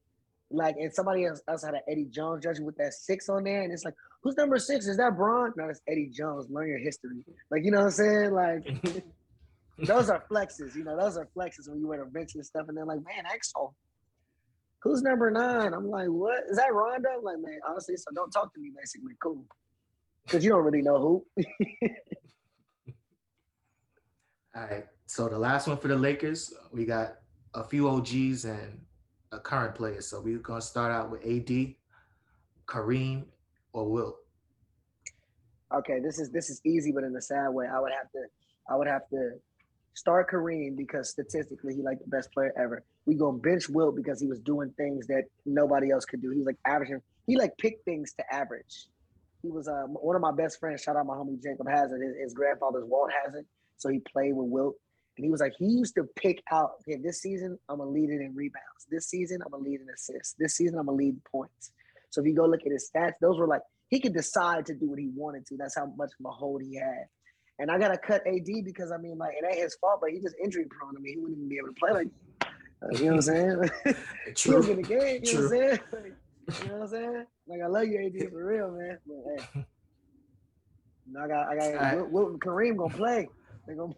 Like, 0.51 0.76
and 0.76 0.92
somebody 0.92 1.26
else, 1.26 1.40
else 1.48 1.64
had 1.64 1.74
an 1.74 1.80
Eddie 1.88 2.09
Jones 2.11 2.42
jersey 2.42 2.64
with 2.64 2.76
that 2.76 2.92
six 2.92 3.28
on 3.28 3.44
there, 3.44 3.62
and 3.62 3.72
it's 3.72 3.84
like, 3.84 3.94
"Who's 4.22 4.36
number 4.36 4.59
six? 4.59 4.86
Is 4.86 4.96
that 4.96 5.16
Bron?" 5.16 5.53
No, 5.57 5.66
that's 5.66 5.80
Eddie 5.88 6.11
Jones. 6.12 6.46
Learn 6.51 6.68
your 6.68 6.78
history. 6.78 7.24
Like, 7.51 7.64
you 7.64 7.70
know 7.70 7.78
what 7.78 7.86
I'm 7.86 7.90
saying? 7.92 8.32
Like, 8.32 9.05
those 9.78 10.11
are 10.11 10.24
flexes. 10.30 10.74
You 10.74 10.84
know, 10.84 10.96
those 10.96 11.16
are 11.16 11.28
flexes 11.36 11.68
when 11.68 11.78
you 11.78 11.86
wear 11.86 12.05
the 12.05 12.11
bench 12.11 12.34
and 12.34 12.44
stuff, 12.44 12.66
and 12.68 12.76
they're 12.76 12.84
like, 12.84 13.01
"Man, 13.05 13.24
Exo." 13.26 13.53
Oh, 13.57 13.74
who's 14.82 15.03
number 15.03 15.30
nine? 15.30 15.72
I'm 15.74 15.88
like, 15.88 16.09
what? 16.09 16.42
Is 16.51 16.57
that 16.57 16.72
Rondo? 16.72 17.09
I'm 17.18 17.24
like, 17.24 17.38
man, 17.38 17.61
honestly, 17.68 17.96
so 17.96 18.07
don't 18.14 18.30
talk 18.30 18.53
to 18.55 18.61
me, 18.61 18.70
basically. 18.76 19.12
Cool. 19.22 19.44
Because 20.24 20.44
you 20.44 20.51
don't 20.51 20.64
really 20.64 20.82
know 20.82 20.98
who. 20.98 21.24
All 24.57 24.62
right, 24.62 24.86
so 25.07 25.28
the 25.28 25.38
last 25.38 25.68
one 25.68 25.76
for 25.76 25.88
the 25.88 25.96
Lakers, 25.96 26.53
we 26.72 26.84
got 26.84 27.18
a 27.55 27.62
few 27.62 27.88
OGs 27.88 28.44
and 28.46 28.80
a 29.32 29.38
current 29.38 29.74
player. 29.74 30.00
So 30.00 30.20
we're 30.20 30.38
gonna 30.38 30.60
start 30.60 30.92
out 30.92 31.10
with 31.10 31.24
AD, 31.24 31.74
Kareem, 32.66 33.24
or 33.72 33.88
Wilt. 33.88 34.16
okay, 35.72 36.00
this 36.00 36.18
is 36.18 36.30
this 36.30 36.50
is 36.50 36.60
easy, 36.64 36.92
but 36.92 37.04
in 37.04 37.14
a 37.14 37.22
sad 37.22 37.48
way. 37.50 37.66
I 37.66 37.80
would 37.80 37.92
have 37.92 38.10
to 38.12 38.24
I 38.68 38.76
would 38.76 38.88
have 38.88 39.08
to 39.10 39.32
start 39.94 40.30
Kareem 40.30 40.76
because 40.76 41.10
statistically 41.10 41.74
he 41.74 41.82
like 41.82 41.98
the 41.98 42.08
best 42.08 42.32
player 42.32 42.52
ever. 42.58 42.82
We 43.06 43.14
go 43.14 43.32
bench 43.32 43.68
Wilt 43.68 43.96
because 43.96 44.20
he 44.20 44.26
was 44.26 44.40
doing 44.40 44.72
things 44.76 45.06
that 45.06 45.24
nobody 45.46 45.90
else 45.90 46.04
could 46.04 46.22
do. 46.22 46.30
He 46.30 46.38
was 46.38 46.46
like 46.46 46.58
averaging. 46.66 47.00
He 47.26 47.36
like 47.36 47.56
picked 47.58 47.84
things 47.84 48.12
to 48.14 48.34
average. 48.34 48.88
He 49.42 49.50
was 49.50 49.68
uh, 49.68 49.84
one 49.86 50.16
of 50.16 50.22
my 50.22 50.32
best 50.32 50.58
friends. 50.60 50.82
Shout 50.82 50.96
out 50.96 51.06
my 51.06 51.14
homie 51.14 51.42
Jacob 51.42 51.68
Hazzard. 51.68 52.02
His, 52.02 52.14
his 52.20 52.34
grandfather's 52.34 52.84
Walt 52.84 53.10
Hazzard, 53.24 53.46
so 53.78 53.88
he 53.88 54.00
played 54.00 54.34
with 54.34 54.48
Wilt. 54.48 54.74
And 55.20 55.26
he 55.26 55.30
was 55.30 55.42
like, 55.42 55.52
he 55.58 55.66
used 55.66 55.96
to 55.96 56.04
pick 56.16 56.42
out, 56.50 56.76
okay, 56.80 56.98
this 56.98 57.20
season 57.20 57.58
I'm 57.68 57.76
gonna 57.76 57.90
lead 57.90 58.08
it 58.08 58.22
in 58.22 58.34
rebounds. 58.34 58.86
This 58.90 59.10
season 59.10 59.42
I'm 59.44 59.50
gonna 59.50 59.62
lead 59.62 59.82
in 59.82 59.86
assists. 59.90 60.34
This 60.38 60.54
season 60.54 60.78
I'm 60.78 60.86
gonna 60.86 60.96
lead 60.96 61.12
in 61.12 61.22
points. 61.30 61.72
So 62.08 62.22
if 62.22 62.26
you 62.26 62.34
go 62.34 62.46
look 62.46 62.62
at 62.64 62.72
his 62.72 62.90
stats, 62.90 63.12
those 63.20 63.38
were 63.38 63.46
like 63.46 63.60
he 63.88 64.00
could 64.00 64.14
decide 64.14 64.64
to 64.64 64.74
do 64.74 64.88
what 64.88 64.98
he 64.98 65.10
wanted 65.14 65.44
to. 65.48 65.58
That's 65.58 65.76
how 65.76 65.92
much 65.94 66.12
of 66.18 66.24
a 66.24 66.30
hold 66.30 66.62
he 66.62 66.76
had. 66.76 67.04
And 67.58 67.70
I 67.70 67.76
gotta 67.76 67.98
cut 67.98 68.26
AD 68.26 68.46
because 68.64 68.92
I 68.92 68.96
mean, 68.96 69.18
like, 69.18 69.34
it 69.34 69.44
ain't 69.44 69.62
his 69.62 69.74
fault, 69.74 69.98
but 70.00 70.08
he 70.08 70.20
just 70.20 70.36
injury 70.42 70.64
prone. 70.70 70.94
I 70.96 71.00
mean, 71.00 71.12
he 71.12 71.20
wouldn't 71.20 71.36
even 71.36 71.50
be 71.50 71.58
able 71.58 71.68
to 71.68 71.74
play 71.74 71.92
like, 71.92 72.08
uh, 72.82 72.86
you 72.92 73.04
know 73.04 73.16
what 73.16 73.16
I'm 73.16 73.20
saying? 73.20 73.70
he 74.38 74.54
was 74.54 74.68
in 74.70 74.76
the 74.76 74.82
game. 74.82 75.20
You 75.22 75.34
know 75.34 75.40
what 75.42 75.52
I'm 75.52 75.58
saying? 75.58 75.80
Like, 76.48 76.62
you 76.62 76.68
know 76.68 76.74
what 76.78 76.82
I'm 76.82 76.88
saying? 76.88 77.26
Like, 77.46 77.60
I 77.62 77.66
love 77.66 77.84
you, 77.84 78.06
AD, 78.06 78.30
for 78.30 78.44
real, 78.44 78.70
man. 78.70 78.98
But 79.06 79.44
hey, 79.54 79.66
no, 81.12 81.20
I 81.20 81.28
got, 81.28 81.48
I 81.48 81.94
got, 81.96 82.10
Wilt 82.10 82.40
Kareem 82.40 82.76
gonna 82.76 82.94
play. 82.94 83.28
They 83.68 83.74
gonna, 83.74 83.92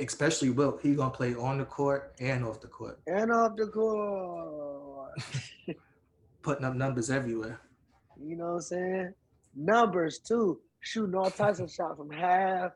Especially 0.00 0.48
Wilt, 0.50 0.80
he 0.80 0.94
gonna 0.94 1.10
play 1.10 1.34
on 1.34 1.58
the 1.58 1.64
court 1.64 2.14
and 2.20 2.44
off 2.44 2.60
the 2.60 2.68
court, 2.68 3.00
and 3.06 3.30
off 3.30 3.54
the 3.56 3.66
court. 3.66 5.12
putting 6.42 6.64
up 6.64 6.74
numbers 6.74 7.10
everywhere. 7.10 7.60
You 8.18 8.36
know 8.36 8.44
what 8.46 8.54
I'm 8.54 8.60
saying? 8.62 9.14
Numbers 9.54 10.18
too. 10.18 10.60
Shooting 10.80 11.14
all 11.14 11.30
types 11.30 11.60
of 11.60 11.70
shots 11.70 11.98
from 11.98 12.10
half, 12.10 12.72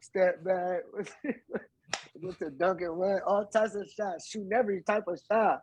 step 0.00 0.44
back, 0.44 0.80
with 2.20 2.38
the 2.38 2.50
dunk 2.50 2.82
and 2.82 2.98
run, 2.98 3.20
all 3.26 3.46
types 3.46 3.74
of 3.74 3.88
shots, 3.88 4.28
shooting 4.28 4.52
every 4.52 4.82
type 4.82 5.04
of 5.08 5.18
shot. 5.30 5.62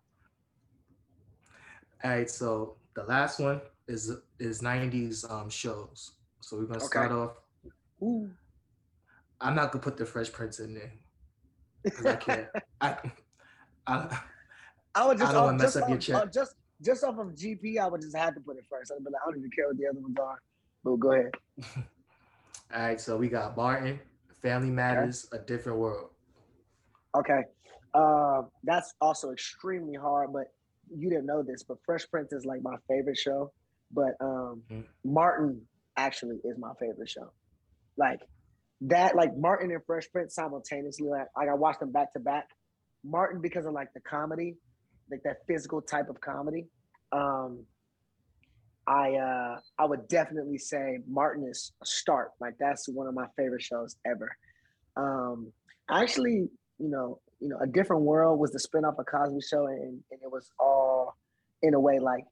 All 2.04 2.12
right, 2.12 2.30
so 2.30 2.78
the 2.96 3.04
last 3.04 3.40
one 3.40 3.62
is 3.88 4.12
is 4.40 4.62
'90s 4.62 5.30
um, 5.30 5.50
shows. 5.50 6.14
So 6.42 6.58
we're 6.58 6.66
gonna 6.66 6.80
start 6.80 7.12
Okay. 7.12 7.20
off. 7.22 7.32
Ooh. 8.02 8.32
I'm 9.40 9.56
not 9.56 9.72
gonna 9.72 9.84
put 9.84 9.98
the 9.98 10.06
Fresh 10.06 10.32
Prince 10.32 10.60
in 10.60 10.74
there 10.74 10.92
I 12.06 12.16
can't. 12.16 12.48
I, 12.82 12.98
I 13.88 14.20
I 14.96 15.08
would 15.08 15.18
just, 15.18 15.32
I 15.32 15.34
don't 15.34 15.44
wanna 15.44 15.56
off- 15.56 15.62
mess 15.62 15.74
just 15.74 15.84
up 15.84 15.90
your 15.90 15.98
off- 15.98 16.04
check. 16.04 16.16
uh, 16.16 16.26
just 16.28 16.56
just 16.82 17.04
off 17.04 17.18
of 17.18 17.28
GP, 17.30 17.80
I 17.80 17.88
would 17.88 18.02
just 18.02 18.16
have 18.16 18.36
to 18.36 18.42
put 18.42 18.58
it 18.58 18.66
first. 18.70 18.92
I'd 18.92 19.00
be 19.04 19.06
like, 19.12 19.22
I 19.26 19.30
don't 19.30 19.40
even 19.40 19.50
care 19.52 19.68
what 19.68 19.78
the 19.78 19.88
other 19.88 20.00
ones 20.00 20.18
are. 20.22 20.40
But 20.84 20.96
go 20.98 21.12
ahead. 21.14 21.32
all 22.74 22.82
right, 22.82 23.00
so 23.00 23.16
we 23.18 23.30
got 23.30 23.56
Martin, 23.56 24.00
Family 24.42 24.70
Matters, 24.70 25.28
A 25.32 25.38
Different 25.40 25.80
World. 25.80 26.10
Okay. 27.16 27.42
Uh, 27.94 28.42
that's 28.64 28.94
also 29.00 29.32
extremely 29.32 29.96
hard, 29.96 30.34
but 30.34 30.52
you 30.94 31.10
didn't 31.10 31.26
know 31.26 31.42
this, 31.42 31.64
but 31.64 31.78
Fresh 31.86 32.10
Prince 32.10 32.34
is 32.34 32.44
like 32.46 32.62
my 32.64 32.76
favorite 32.90 33.18
show. 33.18 33.52
But 33.92 34.16
um, 34.20 34.62
Mhm. 34.72 34.84
Martin 35.06 35.62
actually 35.96 36.38
is 36.44 36.58
my 36.58 36.74
favorite 36.80 37.10
show. 37.10 37.32
Like 37.98 38.20
that, 38.84 39.16
like 39.16 39.36
Martin 39.38 39.72
and 39.72 39.82
Fresh 39.86 40.12
Prince 40.12 40.36
simultaneously. 40.36 41.10
Like, 41.10 41.28
like 41.38 41.50
I 41.50 41.54
watched 41.54 41.80
them 41.80 41.92
back 41.92 42.14
to 42.14 42.20
back. 42.20 42.48
Martin 43.04 43.42
because 43.42 43.66
of 43.66 43.74
like 43.74 43.90
the 43.94 44.00
comedy, 44.00 44.56
like 45.12 45.22
that 45.24 45.38
physical 45.48 45.82
type 45.82 46.10
of 46.10 46.22
comedy. 46.22 46.66
Um, 47.12 47.66
I 48.88 49.16
uh 49.16 49.60
I 49.80 49.86
would 49.86 50.08
definitely 50.08 50.58
say 50.58 51.00
Martin 51.08 51.48
is 51.50 51.72
a 51.82 51.86
start. 51.86 52.32
Like 52.40 52.56
that's 52.60 52.88
one 52.90 53.08
of 53.08 53.14
my 53.14 53.28
favorite 53.38 53.62
shows 53.62 53.96
ever. 54.06 54.36
Um 54.98 55.52
actually, 55.90 56.50
you 56.80 56.90
know, 56.90 57.20
you 57.40 57.50
know, 57.50 57.58
A 57.62 57.68
Different 57.68 58.04
World 58.04 58.40
was 58.40 58.52
the 58.52 58.60
spin-off 58.60 59.00
of 59.00 59.06
Cosby 59.06 59.40
Show 59.42 59.68
and, 59.68 60.02
and 60.12 60.22
it 60.22 60.32
was 60.32 60.50
all 60.60 61.16
in 61.62 61.74
a 61.74 61.80
way 61.80 62.00
like 62.00 62.26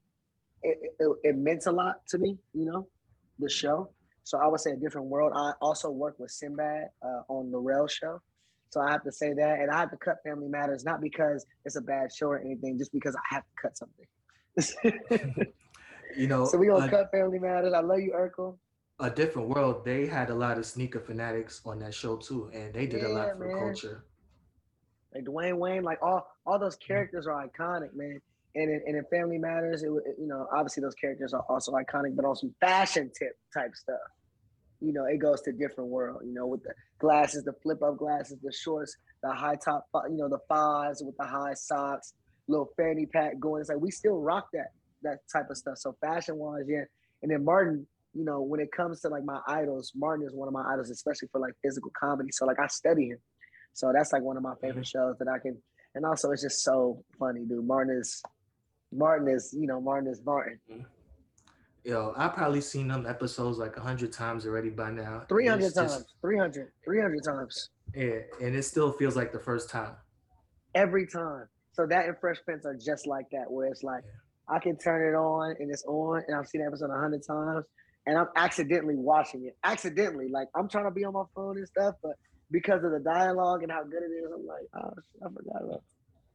it, 0.62 0.78
it, 1.00 1.08
it 1.22 1.36
meant 1.36 1.66
a 1.66 1.72
lot 1.72 1.96
to 2.08 2.18
me, 2.18 2.38
you 2.52 2.66
know, 2.66 2.86
the 3.38 3.48
show. 3.48 3.90
So 4.24 4.38
I 4.38 4.46
would 4.46 4.60
say 4.60 4.72
A 4.72 4.76
Different 4.76 5.08
World. 5.08 5.32
I 5.34 5.52
also 5.60 5.90
worked 5.90 6.20
with 6.20 6.30
Sinbad 6.30 6.88
uh, 7.02 7.22
on 7.28 7.50
the 7.50 7.58
Rail 7.58 7.86
show. 7.86 8.20
So 8.70 8.80
I 8.80 8.90
have 8.90 9.02
to 9.04 9.12
say 9.12 9.32
that. 9.34 9.58
And 9.60 9.70
I 9.70 9.80
have 9.80 9.90
to 9.90 9.96
cut 9.96 10.16
Family 10.24 10.48
Matters, 10.48 10.84
not 10.84 11.00
because 11.00 11.44
it's 11.64 11.76
a 11.76 11.80
bad 11.80 12.12
show 12.12 12.28
or 12.28 12.38
anything, 12.40 12.78
just 12.78 12.92
because 12.92 13.14
I 13.16 13.34
have 13.34 13.42
to 13.42 13.50
cut 13.60 13.76
something. 13.76 15.52
You 16.16 16.26
know, 16.26 16.44
So 16.44 16.58
we 16.58 16.66
gonna 16.66 16.86
a, 16.86 16.90
cut 16.90 17.10
Family 17.10 17.38
Matters. 17.38 17.72
I 17.72 17.80
love 17.80 18.00
you, 18.00 18.12
Urkel. 18.12 18.58
a 19.00 19.10
different 19.10 19.48
world. 19.48 19.84
They 19.84 20.06
had 20.06 20.30
a 20.30 20.34
lot 20.34 20.58
of 20.58 20.66
sneaker 20.66 21.00
fanatics 21.00 21.62
on 21.64 21.78
that 21.80 21.94
show 21.94 22.16
too, 22.16 22.50
and 22.52 22.72
they 22.74 22.86
did 22.86 23.02
a 23.02 23.08
lot 23.08 23.36
for 23.38 23.46
man. 23.46 23.58
culture. 23.58 24.04
Like 25.14 25.24
Dwayne 25.24 25.58
Wayne, 25.58 25.82
like 25.82 25.98
all 26.02 26.26
all 26.46 26.58
those 26.58 26.76
characters 26.76 27.26
are 27.26 27.46
iconic, 27.46 27.94
man. 27.94 28.20
And 28.54 28.70
in, 28.70 28.82
and 28.86 28.96
in 28.96 29.04
Family 29.10 29.38
Matters, 29.38 29.82
it, 29.82 29.90
wa- 29.90 30.00
you 30.18 30.26
know, 30.26 30.46
obviously 30.52 30.82
those 30.82 30.94
characters 30.94 31.32
are 31.32 31.44
also 31.48 31.72
iconic, 31.72 32.14
but 32.14 32.24
on 32.24 32.36
some 32.36 32.54
fashion 32.60 33.10
tip 33.18 33.32
type 33.52 33.74
stuff. 33.74 33.96
You 34.80 34.92
know, 34.92 35.04
it 35.04 35.18
goes 35.18 35.40
to 35.42 35.52
different 35.52 35.90
world. 35.90 36.22
You 36.24 36.34
know, 36.34 36.46
with 36.46 36.62
the 36.62 36.74
glasses, 36.98 37.44
the 37.44 37.54
flip 37.62 37.82
up 37.82 37.96
glasses, 37.98 38.38
the 38.42 38.52
shorts, 38.52 38.96
the 39.22 39.32
high 39.32 39.56
top, 39.56 39.86
you 40.10 40.16
know, 40.16 40.28
the 40.28 40.40
fives 40.48 41.02
with 41.02 41.16
the 41.16 41.26
high 41.26 41.54
socks, 41.54 42.14
little 42.48 42.70
fanny 42.76 43.06
pack 43.06 43.38
going. 43.38 43.60
It's 43.60 43.70
like 43.70 43.80
we 43.80 43.90
still 43.90 44.18
rock 44.18 44.48
that 44.52 44.72
that 45.02 45.18
type 45.32 45.50
of 45.50 45.56
stuff. 45.56 45.78
So 45.78 45.96
fashion 46.00 46.36
wise, 46.36 46.64
yeah. 46.68 46.84
And 47.22 47.30
then 47.30 47.44
Martin, 47.44 47.86
you 48.14 48.24
know, 48.24 48.42
when 48.42 48.60
it 48.60 48.72
comes 48.72 49.00
to 49.02 49.08
like 49.08 49.24
my 49.24 49.40
idols, 49.46 49.92
Martin 49.94 50.26
is 50.26 50.34
one 50.34 50.48
of 50.48 50.54
my 50.54 50.64
idols, 50.72 50.90
especially 50.90 51.28
for 51.30 51.40
like 51.40 51.54
physical 51.62 51.90
comedy. 51.98 52.30
So 52.32 52.44
like 52.44 52.58
I 52.58 52.66
study 52.66 53.08
him. 53.08 53.18
So 53.72 53.92
that's 53.94 54.12
like 54.12 54.22
one 54.22 54.36
of 54.36 54.42
my 54.42 54.54
favorite 54.60 54.84
mm-hmm. 54.84 54.98
shows 54.98 55.16
that 55.18 55.28
I 55.28 55.38
can. 55.38 55.56
And 55.94 56.04
also, 56.06 56.30
it's 56.30 56.42
just 56.42 56.62
so 56.62 57.04
funny, 57.18 57.40
dude. 57.44 57.66
Martin 57.66 57.98
is, 57.98 58.22
Martin 58.92 59.28
is, 59.28 59.54
you 59.58 59.66
know, 59.66 59.80
Martin 59.80 60.10
is 60.10 60.20
Martin. 60.24 60.58
Mm-hmm. 60.70 60.82
Yo, 61.84 62.12
I 62.16 62.28
probably 62.28 62.60
seen 62.60 62.86
them 62.88 63.06
episodes 63.06 63.58
like 63.58 63.76
a 63.76 63.80
hundred 63.80 64.12
times 64.12 64.46
already 64.46 64.70
by 64.70 64.90
now. 64.90 65.24
Three 65.28 65.46
hundred 65.48 65.74
just- 65.74 65.76
times, 65.76 66.04
300, 66.20 66.70
300 66.84 67.24
times 67.24 67.70
Yeah, 67.94 68.18
and 68.40 68.54
it 68.54 68.62
still 68.62 68.92
feels 68.92 69.16
like 69.16 69.32
the 69.32 69.40
first 69.40 69.68
time. 69.68 69.94
every 70.74 71.06
time. 71.06 71.46
So 71.72 71.86
that 71.86 72.06
and 72.06 72.16
Fresh 72.20 72.38
Prince 72.44 72.66
are 72.66 72.76
just 72.76 73.06
like 73.06 73.26
that, 73.32 73.50
where 73.50 73.66
it's 73.66 73.82
like 73.82 74.04
I 74.48 74.58
can 74.58 74.76
turn 74.76 75.12
it 75.12 75.16
on 75.16 75.56
and 75.58 75.70
it's 75.72 75.84
on, 75.86 76.22
and 76.28 76.36
I've 76.36 76.46
seen 76.46 76.60
the 76.60 76.66
episode 76.68 76.90
a 76.90 76.98
hundred 77.00 77.26
times, 77.26 77.64
and 78.06 78.16
I'm 78.18 78.28
accidentally 78.36 78.94
watching 78.96 79.46
it. 79.46 79.56
Accidentally, 79.64 80.28
like 80.28 80.48
I'm 80.54 80.68
trying 80.68 80.84
to 80.84 80.90
be 80.92 81.04
on 81.04 81.14
my 81.14 81.24
phone 81.34 81.56
and 81.56 81.66
stuff, 81.66 81.94
but 82.02 82.12
because 82.50 82.84
of 82.84 82.92
the 82.92 83.00
dialogue 83.00 83.62
and 83.62 83.72
how 83.72 83.82
good 83.82 84.02
it 84.02 84.12
is, 84.12 84.30
I'm 84.32 84.46
like, 84.46 84.68
oh, 84.76 84.92
I 85.24 85.28
forgot 85.34 85.62
about. 85.64 85.76
it. 85.76 85.82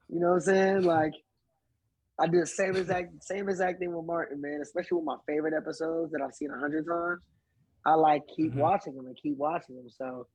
You 0.10 0.20
know 0.20 0.30
what 0.30 0.34
I'm 0.36 0.42
saying? 0.42 0.82
Like, 0.84 1.14
I 2.20 2.28
do 2.28 2.40
the 2.40 2.48
same 2.48 2.76
exact 2.76 3.24
same 3.24 3.48
exact 3.50 3.80
thing 3.80 3.96
with 3.96 4.06
Martin, 4.06 4.42
man. 4.42 4.60
Especially 4.62 4.96
with 4.98 5.06
my 5.06 5.18
favorite 5.28 5.54
episodes 5.56 6.12
that 6.12 6.22
I've 6.22 6.34
seen 6.34 6.50
a 6.52 6.58
hundred 6.60 6.86
times. 6.88 7.22
I 7.86 7.94
like 7.94 8.24
keep 8.36 8.54
Mhm. 8.54 8.58
watching 8.58 8.96
them 8.96 9.06
and 9.06 9.16
keep 9.16 9.38
watching 9.38 9.76
them. 9.76 9.90
So, 9.90 10.28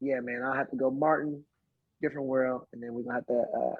yeah, 0.00 0.20
man, 0.20 0.42
I'll 0.42 0.54
have 0.54 0.70
to 0.70 0.76
go 0.76 0.90
Martin, 0.90 1.44
different 2.00 2.28
world, 2.28 2.66
and 2.72 2.82
then 2.82 2.94
we're 2.94 3.02
gonna 3.02 3.16
have 3.16 3.26
to 3.26 3.34
uh, 3.34 3.74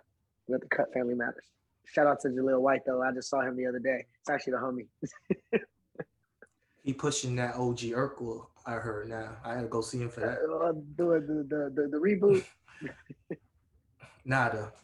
we 0.48 0.52
have 0.52 0.60
to 0.62 0.68
cut 0.68 0.92
Family 0.92 1.14
Matters. 1.14 1.46
Shout 1.86 2.06
out 2.06 2.20
to 2.20 2.28
Jaleel 2.28 2.60
White 2.60 2.80
though. 2.86 3.02
I 3.02 3.12
just 3.12 3.28
saw 3.30 3.40
him 3.40 3.56
the 3.56 3.66
other 3.66 3.78
day. 3.78 4.06
It's 4.20 4.30
actually 4.30 4.52
the 4.52 4.58
homie. 4.58 4.88
He 6.82 6.92
pushing 6.92 7.34
that 7.36 7.54
OG 7.54 7.78
Urkel. 7.94 8.46
I 8.66 8.72
heard 8.74 9.08
now. 9.08 9.38
I 9.42 9.54
gotta 9.54 9.68
go 9.68 9.80
see 9.80 10.02
him 10.02 10.10
for 10.10 10.20
that. 10.20 10.38
Uh, 10.42 10.72
doing 10.98 11.26
the, 11.26 11.42
the 11.48 11.70
the 11.82 11.88
the 11.88 11.96
reboot. 11.96 12.44
Nada. 14.26 14.70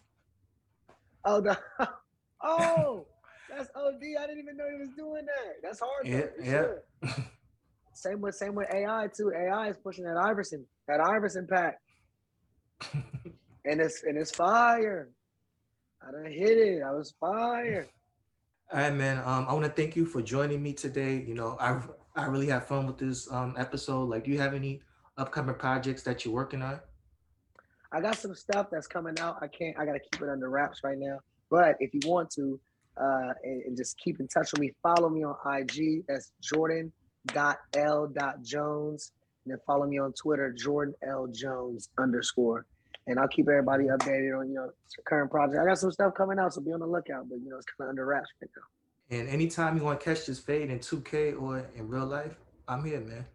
Oh, 1.22 1.42
the, 1.42 1.58
oh, 2.42 3.06
that's 3.50 3.68
OD. 3.74 4.02
I 4.18 4.26
didn't 4.26 4.40
even 4.40 4.56
know 4.56 4.70
he 4.70 4.78
was 4.78 4.90
doing 4.96 5.26
that. 5.26 5.56
That's 5.62 5.80
hard. 5.80 6.06
Yeah, 6.06 6.26
yeah. 6.42 7.12
Same 7.92 8.20
with 8.20 8.34
same 8.34 8.54
with 8.54 8.72
AI 8.72 9.08
too. 9.14 9.32
AI 9.36 9.68
is 9.68 9.76
pushing 9.76 10.04
that 10.04 10.16
Iverson, 10.16 10.64
that 10.88 11.00
Iverson 11.00 11.46
pack, 11.46 11.78
and 12.94 13.80
it's 13.80 14.02
and 14.04 14.16
it's 14.16 14.30
fire. 14.30 15.10
I 16.06 16.12
done 16.12 16.32
hit 16.32 16.56
it. 16.56 16.82
I 16.82 16.92
was 16.92 17.14
fire. 17.20 17.86
All 18.72 18.78
right, 18.78 18.94
man. 18.94 19.18
Um, 19.18 19.46
I 19.48 19.52
want 19.52 19.64
to 19.66 19.70
thank 19.70 19.96
you 19.96 20.06
for 20.06 20.22
joining 20.22 20.62
me 20.62 20.72
today. 20.72 21.22
You 21.26 21.34
know, 21.34 21.58
I 21.60 21.80
I 22.16 22.26
really 22.26 22.46
had 22.46 22.64
fun 22.64 22.86
with 22.86 22.96
this 22.96 23.30
um 23.30 23.54
episode. 23.58 24.08
Like, 24.08 24.24
do 24.24 24.30
you 24.30 24.38
have 24.38 24.54
any 24.54 24.80
upcoming 25.18 25.56
projects 25.56 26.02
that 26.04 26.24
you're 26.24 26.34
working 26.34 26.62
on? 26.62 26.80
I 27.92 28.00
got 28.00 28.16
some 28.16 28.34
stuff 28.34 28.68
that's 28.70 28.86
coming 28.86 29.18
out. 29.18 29.38
I 29.42 29.48
can't. 29.48 29.76
I 29.78 29.84
gotta 29.84 29.98
keep 29.98 30.22
it 30.22 30.28
under 30.28 30.48
wraps 30.48 30.80
right 30.84 30.96
now. 30.98 31.18
But 31.50 31.76
if 31.80 31.92
you 31.92 32.00
want 32.08 32.30
to, 32.32 32.58
uh, 32.96 33.32
and, 33.42 33.62
and 33.62 33.76
just 33.76 33.98
keep 33.98 34.20
in 34.20 34.28
touch 34.28 34.52
with 34.52 34.60
me, 34.60 34.72
follow 34.82 35.08
me 35.08 35.24
on 35.24 35.34
IG. 35.46 36.04
That's 36.08 36.32
Jordan 36.40 36.92
dot 37.28 37.58
L 37.76 38.12
Jones, 38.42 39.12
and 39.44 39.52
then 39.52 39.58
follow 39.66 39.86
me 39.86 39.98
on 39.98 40.12
Twitter, 40.12 40.52
Jordan 40.52 40.94
L 41.06 41.26
Jones 41.26 41.88
underscore. 41.98 42.66
And 43.06 43.18
I'll 43.18 43.28
keep 43.28 43.48
everybody 43.48 43.84
updated 43.84 44.38
on 44.38 44.48
you 44.48 44.54
know 44.54 44.70
current 45.06 45.30
projects. 45.30 45.58
I 45.60 45.66
got 45.66 45.78
some 45.78 45.90
stuff 45.90 46.14
coming 46.14 46.38
out, 46.38 46.54
so 46.54 46.60
be 46.60 46.72
on 46.72 46.80
the 46.80 46.86
lookout. 46.86 47.28
But 47.28 47.40
you 47.40 47.50
know 47.50 47.56
it's 47.56 47.66
kind 47.66 47.88
of 47.88 47.90
under 47.90 48.06
wraps 48.06 48.28
right 48.40 48.50
now. 48.56 49.18
And 49.18 49.28
anytime 49.28 49.76
you 49.76 49.82
want 49.82 49.98
to 49.98 50.04
catch 50.04 50.26
this 50.26 50.38
fade 50.38 50.70
in 50.70 50.78
2K 50.78 51.40
or 51.40 51.66
in 51.74 51.88
real 51.88 52.06
life, 52.06 52.36
I'm 52.68 52.84
here, 52.84 53.00
man. 53.00 53.26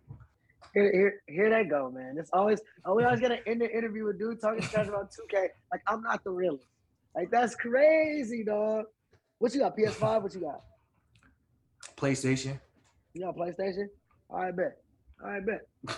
Here, 0.74 0.92
here, 0.92 1.14
here 1.28 1.50
they 1.50 1.68
go, 1.68 1.92
man. 1.92 2.16
It's 2.18 2.30
always, 2.32 2.62
oh, 2.86 2.96
we 2.96 3.04
always 3.04 3.20
gotta 3.20 3.46
end 3.48 3.62
the 3.62 3.70
interview 3.70 4.06
with 4.06 4.18
dude 4.20 4.40
talking 4.40 4.62
trash 4.62 4.88
about 4.88 5.12
2K. 5.12 5.48
Like 5.72 5.82
I'm 5.88 6.02
not 6.02 6.24
the 6.24 6.32
realest. 6.32 6.68
Like 7.16 7.32
that's 7.32 7.56
crazy, 7.56 8.44
dog. 8.44 8.86
What 9.40 9.54
you 9.54 9.62
got? 9.62 9.78
PS5? 9.78 10.24
What 10.24 10.34
you 10.34 10.42
got? 10.42 10.62
PlayStation. 11.98 12.60
You 13.14 13.22
got 13.26 13.36
PlayStation? 13.36 13.88
All 14.30 14.40
right, 14.40 14.56
bet. 14.56 14.78
All 15.24 15.30
right, 15.30 15.46
bet. 15.46 15.62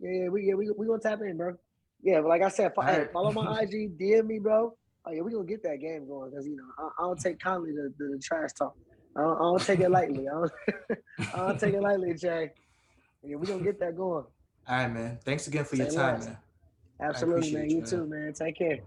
yeah, 0.00 0.10
yeah, 0.10 0.28
we 0.28 0.44
yeah 0.44 0.54
we 0.54 0.70
we 0.76 0.86
gonna 0.86 1.00
tap 1.00 1.20
in, 1.22 1.36
bro. 1.36 1.54
Yeah, 2.02 2.20
but 2.20 2.28
like 2.28 2.42
I 2.42 2.48
said, 2.48 2.74
fo- 2.74 2.82
hey, 2.82 2.92
Alright. 2.92 3.12
follow 3.12 3.32
my 3.32 3.60
IG, 3.62 3.98
DM 3.98 4.26
me, 4.26 4.38
bro. 4.38 4.76
Oh 5.06 5.12
yeah, 5.12 5.22
we 5.22 5.32
gonna 5.32 5.44
get 5.44 5.62
that 5.62 5.80
game 5.80 6.06
going 6.06 6.30
because 6.30 6.46
you 6.46 6.56
know 6.56 6.64
I, 6.78 6.88
I 7.02 7.06
don't 7.06 7.18
take 7.20 7.38
kindly 7.38 7.70
to, 7.72 7.88
to 7.88 8.12
the 8.16 8.20
trash 8.22 8.50
talk. 8.58 8.74
I 9.16 9.22
don't, 9.22 9.36
I 9.36 9.40
don't 9.40 9.62
take 9.62 9.80
it 9.80 9.90
lightly. 9.90 10.26
I 10.28 10.32
don't, 10.32 10.52
I 11.34 11.36
don't 11.48 11.60
take 11.60 11.74
it 11.74 11.80
lightly, 11.80 12.14
Jay. 12.14 12.50
Yeah, 13.22 13.36
we 13.36 13.46
gonna 13.46 13.62
get 13.62 13.78
that 13.80 13.96
going. 13.96 14.24
All 14.24 14.76
right, 14.76 14.88
man. 14.92 15.18
Thanks 15.24 15.46
again 15.46 15.64
for 15.64 15.76
your 15.76 15.90
time, 15.90 16.16
less. 16.16 16.26
man. 16.26 16.38
Absolutely, 17.00 17.52
man. 17.54 17.70
you, 17.70 17.76
You 17.76 17.82
man. 17.82 17.90
too, 17.90 18.06
man. 18.06 18.32
Take 18.34 18.58
care. 18.58 18.78